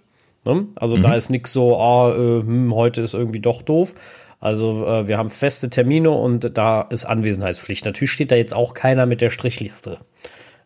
[0.46, 0.66] Ne?
[0.76, 1.04] Also mhm.
[1.04, 3.94] da ist nichts so, ah, äh, hm, heute ist irgendwie doch doof.
[4.40, 7.86] Also äh, wir haben feste Termine und da ist Anwesenheitspflicht.
[7.86, 10.00] Natürlich steht da jetzt auch keiner mit der Strichliste.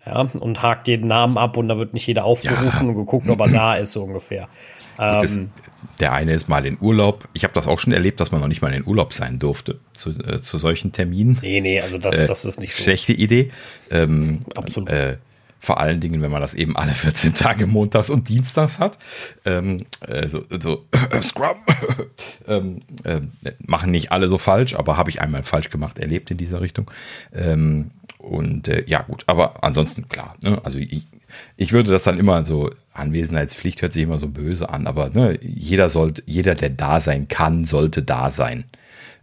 [0.05, 2.81] Ja, und hakt jeden Namen ab und da wird nicht jeder aufgerufen ja.
[2.81, 4.49] und geguckt, ob er da ist, so ungefähr.
[4.97, 5.49] Das, ähm,
[5.99, 7.27] der eine ist mal in Urlaub.
[7.33, 9.79] Ich habe das auch schon erlebt, dass man noch nicht mal in Urlaub sein durfte
[9.93, 11.39] zu, äh, zu solchen Terminen.
[11.41, 12.83] Nee, nee, also das, äh, das ist nicht so.
[12.83, 13.49] Schlechte Idee.
[13.89, 14.89] Ähm, Absolut.
[14.89, 15.17] Äh,
[15.63, 18.97] vor allen Dingen, wenn man das eben alle 14 Tage montags und dienstags hat.
[19.45, 20.85] Ähm, äh, so, so
[21.21, 21.55] Scrum.
[22.49, 23.21] ähm, äh,
[23.65, 26.91] machen nicht alle so falsch, aber habe ich einmal falsch gemacht, erlebt in dieser Richtung.
[27.33, 30.35] Ähm, und äh, ja, gut, aber ansonsten klar.
[30.43, 30.59] Ne?
[30.65, 31.07] Also ich,
[31.55, 35.39] ich würde das dann immer so, Anwesenheitspflicht hört sich immer so böse an, aber ne,
[35.41, 38.65] jeder sollte, jeder, der da sein kann, sollte da sein.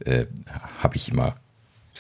[0.07, 0.25] Äh,
[0.79, 1.35] habe ich immer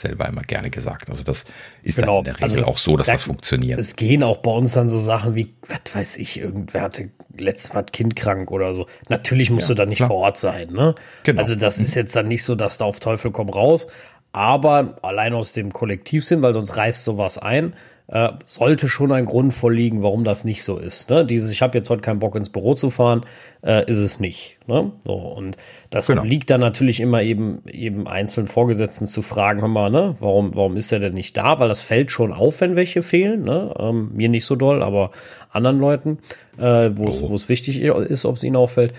[0.00, 1.10] selber immer gerne gesagt.
[1.10, 1.44] Also das
[1.82, 2.16] ist genau.
[2.16, 3.78] dann in der Regel also, auch so, dass da, das funktioniert.
[3.78, 7.72] Es gehen auch bei uns dann so Sachen wie, was weiß ich, irgendwer hatte letztes
[7.72, 8.86] Mal Kind krank oder so.
[9.08, 10.08] Natürlich musst ja, du dann nicht klar.
[10.08, 10.72] vor Ort sein.
[10.72, 10.94] Ne?
[11.22, 11.40] Genau.
[11.40, 11.82] Also das mhm.
[11.82, 13.86] ist jetzt dann nicht so, dass da auf Teufel komm raus.
[14.32, 17.74] Aber allein aus dem Kollektivsinn, weil sonst reißt sowas ein,
[18.10, 21.10] äh, sollte schon ein Grund vorliegen, warum das nicht so ist.
[21.10, 21.24] Ne?
[21.24, 23.24] Dieses, ich habe jetzt heute keinen Bock ins Büro zu fahren,
[23.62, 24.58] äh, ist es nicht.
[24.66, 24.90] Ne?
[25.04, 25.56] So, und
[25.90, 26.24] das genau.
[26.24, 30.76] liegt dann natürlich immer eben, eben einzelnen Vorgesetzten zu fragen, hör mal, ne, warum, warum
[30.76, 31.60] ist der denn nicht da?
[31.60, 33.44] Weil das fällt schon auf, wenn welche fehlen.
[33.44, 33.72] Ne?
[33.78, 35.12] Ähm, mir nicht so doll, aber
[35.52, 36.18] anderen Leuten,
[36.58, 37.48] äh, wo es oh.
[37.48, 38.92] wichtig ist, ob es ihnen auffällt.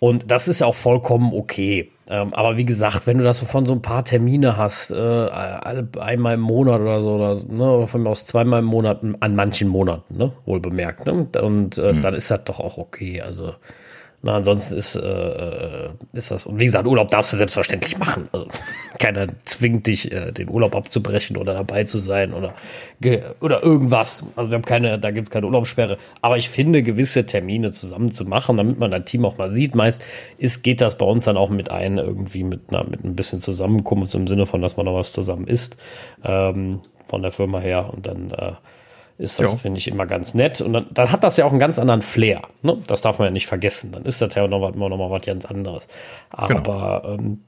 [0.00, 1.90] Und das ist ja auch vollkommen okay.
[2.10, 5.28] Ähm, aber wie gesagt, wenn du das so von so ein paar Termine hast, äh,
[5.98, 9.34] einmal im Monat oder so, oder, ne, oder von mir aus zweimal im Monat, an
[9.34, 11.26] manchen Monaten, ne, wohl bemerkt, ne?
[11.42, 12.02] Und äh, mhm.
[12.02, 13.20] dann ist das doch auch okay.
[13.20, 13.54] Also
[14.20, 18.28] na, ansonsten ist, äh, äh, ist das, und wie gesagt, Urlaub darfst du selbstverständlich machen.
[18.32, 18.48] Also,
[18.98, 22.54] keiner zwingt dich, äh, den Urlaub abzubrechen oder dabei zu sein oder,
[23.40, 24.24] oder irgendwas.
[24.34, 25.98] Also wir haben keine, da gibt es keine Urlaubssperre.
[26.20, 29.76] Aber ich finde, gewisse Termine zusammen zu machen, damit man das Team auch mal sieht.
[29.76, 30.02] Meist
[30.36, 33.38] ist, geht das bei uns dann auch mit ein, irgendwie mit, na, mit ein bisschen
[33.38, 35.76] Zusammenkunft im Sinne von, dass man noch was zusammen isst,
[36.24, 37.88] ähm, von der Firma her.
[37.94, 38.52] Und dann äh,
[39.18, 40.60] ist das, finde ich, immer ganz nett.
[40.60, 42.42] Und dann, dann, hat das ja auch einen ganz anderen Flair.
[42.62, 42.78] Ne?
[42.86, 43.90] Das darf man ja nicht vergessen.
[43.92, 45.88] Dann ist das ja noch, noch mal was ganz anderes.
[46.46, 46.60] Genau.
[46.60, 47.14] Aber genau.
[47.14, 47.40] ähm,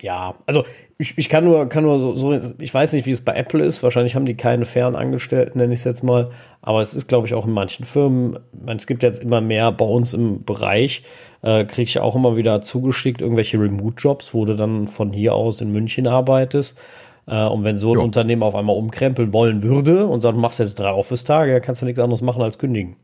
[0.00, 0.64] ja, also
[0.96, 3.64] ich, ich kann nur, kann nur so, so, ich weiß nicht, wie es bei Apple
[3.64, 3.82] ist.
[3.82, 6.30] Wahrscheinlich haben die keine fairen Angestellten, nenne ich es jetzt mal.
[6.62, 8.38] Aber es ist, glaube ich, auch in manchen Firmen.
[8.52, 11.02] meine, es gibt jetzt immer mehr bei uns im Bereich.
[11.42, 15.60] Äh, Kriege ich auch immer wieder zugeschickt, irgendwelche Remote-Jobs, wo du dann von hier aus
[15.60, 16.78] in München arbeitest.
[17.26, 18.02] Äh, und wenn so ein jo.
[18.02, 21.86] Unternehmen auf einmal umkrempeln wollen würde und sagt, du machst jetzt drei Office-Tage, kannst du
[21.86, 22.96] nichts anderes machen als kündigen.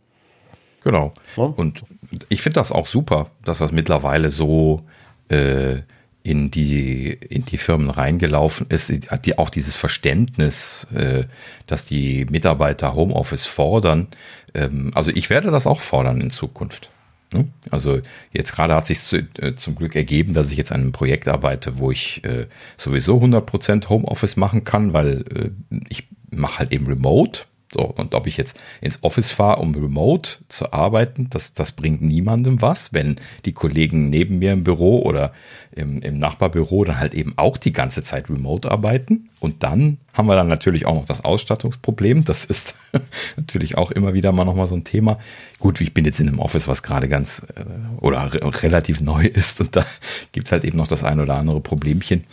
[0.84, 1.12] Genau.
[1.36, 1.44] Ja?
[1.44, 1.82] Und
[2.28, 4.82] ich finde das auch super, dass das mittlerweile so
[5.28, 5.80] äh,
[6.22, 8.92] in, die, in die Firmen reingelaufen ist,
[9.24, 11.24] die, auch dieses Verständnis, äh,
[11.66, 14.09] dass die Mitarbeiter Homeoffice fordern.
[14.55, 16.90] Ähm, also ich werde das auch fordern in Zukunft.
[17.32, 17.48] Ne?
[17.70, 18.01] Also
[18.32, 21.78] jetzt gerade hat sich äh, zum Glück ergeben, dass ich jetzt an einem Projekt arbeite,
[21.78, 22.47] wo ich äh,
[22.77, 27.43] sowieso 100% Homeoffice machen kann, weil äh, ich mache halt eben Remote.
[27.72, 32.02] So, und ob ich jetzt ins Office fahre, um remote zu arbeiten, das, das bringt
[32.02, 35.32] niemandem was, wenn die Kollegen neben mir im Büro oder
[35.70, 39.30] im, im Nachbarbüro dann halt eben auch die ganze Zeit remote arbeiten.
[39.38, 42.24] Und dann haben wir dann natürlich auch noch das Ausstattungsproblem.
[42.24, 42.74] Das ist
[43.36, 45.20] natürlich auch immer wieder mal nochmal so ein Thema.
[45.60, 47.62] Gut, ich bin jetzt in einem Office, was gerade ganz äh,
[48.01, 49.86] oder re relativ neu ist und da
[50.32, 52.24] gibt es halt eben noch das ein oder andere Problemchen.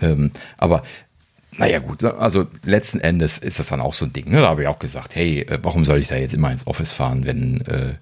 [0.00, 0.82] Ähm, aber
[1.58, 4.30] naja, gut, also letzten Endes ist das dann auch so ein Ding.
[4.30, 4.40] Ne?
[4.40, 6.92] Da habe ich auch gesagt, hey, äh, warum soll ich da jetzt immer ins Office
[6.92, 7.94] fahren, wenn, äh,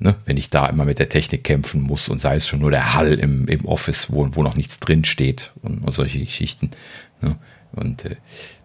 [0.00, 2.72] ne, wenn ich da immer mit der Technik kämpfen muss und sei es schon nur
[2.72, 6.70] der Hall im, im Office, wo, wo noch nichts drin steht und, und solche Geschichten.
[7.20, 7.36] Ne?
[7.72, 8.16] Und äh,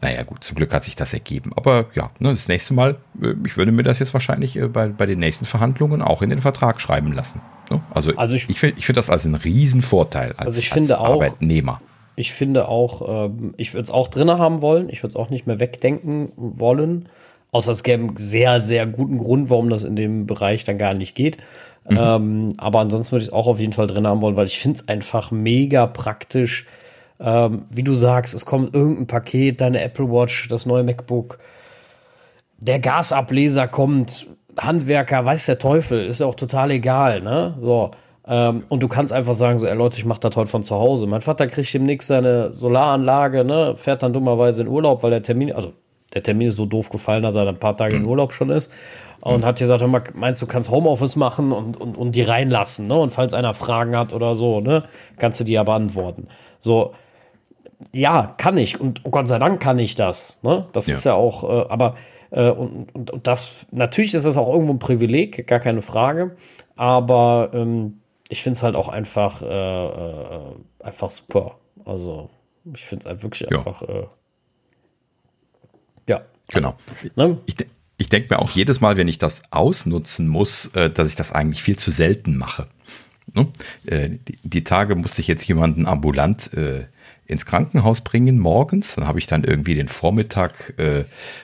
[0.02, 1.52] naja, gut, zum Glück hat sich das ergeben.
[1.56, 4.88] Aber ja, ne, das nächste Mal, äh, ich würde mir das jetzt wahrscheinlich äh, bei,
[4.88, 7.42] bei den nächsten Verhandlungen auch in den Vertrag schreiben lassen.
[7.70, 7.82] Ne?
[7.94, 10.98] Also, also ich, ich finde ich find das als einen Riesenvorteil als, also ich finde
[10.98, 11.82] als Arbeitnehmer.
[11.84, 14.90] Auch, ich finde auch, ähm, ich würde es auch drin haben wollen.
[14.90, 17.10] Ich würde es auch nicht mehr wegdenken wollen.
[17.52, 20.94] Außer es gäbe einen sehr, sehr guten Grund, warum das in dem Bereich dann gar
[20.94, 21.38] nicht geht.
[21.88, 21.98] Mhm.
[21.99, 24.60] Ähm, aber ansonsten würde ich es auch auf jeden Fall drin haben wollen, weil ich
[24.60, 26.65] finde es einfach mega praktisch.
[27.19, 31.40] Ähm, wie du sagst, es kommt irgendein Paket, deine Apple Watch, das neue MacBook,
[32.57, 34.27] der Gasableser kommt,
[34.57, 37.56] Handwerker, weiß der Teufel, ist ja auch total egal, ne?
[37.60, 37.91] So.
[38.26, 40.76] Ähm, und du kannst einfach sagen, so, ey Leute, ich mach das heute von zu
[40.76, 41.08] Hause.
[41.08, 45.52] Mein Vater kriegt demnächst seine Solaranlage, ne, fährt dann dummerweise in Urlaub, weil der Termin,
[45.52, 45.74] also
[46.14, 48.04] der Termin ist so doof gefallen, dass er ein paar Tage mhm.
[48.04, 48.72] in Urlaub schon ist.
[49.20, 49.45] Und mhm.
[49.45, 53.00] hat gesagt, hör mal, meinst du, kannst Homeoffice machen und, und, und die reinlassen, ne?
[53.00, 54.84] Und falls einer Fragen hat oder so, ne,
[55.18, 56.28] kannst du die ja beantworten.
[56.60, 56.94] So,
[57.91, 58.80] ja, kann ich.
[58.80, 60.40] Und oh Gott sei Dank kann ich das.
[60.44, 60.66] Ne?
[60.74, 60.94] Das ja.
[60.94, 61.95] ist ja auch, äh, aber
[62.32, 66.36] äh, und, und, und das, natürlich ist das auch irgendwo ein Privileg, gar keine Frage.
[66.76, 68.00] Aber ähm,
[68.34, 71.60] ich finde es halt auch einfach, äh, äh, einfach super.
[71.86, 72.32] Also,
[72.74, 73.60] ich finde es halt wirklich ja.
[73.60, 74.08] einfach, äh,
[76.10, 76.22] ja.
[76.48, 76.76] Genau.
[77.16, 77.38] Ne?
[77.46, 77.56] Ich,
[77.98, 81.32] ich denke mir auch jedes Mal, wenn ich das ausnutzen muss, äh, dass ich das
[81.32, 82.68] eigentlich viel zu selten mache.
[83.34, 83.50] Ne?
[83.86, 86.50] Äh, die, Tage musste ich jetzt jemanden ambulant
[87.26, 88.96] ins Krankenhaus bringen morgens.
[88.96, 90.74] Dann habe ich dann irgendwie den Vormittag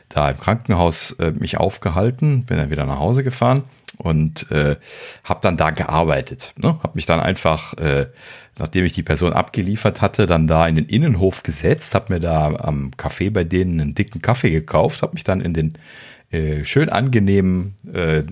[0.09, 3.63] da im Krankenhaus mich aufgehalten, bin dann wieder nach Hause gefahren
[4.01, 4.77] und äh,
[5.23, 6.53] habe dann da gearbeitet.
[6.57, 6.79] Ne?
[6.81, 8.07] Habe mich dann einfach, äh,
[8.57, 12.47] nachdem ich die Person abgeliefert hatte, dann da in den Innenhof gesetzt, habe mir da
[12.55, 15.77] am Café bei denen einen dicken Kaffee gekauft, habe mich dann in den
[16.31, 18.23] äh, schön angenehmen, äh,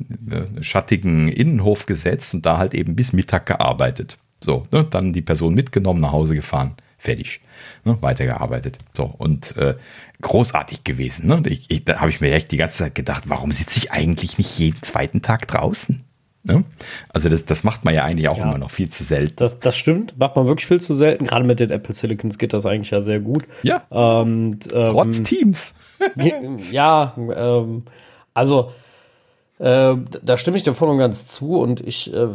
[0.62, 4.18] schattigen Innenhof gesetzt und da halt eben bis Mittag gearbeitet.
[4.40, 4.86] So, ne?
[4.90, 7.42] dann die Person mitgenommen, nach Hause gefahren, fertig.
[7.84, 7.98] Ne?
[8.02, 8.78] Weitergearbeitet.
[8.94, 9.76] So, und äh,
[10.22, 11.28] großartig gewesen.
[11.28, 11.42] Ne?
[11.46, 14.38] Ich, ich, da habe ich mir echt die ganze Zeit gedacht, warum sitze ich eigentlich
[14.38, 16.04] nicht jeden zweiten Tag draußen?
[16.44, 16.64] Ne?
[17.10, 19.36] Also das, das macht man ja eigentlich auch ja, immer noch viel zu selten.
[19.36, 21.26] Das, das stimmt, macht man wirklich viel zu selten.
[21.26, 23.44] Gerade mit den Apple Silicons geht das eigentlich ja sehr gut.
[23.64, 23.84] Ja.
[23.90, 25.76] Und, ähm, Trotz Teams.
[26.72, 27.84] ja, ähm,
[28.34, 28.72] also
[29.60, 32.28] äh, da stimme ich dir voll und ganz zu und ich äh,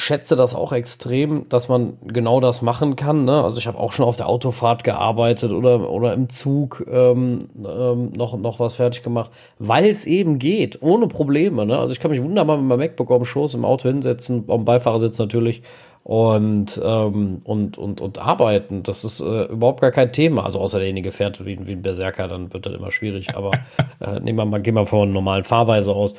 [0.00, 3.24] schätze das auch extrem, dass man genau das machen kann.
[3.24, 3.44] Ne?
[3.44, 8.12] Also ich habe auch schon auf der Autofahrt gearbeitet oder, oder im Zug ähm, ähm,
[8.16, 11.66] noch, noch was fertig gemacht, weil es eben geht, ohne Probleme.
[11.66, 11.78] Ne?
[11.78, 14.56] Also ich kann mich wunderbar mit meinem MacBook auf dem Schoß im Auto hinsetzen, auf
[14.56, 15.62] dem Beifahrersitz natürlich
[16.02, 18.82] und, ähm, und, und, und arbeiten.
[18.82, 20.44] Das ist äh, überhaupt gar kein Thema.
[20.44, 23.36] Also außer derjenige fährt wie, wie ein Berserker, dann wird das immer schwierig.
[23.36, 23.52] Aber
[24.00, 26.14] äh, nehmen wir mal, gehen wir von normalen Fahrweise aus.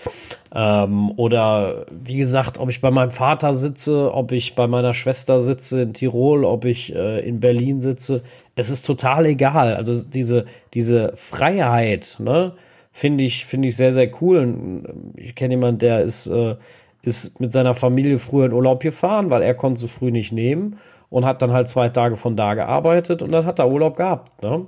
[0.53, 5.39] Ähm, oder wie gesagt, ob ich bei meinem Vater sitze, ob ich bei meiner Schwester
[5.39, 8.21] sitze in Tirol, ob ich äh, in Berlin sitze,
[8.55, 9.75] es ist total egal.
[9.75, 12.53] Also diese, diese Freiheit, ne,
[12.91, 14.83] finde ich, finde ich sehr, sehr cool.
[15.15, 16.55] Ich kenne jemanden, der ist äh,
[17.03, 20.77] ist mit seiner Familie früher in Urlaub gefahren, weil er konnte so früh nicht nehmen
[21.09, 24.43] und hat dann halt zwei Tage von da gearbeitet und dann hat er Urlaub gehabt.
[24.43, 24.65] Ne?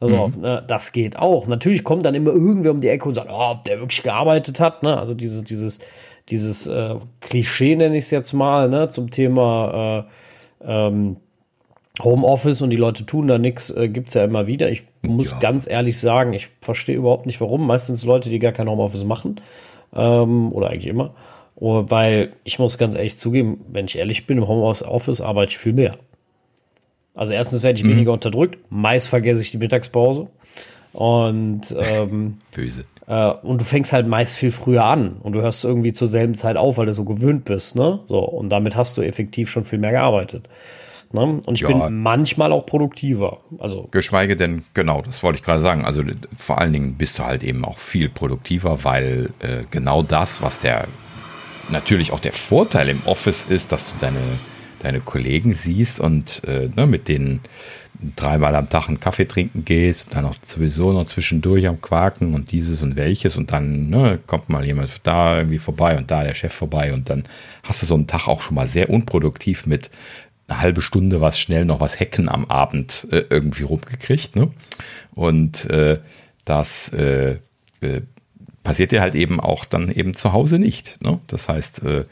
[0.00, 0.44] Also, mhm.
[0.44, 1.46] äh, das geht auch.
[1.46, 4.60] Natürlich kommt dann immer irgendwer um die Ecke und sagt, oh, ob der wirklich gearbeitet
[4.60, 4.82] hat.
[4.82, 4.98] Ne?
[4.98, 5.80] Also dieses, dieses,
[6.28, 10.06] dieses äh, Klischee nenne ich es jetzt mal, ne, zum Thema
[10.62, 11.16] äh, ähm,
[12.02, 14.70] Homeoffice und die Leute tun da nichts, äh, gibt es ja immer wieder.
[14.70, 15.38] Ich muss ja.
[15.38, 17.66] ganz ehrlich sagen, ich verstehe überhaupt nicht warum.
[17.66, 19.40] Meistens Leute, die gar kein Homeoffice machen.
[19.94, 21.14] Ähm, oder eigentlich immer.
[21.56, 25.58] Oh, weil ich muss ganz ehrlich zugeben, wenn ich ehrlich bin, im Homeoffice arbeite ich
[25.58, 25.98] viel mehr.
[27.14, 27.90] Also erstens werde ich mhm.
[27.90, 30.28] weniger unterdrückt, meist vergesse ich die Mittagspause.
[30.92, 32.84] Und ähm, böse.
[33.06, 36.34] Äh, und du fängst halt meist viel früher an und du hörst irgendwie zur selben
[36.34, 38.00] Zeit auf, weil du so gewöhnt bist, ne?
[38.06, 40.48] So, und damit hast du effektiv schon viel mehr gearbeitet.
[41.12, 41.40] Ne?
[41.46, 41.68] Und ich ja.
[41.68, 43.38] bin manchmal auch produktiver.
[43.58, 45.84] Also Geschweige denn, genau, das wollte ich gerade sagen.
[45.84, 46.02] Also
[46.36, 50.58] vor allen Dingen bist du halt eben auch viel produktiver, weil äh, genau das, was
[50.58, 50.88] der
[51.70, 54.20] natürlich auch der Vorteil im Office ist, dass du deine,
[54.80, 57.40] deine Kollegen siehst und äh, ne, mit denen
[58.16, 62.34] dreimal am Tag einen Kaffee trinken gehst und dann auch sowieso noch zwischendurch am Quaken
[62.34, 66.22] und dieses und welches und dann ne, kommt mal jemand da irgendwie vorbei und da
[66.22, 67.24] der Chef vorbei und dann
[67.62, 69.90] hast du so einen Tag auch schon mal sehr unproduktiv mit
[70.48, 74.36] eine halbe Stunde was schnell noch was Hacken am Abend äh, irgendwie rumgekriegt.
[74.36, 74.50] Ne?
[75.14, 76.00] Und äh,
[76.44, 77.38] das äh,
[77.80, 78.02] äh,
[78.64, 81.00] passiert dir halt eben auch dann eben zu Hause nicht.
[81.02, 81.20] Ne?
[81.28, 82.04] Das heißt, äh,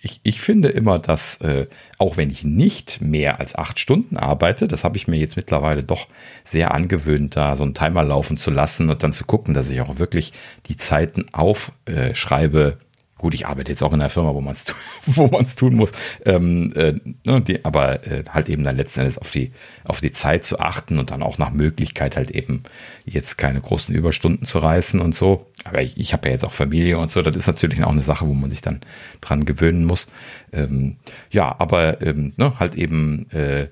[0.00, 1.66] ich, ich finde immer, dass äh,
[1.98, 5.84] auch wenn ich nicht mehr als acht Stunden arbeite, das habe ich mir jetzt mittlerweile
[5.84, 6.08] doch
[6.44, 9.80] sehr angewöhnt, da so einen Timer laufen zu lassen und dann zu gucken, dass ich
[9.80, 10.32] auch wirklich
[10.66, 12.78] die Zeiten aufschreibe,
[13.18, 14.64] Gut, ich arbeite jetzt auch in einer Firma, wo man es
[15.06, 15.26] wo
[15.56, 15.90] tun muss,
[16.24, 16.94] ähm, äh,
[17.24, 19.50] ne, die, aber äh, halt eben dann letzten Endes auf die,
[19.88, 22.62] auf die Zeit zu achten und dann auch nach Möglichkeit halt eben
[23.04, 25.46] jetzt keine großen Überstunden zu reißen und so.
[25.64, 28.02] Aber ich, ich habe ja jetzt auch Familie und so, das ist natürlich auch eine
[28.02, 28.80] Sache, wo man sich dann
[29.20, 30.06] dran gewöhnen muss.
[30.52, 30.96] Ähm,
[31.30, 33.68] ja, aber ähm, ne, halt eben äh,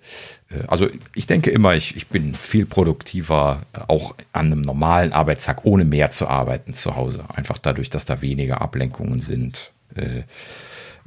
[0.51, 5.13] äh, also ich denke immer, ich, ich bin viel produktiver, äh, auch an einem normalen
[5.13, 7.25] Arbeitstag, ohne mehr zu arbeiten zu Hause.
[7.35, 9.73] Einfach dadurch, dass da weniger Ablenkungen sind.
[9.95, 10.23] Äh,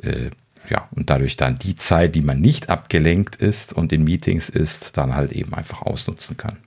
[0.02, 0.30] äh,
[0.70, 4.98] ja, und dadurch dann die Zeit, die man nicht abgelenkt ist und in Meetings ist,
[4.98, 6.58] dann halt eben einfach ausnutzen kann.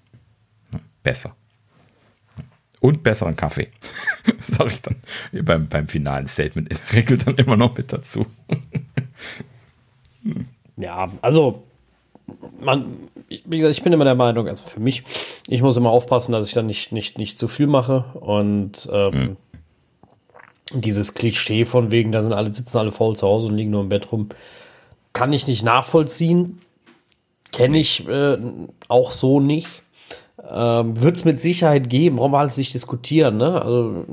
[1.03, 1.37] Besser.
[2.81, 3.69] Und besseren Kaffee.
[4.41, 4.97] Sage ich dann
[5.45, 8.27] beim, beim finalen Statement in der Regel dann immer noch mit dazu.
[10.77, 11.63] ja, also
[12.61, 15.03] man, wie gesagt, ich bin immer der Meinung, also für mich,
[15.47, 19.15] ich muss immer aufpassen, dass ich dann nicht, nicht, nicht zu viel mache und ähm,
[19.15, 19.37] mhm.
[20.75, 23.83] Dieses Klischee von wegen, da sind alle, sitzen alle faul zu Hause und liegen nur
[23.83, 24.29] im Bett rum,
[25.13, 26.61] kann ich nicht nachvollziehen.
[27.53, 28.39] Kenne ich äh,
[28.89, 29.83] auch so nicht.
[30.49, 33.61] Ähm, Wird es mit Sicherheit geben, brauchen wir alles nicht diskutieren, ne?
[33.61, 34.07] Also,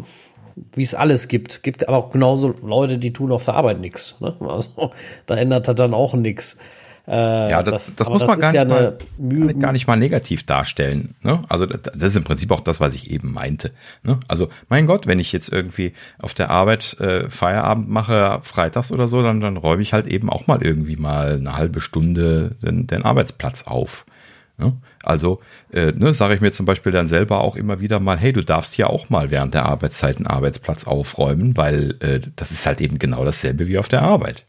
[0.73, 1.64] wie es alles gibt.
[1.64, 4.15] Gibt aber auch genauso Leute, die tun auf der Arbeit nichts.
[4.19, 4.36] Ne?
[4.41, 4.69] Also,
[5.26, 6.57] da ändert er dann auch nichts.
[7.10, 9.95] Äh, ja, das, das, das muss das man gar, ja nicht mal, gar nicht mal
[9.95, 11.15] negativ darstellen.
[11.23, 11.41] Ne?
[11.49, 13.72] Also das ist im Prinzip auch das, was ich eben meinte.
[14.03, 14.19] Ne?
[14.27, 19.07] Also mein Gott, wenn ich jetzt irgendwie auf der Arbeit äh, Feierabend mache, freitags oder
[19.07, 22.86] so, dann, dann räume ich halt eben auch mal irgendwie mal eine halbe Stunde den,
[22.86, 24.06] den Arbeitsplatz auf.
[24.60, 24.73] Ne?
[25.02, 25.40] Also
[25.72, 28.44] äh, ne, sage ich mir zum Beispiel dann selber auch immer wieder mal, hey, du
[28.44, 32.81] darfst hier auch mal während der Arbeitszeit einen Arbeitsplatz aufräumen, weil äh, das ist halt
[32.81, 34.45] eben genau dasselbe wie auf der Arbeit.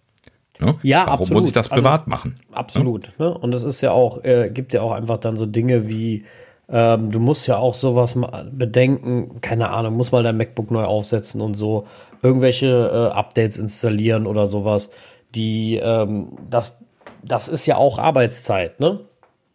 [0.61, 0.77] Ne?
[0.83, 1.43] Ja, Warum absolut.
[1.43, 2.41] muss ich das also privat also, machen?
[2.53, 3.13] Absolut.
[3.19, 3.33] Ne?
[3.33, 6.25] Und es ist ja auch, äh, gibt ja auch einfach dann so Dinge wie,
[6.69, 8.17] ähm, du musst ja auch sowas
[8.53, 11.87] bedenken, keine Ahnung, muss mal dein MacBook neu aufsetzen und so,
[12.23, 14.91] irgendwelche äh, Updates installieren oder sowas,
[15.35, 16.85] die, ähm, das,
[17.23, 19.01] das ist ja auch Arbeitszeit, ne?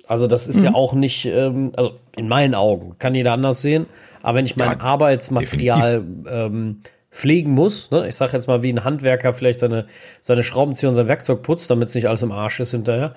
[0.08, 0.66] Also das ist mhm.
[0.66, 3.88] ja auch nicht, ähm, also in meinen Augen, kann jeder anders sehen,
[4.22, 6.04] aber wenn ich mein ja, Arbeitsmaterial
[7.16, 7.90] pflegen muss.
[7.92, 8.08] Ne?
[8.10, 9.86] Ich sage jetzt mal, wie ein Handwerker vielleicht seine,
[10.22, 13.16] seine Schraubenzieher und sein Werkzeug putzt, damit es nicht alles im Arsch ist hinterher.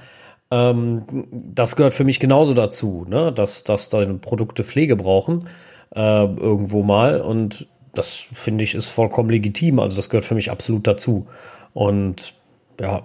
[0.52, 1.02] Ähm,
[1.32, 3.32] das gehört für mich genauso dazu, ne?
[3.32, 5.48] dass, dass deine Produkte Pflege brauchen,
[5.94, 7.20] äh, irgendwo mal.
[7.20, 9.80] Und das finde ich ist vollkommen legitim.
[9.80, 11.26] Also das gehört für mich absolut dazu.
[11.74, 12.34] Und
[12.80, 13.04] ja,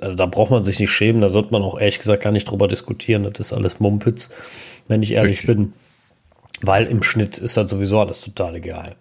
[0.00, 2.50] also da braucht man sich nicht schämen, da sollte man auch ehrlich gesagt gar nicht
[2.50, 3.22] drüber diskutieren.
[3.22, 4.30] Das ist alles Mumpitz,
[4.88, 5.46] wenn ich ehrlich Richtig.
[5.46, 5.72] bin.
[6.62, 8.96] Weil im Schnitt ist das sowieso alles total egal.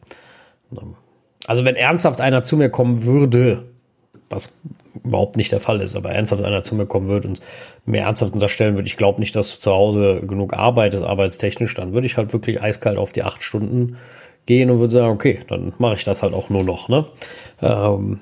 [1.45, 3.65] Also wenn ernsthaft einer zu mir kommen würde,
[4.29, 4.59] was
[5.03, 7.41] überhaupt nicht der Fall ist, aber ernsthaft einer zu mir kommen würde und
[7.85, 11.93] mir ernsthaft unterstellen würde, ich glaube nicht, dass du zu Hause genug arbeitest, arbeitstechnisch, dann
[11.93, 13.97] würde ich halt wirklich eiskalt auf die acht Stunden
[14.45, 16.89] gehen und würde sagen, okay, dann mache ich das halt auch nur noch.
[16.89, 17.05] Ne?
[17.61, 18.19] Ähm,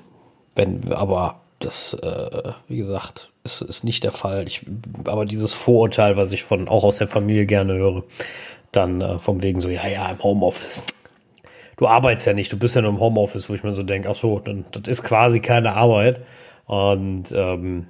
[0.54, 4.46] wenn, aber das, äh, wie gesagt, ist, ist nicht der Fall.
[4.46, 4.64] Ich,
[5.04, 8.04] aber dieses Vorurteil, was ich von auch aus der Familie gerne höre,
[8.72, 10.84] dann äh, vom wegen so, ja, ja, im Homeoffice,
[11.78, 14.10] du arbeitest ja nicht, du bist ja nur im Homeoffice, wo ich mir so denke,
[14.10, 16.20] ach so, dann, das ist quasi keine Arbeit.
[16.66, 17.86] Und ähm,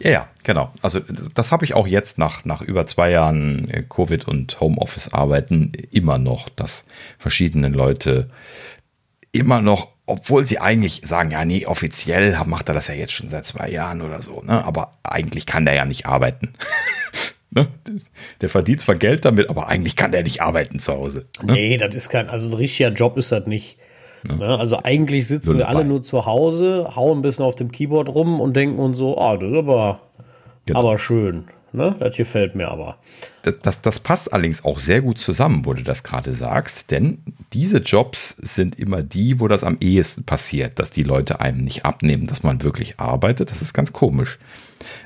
[0.00, 0.70] ja, ja, genau.
[0.82, 1.00] Also
[1.34, 6.18] das habe ich auch jetzt nach, nach über zwei Jahren äh, Covid und Homeoffice-Arbeiten immer
[6.18, 6.84] noch, dass
[7.18, 8.28] verschiedene Leute
[9.32, 13.28] immer noch, obwohl sie eigentlich sagen, ja, nee, offiziell macht er das ja jetzt schon
[13.28, 14.64] seit zwei Jahren oder so, ne?
[14.64, 16.54] aber eigentlich kann der ja nicht arbeiten.
[17.50, 17.66] Ne?
[18.40, 21.26] Der verdient zwar Geld damit, aber eigentlich kann der nicht arbeiten zu Hause.
[21.42, 21.54] Ne?
[21.54, 23.78] Nee, das ist kein, also ein richtiger Job ist das nicht.
[24.24, 24.58] Ne?
[24.58, 28.08] Also eigentlich sitzen Null wir alle nur zu Hause, hauen ein bisschen auf dem Keyboard
[28.08, 30.00] rum und denken uns so, ah, das ist aber,
[30.66, 30.80] genau.
[30.80, 31.44] aber schön.
[31.72, 31.94] Ne?
[31.98, 32.96] Das gefällt mir aber.
[33.42, 37.22] Das, das, das, passt allerdings auch sehr gut zusammen, wo du das gerade sagst, denn
[37.52, 41.84] diese Jobs sind immer die, wo das am ehesten passiert, dass die Leute einem nicht
[41.84, 43.50] abnehmen, dass man wirklich arbeitet.
[43.50, 44.38] Das ist ganz komisch.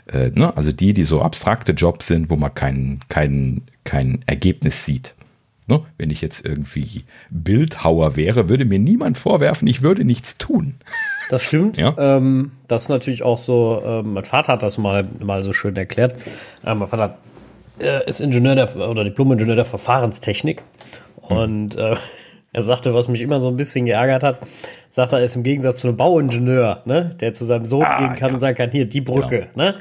[0.07, 0.57] Äh, ne?
[0.57, 5.15] Also die, die so abstrakte Jobs sind, wo man kein, kein, kein Ergebnis sieht.
[5.69, 5.83] Ne?
[5.97, 10.75] Wenn ich jetzt irgendwie Bildhauer wäre, würde mir niemand vorwerfen, ich würde nichts tun.
[11.31, 11.77] das stimmt.
[11.83, 11.95] Ja?
[11.97, 15.77] Ähm, das ist natürlich auch so, äh, mein Vater hat das mal, mal so schön
[15.77, 16.21] erklärt.
[16.65, 17.19] Äh, mein Vater
[17.79, 20.63] äh, ist Ingenieur der, oder Diplom-Ingenieur der Verfahrenstechnik.
[21.29, 21.37] Hm.
[21.37, 21.95] Und äh,
[22.53, 24.39] er sagte, was mich immer so ein bisschen geärgert hat,
[24.91, 28.17] sagt er, ist im Gegensatz zu einem Bauingenieur, ne, der zu seinem Sohn ah, gehen
[28.17, 28.35] kann ja.
[28.35, 29.71] und sagen kann, hier, die Brücke, genau.
[29.71, 29.75] ne?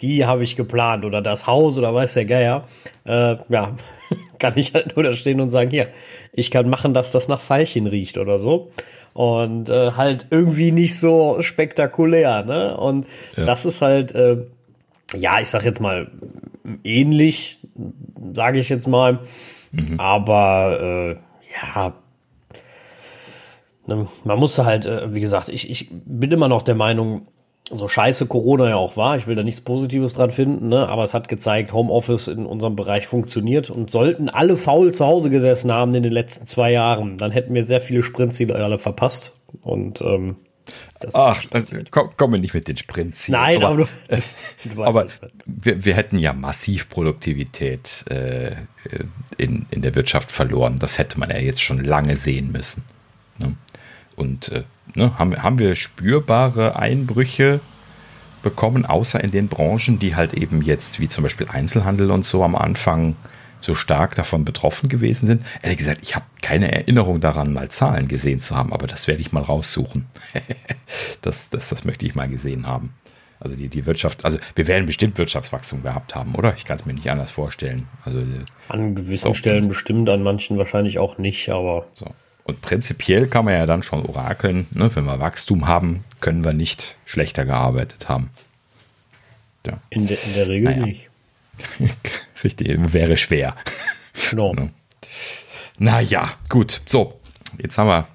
[0.00, 2.64] Die habe ich geplant oder das Haus oder weiß der Geier.
[3.04, 3.72] Äh, ja,
[4.40, 5.88] kann ich halt nur da stehen und sagen, hier,
[6.32, 8.72] ich kann machen, dass das nach Veilchen riecht oder so.
[9.12, 12.76] Und äh, halt irgendwie nicht so spektakulär, ne?
[12.76, 13.44] Und ja.
[13.44, 14.38] das ist halt, äh,
[15.14, 16.10] ja, ich sag jetzt mal,
[16.82, 17.60] ähnlich,
[18.32, 19.20] sage ich jetzt mal.
[19.72, 20.00] Mhm.
[20.00, 21.16] Aber äh,
[21.52, 21.94] ja,
[23.86, 27.26] ne, man musste halt, äh, wie gesagt, ich, ich bin immer noch der Meinung,
[27.70, 30.88] so scheiße Corona ja auch war, ich will da nichts Positives dran finden, ne?
[30.88, 35.30] aber es hat gezeigt, Homeoffice in unserem Bereich funktioniert und sollten alle faul zu Hause
[35.30, 39.34] gesessen haben in den letzten zwei Jahren, dann hätten wir sehr viele Sprintziele alle verpasst
[39.62, 40.36] und ähm,
[41.14, 43.40] Ach, dann komm, wir nicht mit den Sprintzielen.
[43.40, 43.76] Nein, aber, aber,
[44.64, 45.06] du, weißt, aber
[45.44, 48.54] wir, wir, hätten ja massiv Produktivität äh,
[49.38, 50.76] in, in der Wirtschaft verloren.
[50.78, 52.84] Das hätte man ja jetzt schon lange sehen müssen.
[53.38, 53.56] Ne?
[54.22, 54.62] Und äh,
[54.94, 57.60] ne, haben, haben wir spürbare Einbrüche
[58.42, 62.42] bekommen, außer in den Branchen, die halt eben jetzt, wie zum Beispiel Einzelhandel und so
[62.44, 63.16] am Anfang
[63.60, 65.44] so stark davon betroffen gewesen sind.
[65.62, 69.20] Ehrlich gesagt, ich habe keine Erinnerung daran, mal Zahlen gesehen zu haben, aber das werde
[69.20, 70.06] ich mal raussuchen.
[71.22, 72.92] das, das, das möchte ich mal gesehen haben.
[73.38, 76.54] Also die, die Wirtschaft, also wir werden bestimmt Wirtschaftswachstum gehabt haben, oder?
[76.56, 77.88] Ich kann es mir nicht anders vorstellen.
[78.04, 78.22] Also
[78.68, 81.86] an gewissen Stellen bestimmt, an manchen wahrscheinlich auch nicht, aber.
[81.92, 82.06] So.
[82.44, 84.94] Und prinzipiell kann man ja dann schon orakeln, ne?
[84.94, 88.30] wenn wir Wachstum haben, können wir nicht schlechter gearbeitet haben.
[89.66, 89.80] Ja.
[89.90, 90.86] In, de, in der Regel naja.
[90.86, 91.10] nicht.
[92.44, 93.56] Richtig, wäre schwer.
[94.30, 94.54] Genau.
[95.78, 96.80] Naja, gut.
[96.84, 97.18] So,
[97.58, 98.06] jetzt haben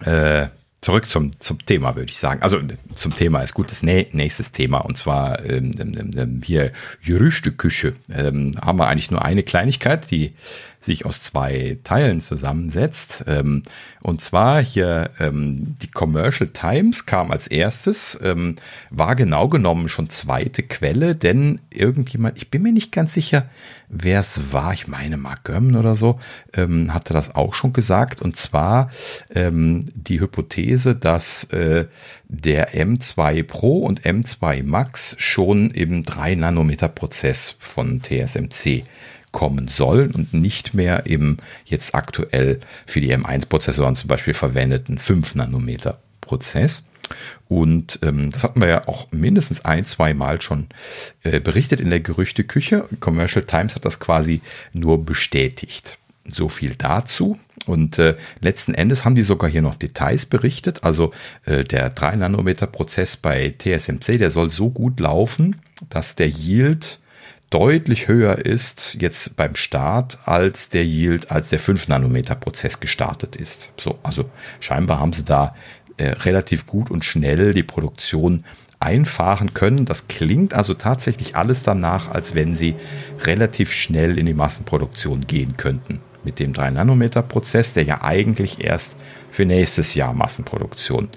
[0.00, 0.48] wir äh,
[0.80, 2.42] zurück zum, zum Thema, würde ich sagen.
[2.42, 2.60] Also
[2.94, 6.72] zum Thema ist gut, das nächstes Thema und zwar ähm, ähm, ähm hier
[7.04, 7.94] Gerüchteküche.
[8.12, 10.34] Ähm, haben wir eigentlich nur eine Kleinigkeit, die
[10.84, 13.24] sich aus zwei Teilen zusammensetzt.
[13.26, 13.62] Ähm,
[14.02, 18.56] und zwar hier ähm, die Commercial Times kam als erstes, ähm,
[18.90, 23.48] war genau genommen schon zweite Quelle, denn irgendjemand, ich bin mir nicht ganz sicher,
[23.88, 26.18] wer es war, ich meine Mark Gurman oder so,
[26.54, 28.20] ähm, hatte das auch schon gesagt.
[28.20, 28.90] Und zwar
[29.34, 31.86] ähm, die Hypothese, dass äh,
[32.28, 38.84] der M2 Pro und M2 Max schon im 3 Nanometer Prozess von TSMC
[39.32, 45.34] kommen sollen und nicht mehr im jetzt aktuell für die M1-Prozessoren zum Beispiel verwendeten 5
[45.34, 46.86] Nanometer Prozess.
[47.48, 50.68] Und ähm, das hatten wir ja auch mindestens ein, zwei Mal schon
[51.22, 52.86] äh, berichtet in der Gerüchteküche.
[53.00, 54.40] Commercial Times hat das quasi
[54.72, 55.98] nur bestätigt.
[56.24, 57.38] So viel dazu.
[57.66, 60.84] Und äh, letzten Endes haben die sogar hier noch Details berichtet.
[60.84, 61.12] Also
[61.44, 65.56] äh, der 3-Nanometer-Prozess bei TSMC, der soll so gut laufen,
[65.90, 67.00] dass der Yield
[67.52, 73.36] deutlich höher ist jetzt beim Start als der Yield, als der 5 Nanometer Prozess gestartet
[73.36, 73.72] ist.
[73.76, 75.54] So, also scheinbar haben sie da
[75.98, 78.44] äh, relativ gut und schnell die Produktion
[78.80, 79.84] einfahren können.
[79.84, 82.74] Das klingt also tatsächlich alles danach, als wenn sie
[83.24, 86.00] relativ schnell in die Massenproduktion gehen könnten.
[86.24, 88.96] Mit dem 3 Nanometer Prozess, der ja eigentlich erst
[89.30, 91.10] für nächstes Jahr Massenproduktion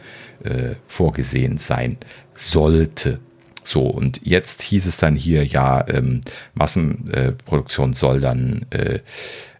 [0.43, 1.97] äh, vorgesehen sein
[2.33, 3.19] sollte.
[3.65, 6.21] So, und jetzt hieß es dann hier, ja, ähm,
[6.53, 8.99] Massenproduktion soll dann äh,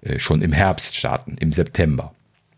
[0.02, 2.14] äh, schon im Herbst starten, im September.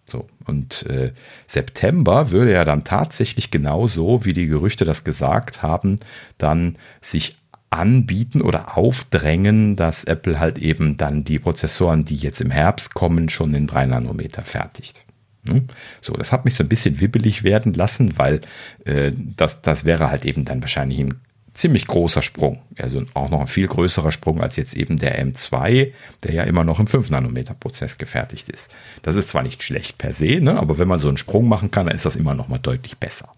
[0.05, 1.11] So, und äh,
[1.47, 5.99] September würde ja dann tatsächlich genauso, wie die Gerüchte das gesagt haben,
[6.37, 7.37] dann sich
[7.69, 13.29] anbieten oder aufdrängen, dass Apple halt eben dann die Prozessoren, die jetzt im Herbst kommen,
[13.29, 15.03] schon in 3 Nanometer fertigt.
[15.47, 15.67] Hm?
[16.01, 18.41] So, das hat mich so ein bisschen wibbelig werden lassen, weil
[18.85, 21.15] äh, das, das wäre halt eben dann wahrscheinlich im
[21.57, 22.61] ziemlich großer Sprung.
[22.77, 25.91] Also auch noch ein viel größerer Sprung als jetzt eben der M2,
[26.23, 28.75] der ja immer noch im 5-Nanometer-Prozess gefertigt ist.
[29.01, 31.71] Das ist zwar nicht schlecht per se, ne, aber wenn man so einen Sprung machen
[31.71, 33.29] kann, dann ist das immer noch mal deutlich besser.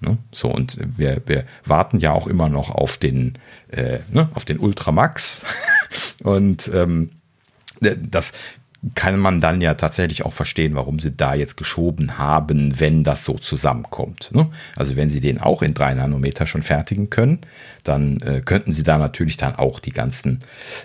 [0.00, 0.16] Ne?
[0.32, 3.38] So, und wir, wir warten ja auch immer noch auf den,
[3.68, 5.44] äh, ne, auf den Ultramax.
[6.24, 7.10] und ähm,
[7.80, 8.32] das
[8.94, 13.22] kann man dann ja tatsächlich auch verstehen, warum sie da jetzt geschoben haben, wenn das
[13.22, 14.30] so zusammenkommt.
[14.32, 14.48] Ne?
[14.74, 17.38] Also wenn sie den auch in drei Nanometer schon fertigen können,
[17.84, 20.40] dann äh, könnten sie da natürlich dann auch die ganzen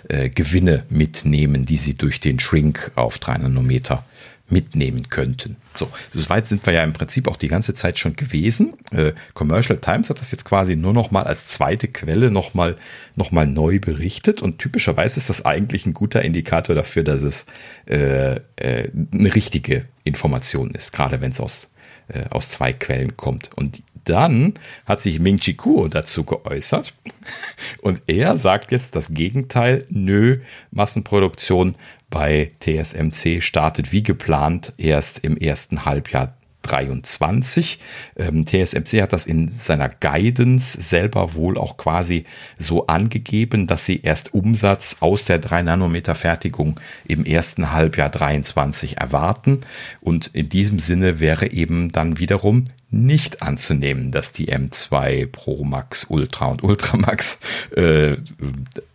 [0.08, 4.04] äh, Gewinne mitnehmen, die sie durch den Shrink auf drei Nanometer
[4.48, 5.56] mitnehmen könnten.
[5.76, 8.74] So, so weit sind wir ja im Prinzip auch die ganze Zeit schon gewesen.
[8.90, 12.76] Äh, Commercial Times hat das jetzt quasi nur noch mal als zweite Quelle noch mal,
[13.14, 17.46] noch mal neu berichtet und typischerweise ist das eigentlich ein guter Indikator dafür, dass es
[17.86, 21.68] äh, äh, eine richtige Information ist, gerade wenn es aus
[22.08, 23.50] äh, aus zwei Quellen kommt.
[23.54, 24.54] Und dann
[24.86, 26.94] hat sich Ming Chi Kuo dazu geäußert
[27.82, 29.84] und er sagt jetzt das Gegenteil.
[29.90, 31.76] Nö, Massenproduktion
[32.10, 37.78] bei TSMC startet wie geplant erst im ersten Halbjahr 23.
[38.16, 42.24] Ähm, TSMC hat das in seiner Guidance selber wohl auch quasi
[42.58, 48.98] so angegeben, dass sie erst Umsatz aus der 3 Nanometer Fertigung im ersten Halbjahr 23
[48.98, 49.60] erwarten.
[50.00, 56.06] Und in diesem Sinne wäre eben dann wiederum nicht anzunehmen, dass die M2 Pro Max
[56.08, 57.38] Ultra und Ultra Max
[57.76, 58.16] äh,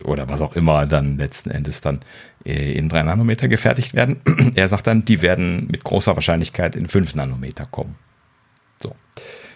[0.04, 2.00] oder was auch immer dann letzten Endes dann
[2.44, 4.22] in 3 Nanometer gefertigt werden.
[4.56, 7.96] er sagt dann, die werden mit großer Wahrscheinlichkeit in 5 Nanometer kommen.
[8.82, 8.96] So,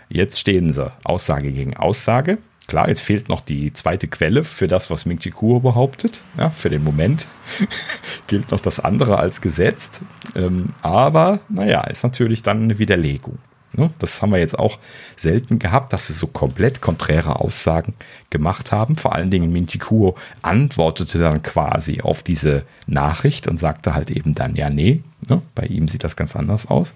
[0.09, 2.37] jetzt stehen sie Aussage gegen Aussage.
[2.67, 6.21] Klar, jetzt fehlt noch die zweite Quelle für das, was Ming Chi Kuo behauptet.
[6.37, 7.29] Ja, für den Moment
[8.27, 10.01] gilt noch das andere als gesetzt.
[10.35, 13.37] Ähm, aber naja, ist natürlich dann eine Widerlegung.
[13.73, 13.91] Ne?
[13.99, 14.79] Das haben wir jetzt auch
[15.15, 17.93] selten gehabt, dass sie so komplett konträre Aussagen
[18.29, 18.95] gemacht haben.
[18.95, 24.33] Vor allen Dingen Minchi Kuo antwortete dann quasi auf diese Nachricht und sagte halt eben
[24.33, 25.41] dann, ja, nee, ne?
[25.55, 26.95] bei ihm sieht das ganz anders aus.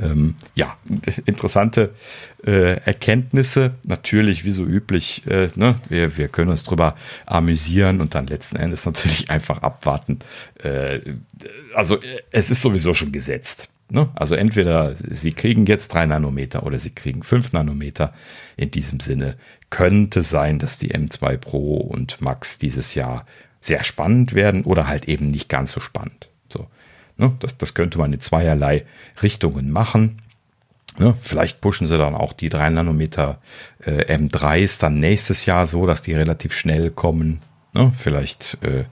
[0.00, 0.76] Ähm, ja,
[1.26, 1.92] interessante
[2.46, 3.72] äh, Erkenntnisse.
[3.82, 6.94] Natürlich, wie so üblich, äh, ne, wir, wir können uns drüber
[7.26, 10.20] amüsieren und dann letzten Endes natürlich einfach abwarten.
[10.62, 11.00] Äh,
[11.74, 11.98] also
[12.30, 13.68] es ist sowieso schon gesetzt.
[13.90, 14.08] Ne?
[14.14, 18.12] Also entweder sie kriegen jetzt drei Nanometer oder sie kriegen fünf Nanometer.
[18.56, 19.36] In diesem Sinne
[19.70, 23.24] könnte sein, dass die M2 Pro und Max dieses Jahr
[23.60, 26.28] sehr spannend werden oder halt eben nicht ganz so spannend.
[26.48, 26.66] So,
[27.16, 27.32] ne?
[27.40, 28.84] das, das könnte man in zweierlei
[29.22, 30.18] Richtungen machen.
[30.98, 31.14] Ne?
[31.20, 33.38] Vielleicht pushen sie dann auch die 3 Nanometer
[33.80, 37.40] äh, M3s dann nächstes Jahr so, dass die relativ schnell kommen.
[37.72, 37.92] Ne?
[37.96, 38.84] Vielleicht äh,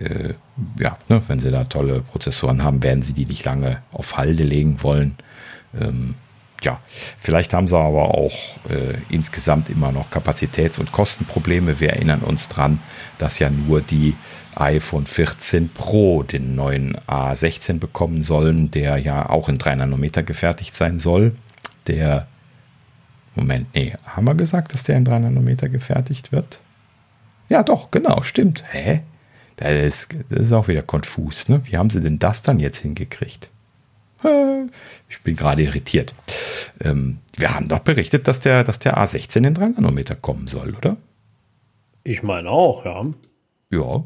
[0.00, 0.34] äh,
[0.78, 4.42] ja, ne, wenn sie da tolle Prozessoren haben, werden sie die nicht lange auf Halde
[4.42, 5.16] legen wollen.
[5.80, 6.14] Ähm,
[6.62, 6.80] ja,
[7.18, 8.32] vielleicht haben sie aber auch
[8.70, 11.78] äh, insgesamt immer noch Kapazitäts- und Kostenprobleme.
[11.78, 12.80] Wir erinnern uns dran,
[13.18, 14.14] dass ja nur die
[14.56, 20.74] iPhone 14 Pro den neuen A16 bekommen sollen, der ja auch in 3 Nanometer gefertigt
[20.74, 21.34] sein soll.
[21.86, 22.26] Der,
[23.34, 26.60] Moment, nee, haben wir gesagt, dass der in 3 Nanometer gefertigt wird?
[27.48, 28.64] Ja, doch, genau, stimmt.
[28.70, 29.02] Hä?
[29.56, 31.48] Das ist, das ist auch wieder konfus.
[31.48, 31.62] Ne?
[31.64, 33.50] Wie haben sie denn das dann jetzt hingekriegt?
[35.08, 36.14] Ich bin gerade irritiert.
[36.80, 40.74] Ähm, wir haben doch berichtet, dass der, dass der A16 in 3 Nanometer kommen soll,
[40.74, 40.96] oder?
[42.04, 43.04] Ich meine auch, ja.
[43.70, 44.04] Ja.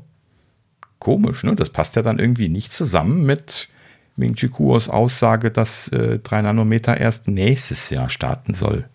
[0.98, 1.54] Komisch, ne?
[1.54, 3.68] Das passt ja dann irgendwie nicht zusammen mit
[4.16, 8.88] Ming Chi Kuos Aussage, dass äh, 3 Nanometer erst nächstes Jahr starten soll.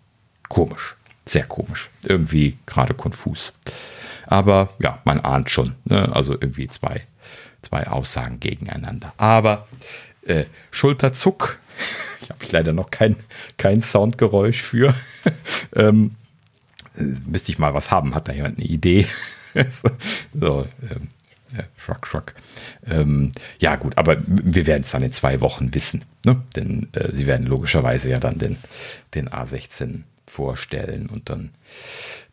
[0.49, 0.97] Komisch.
[1.25, 1.89] Sehr komisch.
[2.03, 3.53] Irgendwie gerade konfus.
[4.27, 5.75] Aber ja, man ahnt schon.
[5.85, 6.09] Ne?
[6.13, 7.01] Also irgendwie zwei,
[7.61, 9.13] zwei Aussagen gegeneinander.
[9.17, 9.67] Aber
[10.25, 11.59] äh, Schulterzuck,
[12.21, 13.17] ich habe leider noch kein,
[13.57, 14.95] kein Soundgeräusch für.
[15.75, 16.15] ähm,
[16.97, 18.15] äh, müsste ich mal was haben.
[18.15, 19.07] Hat da jemand eine Idee?
[20.33, 21.09] so, ähm,
[21.55, 22.33] ja, Shrug, Shrug.
[22.87, 26.03] Ähm, ja, gut, aber wir werden es dann in zwei Wochen wissen.
[26.25, 26.41] Ne?
[26.55, 28.57] Denn äh, sie werden logischerweise ja dann den,
[29.13, 30.01] den A16
[30.33, 31.51] vorstellen und dann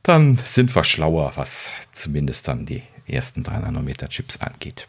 [0.02, 4.88] dann sind wir schlauer, was zumindest dann die ersten 3 Nanometer Chips angeht.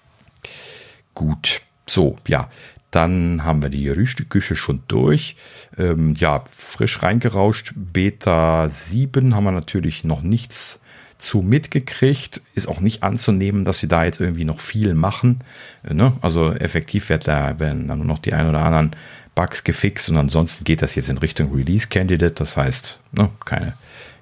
[1.13, 2.49] Gut, so, ja,
[2.91, 5.35] dann haben wir die Rüsteküche schon durch.
[5.77, 7.73] Ähm, ja, frisch reingerauscht.
[7.75, 10.81] Beta 7 haben wir natürlich noch nichts
[11.17, 12.41] zu mitgekriegt.
[12.53, 15.43] Ist auch nicht anzunehmen, dass sie da jetzt irgendwie noch viel machen.
[15.83, 16.13] Äh, ne?
[16.21, 18.95] Also effektiv wird da, werden dann nur noch die ein oder anderen
[19.35, 22.33] Bugs gefixt und ansonsten geht das jetzt in Richtung Release Candidate.
[22.33, 23.73] Das heißt, ne, keine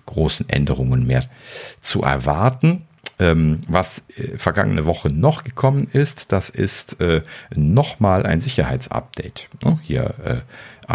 [0.06, 1.24] großen Änderungen mehr
[1.82, 2.84] zu erwarten.
[3.22, 7.22] Ähm, was äh, vergangene Woche noch gekommen ist, das ist äh,
[7.54, 9.50] nochmal ein Sicherheitsupdate.
[9.66, 10.38] Oh, hier äh,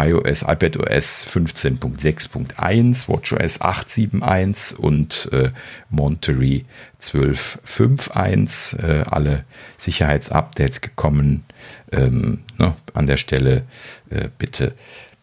[0.09, 5.51] iOS, iPadOS 15.6.1, WatchOS 8.7.1 und äh,
[5.89, 6.65] Monterey
[6.99, 8.79] 12.5.1.
[8.83, 9.45] Äh, alle
[9.77, 11.45] Sicherheitsupdates gekommen.
[11.91, 13.63] Ähm, ne, an der Stelle
[14.09, 14.73] äh, bitte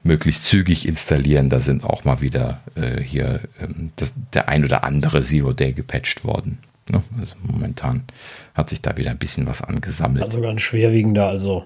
[0.03, 1.49] möglichst zügig installieren.
[1.49, 5.73] Da sind auch mal wieder äh, hier ähm, das, der ein oder andere Zero Day
[5.73, 6.59] gepatcht worden.
[6.91, 7.03] Ne?
[7.21, 8.05] Also momentan
[8.55, 10.25] hat sich da wieder ein bisschen was angesammelt.
[10.25, 11.65] Also ganz schwerwiegender, also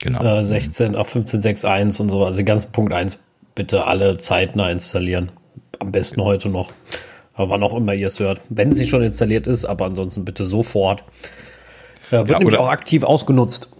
[0.00, 0.22] genau.
[0.22, 2.24] äh, 16 auf 15.6.1 und so.
[2.24, 3.18] Also den ganzen Punkt 1
[3.54, 5.32] bitte alle zeitnah installieren.
[5.78, 6.26] Am besten ja.
[6.26, 6.72] heute noch.
[7.34, 8.42] Aber wann auch immer ihr es hört.
[8.50, 11.02] Wenn sie schon installiert ist, aber ansonsten bitte sofort.
[12.10, 13.70] Äh, wird ja, nämlich auch aktiv ausgenutzt.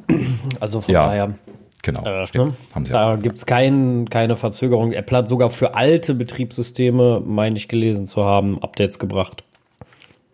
[0.61, 1.07] Also von ja.
[1.07, 1.35] daher
[1.83, 2.55] Genau, äh, ne?
[2.91, 4.93] da gibt es kein, keine Verzögerung.
[4.93, 9.43] Apple hat sogar für alte Betriebssysteme, meine ich gelesen zu haben, Updates gebracht.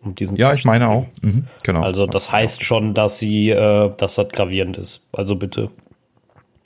[0.03, 1.07] Um ja, ich meine auch.
[1.23, 1.83] Mhm, genau.
[1.83, 5.09] Also das heißt schon, dass sie, äh, dass das gravierend ist.
[5.13, 5.71] Also bitte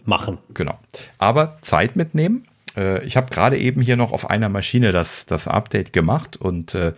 [0.05, 0.39] machen.
[0.53, 0.75] Genau.
[1.19, 2.45] Aber Zeit mitnehmen.
[2.77, 6.75] Äh, ich habe gerade eben hier noch auf einer Maschine das, das Update gemacht und
[6.75, 6.93] äh,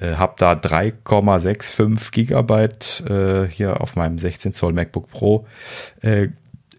[0.00, 5.46] äh habe da 3,65 Gigabyte äh, hier auf meinem 16 Zoll MacBook Pro
[6.02, 6.28] äh,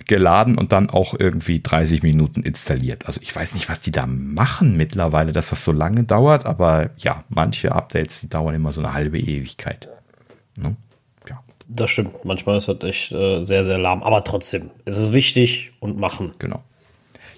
[0.06, 3.07] geladen und dann auch irgendwie 30 Minuten installiert.
[3.07, 6.91] Also ich weiß nicht, was die da machen mittlerweile, dass das so lange dauert, aber
[6.98, 9.90] ja, manche Updates, die dauern immer so eine halbe Ewigkeit.
[10.56, 10.76] Ne?
[11.28, 11.44] Ja.
[11.68, 12.24] Das stimmt.
[12.24, 16.34] Manchmal ist das echt äh, sehr, sehr lahm, aber trotzdem, es ist wichtig und machen.
[16.40, 16.64] Genau.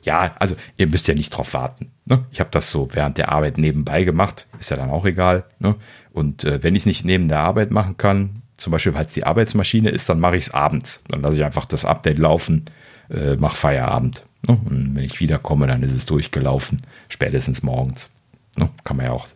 [0.03, 1.91] Ja, also ihr müsst ja nicht drauf warten.
[2.05, 2.25] Ne?
[2.31, 5.45] Ich habe das so während der Arbeit nebenbei gemacht, ist ja dann auch egal.
[5.59, 5.75] Ne?
[6.11, 9.13] Und äh, wenn ich es nicht neben der Arbeit machen kann, zum Beispiel, weil es
[9.13, 11.01] die Arbeitsmaschine ist, dann mache ich es abends.
[11.07, 12.65] Dann lasse ich einfach das Update laufen,
[13.09, 14.23] äh, mache Feierabend.
[14.47, 14.57] Ne?
[14.65, 16.77] Und wenn ich wiederkomme, dann ist es durchgelaufen,
[17.07, 18.09] spätestens morgens.
[18.57, 18.69] Ne?
[18.83, 19.27] Kann man ja auch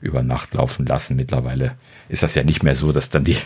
[0.00, 1.16] über Nacht laufen lassen.
[1.16, 1.76] Mittlerweile
[2.10, 3.36] ist das ja nicht mehr so, dass dann die,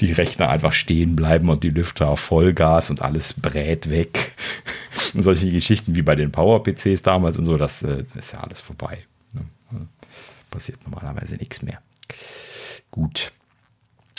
[0.00, 4.32] die Rechner einfach stehen bleiben und die Lüfter auf Vollgas und alles brät weg.
[5.14, 8.40] Und solche Geschichten wie bei den Power-PCs damals und so, das, das äh, ist ja
[8.40, 8.98] alles vorbei.
[9.32, 9.88] Ne?
[10.50, 11.80] Passiert normalerweise nichts mehr.
[12.92, 13.32] Gut.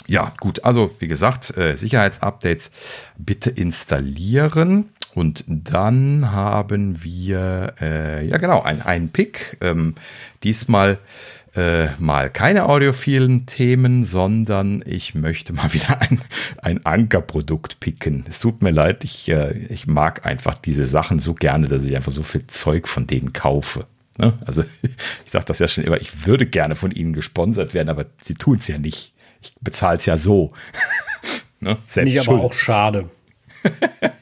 [0.06, 2.72] Ja, gut, also wie gesagt, äh, Sicherheitsupdates
[3.16, 4.90] bitte installieren.
[5.14, 9.58] Und dann haben wir, äh, ja genau, ein, Pick.
[9.60, 9.94] Ähm,
[10.42, 10.98] diesmal
[11.54, 16.20] äh, mal keine audiophilen Themen, sondern ich möchte mal wieder ein,
[16.58, 18.24] ein Ankerprodukt picken.
[18.28, 21.94] Es tut mir leid, ich, äh, ich mag einfach diese Sachen so gerne, dass ich
[21.94, 23.86] einfach so viel Zeug von denen kaufe.
[24.18, 24.32] Ne?
[24.46, 24.64] Also
[25.24, 28.34] ich sage das ja schon immer, ich würde gerne von ihnen gesponsert werden, aber sie
[28.34, 29.12] tun es ja nicht
[29.42, 30.52] ich bezahle es ja so.
[31.60, 31.78] ne?
[31.86, 33.10] Selbst Nicht aber auch schade.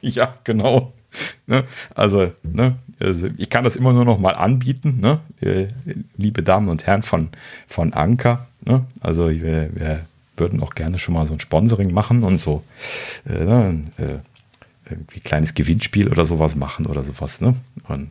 [0.00, 0.92] ja, genau.
[1.46, 1.64] Ne?
[1.96, 2.76] Also, ne?
[3.00, 5.18] also, ich kann das immer nur noch mal anbieten, ne?
[5.40, 5.66] Äh,
[6.16, 7.30] liebe Damen und Herren von,
[7.66, 8.46] von Anker.
[8.64, 8.86] Ne?
[9.00, 10.06] Also wir, wir,
[10.36, 12.64] würden auch gerne schon mal so ein Sponsoring machen und so
[13.28, 13.84] äh, ne?
[13.98, 14.18] äh,
[14.88, 17.40] irgendwie kleines Gewinnspiel oder sowas machen oder sowas.
[17.40, 17.54] Ne?
[17.88, 18.10] Und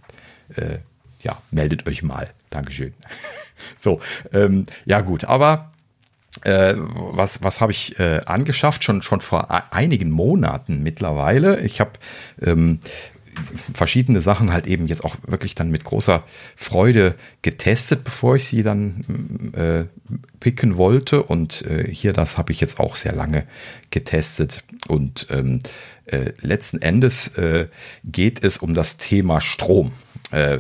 [0.56, 0.78] äh,
[1.22, 2.30] ja, meldet euch mal.
[2.50, 2.94] Dankeschön.
[3.78, 4.00] so,
[4.32, 5.72] ähm, ja gut, aber
[6.44, 8.84] äh, was, was habe ich äh, angeschafft?
[8.84, 11.60] Schon, schon vor einigen Monaten mittlerweile.
[11.62, 11.92] Ich habe
[12.42, 12.80] ähm,
[13.74, 16.24] verschiedene Sachen halt eben jetzt auch wirklich dann mit großer
[16.56, 19.86] Freude getestet, bevor ich sie dann äh,
[20.40, 21.24] picken wollte.
[21.24, 23.46] Und äh, hier das habe ich jetzt auch sehr lange
[23.92, 24.64] getestet.
[24.88, 25.60] Und ähm,
[26.06, 27.68] äh, letzten Endes äh,
[28.04, 29.92] geht es um das Thema Strom
[30.32, 30.60] äh,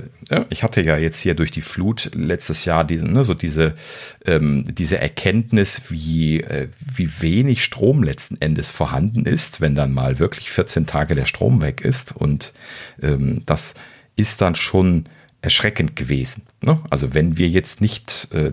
[0.49, 3.75] ich hatte ja jetzt hier durch die Flut letztes Jahr diesen, ne, so diese,
[4.25, 10.19] ähm, diese Erkenntnis, wie, äh, wie wenig Strom letzten Endes vorhanden ist, wenn dann mal
[10.19, 12.15] wirklich 14 Tage der Strom weg ist.
[12.15, 12.53] Und
[13.01, 13.75] ähm, das
[14.15, 15.05] ist dann schon
[15.41, 16.43] erschreckend gewesen.
[16.61, 16.79] Ne?
[16.89, 18.51] Also wenn wir jetzt nicht äh,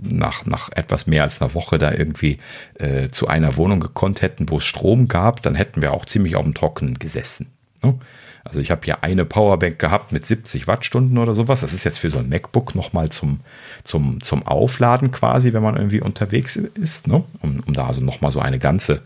[0.00, 2.38] nach, nach etwas mehr als einer Woche da irgendwie
[2.74, 6.36] äh, zu einer Wohnung gekonnt hätten, wo es Strom gab, dann hätten wir auch ziemlich
[6.36, 7.48] auf dem Trockenen gesessen.
[7.82, 7.98] Ne?
[8.44, 11.62] Also ich habe hier eine Powerbank gehabt mit 70 Wattstunden oder sowas.
[11.62, 13.40] Das ist jetzt für so ein MacBook nochmal zum,
[13.84, 17.24] zum, zum Aufladen quasi, wenn man irgendwie unterwegs ist, ne?
[17.40, 19.00] um, um da also nochmal so eine ganze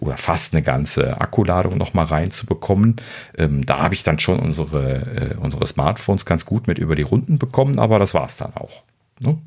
[0.00, 2.96] oder fast eine ganze Akkuladung nochmal reinzubekommen.
[3.38, 7.02] Ähm, da habe ich dann schon unsere, äh, unsere Smartphones ganz gut mit über die
[7.02, 8.82] Runden bekommen, aber das war es dann auch.
[9.20, 9.38] Ne?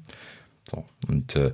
[0.72, 1.52] So, und äh,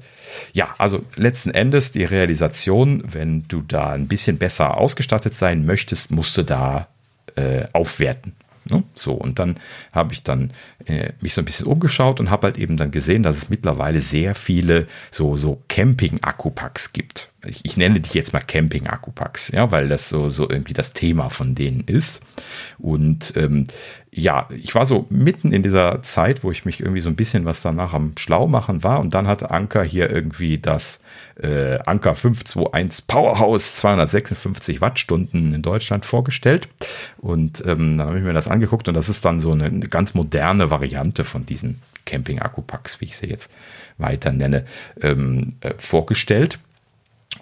[0.53, 6.11] ja, also letzten Endes die Realisation, wenn du da ein bisschen besser ausgestattet sein möchtest,
[6.11, 6.87] musst du da
[7.39, 8.35] äh, aufwerten.
[8.69, 8.83] Ne?
[8.93, 9.55] So, und dann
[9.91, 10.51] habe ich dann
[10.89, 14.01] äh, mich so ein bisschen umgeschaut und habe halt eben dann gesehen, dass es mittlerweile
[14.01, 17.29] sehr viele so, so Camping-Akkupacks gibt.
[17.45, 21.29] Ich, ich, nenne die jetzt mal Camping-Akkupacks, ja, weil das so, so irgendwie das Thema
[21.29, 22.21] von denen ist.
[22.79, 23.67] Und ähm,
[24.11, 27.45] ja, ich war so mitten in dieser Zeit, wo ich mich irgendwie so ein bisschen
[27.45, 28.99] was danach am Schlau machen war.
[28.99, 30.99] Und dann hatte Anker hier irgendwie das
[31.41, 36.67] äh, Anker 521 Powerhouse 256 Wattstunden in Deutschland vorgestellt.
[37.17, 39.87] Und ähm, dann habe ich mir das angeguckt und das ist dann so eine, eine
[39.87, 40.78] ganz moderne Variante
[41.23, 43.51] von diesen Camping-Akkupacks, wie ich sie jetzt
[43.97, 44.65] weiter nenne,
[45.01, 46.59] ähm, äh, vorgestellt.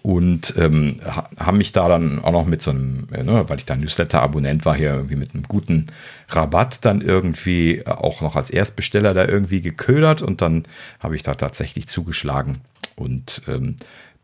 [0.03, 0.99] Und ähm,
[1.37, 4.65] haben mich da dann auch noch mit so einem, äh, ne, weil ich da Newsletter-Abonnent
[4.65, 5.87] war, hier irgendwie mit einem guten
[6.29, 10.21] Rabatt dann irgendwie auch noch als Erstbesteller da irgendwie geködert.
[10.21, 10.63] Und dann
[10.99, 12.59] habe ich da tatsächlich zugeschlagen
[12.97, 13.75] und ähm,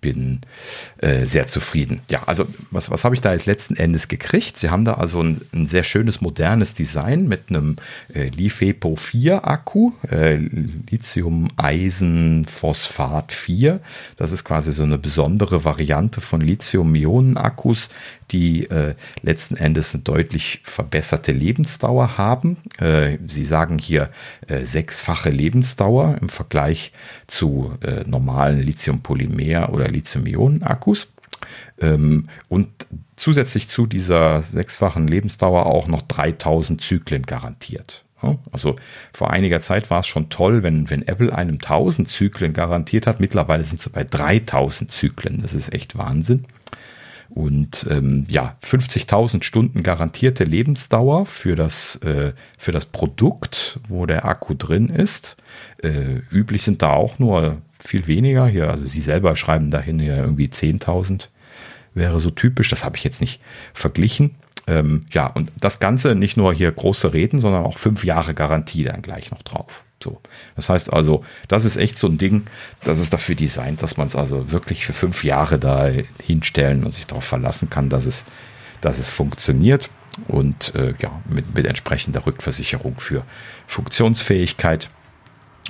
[0.04, 0.42] bin
[0.98, 2.02] äh, sehr zufrieden.
[2.10, 4.58] Ja, also was, was habe ich da jetzt letzten Endes gekriegt?
[4.58, 7.78] Sie haben da also ein, ein sehr schönes modernes Design mit einem
[8.14, 13.80] äh, LiFePO 4 Akku, äh, Lithium-Eisen-Phosphat 4.
[14.18, 17.90] Das ist quasi so eine besondere Variante von Lithium-Ionen-Akkus,
[18.34, 22.58] die äh, letzten Endes eine deutlich verbesserte Lebensdauer haben.
[22.80, 24.10] Äh, Sie sagen hier
[24.48, 26.92] äh, sechsfache Lebensdauer im Vergleich
[27.28, 31.14] zu äh, normalen Lithium-Polymer- oder Lithium-Ionen-Akkus.
[31.80, 32.70] Ähm, und
[33.16, 38.04] zusätzlich zu dieser sechsfachen Lebensdauer auch noch 3000 Zyklen garantiert.
[38.52, 38.78] Also
[39.12, 43.20] vor einiger Zeit war es schon toll, wenn, wenn Apple einem 1000 Zyklen garantiert hat.
[43.20, 45.42] Mittlerweile sind sie bei 3000 Zyklen.
[45.42, 46.46] Das ist echt Wahnsinn.
[47.30, 54.26] Und ähm, ja, 50.000 Stunden garantierte Lebensdauer für das, äh, für das Produkt, wo der
[54.26, 55.38] Akku drin ist.
[55.82, 58.48] Äh, üblich sind da auch nur viel weniger.
[58.48, 61.28] Hier, also Sie selber schreiben dahin ja irgendwie 10.000
[61.94, 62.70] wäre so typisch.
[62.70, 63.42] Das habe ich jetzt nicht
[63.74, 64.36] verglichen.
[64.66, 68.84] Ähm, ja, und das Ganze nicht nur hier große Reden, sondern auch fünf Jahre Garantie
[68.84, 69.83] dann gleich noch drauf.
[70.04, 70.22] So.
[70.56, 72.46] Das heißt also, das ist echt so ein Ding,
[72.84, 75.90] das ist dafür designt, dass man es also wirklich für fünf Jahre da
[76.22, 78.26] hinstellen und sich darauf verlassen kann, dass es,
[78.82, 79.90] dass es funktioniert
[80.28, 83.24] und äh, ja, mit, mit entsprechender Rückversicherung für
[83.66, 84.90] Funktionsfähigkeit.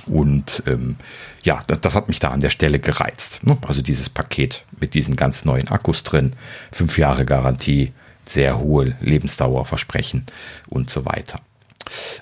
[0.06, 0.96] Und ähm,
[1.42, 3.40] ja, das, das, hat mich da an der Stelle gereizt.
[3.42, 3.56] Ne?
[3.66, 6.34] Also dieses Paket mit diesen ganz neuen Akkus drin,
[6.72, 7.92] fünf Jahre Garantie,
[8.26, 10.26] sehr hohe Lebensdauerversprechen
[10.68, 11.40] und so weiter.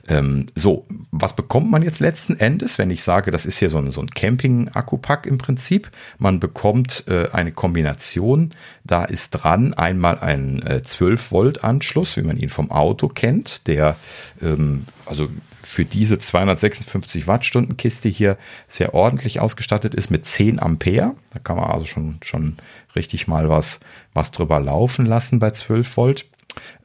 [0.08, 3.78] Ähm, so, was bekommt man jetzt letzten Endes, wenn ich sage, das ist hier so
[3.78, 5.90] ein, so ein Camping-Akkupack im Prinzip?
[6.18, 12.48] Man bekommt äh, eine Kombination, da ist dran einmal ein äh, 12-Volt-Anschluss, wie man ihn
[12.48, 13.96] vom Auto kennt, der
[14.40, 15.28] ähm, also
[15.62, 18.36] für diese 256 Wattstunden Kiste hier
[18.68, 21.14] sehr ordentlich ausgestattet ist mit 10 Ampere.
[21.32, 22.56] Da kann man also schon, schon
[22.96, 23.80] richtig mal was,
[24.12, 26.26] was drüber laufen lassen bei 12 Volt.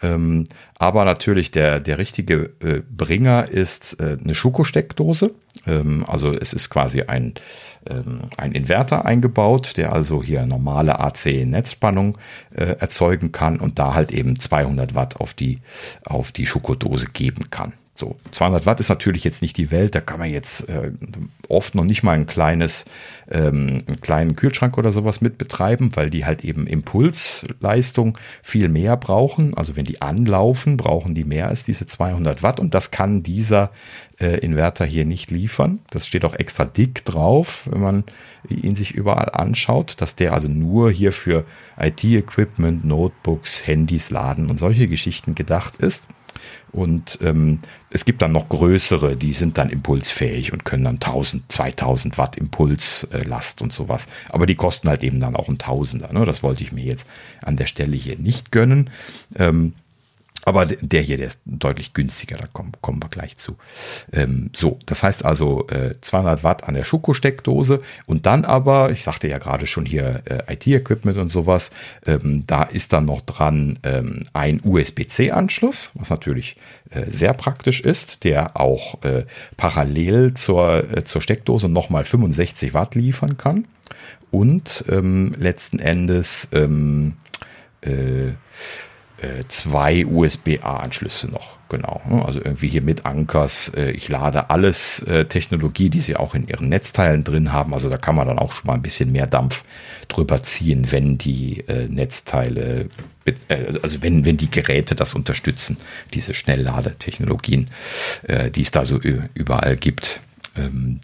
[0.02, 0.45] Ähm,
[0.77, 5.31] aber natürlich der, der richtige äh, Bringer ist äh, eine Schuko-Steckdose.
[5.65, 7.34] Ähm, also es ist quasi ein,
[7.89, 12.18] ähm, ein Inverter eingebaut, der also hier normale AC-Netzspannung
[12.56, 15.60] äh, erzeugen kann und da halt eben 200 Watt auf die,
[16.06, 17.73] auf die Schuko-Dose geben kann.
[17.98, 20.91] So, 200 Watt ist natürlich jetzt nicht die Welt, da kann man jetzt äh,
[21.49, 22.86] oft noch nicht mal ein kleines,
[23.28, 28.98] ähm, einen kleinen Kühlschrank oder sowas mit betreiben, weil die halt eben Impulsleistung viel mehr
[28.98, 29.57] brauchen.
[29.57, 33.72] Also wenn die anlaufen, brauchen die mehr als diese 200 Watt und das kann dieser
[34.19, 35.80] äh, Inverter hier nicht liefern.
[35.90, 38.03] Das steht auch extra dick drauf, wenn man
[38.48, 41.45] ihn sich überall anschaut, dass der also nur hier für
[41.80, 46.07] IT-Equipment, Notebooks, Handys, Laden und solche Geschichten gedacht ist.
[46.72, 51.52] Und ähm, es gibt dann noch größere, die sind dann impulsfähig und können dann 1000,
[51.52, 54.07] 2000 Watt Impulslast äh, und sowas.
[54.30, 56.11] Aber die kosten halt eben dann auch ein Tausender.
[56.11, 56.26] Ne?
[56.26, 57.07] Das wollte ich mir jetzt
[57.41, 58.89] an der Stelle hier nicht gönnen.
[59.35, 59.73] Ähm,
[60.48, 63.57] aber der hier, der ist deutlich günstiger, da kommen, kommen wir gleich zu.
[64.14, 69.03] Ähm, so, das heißt also äh, 200 Watt an der Schuko-Steckdose und dann aber, ich
[69.03, 71.72] sagte ja gerade schon hier äh, IT-Equipment und sowas,
[72.06, 76.56] ähm, da ist dann noch dran ähm, ein USB-C-Anschluss, was natürlich
[76.91, 79.26] äh, sehr praktisch ist, der auch äh,
[79.57, 83.68] parallel zur, äh, zur Steckdose nochmal 65 Watt liefern kann
[84.32, 87.18] und ähm, letzten Endes ähm,
[89.22, 92.02] äh, äh, zwei USB-A-Anschlüsse noch, genau.
[92.26, 93.69] Also irgendwie hier mit Ankers.
[93.76, 97.73] Äh, ich lade alles äh, Technologie, die sie auch in ihren Netzteilen drin haben.
[97.73, 99.64] Also da kann man dann auch schon mal ein bisschen mehr Dampf
[100.07, 102.88] drüber ziehen, wenn die Netzteile,
[103.81, 105.76] also wenn, wenn die Geräte das unterstützen,
[106.14, 107.69] diese Schnellladetechnologien,
[108.56, 108.99] die es da so
[109.34, 110.22] überall gibt,
[110.56, 111.02] ähm,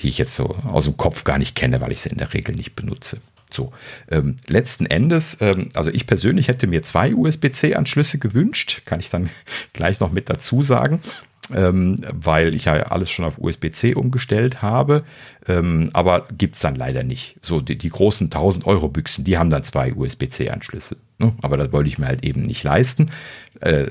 [0.00, 2.34] die ich jetzt so aus dem Kopf gar nicht kenne, weil ich sie in der
[2.34, 3.20] Regel nicht benutze.
[3.52, 3.72] So,
[4.10, 9.30] ähm, letzten Endes, ähm, also ich persönlich hätte mir zwei USB-C-Anschlüsse gewünscht, kann ich dann
[9.72, 11.00] gleich noch mit dazu sagen,
[11.54, 15.04] ähm, weil ich ja alles schon auf USB-C umgestellt habe,
[15.46, 17.36] ähm, aber es dann leider nicht.
[17.42, 20.96] So, die, die großen 1000 Euro Büchsen, die haben dann zwei USB-C-Anschlüsse.
[21.18, 21.32] Ne?
[21.42, 23.10] Aber das wollte ich mir halt eben nicht leisten.
[23.60, 23.86] Äh,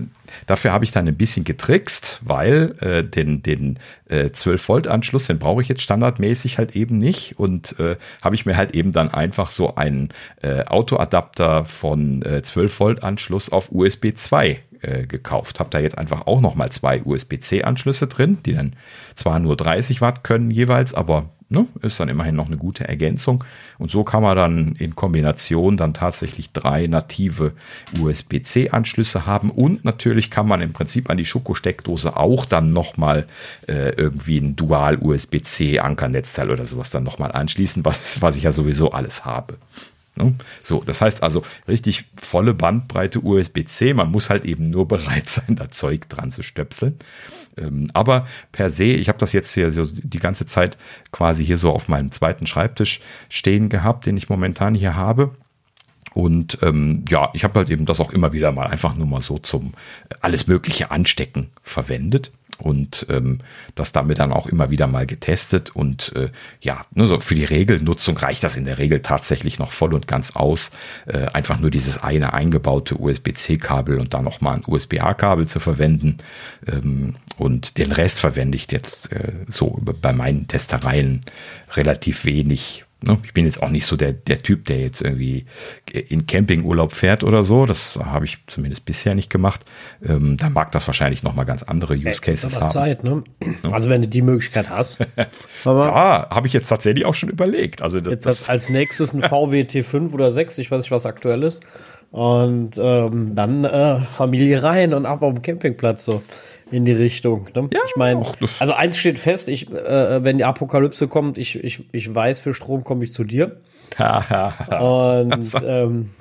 [0.46, 3.80] dafür habe ich dann ein bisschen getrickst, weil äh, den, den
[4.10, 7.40] äh, 12-Volt-Anschluss, den brauche ich jetzt standardmäßig halt eben nicht.
[7.40, 10.10] Und äh, habe ich mir halt eben dann einfach so einen
[10.42, 15.60] äh, Autoadapter von äh, 12-Volt-Anschluss auf USB 2 äh, gekauft.
[15.60, 18.74] Habe da jetzt einfach auch nochmal zwei USB-C-Anschlüsse drin, die dann
[19.16, 23.44] zwar nur 30 Watt können jeweils, aber ne, ist dann immerhin noch eine gute Ergänzung.
[23.78, 27.54] Und so kann man dann in Kombination dann tatsächlich drei native
[28.00, 29.52] USB-C-Anschlüsse haben.
[29.52, 33.28] Und natürlich kann man im Prinzip an die Schoko-Steckdose auch dann nochmal
[33.68, 39.26] äh, irgendwie ein Dual-USB-C-Ankernetzteil oder sowas dann nochmal anschließen, was, was ich ja sowieso alles
[39.26, 39.58] habe.
[40.16, 40.36] Ne?
[40.64, 43.94] So, das heißt also richtig volle Bandbreite USB-C.
[43.94, 46.98] Man muss halt eben nur bereit sein, da Zeug dran zu stöpseln.
[47.58, 50.78] Ähm, aber per se, ich habe das jetzt hier so die ganze Zeit
[51.12, 55.36] quasi hier so auf meinem zweiten Schreibtisch stehen gehabt, den ich momentan hier habe.
[56.14, 59.22] Und ähm, ja, ich habe halt eben das auch immer wieder mal einfach nur mal
[59.22, 59.74] so zum
[60.20, 63.40] alles Mögliche anstecken verwendet und ähm,
[63.76, 65.76] das damit dann auch immer wieder mal getestet.
[65.76, 66.30] Und äh,
[66.60, 70.08] ja, nur so für die Regelnutzung reicht das in der Regel tatsächlich noch voll und
[70.08, 70.72] ganz aus.
[71.06, 76.18] Äh, einfach nur dieses eine eingebaute USB-C-Kabel und dann nochmal ein USB-A-Kabel zu verwenden.
[76.68, 81.22] Ähm, und den Rest verwende ich jetzt äh, so bei meinen Testereien
[81.76, 82.91] relativ wenig Ne?
[83.24, 85.46] Ich bin jetzt auch nicht so der, der Typ, der jetzt irgendwie
[85.92, 87.66] in Campingurlaub fährt oder so.
[87.66, 89.62] Das habe ich zumindest bisher nicht gemacht.
[90.04, 92.70] Ähm, da mag das wahrscheinlich nochmal ganz andere Use Cases haben.
[92.70, 93.24] Zeit, ne?
[93.64, 95.00] Also wenn du die Möglichkeit hast.
[95.66, 97.82] ja, habe ich jetzt tatsächlich auch schon überlegt.
[97.82, 101.42] Also jetzt das, als nächstes ein VW T5 oder 6, ich weiß nicht, was aktuell
[101.42, 101.62] ist.
[102.12, 106.22] Und ähm, dann äh, Familie rein und ab auf dem Campingplatz so
[106.72, 107.48] in die Richtung.
[107.54, 107.70] Ne?
[107.74, 108.26] Ja, ich meine,
[108.60, 112.54] also eins steht fest, ich, äh, wenn die Apokalypse kommt, ich, ich, ich weiß, für
[112.54, 113.58] Strom komme ich zu dir.
[114.80, 116.12] Und ähm,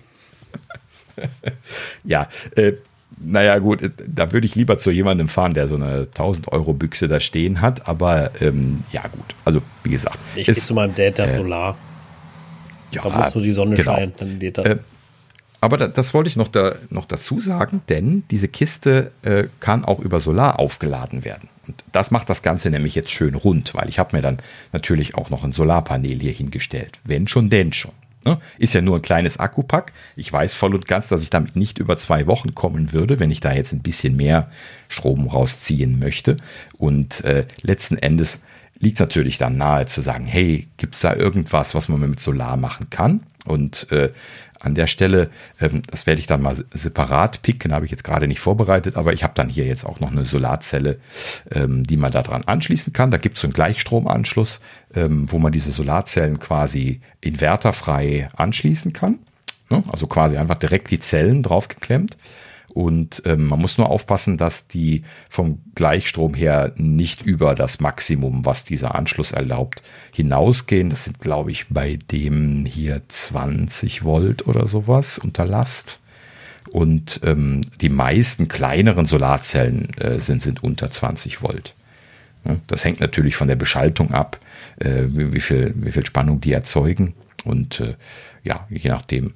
[2.05, 2.73] ja, äh,
[3.19, 6.73] naja, gut, äh, da würde ich lieber zu jemandem fahren, der so eine 1000 Euro
[6.73, 10.19] Büchse da stehen hat, aber ähm, ja, gut, also wie gesagt.
[10.35, 11.77] Ich gehe zu meinem Data äh, Solar.
[12.93, 13.95] Ja, da muss nur die Sonne genau.
[13.95, 14.67] scheinen, dann geht das.
[14.67, 14.79] Äh,
[15.61, 19.85] aber da, das wollte ich noch, da, noch dazu sagen, denn diese Kiste äh, kann
[19.85, 21.49] auch über Solar aufgeladen werden.
[21.67, 24.39] Und das macht das Ganze nämlich jetzt schön rund, weil ich habe mir dann
[24.73, 26.99] natürlich auch noch ein Solarpanel hier hingestellt.
[27.05, 27.93] Wenn schon, denn schon.
[28.25, 28.39] Ne?
[28.59, 29.93] Ist ja nur ein kleines Akkupack.
[30.17, 33.31] Ich weiß voll und ganz, dass ich damit nicht über zwei Wochen kommen würde, wenn
[33.31, 34.51] ich da jetzt ein bisschen mehr
[34.89, 36.37] Strom rausziehen möchte.
[36.77, 38.41] Und äh, letzten Endes
[38.79, 42.21] liegt es natürlich dann nahe zu sagen, hey, gibt es da irgendwas, was man mit
[42.21, 43.21] Solar machen kann?
[43.45, 44.11] Und äh,
[44.61, 45.31] an der Stelle,
[45.61, 49.13] ähm, das werde ich dann mal separat picken, habe ich jetzt gerade nicht vorbereitet, aber
[49.13, 50.99] ich habe dann hier jetzt auch noch eine Solarzelle,
[51.51, 53.11] ähm, die man daran anschließen kann.
[53.11, 54.61] Da gibt es so einen Gleichstromanschluss,
[54.95, 59.19] ähm, wo man diese Solarzellen quasi inverterfrei anschließen kann.
[59.71, 59.83] Ne?
[59.91, 62.17] Also quasi einfach direkt die Zellen draufgeklemmt.
[62.73, 68.45] Und ähm, man muss nur aufpassen, dass die vom Gleichstrom her nicht über das Maximum,
[68.45, 69.83] was dieser Anschluss erlaubt,
[70.13, 70.91] hinausgehen.
[70.91, 75.99] Das sind, glaube ich, bei dem hier 20 Volt oder sowas unter Last.
[76.71, 81.75] Und ähm, die meisten kleineren Solarzellen äh, sind, sind unter 20 Volt.
[82.67, 84.39] Das hängt natürlich von der Beschaltung ab,
[84.79, 87.15] äh, wie, viel, wie viel Spannung die erzeugen.
[87.45, 87.95] Und äh,
[88.43, 89.33] ja, je nachdem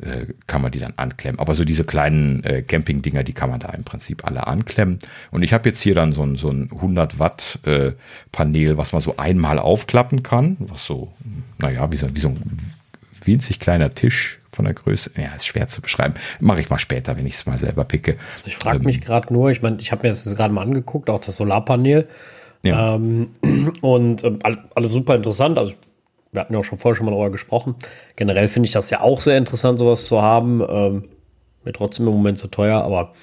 [0.00, 1.40] äh, kann man die dann anklemmen.
[1.40, 4.98] Aber so diese kleinen äh, Camping-Dinger, die kann man da im Prinzip alle anklemmen.
[5.30, 7.92] Und ich habe jetzt hier dann so ein, so ein 100 Watt äh,
[8.32, 11.12] Panel, was man so einmal aufklappen kann, was so,
[11.58, 12.72] naja, wie so, wie so ein
[13.24, 15.10] winzig kleiner Tisch von der Größe.
[15.16, 16.14] Ja, ist schwer zu beschreiben.
[16.40, 18.16] Mache ich mal später, wenn ich es mal selber picke.
[18.36, 20.62] Also ich frage ähm, mich gerade nur, ich meine, ich habe mir das gerade mal
[20.62, 22.08] angeguckt, auch das Solarpanel.
[22.64, 22.94] Ja.
[22.94, 23.30] Ähm,
[23.80, 24.38] und äh,
[24.74, 25.58] alles super interessant.
[25.58, 25.74] Also
[26.34, 27.76] wir hatten ja auch schon vorher schon mal darüber gesprochen.
[28.16, 30.62] Generell finde ich das ja auch sehr interessant, sowas zu haben.
[30.68, 31.04] Ähm,
[31.64, 33.14] mir trotzdem im Moment zu teuer, aber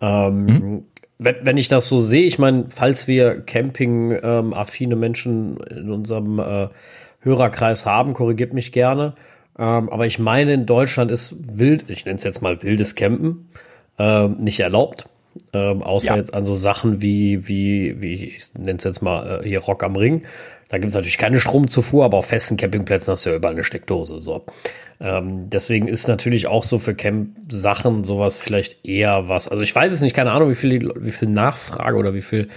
[0.00, 0.84] ähm, mhm.
[1.18, 6.38] wenn, wenn, ich das so sehe, ich meine, falls wir Camping-affine ähm, Menschen in unserem
[6.38, 6.68] äh,
[7.20, 9.14] Hörerkreis haben, korrigiert mich gerne.
[9.58, 13.48] Ähm, aber ich meine, in Deutschland ist wild, ich nenne es jetzt mal wildes Campen,
[13.98, 15.06] äh, nicht erlaubt.
[15.52, 16.16] Ähm, außer ja.
[16.16, 19.82] jetzt an so Sachen wie, wie, wie ich nenne es jetzt mal äh, hier Rock
[19.82, 20.22] am Ring.
[20.68, 23.64] Da gibt es natürlich keine Stromzufuhr, aber auf festen Campingplätzen hast du ja überall eine
[23.64, 24.22] Steckdose.
[24.22, 24.44] So.
[25.00, 29.48] Ähm, deswegen ist natürlich auch so für Camp-Sachen sowas vielleicht eher was.
[29.48, 32.48] Also ich weiß es nicht, keine Ahnung, wie viel, wie viel Nachfrage oder wie viel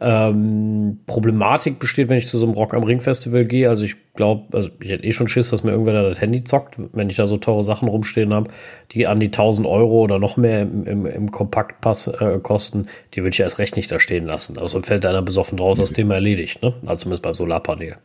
[0.00, 3.68] ähm, Problematik besteht, wenn ich zu so einem Rock am Ring Festival gehe.
[3.68, 6.44] Also ich glaube, also ich hätte eh schon Schiss, dass mir irgendwer da das Handy
[6.44, 8.50] zockt, wenn ich da so teure Sachen rumstehen habe,
[8.92, 13.20] die an die 1000 Euro oder noch mehr im, im, im Kompaktpass äh, kosten, die
[13.20, 14.58] würde ich erst recht nicht da stehen lassen.
[14.58, 16.74] Also fällt einer besoffen draus, das Thema erledigt, ne?
[16.86, 17.96] Also zumindest beim Solarpanel.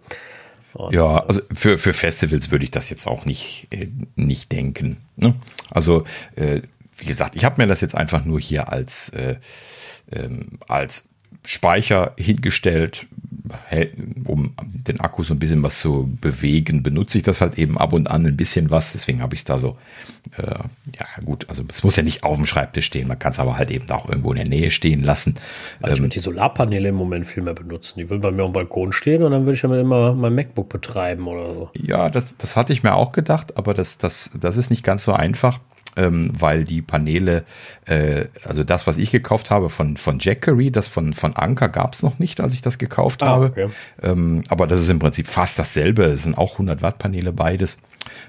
[0.73, 4.97] Und, ja, also für, für Festivals würde ich das jetzt auch nicht, äh, nicht denken.
[5.15, 5.35] Ne?
[5.69, 6.03] Also,
[6.35, 6.61] äh,
[6.97, 9.35] wie gesagt, ich habe mir das jetzt einfach nur hier als, äh,
[10.11, 11.09] ähm, als
[11.45, 13.07] Speicher hingestellt,
[14.25, 17.93] um den Akku so ein bisschen was zu bewegen, benutze ich das halt eben ab
[17.93, 18.93] und an ein bisschen was.
[18.93, 19.77] Deswegen habe ich es da so,
[20.37, 23.39] äh, ja gut, also es muss ja nicht auf dem Schreibtisch stehen, man kann es
[23.39, 25.35] aber halt eben auch irgendwo in der Nähe stehen lassen.
[25.81, 27.99] Also ich ähm, würde die Solarpaneele im Moment viel mehr benutzen.
[27.99, 30.69] Die würden bei mir am Balkon stehen und dann würde ich damit immer mein MacBook
[30.69, 31.69] betreiben oder so.
[31.73, 35.03] Ja, das, das hatte ich mir auch gedacht, aber das, das, das ist nicht ganz
[35.03, 35.59] so einfach
[35.95, 37.43] ähm, weil die Paneele,
[37.85, 41.93] äh, also das, was ich gekauft habe von, von Jackery, das von, von Anker gab
[41.93, 43.45] es noch nicht, als ich das gekauft ah, habe.
[43.47, 43.69] Okay.
[44.01, 46.03] Ähm, aber das ist im Prinzip fast dasselbe.
[46.05, 47.77] Es sind auch 100 Watt Paneele beides.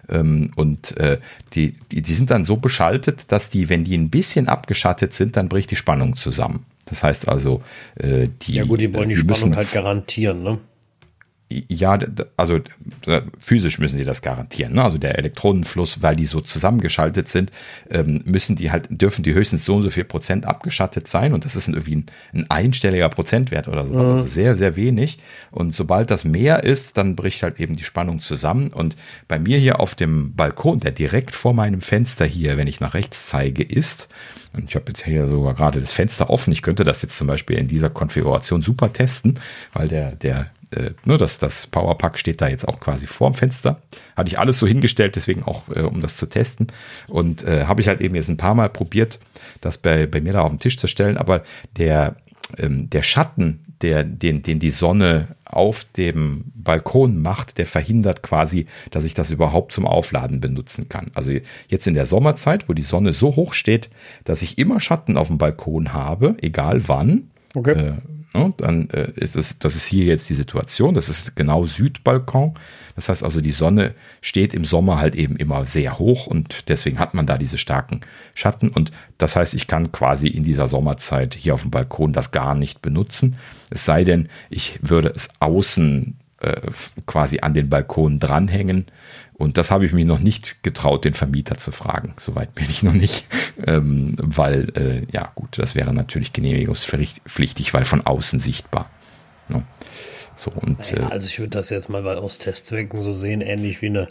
[0.09, 1.19] Ähm, und äh,
[1.55, 5.37] die, die, die sind dann so beschaltet, dass die, wenn die ein bisschen abgeschattet sind,
[5.37, 6.67] dann bricht die Spannung zusammen.
[6.87, 7.63] Das heißt also,
[7.97, 8.55] äh, die.
[8.55, 10.59] Ja, gut, die wollen die, die Spannung halt garantieren, ne?
[11.69, 11.99] Ja,
[12.37, 12.61] also
[13.39, 14.75] physisch müssen sie das garantieren.
[14.75, 14.83] Ne?
[14.83, 17.53] Also der Elektronenfluss, weil die so zusammengeschaltet sind,
[17.91, 21.33] ähm, müssen die halt, dürfen die höchstens so und so viel Prozent abgeschattet sein.
[21.33, 23.95] Und das ist irgendwie ein, ein einstelliger Prozentwert oder so.
[23.95, 24.01] Mhm.
[24.01, 25.19] Also sehr, sehr wenig.
[25.51, 28.69] Und sobald das mehr ist, dann bricht halt eben die Spannung zusammen.
[28.69, 28.97] Und
[29.29, 32.95] bei mir hier auf dem Balkon, der direkt vor meinem Fenster hier, wenn ich nach
[32.95, 34.09] rechts zeige, ist,
[34.55, 36.53] und ich habe jetzt hier sogar gerade das Fenster offen.
[36.53, 39.41] Ich könnte das jetzt zum Beispiel in dieser Konfiguration super testen,
[39.73, 43.81] weil der, der äh, nur das, das Powerpack steht da jetzt auch quasi vorm Fenster.
[44.17, 46.69] Hatte ich alles so hingestellt, deswegen auch, äh, um das zu testen.
[47.09, 49.21] Und äh, habe ich halt eben jetzt ein paar Mal probiert,
[49.61, 51.17] das bei, bei mir da auf den Tisch zu stellen.
[51.17, 51.43] Aber
[51.77, 52.17] der,
[52.59, 58.67] ähm, der Schatten, der, den, den die Sonne auf dem Balkon macht, der verhindert quasi,
[58.91, 61.11] dass ich das überhaupt zum Aufladen benutzen kann.
[61.15, 61.33] Also
[61.69, 63.91] jetzt in der Sommerzeit, wo die Sonne so hoch steht,
[64.25, 67.31] dass ich immer Schatten auf dem Balkon habe, egal wann.
[67.55, 67.73] Okay.
[67.73, 67.93] Äh,
[68.35, 68.53] Ne?
[68.57, 72.55] Dann äh, ist es, das ist hier jetzt die Situation, das ist genau Südbalkon.
[72.97, 76.99] Das heißt also, die Sonne steht im Sommer halt eben immer sehr hoch und deswegen
[76.99, 78.01] hat man da diese starken
[78.35, 78.69] Schatten.
[78.69, 82.55] Und das heißt, ich kann quasi in dieser Sommerzeit hier auf dem Balkon das gar
[82.55, 83.39] nicht benutzen.
[83.71, 86.61] Es sei denn, ich würde es außen äh,
[87.07, 88.87] quasi an den Balkon dranhängen
[89.37, 92.15] und das habe ich mir noch nicht getraut, den Vermieter zu fragen.
[92.19, 93.27] Soweit bin ich noch nicht,
[93.67, 98.91] ähm, weil, äh, ja gut, das wäre natürlich genehmigungspflichtig, weil von außen sichtbar.
[99.49, 99.59] No.
[99.59, 99.65] Ne?
[100.37, 103.83] So, und, naja, äh, also ich würde das jetzt mal aus Testzwecken so sehen, ähnlich
[103.83, 104.09] wie eine,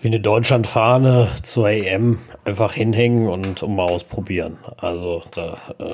[0.00, 4.58] wie eine Deutschlandfahne zur EM einfach hinhängen und, und mal ausprobieren.
[4.76, 5.84] Also da äh,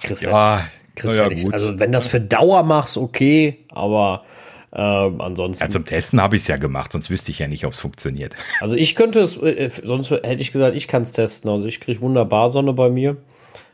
[0.00, 0.64] kriegst ja,
[1.02, 1.50] ja, ja.
[1.52, 4.24] Also wenn das für Dauer machst, okay, aber
[4.72, 5.64] ähm, ansonsten.
[5.64, 7.80] Ja, zum Testen habe ich es ja gemacht, sonst wüsste ich ja nicht, ob es
[7.80, 8.34] funktioniert.
[8.60, 11.50] Also ich könnte es, äh, sonst hätte ich gesagt, ich kann es testen.
[11.50, 13.16] Also ich kriege wunderbar Sonne bei mir.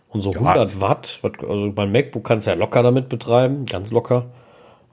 [0.09, 0.39] Und so ja.
[0.39, 4.27] 100 Watt, also mein MacBook kann es ja locker damit betreiben, ganz locker.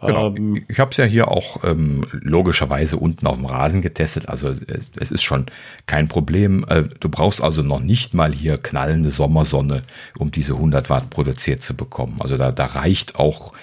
[0.06, 0.36] Genau.
[0.36, 4.28] Ähm, ich habe es ja hier auch ähm, logischerweise unten auf dem Rasen getestet.
[4.28, 5.46] Also es, es, ist schon
[5.86, 6.66] kein Problem.
[6.68, 9.84] Äh, du brauchst also noch nicht mal hier knallende Sommersonne,
[10.20, 12.18] um diese 100 Watt produziert zu bekommen.
[12.20, 13.54] Also da, da reicht auch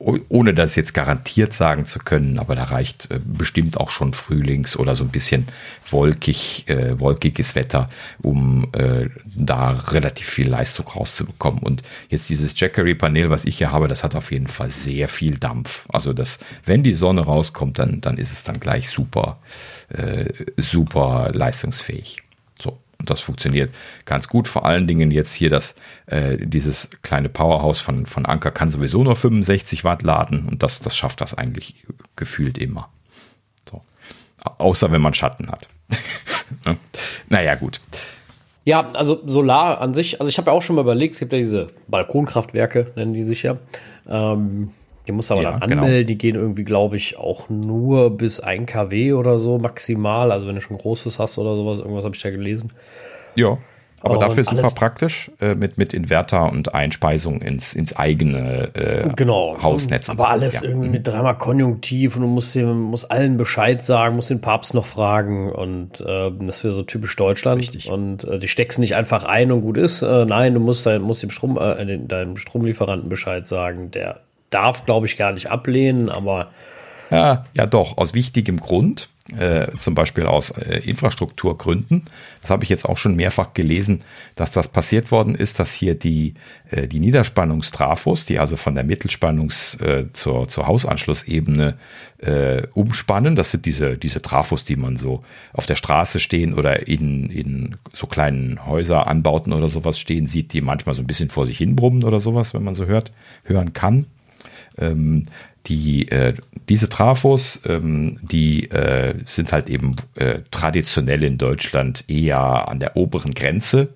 [0.00, 4.76] ohne das jetzt garantiert sagen zu können, aber da reicht äh, bestimmt auch schon Frühlings-
[4.76, 5.46] oder so ein bisschen
[5.88, 7.88] wolkig, äh, wolkiges Wetter,
[8.22, 11.62] um äh, da relativ viel Leistung rauszubekommen.
[11.62, 15.36] Und jetzt dieses Jackery-Panel, was ich hier habe, das hat auf jeden Fall sehr viel
[15.36, 15.86] Dampf.
[15.92, 19.38] Also das, wenn die Sonne rauskommt, dann, dann ist es dann gleich super,
[19.90, 22.22] äh, super leistungsfähig.
[23.00, 23.74] Und das funktioniert
[24.04, 24.46] ganz gut.
[24.46, 25.74] Vor allen Dingen jetzt hier das,
[26.06, 30.80] äh, dieses kleine Powerhouse von, von Anker kann sowieso nur 65 Watt laden und das,
[30.80, 32.90] das schafft das eigentlich gefühlt immer.
[33.68, 33.82] So.
[34.58, 35.68] Außer wenn man Schatten hat.
[37.28, 37.80] naja, gut.
[38.64, 41.32] Ja, also Solar an sich, also ich habe ja auch schon mal überlegt, es gibt
[41.32, 43.56] ja diese Balkonkraftwerke, nennen die sich ja.
[44.06, 44.70] Ähm,
[45.10, 45.82] die muss aber ja, dann genau.
[45.82, 46.06] anmelden.
[46.06, 46.08] Genau.
[46.08, 50.30] Die gehen irgendwie, glaube ich, auch nur bis 1 kW oder so maximal.
[50.30, 52.72] Also wenn du schon großes hast oder sowas, irgendwas habe ich da gelesen.
[53.34, 53.58] Ja.
[54.02, 59.10] Aber und dafür super praktisch äh, mit, mit Inverter und Einspeisung ins, ins eigene äh,
[59.14, 59.58] genau.
[59.62, 60.08] Hausnetz.
[60.08, 60.28] Aber so.
[60.28, 60.68] alles ja.
[60.68, 64.72] irgendwie mit dreimal Konjunktiv und du musst, dem, musst allen Bescheid sagen, musst den Papst
[64.72, 67.60] noch fragen und äh, das wäre so typisch Deutschland.
[67.60, 67.90] Richtig.
[67.90, 70.00] Und äh, die steckst nicht einfach ein und gut ist.
[70.00, 74.20] Äh, nein, du musst, musst dem Strom, äh, deinem Stromlieferanten Bescheid sagen, der
[74.50, 76.50] darf, glaube ich, gar nicht ablehnen, aber.
[77.10, 82.04] Ja, ja, doch, aus wichtigem Grund, äh, zum Beispiel aus äh, Infrastrukturgründen.
[82.40, 84.02] Das habe ich jetzt auch schon mehrfach gelesen,
[84.34, 86.34] dass das passiert worden ist, dass hier die,
[86.70, 91.76] äh, die Niederspannungstrafos, die also von der Mittelspannungs- äh, zur, zur Hausanschlussebene
[92.18, 95.22] äh, umspannen, das sind diese, diese Trafos, die man so
[95.52, 100.60] auf der Straße stehen oder in, in so kleinen Häuseranbauten oder sowas stehen sieht, die
[100.60, 103.12] manchmal so ein bisschen vor sich hin brummen oder sowas, wenn man so hört,
[103.44, 104.06] hören kann.
[104.78, 105.24] Ähm,
[105.66, 106.34] die, äh,
[106.68, 112.96] diese Trafos, ähm, die äh, sind halt eben äh, traditionell in Deutschland eher an der
[112.96, 113.88] oberen Grenze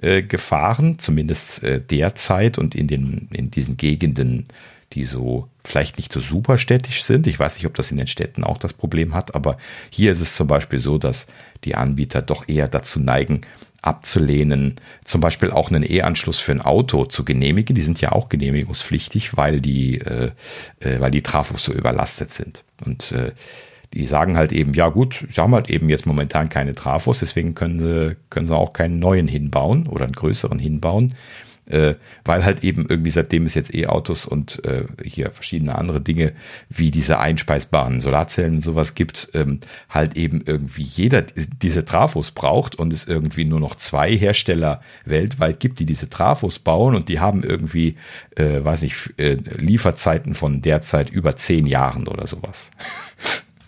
[0.00, 4.46] äh, gefahren, zumindest äh, derzeit und in, den, in diesen Gegenden,
[4.92, 7.26] die so vielleicht nicht so superstädtisch sind.
[7.26, 9.56] Ich weiß nicht, ob das in den Städten auch das Problem hat, aber
[9.90, 11.26] hier ist es zum Beispiel so, dass
[11.64, 13.42] die Anbieter doch eher dazu neigen,
[13.84, 17.74] abzulehnen, zum Beispiel auch einen E-Anschluss für ein Auto zu genehmigen.
[17.74, 20.30] Die sind ja auch genehmigungspflichtig, weil die, äh,
[20.80, 22.64] äh, weil die Trafos so überlastet sind.
[22.84, 23.32] Und äh,
[23.92, 27.54] die sagen halt eben, ja gut, sie haben halt eben jetzt momentan keine Trafos, deswegen
[27.54, 31.14] können sie, können sie auch keinen neuen hinbauen oder einen größeren hinbauen.
[31.66, 36.32] Äh, weil halt eben irgendwie seitdem es jetzt E-Autos und äh, hier verschiedene andere Dinge
[36.68, 42.76] wie diese einspeisbaren Solarzellen und sowas gibt, ähm, halt eben irgendwie jeder diese Trafos braucht
[42.76, 47.20] und es irgendwie nur noch zwei Hersteller weltweit gibt, die diese Trafos bauen und die
[47.20, 47.96] haben irgendwie,
[48.36, 52.70] äh, weiß nicht, äh, Lieferzeiten von derzeit über zehn Jahren oder sowas.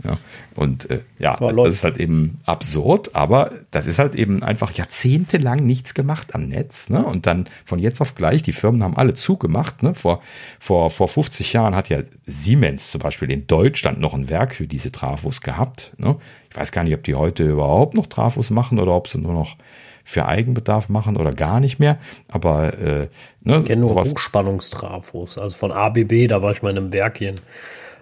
[0.04, 0.18] Ja,
[0.54, 4.72] und äh, ja, ja das ist halt eben absurd, aber das ist halt eben einfach
[4.72, 6.90] jahrzehntelang nichts gemacht am Netz.
[6.90, 7.04] Ne?
[7.04, 9.82] Und dann von jetzt auf gleich, die Firmen haben alle zugemacht.
[9.82, 9.94] Ne?
[9.94, 10.20] Vor,
[10.60, 14.66] vor, vor 50 Jahren hat ja Siemens zum Beispiel in Deutschland noch ein Werk für
[14.66, 15.92] diese Trafos gehabt.
[15.96, 16.16] Ne?
[16.50, 19.32] Ich weiß gar nicht, ob die heute überhaupt noch Trafos machen oder ob sie nur
[19.32, 19.56] noch
[20.04, 21.98] für Eigenbedarf machen oder gar nicht mehr.
[22.28, 23.08] Aber äh,
[23.42, 25.36] ne, ich kenne nur Hochspannungstrafos.
[25.36, 27.34] Also von ABB, da war ich mal in einem Werkchen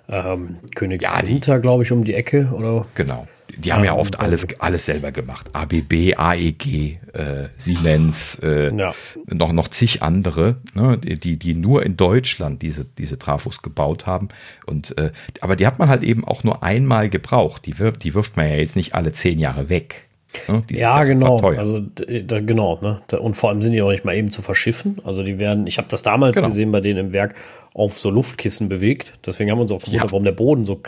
[0.09, 2.87] ähm, König ja, glaube ich, um die Ecke, oder?
[2.95, 3.27] Genau.
[3.57, 5.51] Die haben ja, ja oft alles, alles selber gemacht.
[5.53, 8.93] ABB, AEG, äh, Siemens, äh, ja.
[9.31, 14.29] noch, noch zig andere, ne, die, die nur in Deutschland diese, diese Trafos gebaut haben.
[14.67, 17.67] Und, äh, aber die hat man halt eben auch nur einmal gebraucht.
[17.67, 20.09] Die wirft, die wirft man ja jetzt nicht alle zehn Jahre weg.
[20.49, 20.65] Ne?
[20.71, 21.39] ja, genau.
[21.39, 22.81] Also da, genau.
[22.83, 23.01] Ne?
[23.19, 25.01] Und vor allem sind die auch nicht mal eben zu verschiffen.
[25.05, 26.49] Also die werden, ich habe das damals genau.
[26.49, 27.37] gesehen bei denen im Werk,
[27.75, 29.15] auf so Luftkissen bewegt.
[29.27, 30.13] Deswegen haben wir uns auch gewundert, ja.
[30.13, 30.81] warum der Boden so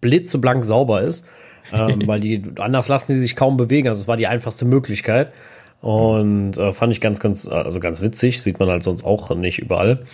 [0.00, 1.26] blitzeblank sauber ist.
[1.72, 3.88] ähm, weil die, anders lassen die sich kaum bewegen.
[3.88, 5.32] Also es war die einfachste Möglichkeit.
[5.80, 8.42] Und äh, fand ich ganz, ganz, also ganz witzig.
[8.42, 10.04] Sieht man halt sonst auch nicht überall.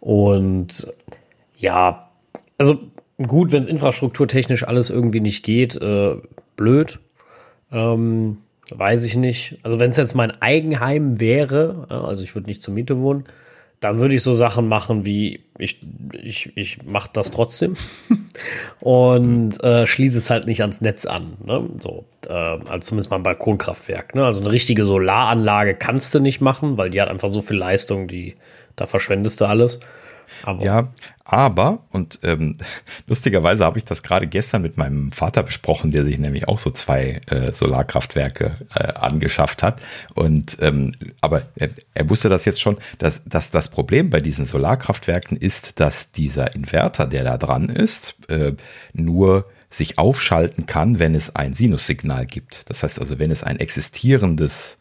[0.00, 0.92] Und
[1.56, 2.10] ja,
[2.58, 2.78] also
[3.26, 6.16] gut, wenn es infrastrukturtechnisch alles irgendwie nicht geht, äh,
[6.56, 6.98] blöd.
[7.70, 8.38] Ähm,
[8.70, 9.58] weiß ich nicht.
[9.62, 13.24] Also wenn es jetzt mein Eigenheim wäre, also ich würde nicht zur Miete wohnen,
[13.80, 15.80] dann würde ich so Sachen machen wie, ich,
[16.12, 17.76] ich, ich mache das trotzdem
[18.80, 21.38] und äh, schließe es halt nicht ans Netz an.
[21.42, 21.66] Ne?
[21.78, 24.14] So, äh, also zumindest mal ein Balkonkraftwerk.
[24.14, 24.24] Ne?
[24.24, 28.06] Also eine richtige Solaranlage kannst du nicht machen, weil die hat einfach so viel Leistung,
[28.06, 28.36] die,
[28.76, 29.80] da verschwendest du alles.
[30.42, 30.88] Aber ja,
[31.24, 32.56] aber, und ähm,
[33.06, 36.70] lustigerweise habe ich das gerade gestern mit meinem Vater besprochen, der sich nämlich auch so
[36.70, 39.80] zwei äh, Solarkraftwerke äh, angeschafft hat.
[40.14, 44.44] Und ähm, aber er, er, wusste das jetzt schon, dass, dass das Problem bei diesen
[44.44, 48.52] Solarkraftwerken ist, dass dieser Inverter, der da dran ist, äh,
[48.92, 52.68] nur sich aufschalten kann, wenn es ein Sinussignal gibt.
[52.68, 54.78] Das heißt also, wenn es ein existierendes,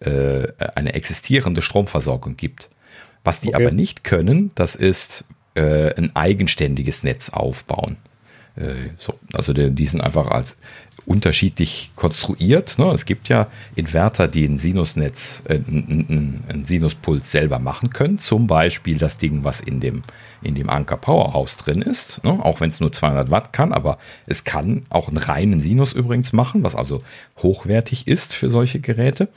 [0.00, 2.70] äh, eine existierende Stromversorgung gibt.
[3.24, 3.64] Was die okay.
[3.64, 5.24] aber nicht können, das ist
[5.54, 7.96] äh, ein eigenständiges Netz aufbauen.
[8.56, 10.56] Äh, so, also die, die sind einfach als
[11.06, 12.78] unterschiedlich konstruiert.
[12.78, 12.86] Ne?
[12.92, 18.18] Es gibt ja Inverter, die ein Sinusnetz, äh, ein, ein, Sinuspuls selber machen können.
[18.18, 20.02] Zum Beispiel das Ding, was in dem,
[20.42, 22.22] in dem Anker Powerhouse drin ist.
[22.24, 22.38] Ne?
[22.42, 26.32] Auch wenn es nur 200 Watt kann, aber es kann auch einen reinen Sinus übrigens
[26.32, 27.02] machen, was also
[27.38, 29.28] hochwertig ist für solche Geräte.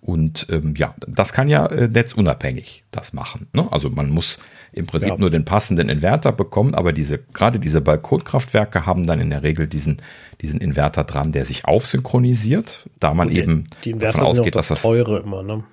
[0.00, 3.48] Und ähm, ja, das kann ja äh, netzunabhängig das machen.
[3.52, 3.66] Ne?
[3.70, 4.38] Also man muss
[4.72, 5.16] im Prinzip ja.
[5.18, 9.66] nur den passenden Inverter bekommen, aber diese, gerade diese Balkonkraftwerke haben dann in der Regel
[9.66, 10.00] diesen,
[10.40, 14.80] diesen Inverter dran, der sich aufsynchronisiert, da man die, eben die davon ausgeht, das dass
[14.80, 14.82] das.
[14.82, 15.64] teure immer, ne?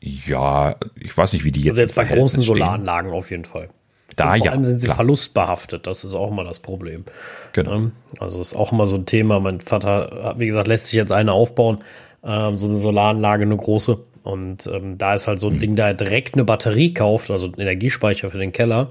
[0.00, 1.72] Ja, ich weiß nicht, wie die jetzt.
[1.72, 2.54] Also jetzt bei großen stehen.
[2.54, 3.70] Solaranlagen auf jeden Fall.
[4.14, 4.52] Da vor ja.
[4.52, 4.96] allem sind sie klar.
[4.96, 7.04] verlustbehaftet, das ist auch immer das Problem.
[7.52, 7.90] Genau.
[8.20, 9.40] Also ist auch immer so ein Thema.
[9.40, 11.78] Mein Vater, wie gesagt, lässt sich jetzt eine aufbauen,
[12.24, 13.98] ähm, so eine Solaranlage, eine große.
[14.22, 15.60] Und ähm, da ist halt so ein mhm.
[15.60, 18.88] Ding, da er direkt eine Batterie kauft, also einen Energiespeicher für den Keller,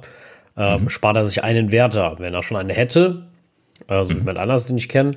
[0.58, 0.90] ähm, mhm.
[0.90, 2.16] spart er sich einen Inverter.
[2.20, 3.24] Wenn er schon eine hätte,
[3.88, 4.20] also mhm.
[4.20, 5.12] jemand anders, den ich kenne,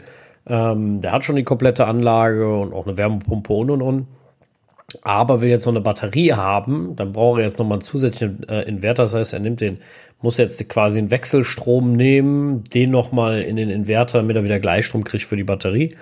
[0.46, 4.06] ähm, der hat schon die komplette Anlage und auch eine Wärmepumpe und und und.
[5.02, 8.62] Aber will jetzt noch eine Batterie haben, dann braucht er jetzt nochmal einen zusätzlichen äh,
[8.62, 9.02] Inverter.
[9.02, 9.78] Das heißt, er nimmt den,
[10.22, 15.04] muss jetzt quasi einen Wechselstrom nehmen, den nochmal in den Inverter, damit er wieder Gleichstrom
[15.04, 15.94] kriegt für die Batterie.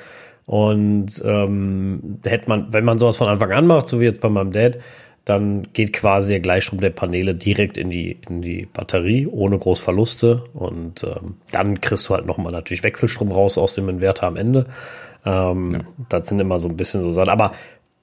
[0.47, 4.29] Und ähm, hätte man, wenn man sowas von Anfang an macht, so wie jetzt bei
[4.29, 4.79] meinem Dad,
[5.25, 9.81] dann geht quasi der Gleichstrom der Paneele direkt in die, in die Batterie, ohne groß
[9.81, 10.45] Verluste.
[10.55, 14.67] Und ähm, dann kriegst du halt nochmal natürlich Wechselstrom raus aus dem Inverter am Ende.
[15.25, 15.81] Ähm, ja.
[16.09, 17.31] Das sind immer so ein bisschen so Sachen.
[17.31, 17.51] Aber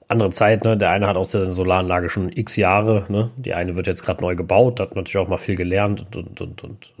[0.08, 0.76] andere Zeit, ne?
[0.76, 3.30] Der eine hat aus der Solaranlage schon x Jahre, ne?
[3.36, 6.40] Die eine wird jetzt gerade neu gebaut, hat natürlich auch mal viel gelernt und, und,
[6.40, 6.92] und, und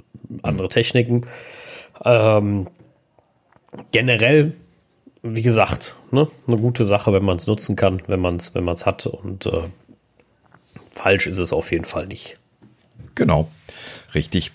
[0.42, 1.26] andere Techniken.
[2.04, 2.68] Ähm,
[3.92, 4.54] generell
[5.24, 8.66] wie gesagt, ne, eine gute Sache, wenn man es nutzen kann, wenn man es wenn
[8.66, 9.06] hat.
[9.06, 9.62] Und äh,
[10.92, 12.36] falsch ist es auf jeden Fall nicht.
[13.14, 13.48] Genau,
[14.14, 14.52] richtig.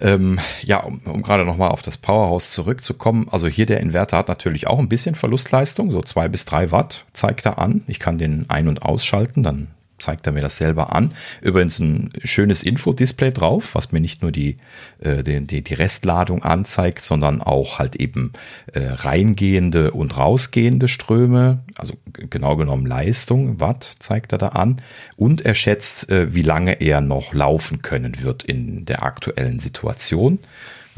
[0.00, 3.28] Ähm, ja, um, um gerade nochmal auf das Powerhouse zurückzukommen.
[3.30, 7.04] Also hier der Inverter hat natürlich auch ein bisschen Verlustleistung, so zwei bis drei Watt
[7.12, 7.82] zeigt er an.
[7.86, 9.68] Ich kann den ein- und ausschalten, dann
[9.98, 11.10] zeigt er mir das selber an.
[11.40, 14.58] Übrigens ein schönes Infodisplay drauf, was mir nicht nur die,
[15.00, 18.32] äh, die, die, Restladung anzeigt, sondern auch halt eben
[18.72, 24.80] äh, reingehende und rausgehende Ströme, also genau genommen Leistung, Watt zeigt er da an.
[25.16, 30.38] Und er schätzt, äh, wie lange er noch laufen können wird in der aktuellen Situation.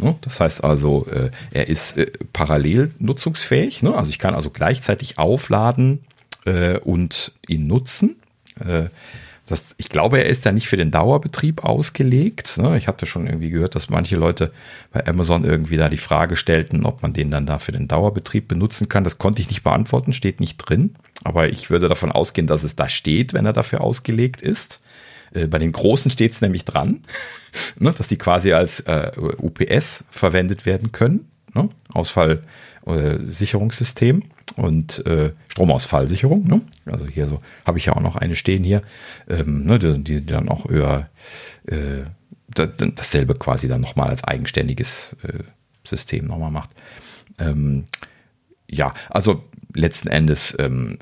[0.03, 0.17] Ne?
[0.23, 3.83] Das heißt also, äh, er ist äh, parallel nutzungsfähig.
[3.83, 3.95] Ne?
[3.95, 6.01] Also ich kann also gleichzeitig aufladen
[6.45, 8.17] äh, und ihn nutzen.
[9.51, 12.57] Das, ich glaube, er ist da nicht für den Dauerbetrieb ausgelegt.
[12.59, 12.79] Ne?
[12.79, 14.53] Ich hatte schon irgendwie gehört, dass manche Leute
[14.93, 18.47] bei Amazon irgendwie da die Frage stellten, ob man den dann da für den Dauerbetrieb
[18.47, 19.03] benutzen kann.
[19.03, 20.95] Das konnte ich nicht beantworten, steht nicht drin.
[21.25, 24.81] Aber ich würde davon ausgehen, dass es da steht, wenn er dafür ausgelegt ist.
[25.33, 27.01] Äh, bei den großen steht es nämlich dran,
[27.77, 31.29] ne, dass die quasi als äh, UPS verwendet werden können.
[31.55, 31.71] Ne?
[31.93, 34.25] Ausfallsicherungssystem äh,
[34.57, 36.47] und äh, Stromausfallsicherung.
[36.47, 36.63] Ne?
[36.87, 38.83] Also hier so habe ich ja auch noch eine stehen hier,
[39.29, 41.09] ähm, ne, die, die, dann auch über
[41.67, 42.03] äh,
[42.49, 45.45] dasselbe quasi dann nochmal als eigenständiges äh,
[45.85, 46.71] System nochmal macht.
[47.39, 47.85] Ähm,
[48.69, 49.45] ja, also
[49.75, 50.99] letzten Endes ähm,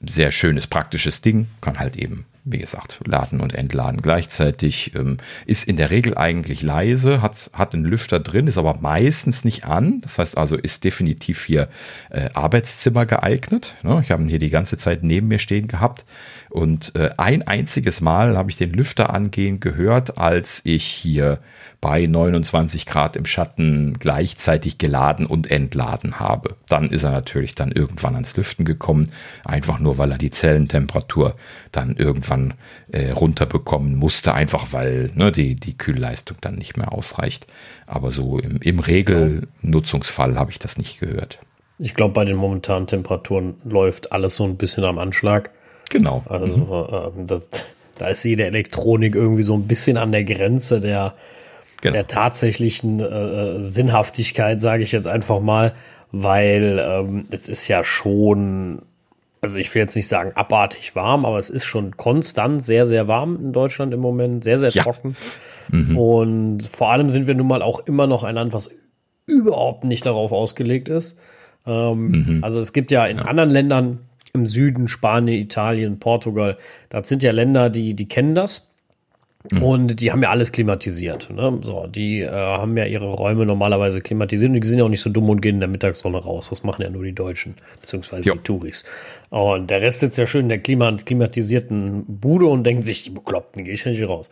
[0.00, 4.94] sehr schönes, praktisches Ding, kann halt eben wie gesagt, laden und entladen gleichzeitig.
[4.94, 9.44] Ähm, ist in der Regel eigentlich leise, hat, hat einen Lüfter drin, ist aber meistens
[9.44, 10.00] nicht an.
[10.00, 11.68] Das heißt also, ist definitiv hier
[12.08, 13.74] äh, Arbeitszimmer geeignet.
[13.82, 14.00] Ne?
[14.02, 16.04] Ich habe ihn hier die ganze Zeit neben mir stehen gehabt.
[16.50, 21.40] Und äh, ein einziges Mal habe ich den Lüfter angehen gehört, als ich hier
[21.80, 26.56] bei 29 Grad im Schatten gleichzeitig geladen und entladen habe.
[26.68, 29.10] Dann ist er natürlich dann irgendwann ans Lüften gekommen,
[29.44, 31.36] einfach nur weil er die Zellentemperatur
[31.72, 32.54] dann irgendwann
[32.92, 37.46] äh, runterbekommen musste, einfach weil ne, die, die Kühlleistung dann nicht mehr ausreicht.
[37.86, 41.38] Aber so im, im Regelnutzungsfall habe ich das nicht gehört.
[41.78, 45.50] Ich glaube, bei den momentanen Temperaturen läuft alles so ein bisschen am Anschlag.
[45.90, 46.22] Genau.
[46.28, 47.22] Also mhm.
[47.22, 47.50] äh, das,
[47.98, 51.14] da ist jede Elektronik irgendwie so ein bisschen an der Grenze der
[51.80, 51.94] genau.
[51.94, 55.74] der tatsächlichen äh, Sinnhaftigkeit, sage ich jetzt einfach mal,
[56.12, 58.82] weil ähm, es ist ja schon,
[59.40, 63.08] also ich will jetzt nicht sagen abartig warm, aber es ist schon konstant sehr, sehr
[63.08, 64.82] warm in Deutschland im Moment, sehr, sehr ja.
[64.82, 65.16] trocken.
[65.70, 65.98] Mhm.
[65.98, 68.70] Und vor allem sind wir nun mal auch immer noch ein Land, was
[69.26, 71.18] überhaupt nicht darauf ausgelegt ist.
[71.66, 72.44] Ähm, mhm.
[72.44, 73.24] Also es gibt ja in ja.
[73.24, 74.00] anderen Ländern
[74.36, 76.56] im Süden, Spanien, Italien, Portugal,
[76.88, 78.70] das sind ja Länder, die, die kennen das.
[79.50, 79.62] Mhm.
[79.62, 81.30] Und die haben ja alles klimatisiert.
[81.30, 81.58] Ne?
[81.62, 85.00] So, die äh, haben ja ihre Räume normalerweise klimatisiert und die sind ja auch nicht
[85.00, 86.48] so dumm und gehen in der Mittagssonne raus.
[86.50, 88.34] Das machen ja nur die Deutschen, beziehungsweise jo.
[88.34, 88.84] die Touris.
[89.30, 93.10] Und der Rest sitzt ja schön in der klima klimatisierten Bude und denkt sich, die
[93.10, 94.30] Bekloppten, gehe ich nicht raus.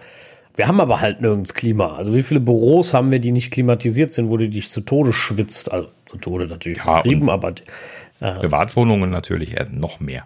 [0.57, 1.97] Wir haben aber halt nirgends Klima.
[1.97, 5.13] Also wie viele Büros haben wir, die nicht klimatisiert sind, wo du dich zu Tode
[5.13, 5.73] schwitzt?
[5.73, 7.55] Also zu Tode natürlich ja, betrieben, aber
[8.33, 10.25] Privatwohnungen natürlich noch mehr.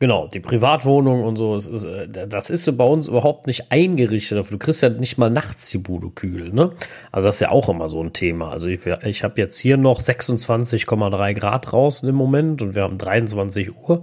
[0.00, 4.50] Genau, die Privatwohnung und so, ist, äh, das ist so bei uns überhaupt nicht eingerichtet.
[4.50, 6.72] Du kriegst ja nicht mal nachts die Bude kühl, ne?
[7.12, 8.50] Also das ist ja auch immer so ein Thema.
[8.50, 12.98] Also ich, ich habe jetzt hier noch 26,3 Grad draußen im Moment und wir haben
[12.98, 14.02] 23 Uhr.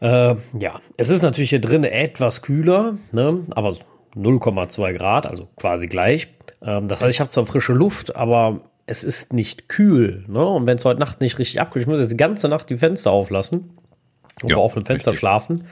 [0.00, 3.44] Äh, ja, es ist natürlich hier drin etwas kühler, ne?
[3.50, 3.76] aber
[4.16, 6.28] 0,2 Grad, also quasi gleich.
[6.62, 10.24] Ähm, das heißt, ich habe zwar frische Luft, aber es ist nicht kühl.
[10.28, 10.44] Ne?
[10.44, 12.76] Und wenn es heute Nacht nicht richtig abkühlt, ich muss jetzt die ganze Nacht die
[12.76, 13.70] Fenster auflassen
[14.42, 15.20] und ja, auf dem Fenster richtig.
[15.20, 15.62] schlafen.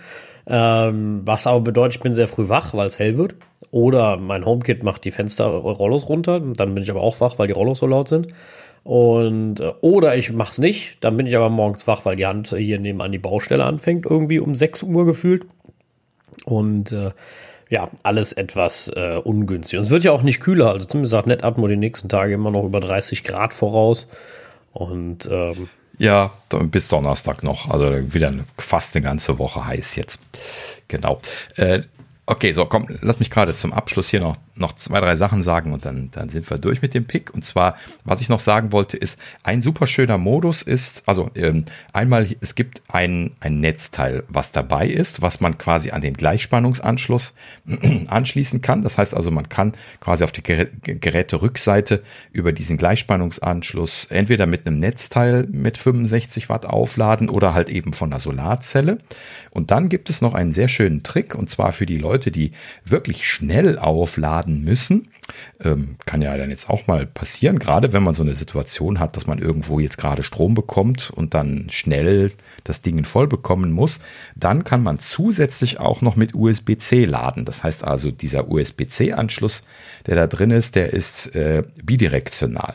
[0.47, 3.35] Ähm, was aber bedeutet, ich bin sehr früh wach, weil es hell wird.
[3.71, 6.41] Oder mein HomeKit macht die Fenster-Rollos runter.
[6.41, 8.29] Dann bin ich aber auch wach, weil die Rollos so laut sind.
[8.83, 12.27] Und äh, oder ich mache es nicht, dann bin ich aber morgens wach, weil die
[12.27, 15.45] Hand hier nebenan die Baustelle anfängt, irgendwie um 6 Uhr gefühlt.
[16.47, 17.11] Und äh,
[17.71, 19.79] ja, alles etwas äh, ungünstig.
[19.79, 20.73] Und es wird ja auch nicht kühler.
[20.73, 24.09] Also zumindest sagt NetAtmo die nächsten Tage immer noch über 30 Grad voraus.
[24.73, 26.33] Und ähm, ja,
[26.65, 27.71] bis Donnerstag noch.
[27.71, 30.21] Also wieder fast eine ganze Woche heiß jetzt.
[30.89, 31.21] Genau.
[31.57, 31.83] Äh,
[32.31, 35.73] okay, so komm, lass mich gerade zum Abschluss hier noch noch zwei, drei Sachen sagen
[35.73, 37.35] und dann, dann sind wir durch mit dem Pick.
[37.35, 41.65] Und zwar, was ich noch sagen wollte, ist, ein super schöner Modus ist, also ähm,
[41.93, 47.35] einmal, es gibt ein, ein Netzteil, was dabei ist, was man quasi an den Gleichspannungsanschluss
[48.07, 48.83] anschließen kann.
[48.83, 52.03] Das heißt also, man kann quasi auf die Geräterückseite
[52.33, 58.13] über diesen Gleichspannungsanschluss entweder mit einem Netzteil mit 65 Watt aufladen oder halt eben von
[58.13, 58.99] einer Solarzelle.
[59.51, 62.53] Und dann gibt es noch einen sehr schönen Trick und zwar für die Leute, die
[62.85, 65.09] wirklich schnell aufladen laden müssen.
[65.63, 69.17] Ähm, kann ja dann jetzt auch mal passieren, gerade wenn man so eine Situation hat,
[69.17, 72.33] dass man irgendwo jetzt gerade Strom bekommt und dann schnell
[72.65, 74.01] das Ding voll bekommen muss.
[74.35, 77.45] Dann kann man zusätzlich auch noch mit USB-C laden.
[77.45, 79.63] Das heißt also, dieser USB-C-Anschluss,
[80.07, 82.75] der da drin ist, der ist äh, bidirektional.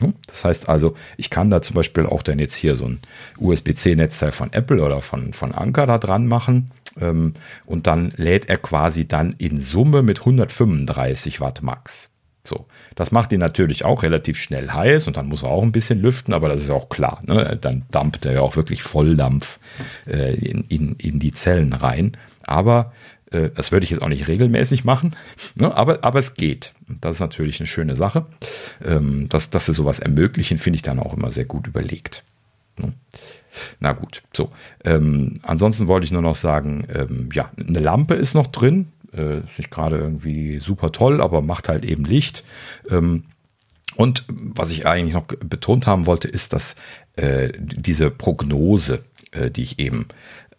[0.00, 0.14] Hm?
[0.26, 3.00] Das heißt also, ich kann da zum Beispiel auch dann jetzt hier so ein
[3.38, 7.34] USB-C-Netzteil von Apple oder von, von Anker da dran machen Ähm,
[7.66, 12.10] und dann lädt er quasi dann in Summe mit 135 Watt Max.
[12.44, 12.66] So,
[12.96, 16.02] das macht ihn natürlich auch relativ schnell heiß und dann muss er auch ein bisschen
[16.02, 17.22] lüften, aber das ist auch klar.
[17.24, 17.56] Ne?
[17.60, 19.60] Dann dampft er ja auch wirklich Volldampf
[20.06, 22.16] äh, in, in, in die Zellen rein.
[22.44, 22.92] Aber
[23.30, 25.16] äh, das würde ich jetzt auch nicht regelmäßig machen,
[25.54, 25.72] ne?
[25.76, 26.74] aber, aber es geht.
[27.00, 28.26] Das ist natürlich eine schöne Sache.
[28.84, 32.24] Ähm, dass, dass sie sowas ermöglichen, finde ich dann auch immer sehr gut überlegt.
[32.76, 32.92] Ne?
[33.80, 34.50] Na gut, so.
[34.84, 38.88] Ähm, ansonsten wollte ich nur noch sagen, ähm, ja, eine Lampe ist noch drin.
[39.14, 42.44] Äh, ist nicht gerade irgendwie super toll, aber macht halt eben Licht.
[42.88, 43.24] Ähm,
[43.96, 46.76] und was ich eigentlich noch betont haben wollte, ist, dass
[47.16, 50.06] äh, diese Prognose, äh, die ich eben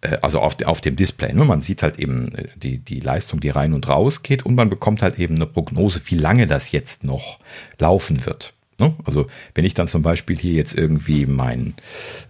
[0.01, 1.33] äh, also auf, auf dem Display.
[1.33, 1.45] Ne?
[1.45, 4.69] Man sieht halt eben äh, die, die Leistung, die rein und raus geht und man
[4.69, 7.39] bekommt halt eben eine Prognose, wie lange das jetzt noch
[7.79, 8.52] laufen wird.
[8.79, 8.93] Ne?
[9.05, 11.75] Also wenn ich dann zum Beispiel hier jetzt irgendwie mein,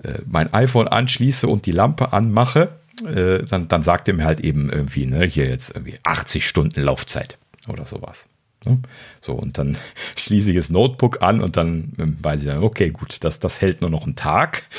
[0.04, 2.70] äh, mein iPhone anschließe und die Lampe anmache,
[3.06, 6.82] äh, dann, dann sagt er mir halt eben irgendwie, ne, hier jetzt irgendwie 80 Stunden
[6.82, 7.38] Laufzeit
[7.68, 8.28] oder sowas.
[8.66, 8.80] Ne?
[9.22, 9.78] So, und dann
[10.16, 13.62] schließe ich das Notebook an und dann ähm, weiß ich dann, okay, gut, das, das
[13.62, 14.64] hält nur noch einen Tag.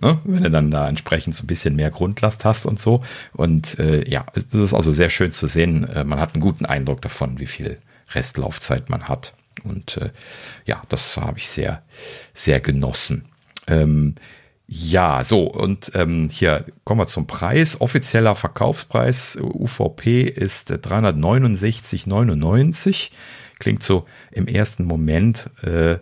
[0.00, 0.18] Ne?
[0.24, 3.02] Wenn du dann da entsprechend so ein bisschen mehr Grundlast hast und so.
[3.34, 5.84] Und äh, ja, es ist also sehr schön zu sehen.
[5.84, 7.76] Äh, man hat einen guten Eindruck davon, wie viel
[8.14, 9.34] Restlaufzeit man hat.
[9.64, 10.10] Und äh,
[10.64, 11.82] ja, das habe ich sehr,
[12.32, 13.24] sehr genossen.
[13.66, 14.14] Ähm,
[14.70, 17.80] ja, so, und ähm, hier kommen wir zum Preis.
[17.80, 23.08] Offizieller Verkaufspreis UVP ist 369,99.
[23.58, 25.96] Klingt so im ersten Moment äh,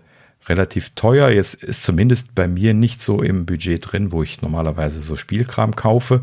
[0.48, 1.28] relativ teuer.
[1.30, 5.74] Jetzt ist zumindest bei mir nicht so im Budget drin, wo ich normalerweise so Spielkram
[5.74, 6.22] kaufe.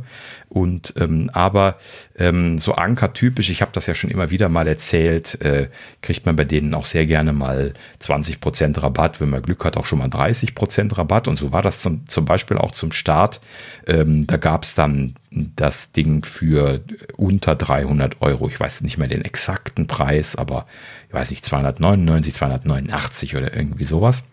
[0.50, 1.78] Und ähm, aber
[2.18, 5.68] ähm, so Anker-typisch, ich habe das ja schon immer wieder mal erzählt, äh,
[6.02, 9.86] kriegt man bei denen auch sehr gerne mal 20% Rabatt, wenn man Glück hat, auch
[9.86, 11.28] schon mal 30% Rabatt.
[11.28, 13.42] Und so war das zum, zum Beispiel auch zum Start.
[13.88, 15.16] Ähm, da gab es dann
[15.56, 16.82] das Ding für
[17.18, 18.48] unter 300 Euro.
[18.48, 20.66] Ich weiß nicht mehr den exakten Preis, aber
[21.08, 24.24] ich weiß nicht, 299, 289 oder irgendwie sowas.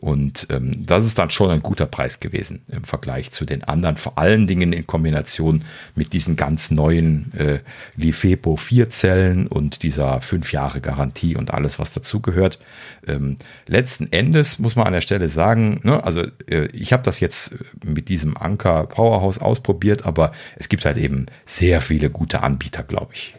[0.00, 3.98] Und ähm, das ist dann schon ein guter Preis gewesen im Vergleich zu den anderen,
[3.98, 5.62] vor allen Dingen in Kombination
[5.94, 7.58] mit diesen ganz neuen äh,
[7.96, 12.58] Lifepo 4 Zellen und dieser 5 Jahre Garantie und alles, was dazugehört.
[13.06, 13.36] Ähm,
[13.66, 17.54] letzten Endes muss man an der Stelle sagen, ne, also äh, ich habe das jetzt
[17.84, 23.12] mit diesem Anker Powerhouse ausprobiert, aber es gibt halt eben sehr viele gute Anbieter, glaube
[23.12, 23.34] ich.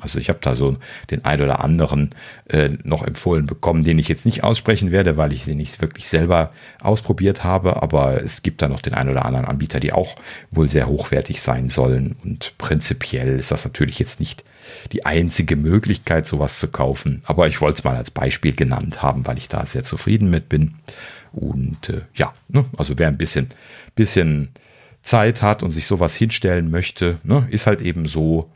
[0.00, 0.76] Also ich habe da so
[1.10, 2.10] den ein oder anderen
[2.48, 6.08] äh, noch empfohlen bekommen, den ich jetzt nicht aussprechen werde, weil ich sie nicht wirklich
[6.08, 7.82] selber ausprobiert habe.
[7.82, 10.14] Aber es gibt da noch den ein oder anderen Anbieter, die auch
[10.52, 12.14] wohl sehr hochwertig sein sollen.
[12.22, 14.44] Und prinzipiell ist das natürlich jetzt nicht
[14.92, 17.22] die einzige Möglichkeit, sowas zu kaufen.
[17.24, 20.48] Aber ich wollte es mal als Beispiel genannt haben, weil ich da sehr zufrieden mit
[20.48, 20.74] bin.
[21.32, 22.64] Und äh, ja, ne?
[22.76, 23.48] also wer ein bisschen,
[23.96, 24.50] bisschen
[25.02, 27.46] Zeit hat und sich sowas hinstellen möchte, ne?
[27.50, 28.50] ist halt eben so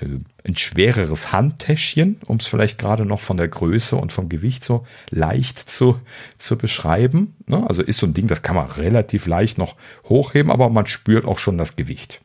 [0.00, 4.86] ein schwereres Handtäschchen, um es vielleicht gerade noch von der Größe und vom Gewicht so
[5.10, 6.00] leicht zu,
[6.36, 7.36] zu beschreiben.
[7.46, 7.64] Ne?
[7.68, 9.76] Also ist so ein Ding, das kann man relativ leicht noch
[10.08, 12.20] hochheben, aber man spürt auch schon das Gewicht.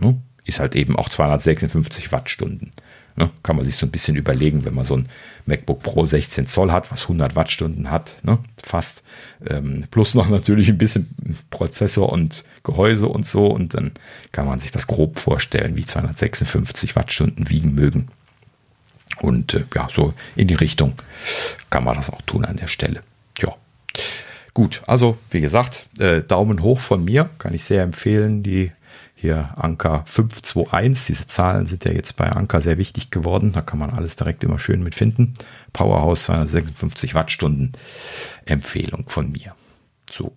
[0.00, 0.20] Ne?
[0.44, 2.70] Ist halt eben auch 256 Wattstunden.
[3.14, 5.08] Ne, kann man sich so ein bisschen überlegen, wenn man so ein
[5.44, 9.02] MacBook Pro 16 Zoll hat, was 100 Wattstunden hat, ne, fast.
[9.46, 13.46] Ähm, plus noch natürlich ein bisschen Prozessor und Gehäuse und so.
[13.48, 13.92] Und dann
[14.32, 18.08] kann man sich das grob vorstellen, wie 256 Wattstunden wiegen mögen.
[19.20, 20.94] Und äh, ja, so in die Richtung
[21.70, 23.02] kann man das auch tun an der Stelle.
[23.38, 23.54] Ja.
[24.54, 28.42] Gut, also wie gesagt, äh, Daumen hoch von mir, kann ich sehr empfehlen.
[28.42, 28.72] Die
[29.22, 31.06] hier Anker 521.
[31.06, 33.52] Diese Zahlen sind ja jetzt bei Anker sehr wichtig geworden.
[33.52, 35.34] Da kann man alles direkt immer schön mitfinden.
[35.72, 37.72] Powerhouse 256 Wattstunden.
[38.46, 39.54] Empfehlung von mir.
[40.10, 40.36] So.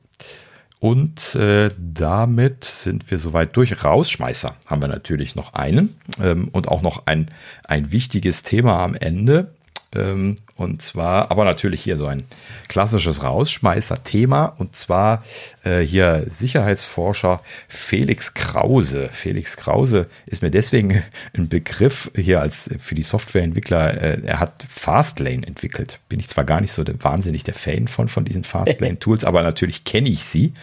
[0.79, 3.83] Und äh, damit sind wir soweit durch.
[3.83, 7.29] Rausschmeißer haben wir natürlich noch einen ähm, und auch noch ein,
[7.63, 9.54] ein wichtiges Thema am Ende.
[9.95, 12.25] Ähm, und zwar, aber natürlich hier so ein
[12.67, 14.55] klassisches Rausschmeißer-Thema.
[14.57, 15.23] Und zwar
[15.63, 19.09] äh, hier Sicherheitsforscher Felix Krause.
[19.11, 21.03] Felix Krause ist mir deswegen
[21.33, 24.01] ein Begriff hier als für die Softwareentwickler.
[24.01, 25.99] Äh, er hat Fastlane entwickelt.
[26.09, 29.43] Bin ich zwar gar nicht so der, wahnsinnig der Fan von, von diesen Fastlane-Tools, aber
[29.43, 30.53] natürlich kenne ich sie.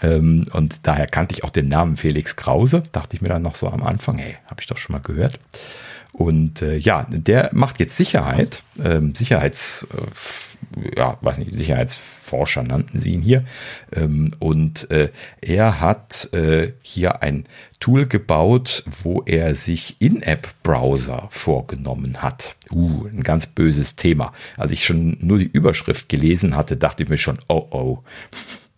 [0.00, 2.82] Ähm, und daher kannte ich auch den Namen Felix Krause.
[2.92, 5.38] Dachte ich mir dann noch so am Anfang, hey, habe ich doch schon mal gehört.
[6.12, 12.98] Und äh, ja, der macht jetzt Sicherheit, ähm, Sicherheits, äh, ja, weiß nicht, Sicherheitsforscher nannten
[12.98, 13.44] sie ihn hier.
[13.92, 15.10] Ähm, und äh,
[15.40, 17.44] er hat äh, hier ein
[17.80, 22.56] Tool gebaut, wo er sich In-App-Browser vorgenommen hat.
[22.70, 24.32] Uh, ein ganz böses Thema.
[24.56, 27.98] Als ich schon nur die Überschrift gelesen hatte, dachte ich mir schon, oh oh.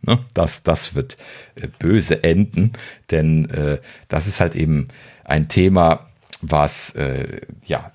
[0.07, 0.21] Ne?
[0.35, 1.17] Das, das wird
[1.55, 2.73] äh, böse enden,
[3.11, 3.79] denn äh,
[4.09, 4.89] das ist halt eben
[5.25, 6.11] ein Thema,
[6.51, 7.91] was äh, ja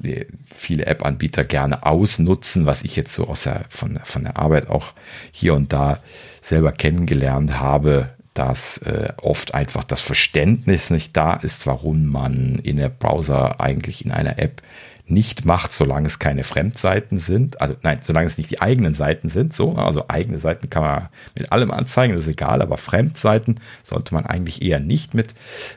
[0.45, 4.93] viele App-Anbieter gerne ausnutzen, was ich jetzt so aus der, von, von der Arbeit auch
[5.31, 5.99] hier und da
[6.41, 12.77] selber kennengelernt habe, dass äh, oft einfach das Verständnis nicht da ist, warum man in
[12.77, 14.61] der Browser eigentlich in einer App
[15.09, 17.61] nicht macht, solange es keine Fremdseiten sind.
[17.61, 19.53] Also nein, solange es nicht die eigenen Seiten sind.
[19.53, 24.13] So, also eigene Seiten kann man mit allem anzeigen, das ist egal, aber Fremdseiten sollte
[24.13, 25.33] man eigentlich eher nicht mit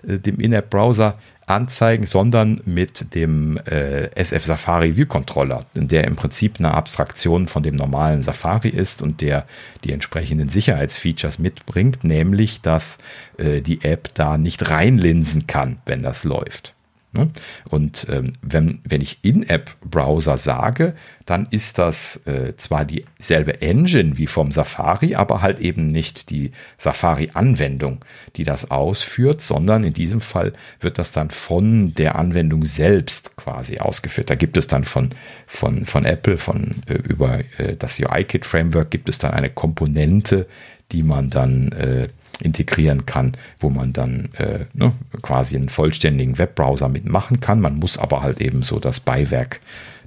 [0.07, 6.59] äh, dem In-App-Browser anzeigen, sondern mit dem äh, SF Safari View Controller, der im Prinzip
[6.59, 9.47] eine Abstraktion von dem normalen Safari ist und der
[9.85, 12.99] die entsprechenden Sicherheitsfeatures mitbringt, nämlich dass
[13.39, 16.75] äh, die App da nicht reinlinsen kann, wenn das läuft.
[17.13, 17.29] Ne?
[17.69, 20.95] Und ähm, wenn, wenn ich In-App-Browser sage,
[21.27, 26.53] dann ist das äh, zwar dieselbe Engine wie vom Safari, aber halt eben nicht die
[26.79, 28.03] Safari-Anwendung,
[28.37, 33.79] die das ausführt, sondern in diesem Fall wird das dann von der Anwendung selbst quasi
[33.79, 34.31] ausgeführt.
[34.31, 35.11] Da gibt es dann von,
[35.47, 40.47] von, von Apple, von äh, über äh, das UI-Kit-Framework gibt es dann eine Komponente,
[40.93, 42.09] die man dann äh,
[42.43, 44.93] integrieren kann, wo man dann äh, ne,
[45.23, 47.61] quasi einen vollständigen Webbrowser mitmachen kann.
[47.61, 49.61] Man muss aber halt eben so das Beiwerk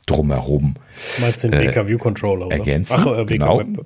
[0.05, 0.75] drumherum.
[1.15, 2.57] Du meinst den äh, WK View Controller, oder?
[2.57, 2.97] Ergänzen.
[2.99, 3.59] Ach, äh, genau.
[3.59, 3.85] Web,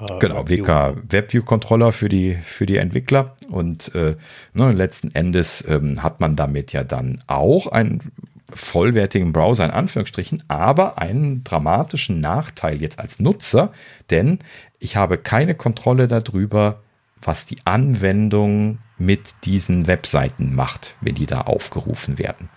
[0.00, 3.36] äh, genau, WK WebView Controller für die, für die Entwickler.
[3.48, 4.16] Und äh,
[4.54, 8.00] ne, letzten Endes ähm, hat man damit ja dann auch einen
[8.54, 13.72] vollwertigen Browser in Anführungsstrichen, aber einen dramatischen Nachteil jetzt als Nutzer,
[14.10, 14.40] denn
[14.78, 16.80] ich habe keine Kontrolle darüber,
[17.26, 22.48] was die Anwendung mit diesen Webseiten macht, wenn die da aufgerufen werden.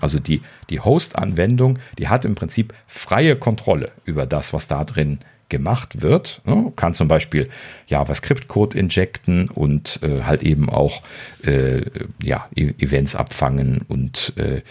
[0.00, 5.20] Also die, die Host-Anwendung, die hat im Prinzip freie Kontrolle über das, was da drin
[5.48, 6.42] gemacht wird.
[6.76, 7.48] Kann zum Beispiel
[7.86, 11.02] JavaScript-Code injecten und äh, halt eben auch
[11.44, 11.82] äh,
[12.22, 14.62] ja, e-, Events abfangen und äh,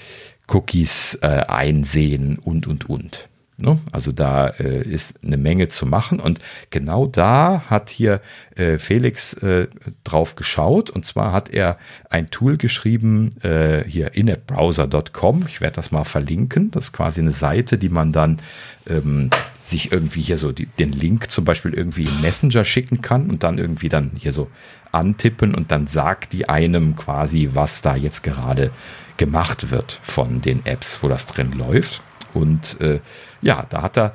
[0.47, 3.28] Cookies äh, einsehen und, und, und.
[3.61, 3.79] Ne?
[3.91, 8.21] Also da äh, ist eine Menge zu machen und genau da hat hier
[8.55, 9.67] äh, Felix äh,
[10.03, 11.77] drauf geschaut und zwar hat er
[12.09, 15.45] ein Tool geschrieben, hier inappbrowser.com.
[15.47, 16.71] Ich werde das mal verlinken.
[16.71, 18.39] Das ist quasi eine Seite, die man dann
[18.87, 19.29] ähm,
[19.59, 23.43] sich irgendwie hier so die, den Link zum Beispiel irgendwie im Messenger schicken kann und
[23.43, 24.49] dann irgendwie dann hier so
[24.91, 28.71] antippen und dann sagt die einem quasi, was da jetzt gerade
[29.17, 32.01] gemacht wird von den Apps, wo das drin läuft.
[32.33, 32.99] Und äh,
[33.41, 34.13] ja, da hat er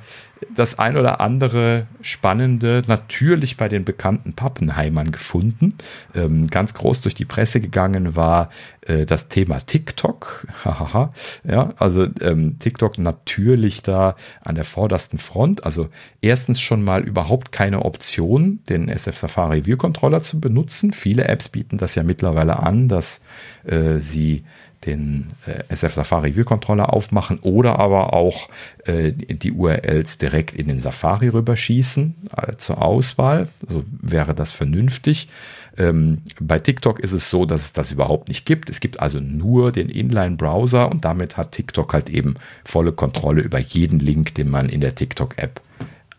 [0.55, 5.75] das ein oder andere Spannende natürlich bei den bekannten Pappenheimern gefunden.
[6.15, 8.51] Ähm, ganz groß durch die Presse gegangen war
[8.83, 10.47] äh, das Thema TikTok.
[11.45, 15.65] ja, also ähm, TikTok natürlich da an der vordersten Front.
[15.65, 15.89] Also
[16.21, 20.93] erstens schon mal überhaupt keine Option, den SF Safari View Controller zu benutzen.
[20.93, 23.21] Viele Apps bieten das ja mittlerweile an, dass
[23.65, 24.45] äh, sie
[24.87, 28.49] den äh, SF Safari View Controller aufmachen oder aber auch
[28.85, 33.49] äh, die URLs direkt in den Safari rüberschießen äh, zur Auswahl.
[33.67, 35.29] So wäre das vernünftig.
[35.77, 38.71] Ähm, bei TikTok ist es so, dass es das überhaupt nicht gibt.
[38.71, 42.35] Es gibt also nur den Inline-Browser und damit hat TikTok halt eben
[42.65, 45.61] volle Kontrolle über jeden Link, den man in der TikTok-App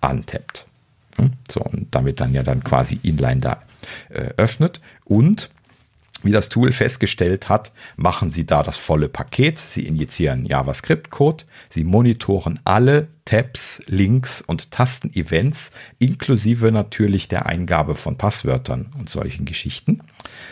[0.02, 0.66] antappt.
[1.16, 1.32] Hm?
[1.50, 3.60] So, und damit dann ja dann quasi Inline da
[4.38, 4.82] öffnet.
[5.06, 5.50] Und
[6.26, 9.58] wie das Tool festgestellt hat, machen Sie da das volle Paket.
[9.58, 18.18] Sie injizieren JavaScript-Code, Sie monitoren alle Tabs, Links und Tasten-Events, inklusive natürlich der Eingabe von
[18.18, 20.02] Passwörtern und solchen Geschichten.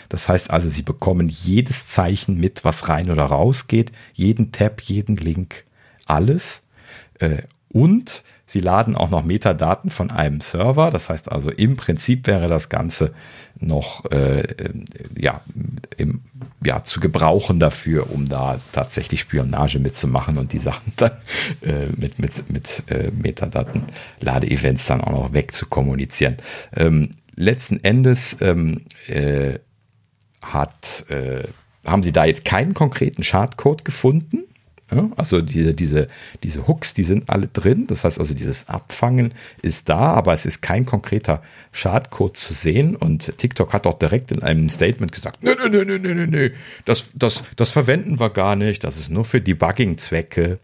[0.09, 4.81] Das heißt also, Sie bekommen jedes Zeichen mit, was rein oder raus geht, jeden Tab,
[4.81, 5.65] jeden Link,
[6.05, 6.67] alles.
[7.73, 10.91] Äh, und Sie laden auch noch Metadaten von einem Server.
[10.91, 13.13] Das heißt also, im Prinzip wäre das Ganze
[13.59, 14.43] noch äh,
[15.17, 15.41] ja,
[15.97, 16.21] im,
[16.63, 21.13] ja, zu gebrauchen dafür, um da tatsächlich Spionage mitzumachen und die Sachen dann
[21.61, 23.85] äh, mit, mit, mit äh, Metadaten,
[24.19, 26.37] Ladeevents dann auch noch wegzukommunizieren.
[26.75, 29.59] Ähm, letzten Endes ähm, äh,
[30.43, 31.47] hat, äh,
[31.85, 34.43] haben sie da jetzt keinen konkreten Schadcode gefunden.
[35.17, 36.07] Also diese, diese,
[36.43, 37.87] diese Hooks, die sind alle drin.
[37.87, 41.41] Das heißt also, dieses Abfangen ist da, aber es ist kein konkreter
[41.71, 42.95] Schadcode zu sehen.
[42.95, 46.49] Und TikTok hat auch direkt in einem Statement gesagt, nö, nö, nö, nö, nö, nö,
[46.85, 48.83] das, das, das verwenden wir gar nicht.
[48.83, 50.59] Das ist nur für Debugging-Zwecke.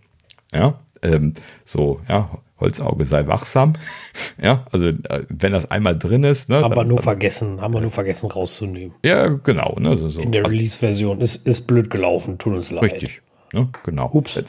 [0.51, 1.33] Ja, ähm,
[1.63, 3.73] so, ja, Holzauge sei wachsam.
[4.41, 6.49] ja, also äh, wenn das einmal drin ist.
[6.49, 8.95] Ne, haben wir nur dann, vergessen, haben wir nur vergessen rauszunehmen.
[9.03, 9.75] Ja, genau.
[9.79, 10.21] Ne, so, so.
[10.21, 12.83] In der Release-Version ist, ist blöd gelaufen, tut uns leid.
[12.83, 13.21] Richtig.
[13.53, 13.69] Ne?
[13.83, 14.09] Genau.
[14.13, 14.41] Ups.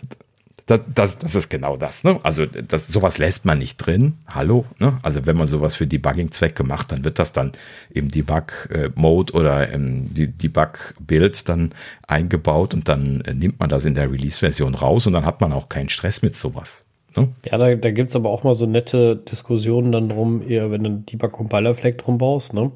[0.67, 2.05] das, das, das ist genau das.
[2.05, 2.19] Ne?
[2.23, 4.15] Also das, sowas lässt man nicht drin.
[4.29, 4.65] Hallo.
[4.79, 4.99] Ne?
[5.03, 7.53] Also wenn man sowas für Debugging-Zwecke macht, dann wird das dann
[7.91, 11.71] im Debug-Mode oder im Debug-Bild dann
[12.07, 15.53] eingebaut und dann äh, nimmt man das in der Release-Version raus und dann hat man
[15.53, 16.85] auch keinen Stress mit sowas.
[17.17, 17.29] Ne?
[17.45, 20.85] Ja, da, da gibt es aber auch mal so nette Diskussionen dann drum, eher wenn
[20.85, 22.71] du einen Debug-Compiler-Flag drum baust, ne?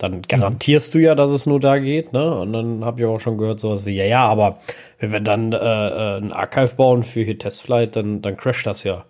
[0.00, 2.34] Dann garantierst du ja, dass es nur da geht, ne?
[2.40, 4.58] Und dann habe ich auch schon gehört, sowas wie, ja, ja, aber
[4.98, 8.82] wenn wir dann äh, äh, ein Archive bauen für hier Testflight, dann, dann crasht das
[8.82, 9.04] ja.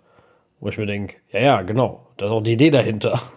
[0.59, 3.19] Wo ich mir denke, ja, ja, genau, das ist auch die Idee dahinter.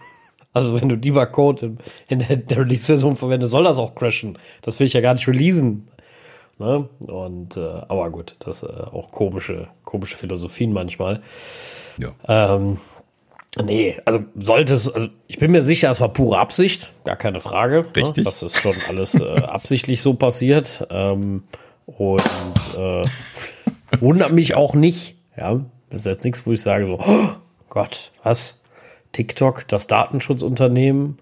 [0.53, 1.77] Also wenn du Debug-Code in,
[2.07, 4.37] in der, der Release-Version verwendest, soll das auch crashen.
[4.61, 5.89] Das will ich ja gar nicht releasen.
[6.59, 6.87] Ne?
[7.07, 11.21] Und äh, aber gut, das äh, auch komische, komische Philosophien manchmal.
[11.97, 12.55] Ja.
[12.55, 12.77] Ähm,
[13.63, 17.39] Nee, also sollte es, also ich bin mir sicher, es war pure Absicht, gar keine
[17.39, 17.81] Frage.
[17.81, 17.95] Ne?
[17.95, 18.17] Richtig.
[18.17, 18.23] Ne?
[18.23, 20.85] Das ist schon alles äh, absichtlich so passiert.
[20.89, 21.43] Ähm,
[21.85, 22.21] und
[22.77, 23.05] äh,
[23.99, 25.15] wundert mich auch nicht.
[25.37, 27.29] Ja, das ist jetzt nichts, wo ich sage so, oh
[27.69, 28.61] Gott, was?
[29.11, 31.19] TikTok, das Datenschutzunternehmen,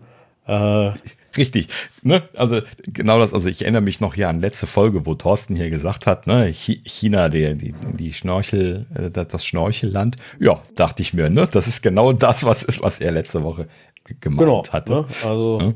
[0.47, 0.91] äh,
[1.35, 1.67] Richtig,
[2.03, 2.23] ne?
[2.35, 5.69] Also genau das, also ich erinnere mich noch hier an letzte Folge, wo Thorsten hier
[5.69, 10.17] gesagt hat, ne, China, die, die, die Schnorchel, äh, das Schnorchelland.
[10.39, 11.47] Ja, dachte ich mir, ne?
[11.51, 13.67] Das ist genau das, was, was er letzte Woche
[14.19, 14.93] gemeint genau, hatte.
[14.93, 15.05] Ne?
[15.23, 15.59] Also.
[15.59, 15.75] Ne?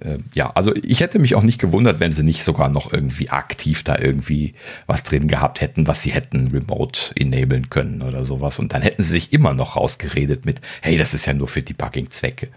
[0.00, 3.30] Äh, ja, also ich hätte mich auch nicht gewundert, wenn sie nicht sogar noch irgendwie
[3.30, 4.54] aktiv da irgendwie
[4.86, 8.58] was drin gehabt hätten, was sie hätten remote enablen können oder sowas.
[8.58, 11.62] Und dann hätten sie sich immer noch rausgeredet mit, hey, das ist ja nur für
[11.62, 12.48] Debugging-Zwecke.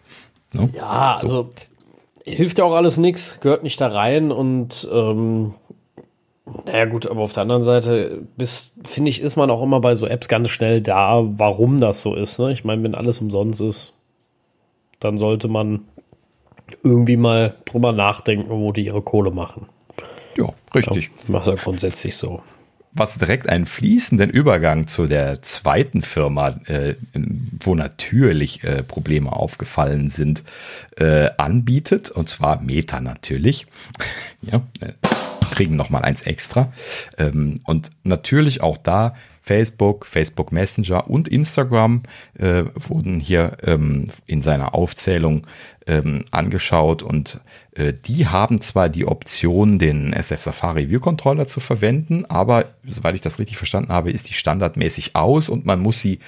[0.54, 0.70] Ne?
[0.74, 1.28] Ja, so.
[1.28, 1.50] also
[2.24, 5.54] hilft ja auch alles nichts, gehört nicht da rein und ähm,
[6.66, 8.24] naja gut, aber auf der anderen Seite
[8.84, 12.16] finde ich, ist man auch immer bei so Apps ganz schnell da, warum das so
[12.16, 12.40] ist.
[12.40, 12.52] Ne?
[12.52, 13.98] Ich meine, wenn alles umsonst ist,
[15.00, 15.86] dann sollte man
[16.84, 19.68] irgendwie mal drüber nachdenken, wo die ihre Kohle machen.
[20.38, 21.12] Ja, richtig.
[21.28, 22.42] Ja, macht ja grundsätzlich so
[22.94, 26.96] was direkt einen fließenden Übergang zu der zweiten Firma, äh,
[27.64, 30.44] wo natürlich äh, Probleme aufgefallen sind,
[30.98, 32.12] äh, anbietet.
[32.12, 33.68] Und zwar Meta natürlich.
[34.42, 34.94] ja, äh,
[35.62, 36.74] kriegen noch mal eins extra.
[37.20, 42.02] Ähm, und natürlich auch da Facebook, Facebook Messenger und Instagram
[42.34, 45.46] äh, wurden hier ähm, in seiner Aufzählung
[45.86, 47.42] ähm, angeschaut und
[47.76, 53.14] äh, die haben zwar die Option, den SF Safari View Controller zu verwenden, aber soweit
[53.14, 56.20] ich das richtig verstanden habe, ist die standardmäßig aus und man muss sie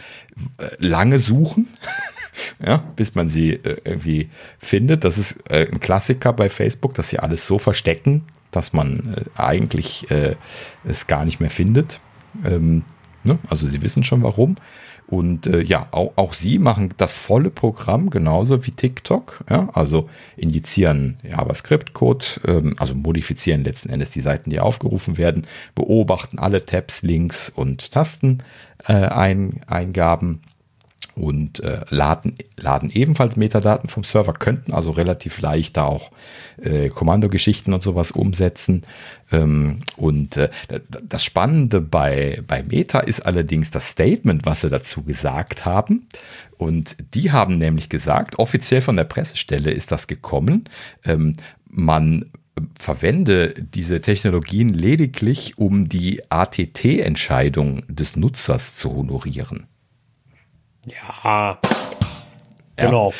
[0.59, 1.69] äh, lange suchen.
[2.63, 5.03] ja, bis man sie irgendwie findet.
[5.03, 8.23] Das ist ein Klassiker bei Facebook, dass sie alles so verstecken,
[8.55, 10.35] dass man äh, eigentlich äh,
[10.83, 11.99] es gar nicht mehr findet.
[12.45, 12.83] Ähm,
[13.23, 13.39] ne?
[13.49, 14.55] Also sie wissen schon warum.
[15.07, 19.43] Und äh, ja, auch, auch sie machen das volle Programm genauso wie TikTok.
[19.49, 19.69] Ja?
[19.73, 26.65] Also injizieren JavaScript-Code, ähm, also modifizieren letzten Endes die Seiten, die aufgerufen werden, beobachten alle
[26.65, 30.41] Tabs, Links und Tasteneingaben.
[30.41, 30.52] Äh,
[31.15, 36.11] und äh, laden, laden ebenfalls Metadaten vom Server, könnten also relativ leicht da auch
[36.61, 38.83] äh, Kommandogeschichten und sowas umsetzen.
[39.31, 40.49] Ähm, und äh,
[41.07, 46.07] das Spannende bei, bei Meta ist allerdings das Statement, was sie dazu gesagt haben.
[46.57, 50.65] Und die haben nämlich gesagt, offiziell von der Pressestelle ist das gekommen,
[51.03, 51.35] ähm,
[51.69, 52.31] man
[52.79, 59.65] verwende diese Technologien lediglich, um die ATT-Entscheidung des Nutzers zu honorieren.
[60.85, 61.59] Ja.
[62.75, 63.13] Genau.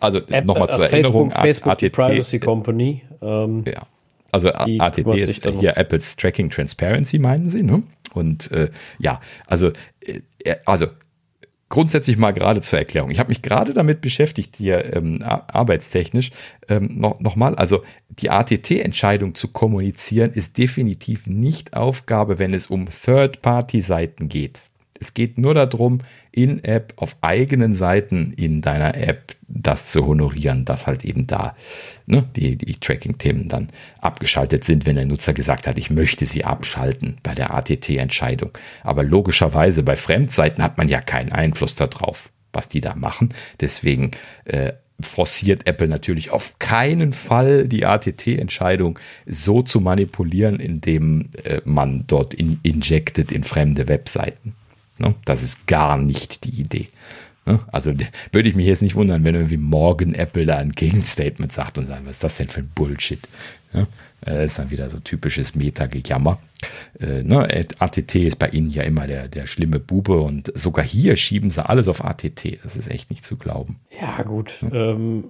[0.00, 1.30] Also nochmal zur Erinnerung.
[1.30, 3.02] Facebook, ATT, Privacy Company.
[3.22, 3.86] Ähm, ja.
[4.32, 7.82] Also ATT ist hier Apples Tracking Transparency, meinen Sie, ne?
[8.12, 10.88] Und äh, ja, also, äh, also
[11.68, 13.10] grundsätzlich mal gerade zur Erklärung.
[13.10, 16.30] Ich habe mich gerade damit beschäftigt, hier ähm, arbeitstechnisch.
[16.68, 22.86] Ähm, noch, Nochmal, also die ATT-Entscheidung zu kommunizieren ist definitiv nicht Aufgabe, wenn es um
[22.86, 24.62] Third-Party-Seiten geht.
[25.00, 26.00] Es geht nur darum,
[26.32, 31.56] in-App auf eigenen Seiten in deiner App das zu honorieren, dass halt eben da
[32.06, 33.68] ne, die, die Tracking-Themen dann
[34.00, 38.50] abgeschaltet sind, wenn der Nutzer gesagt hat, ich möchte sie abschalten bei der ATT-Entscheidung.
[38.82, 43.30] Aber logischerweise bei Fremdseiten hat man ja keinen Einfluss darauf, was die da machen.
[43.60, 44.10] Deswegen
[44.44, 52.04] äh, forciert Apple natürlich auf keinen Fall die ATT-Entscheidung so zu manipulieren, indem äh, man
[52.06, 54.54] dort in, injected in fremde Webseiten.
[54.98, 55.14] Ne?
[55.24, 56.88] Das ist gar nicht die Idee.
[57.46, 57.60] Ne?
[57.72, 57.92] Also
[58.32, 61.86] würde ich mich jetzt nicht wundern, wenn irgendwie morgen Apple da ein Gegenstatement sagt und
[61.86, 63.20] sagt, was ist das denn für ein Bullshit?
[63.72, 63.86] Ja?
[64.20, 66.38] Das äh, ist dann wieder so typisches Meta-Gejammer.
[66.98, 67.46] Äh, ne?
[67.78, 71.66] ATT ist bei ihnen ja immer der, der schlimme Bube und sogar hier schieben sie
[71.66, 72.58] alles auf ATT.
[72.64, 73.78] Das ist echt nicht zu glauben.
[74.00, 74.54] Ja, gut.
[74.62, 74.92] Ja.
[74.92, 75.24] Ähm,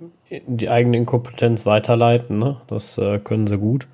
[0.46, 2.60] die eigene Inkompetenz weiterleiten, ne?
[2.68, 3.86] das äh, können sie gut.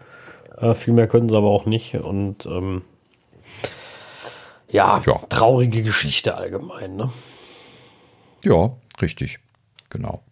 [0.59, 1.95] Äh, viel mehr können sie aber auch nicht.
[1.95, 2.83] Und ähm,
[4.73, 6.97] ja, ja, traurige Geschichte allgemein.
[6.97, 7.13] Ne?
[8.45, 9.39] Ja, richtig.
[9.91, 10.23] Genau.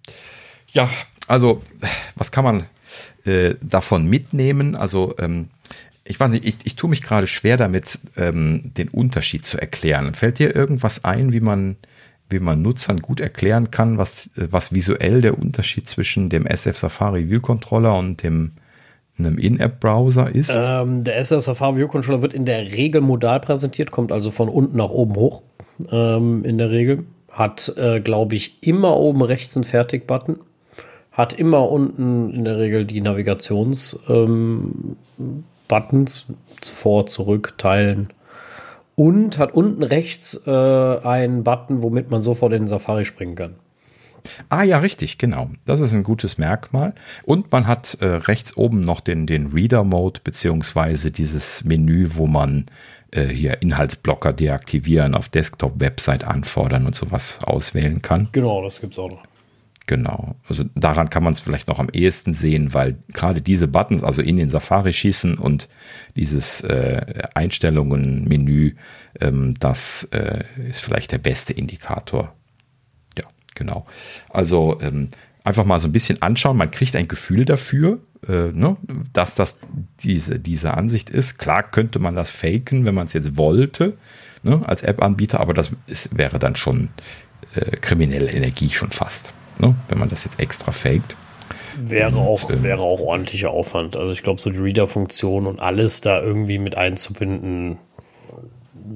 [0.69, 0.89] Ja,
[1.29, 1.63] also,
[2.17, 2.67] was kann man
[3.25, 4.75] äh, davon mitnehmen?
[4.75, 5.51] Also, ähm,
[6.05, 10.15] ich weiß nicht, ich, ich tue mich gerade schwer damit, ähm, den Unterschied zu erklären.
[10.15, 11.77] Fällt dir irgendwas ein, wie man,
[12.29, 17.29] wie man Nutzern gut erklären kann, was, was visuell der Unterschied zwischen dem SF Safari
[17.29, 18.53] View Controller und dem
[19.27, 20.59] einem In-App-Browser ist?
[20.61, 24.49] Ähm, der SF Safari View Controller wird in der Regel modal präsentiert, kommt also von
[24.49, 25.43] unten nach oben hoch.
[25.91, 27.05] Ähm, in der Regel.
[27.31, 30.41] Hat, äh, glaube ich, immer oben rechts einen Fertig-Button.
[31.13, 34.97] Hat immer unten in der Regel die Navigations- ähm,
[36.63, 38.09] vor, zurück, teilen.
[38.97, 43.55] Und hat unten rechts äh, einen Button, womit man sofort in den Safari springen kann.
[44.49, 45.51] Ah ja, richtig, genau.
[45.65, 46.95] Das ist ein gutes Merkmal.
[47.25, 52.67] Und man hat äh, rechts oben noch den, den Reader-Mode, beziehungsweise dieses Menü, wo man
[53.11, 58.29] äh, hier Inhaltsblocker deaktivieren, auf Desktop-Website anfordern und sowas auswählen kann.
[58.33, 59.25] Genau, das gibt es auch noch.
[59.91, 60.37] Genau.
[60.49, 64.23] Also daran kann man es vielleicht noch am ehesten sehen, weil gerade diese Buttons, also
[64.23, 65.69] in den Safari schießen und
[66.15, 68.77] dieses äh, Einstellungen-Menü,
[69.21, 72.33] ähm, das äh, ist vielleicht der beste Indikator.
[73.61, 73.87] Genau.
[74.31, 75.11] Also ähm,
[75.45, 76.57] einfach mal so ein bisschen anschauen.
[76.57, 78.77] Man kriegt ein Gefühl dafür, äh, ne,
[79.13, 79.59] dass das
[80.03, 81.39] diese, diese Ansicht ist.
[81.39, 83.97] Klar könnte man das faken, wenn man es jetzt wollte,
[84.43, 86.89] ne, als App-Anbieter, aber das ist, wäre dann schon
[87.55, 89.75] äh, kriminelle Energie schon fast ne?
[89.89, 91.17] wenn man das jetzt extra faked.
[91.79, 93.97] Wäre auch, ähm, wäre auch ordentlicher Aufwand.
[93.97, 97.79] Also ich glaube, so die Reader-Funktion und alles da irgendwie mit einzubinden.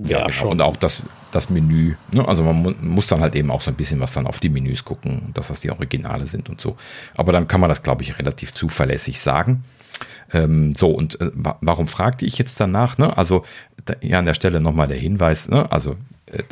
[0.04, 0.30] Ja, genau.
[0.30, 0.48] schon.
[0.50, 1.02] Und auch das,
[1.34, 1.94] das Menü.
[2.12, 2.26] Ne?
[2.26, 4.48] Also man mu muss dann halt eben auch so ein bisschen was dann auf die
[4.48, 6.76] Menüs gucken, dass das die Originale sind und so.
[7.16, 9.64] Aber dann kann man das, glaube ich, relativ zuverlässig sagen.
[10.32, 12.98] Ähm, so, und äh, warum fragte ich jetzt danach?
[12.98, 13.16] Ne?
[13.16, 13.44] Also
[13.84, 15.70] da, ja, an der Stelle nochmal der Hinweis, ne?
[15.70, 15.96] also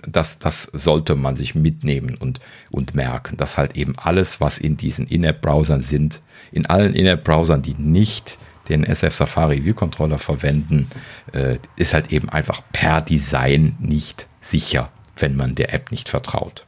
[0.07, 4.77] das, das sollte man sich mitnehmen und, und merken, dass halt eben alles, was in
[4.77, 6.21] diesen In-App-Browsern sind,
[6.53, 10.89] in allen In-App-Browsern, die nicht den SF Safari View Controller verwenden,
[11.33, 16.67] äh, ist halt eben einfach per Design nicht sicher, wenn man der App nicht vertraut.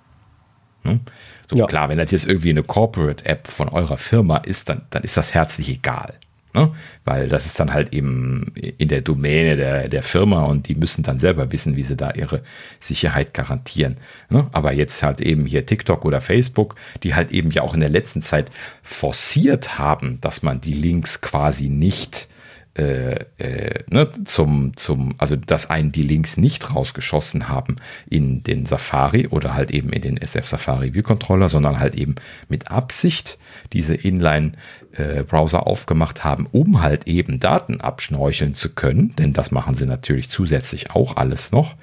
[0.82, 1.00] Hm?
[1.48, 1.66] So ja.
[1.66, 5.16] klar, wenn das jetzt irgendwie eine Corporate App von eurer Firma ist, dann, dann ist
[5.16, 6.14] das herzlich egal.
[6.54, 6.72] Ne?
[7.04, 11.02] Weil das ist dann halt eben in der Domäne der, der Firma und die müssen
[11.02, 12.42] dann selber wissen, wie sie da ihre
[12.78, 13.96] Sicherheit garantieren.
[14.30, 14.46] Ne?
[14.52, 17.88] Aber jetzt halt eben hier TikTok oder Facebook, die halt eben ja auch in der
[17.88, 18.50] letzten Zeit
[18.82, 22.28] forciert haben, dass man die Links quasi nicht
[22.76, 27.76] äh, äh, ne, zum, zum, also dass einen die Links nicht rausgeschossen haben
[28.10, 32.16] in den Safari oder halt eben in den SF Safari View Controller, sondern halt eben
[32.48, 33.38] mit Absicht
[33.72, 39.74] diese Inline-Browser äh, aufgemacht haben, um halt eben Daten abschnorcheln zu können, denn das machen
[39.74, 41.76] sie natürlich zusätzlich auch alles noch.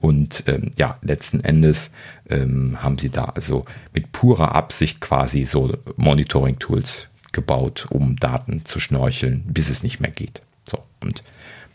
[0.00, 1.92] Und ähm, ja, letzten Endes
[2.30, 8.80] ähm, haben sie da also mit purer Absicht quasi so Monitoring-Tools gebaut, um Daten zu
[8.80, 10.42] schnorcheln, bis es nicht mehr geht.
[10.68, 11.22] So, und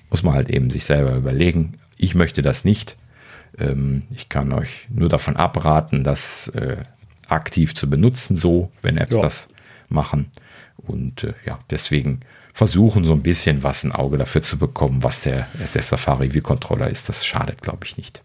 [0.09, 2.97] muss man halt eben sich selber überlegen, ich möchte das nicht.
[3.57, 6.77] Ähm, ich kann euch nur davon abraten, das äh,
[7.27, 9.21] aktiv zu benutzen, so, wenn Apps ja.
[9.21, 9.47] das
[9.89, 10.31] machen.
[10.77, 12.21] Und äh, ja, deswegen
[12.53, 16.41] versuchen so ein bisschen was ein Auge dafür zu bekommen, was der SF Safari View
[16.41, 17.09] Controller ist.
[17.09, 18.21] Das schadet, glaube ich, nicht.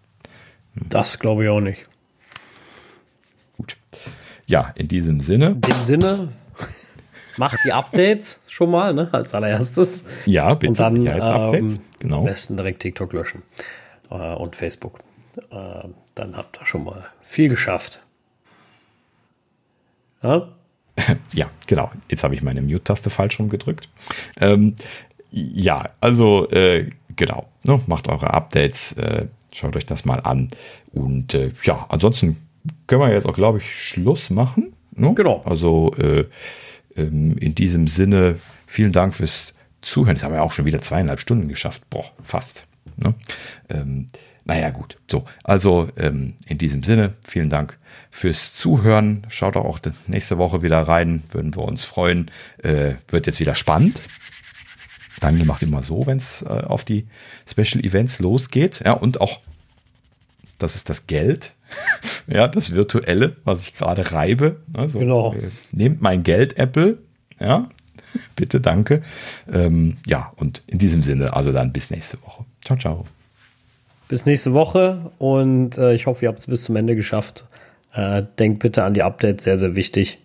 [0.74, 1.86] Das glaube ich auch nicht.
[3.57, 3.76] Gut.
[4.47, 5.48] Ja, in diesem Sinne.
[5.48, 6.28] In dem Sinne,
[7.39, 10.05] macht die Updates schon mal, ne, als allererstes.
[10.26, 10.68] Ja, bitte.
[10.68, 11.07] Und dann
[11.55, 12.18] ähm, genau.
[12.18, 13.42] am besten direkt TikTok löschen
[14.10, 14.99] äh, und Facebook.
[15.50, 18.00] Äh, dann habt ihr schon mal viel geschafft.
[20.23, 20.49] Ja,
[21.33, 21.91] ja genau.
[22.08, 23.89] Jetzt habe ich meine Mute-Taste falsch rumgedrückt.
[24.41, 24.75] Ähm,
[25.31, 27.47] ja, also äh, genau.
[27.65, 28.92] Ne, macht eure Updates.
[28.92, 30.49] Äh, schaut euch das mal an.
[30.92, 32.39] Und äh, ja, ansonsten
[32.86, 34.75] können wir jetzt auch, glaube ich, Schluss machen.
[34.92, 35.15] Ne?
[35.15, 35.42] Genau.
[35.44, 36.25] Also äh,
[36.94, 38.36] in diesem Sinne,
[38.67, 40.17] vielen Dank fürs Zuhören.
[40.17, 41.89] Das haben wir auch schon wieder zweieinhalb Stunden geschafft.
[41.91, 42.67] Boah, fast.
[42.97, 43.15] Ne?
[43.68, 44.08] Ähm,
[44.44, 44.97] naja, gut.
[45.10, 47.78] So, also ähm, in diesem Sinne, vielen Dank
[48.10, 49.26] fürs Zuhören.
[49.28, 52.31] Schaut auch nächste Woche wieder rein, würden wir uns freuen.
[52.62, 54.00] Äh, wird jetzt wieder spannend.
[55.20, 57.07] Daniel macht immer so, wenn es äh, auf die
[57.47, 58.83] Special Events losgeht.
[58.84, 59.41] Ja, und auch,
[60.58, 61.55] das ist das Geld.
[62.26, 64.56] ja, das Virtuelle, was ich gerade reibe.
[64.72, 65.34] Also, genau.
[65.34, 66.98] Äh, nehmt mein Geld, Apple.
[67.40, 67.68] Ja,
[68.36, 69.02] bitte, danke.
[69.52, 72.44] Ähm, ja, und in diesem Sinne, also dann bis nächste Woche.
[72.64, 73.05] Ciao, ciao.
[74.08, 77.47] Bis nächste Woche und äh, ich hoffe, ihr habt es bis zum Ende geschafft.
[77.92, 80.18] Äh, denkt bitte an die Updates, sehr, sehr wichtig.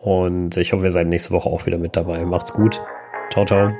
[0.00, 2.24] Und ich hoffe, ihr seid nächste Woche auch wieder mit dabei.
[2.24, 2.80] Macht's gut.
[3.30, 3.72] Ciao, ciao.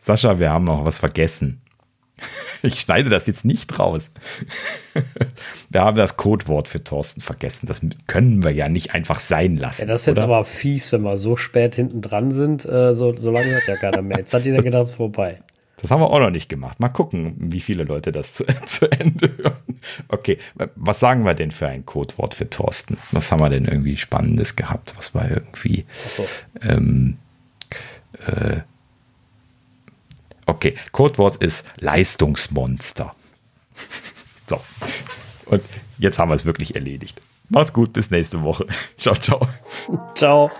[0.00, 1.60] Sascha, wir haben noch was vergessen.
[2.62, 4.10] Ich schneide das jetzt nicht raus.
[5.70, 7.66] Wir haben das Codewort für Thorsten vergessen.
[7.66, 9.80] Das können wir ja nicht einfach sein lassen.
[9.80, 10.24] Ja, das ist jetzt oder?
[10.24, 12.66] aber fies, wenn wir so spät hinten dran sind.
[12.66, 14.18] Äh, so, so lange hört ja keiner mehr.
[14.18, 15.40] Jetzt hat jeder gedacht, es ist vorbei.
[15.80, 16.80] Das haben wir auch noch nicht gemacht.
[16.80, 19.80] Mal gucken, wie viele Leute das zu, zu Ende hören.
[20.08, 20.36] Okay,
[20.76, 22.98] was sagen wir denn für ein Codewort für Thorsten?
[23.10, 24.92] Was haben wir denn irgendwie Spannendes gehabt?
[24.98, 25.86] Was war irgendwie.
[26.14, 26.26] So.
[26.60, 27.16] Ähm,
[28.26, 28.60] äh,
[30.50, 33.14] okay, Codewort ist Leistungsmonster.
[34.48, 34.60] So.
[35.46, 35.62] Und
[35.98, 37.20] jetzt haben wir es wirklich erledigt.
[37.50, 38.66] Macht's gut, bis nächste Woche.
[38.96, 39.46] Ciao, ciao.
[40.16, 40.50] Ciao.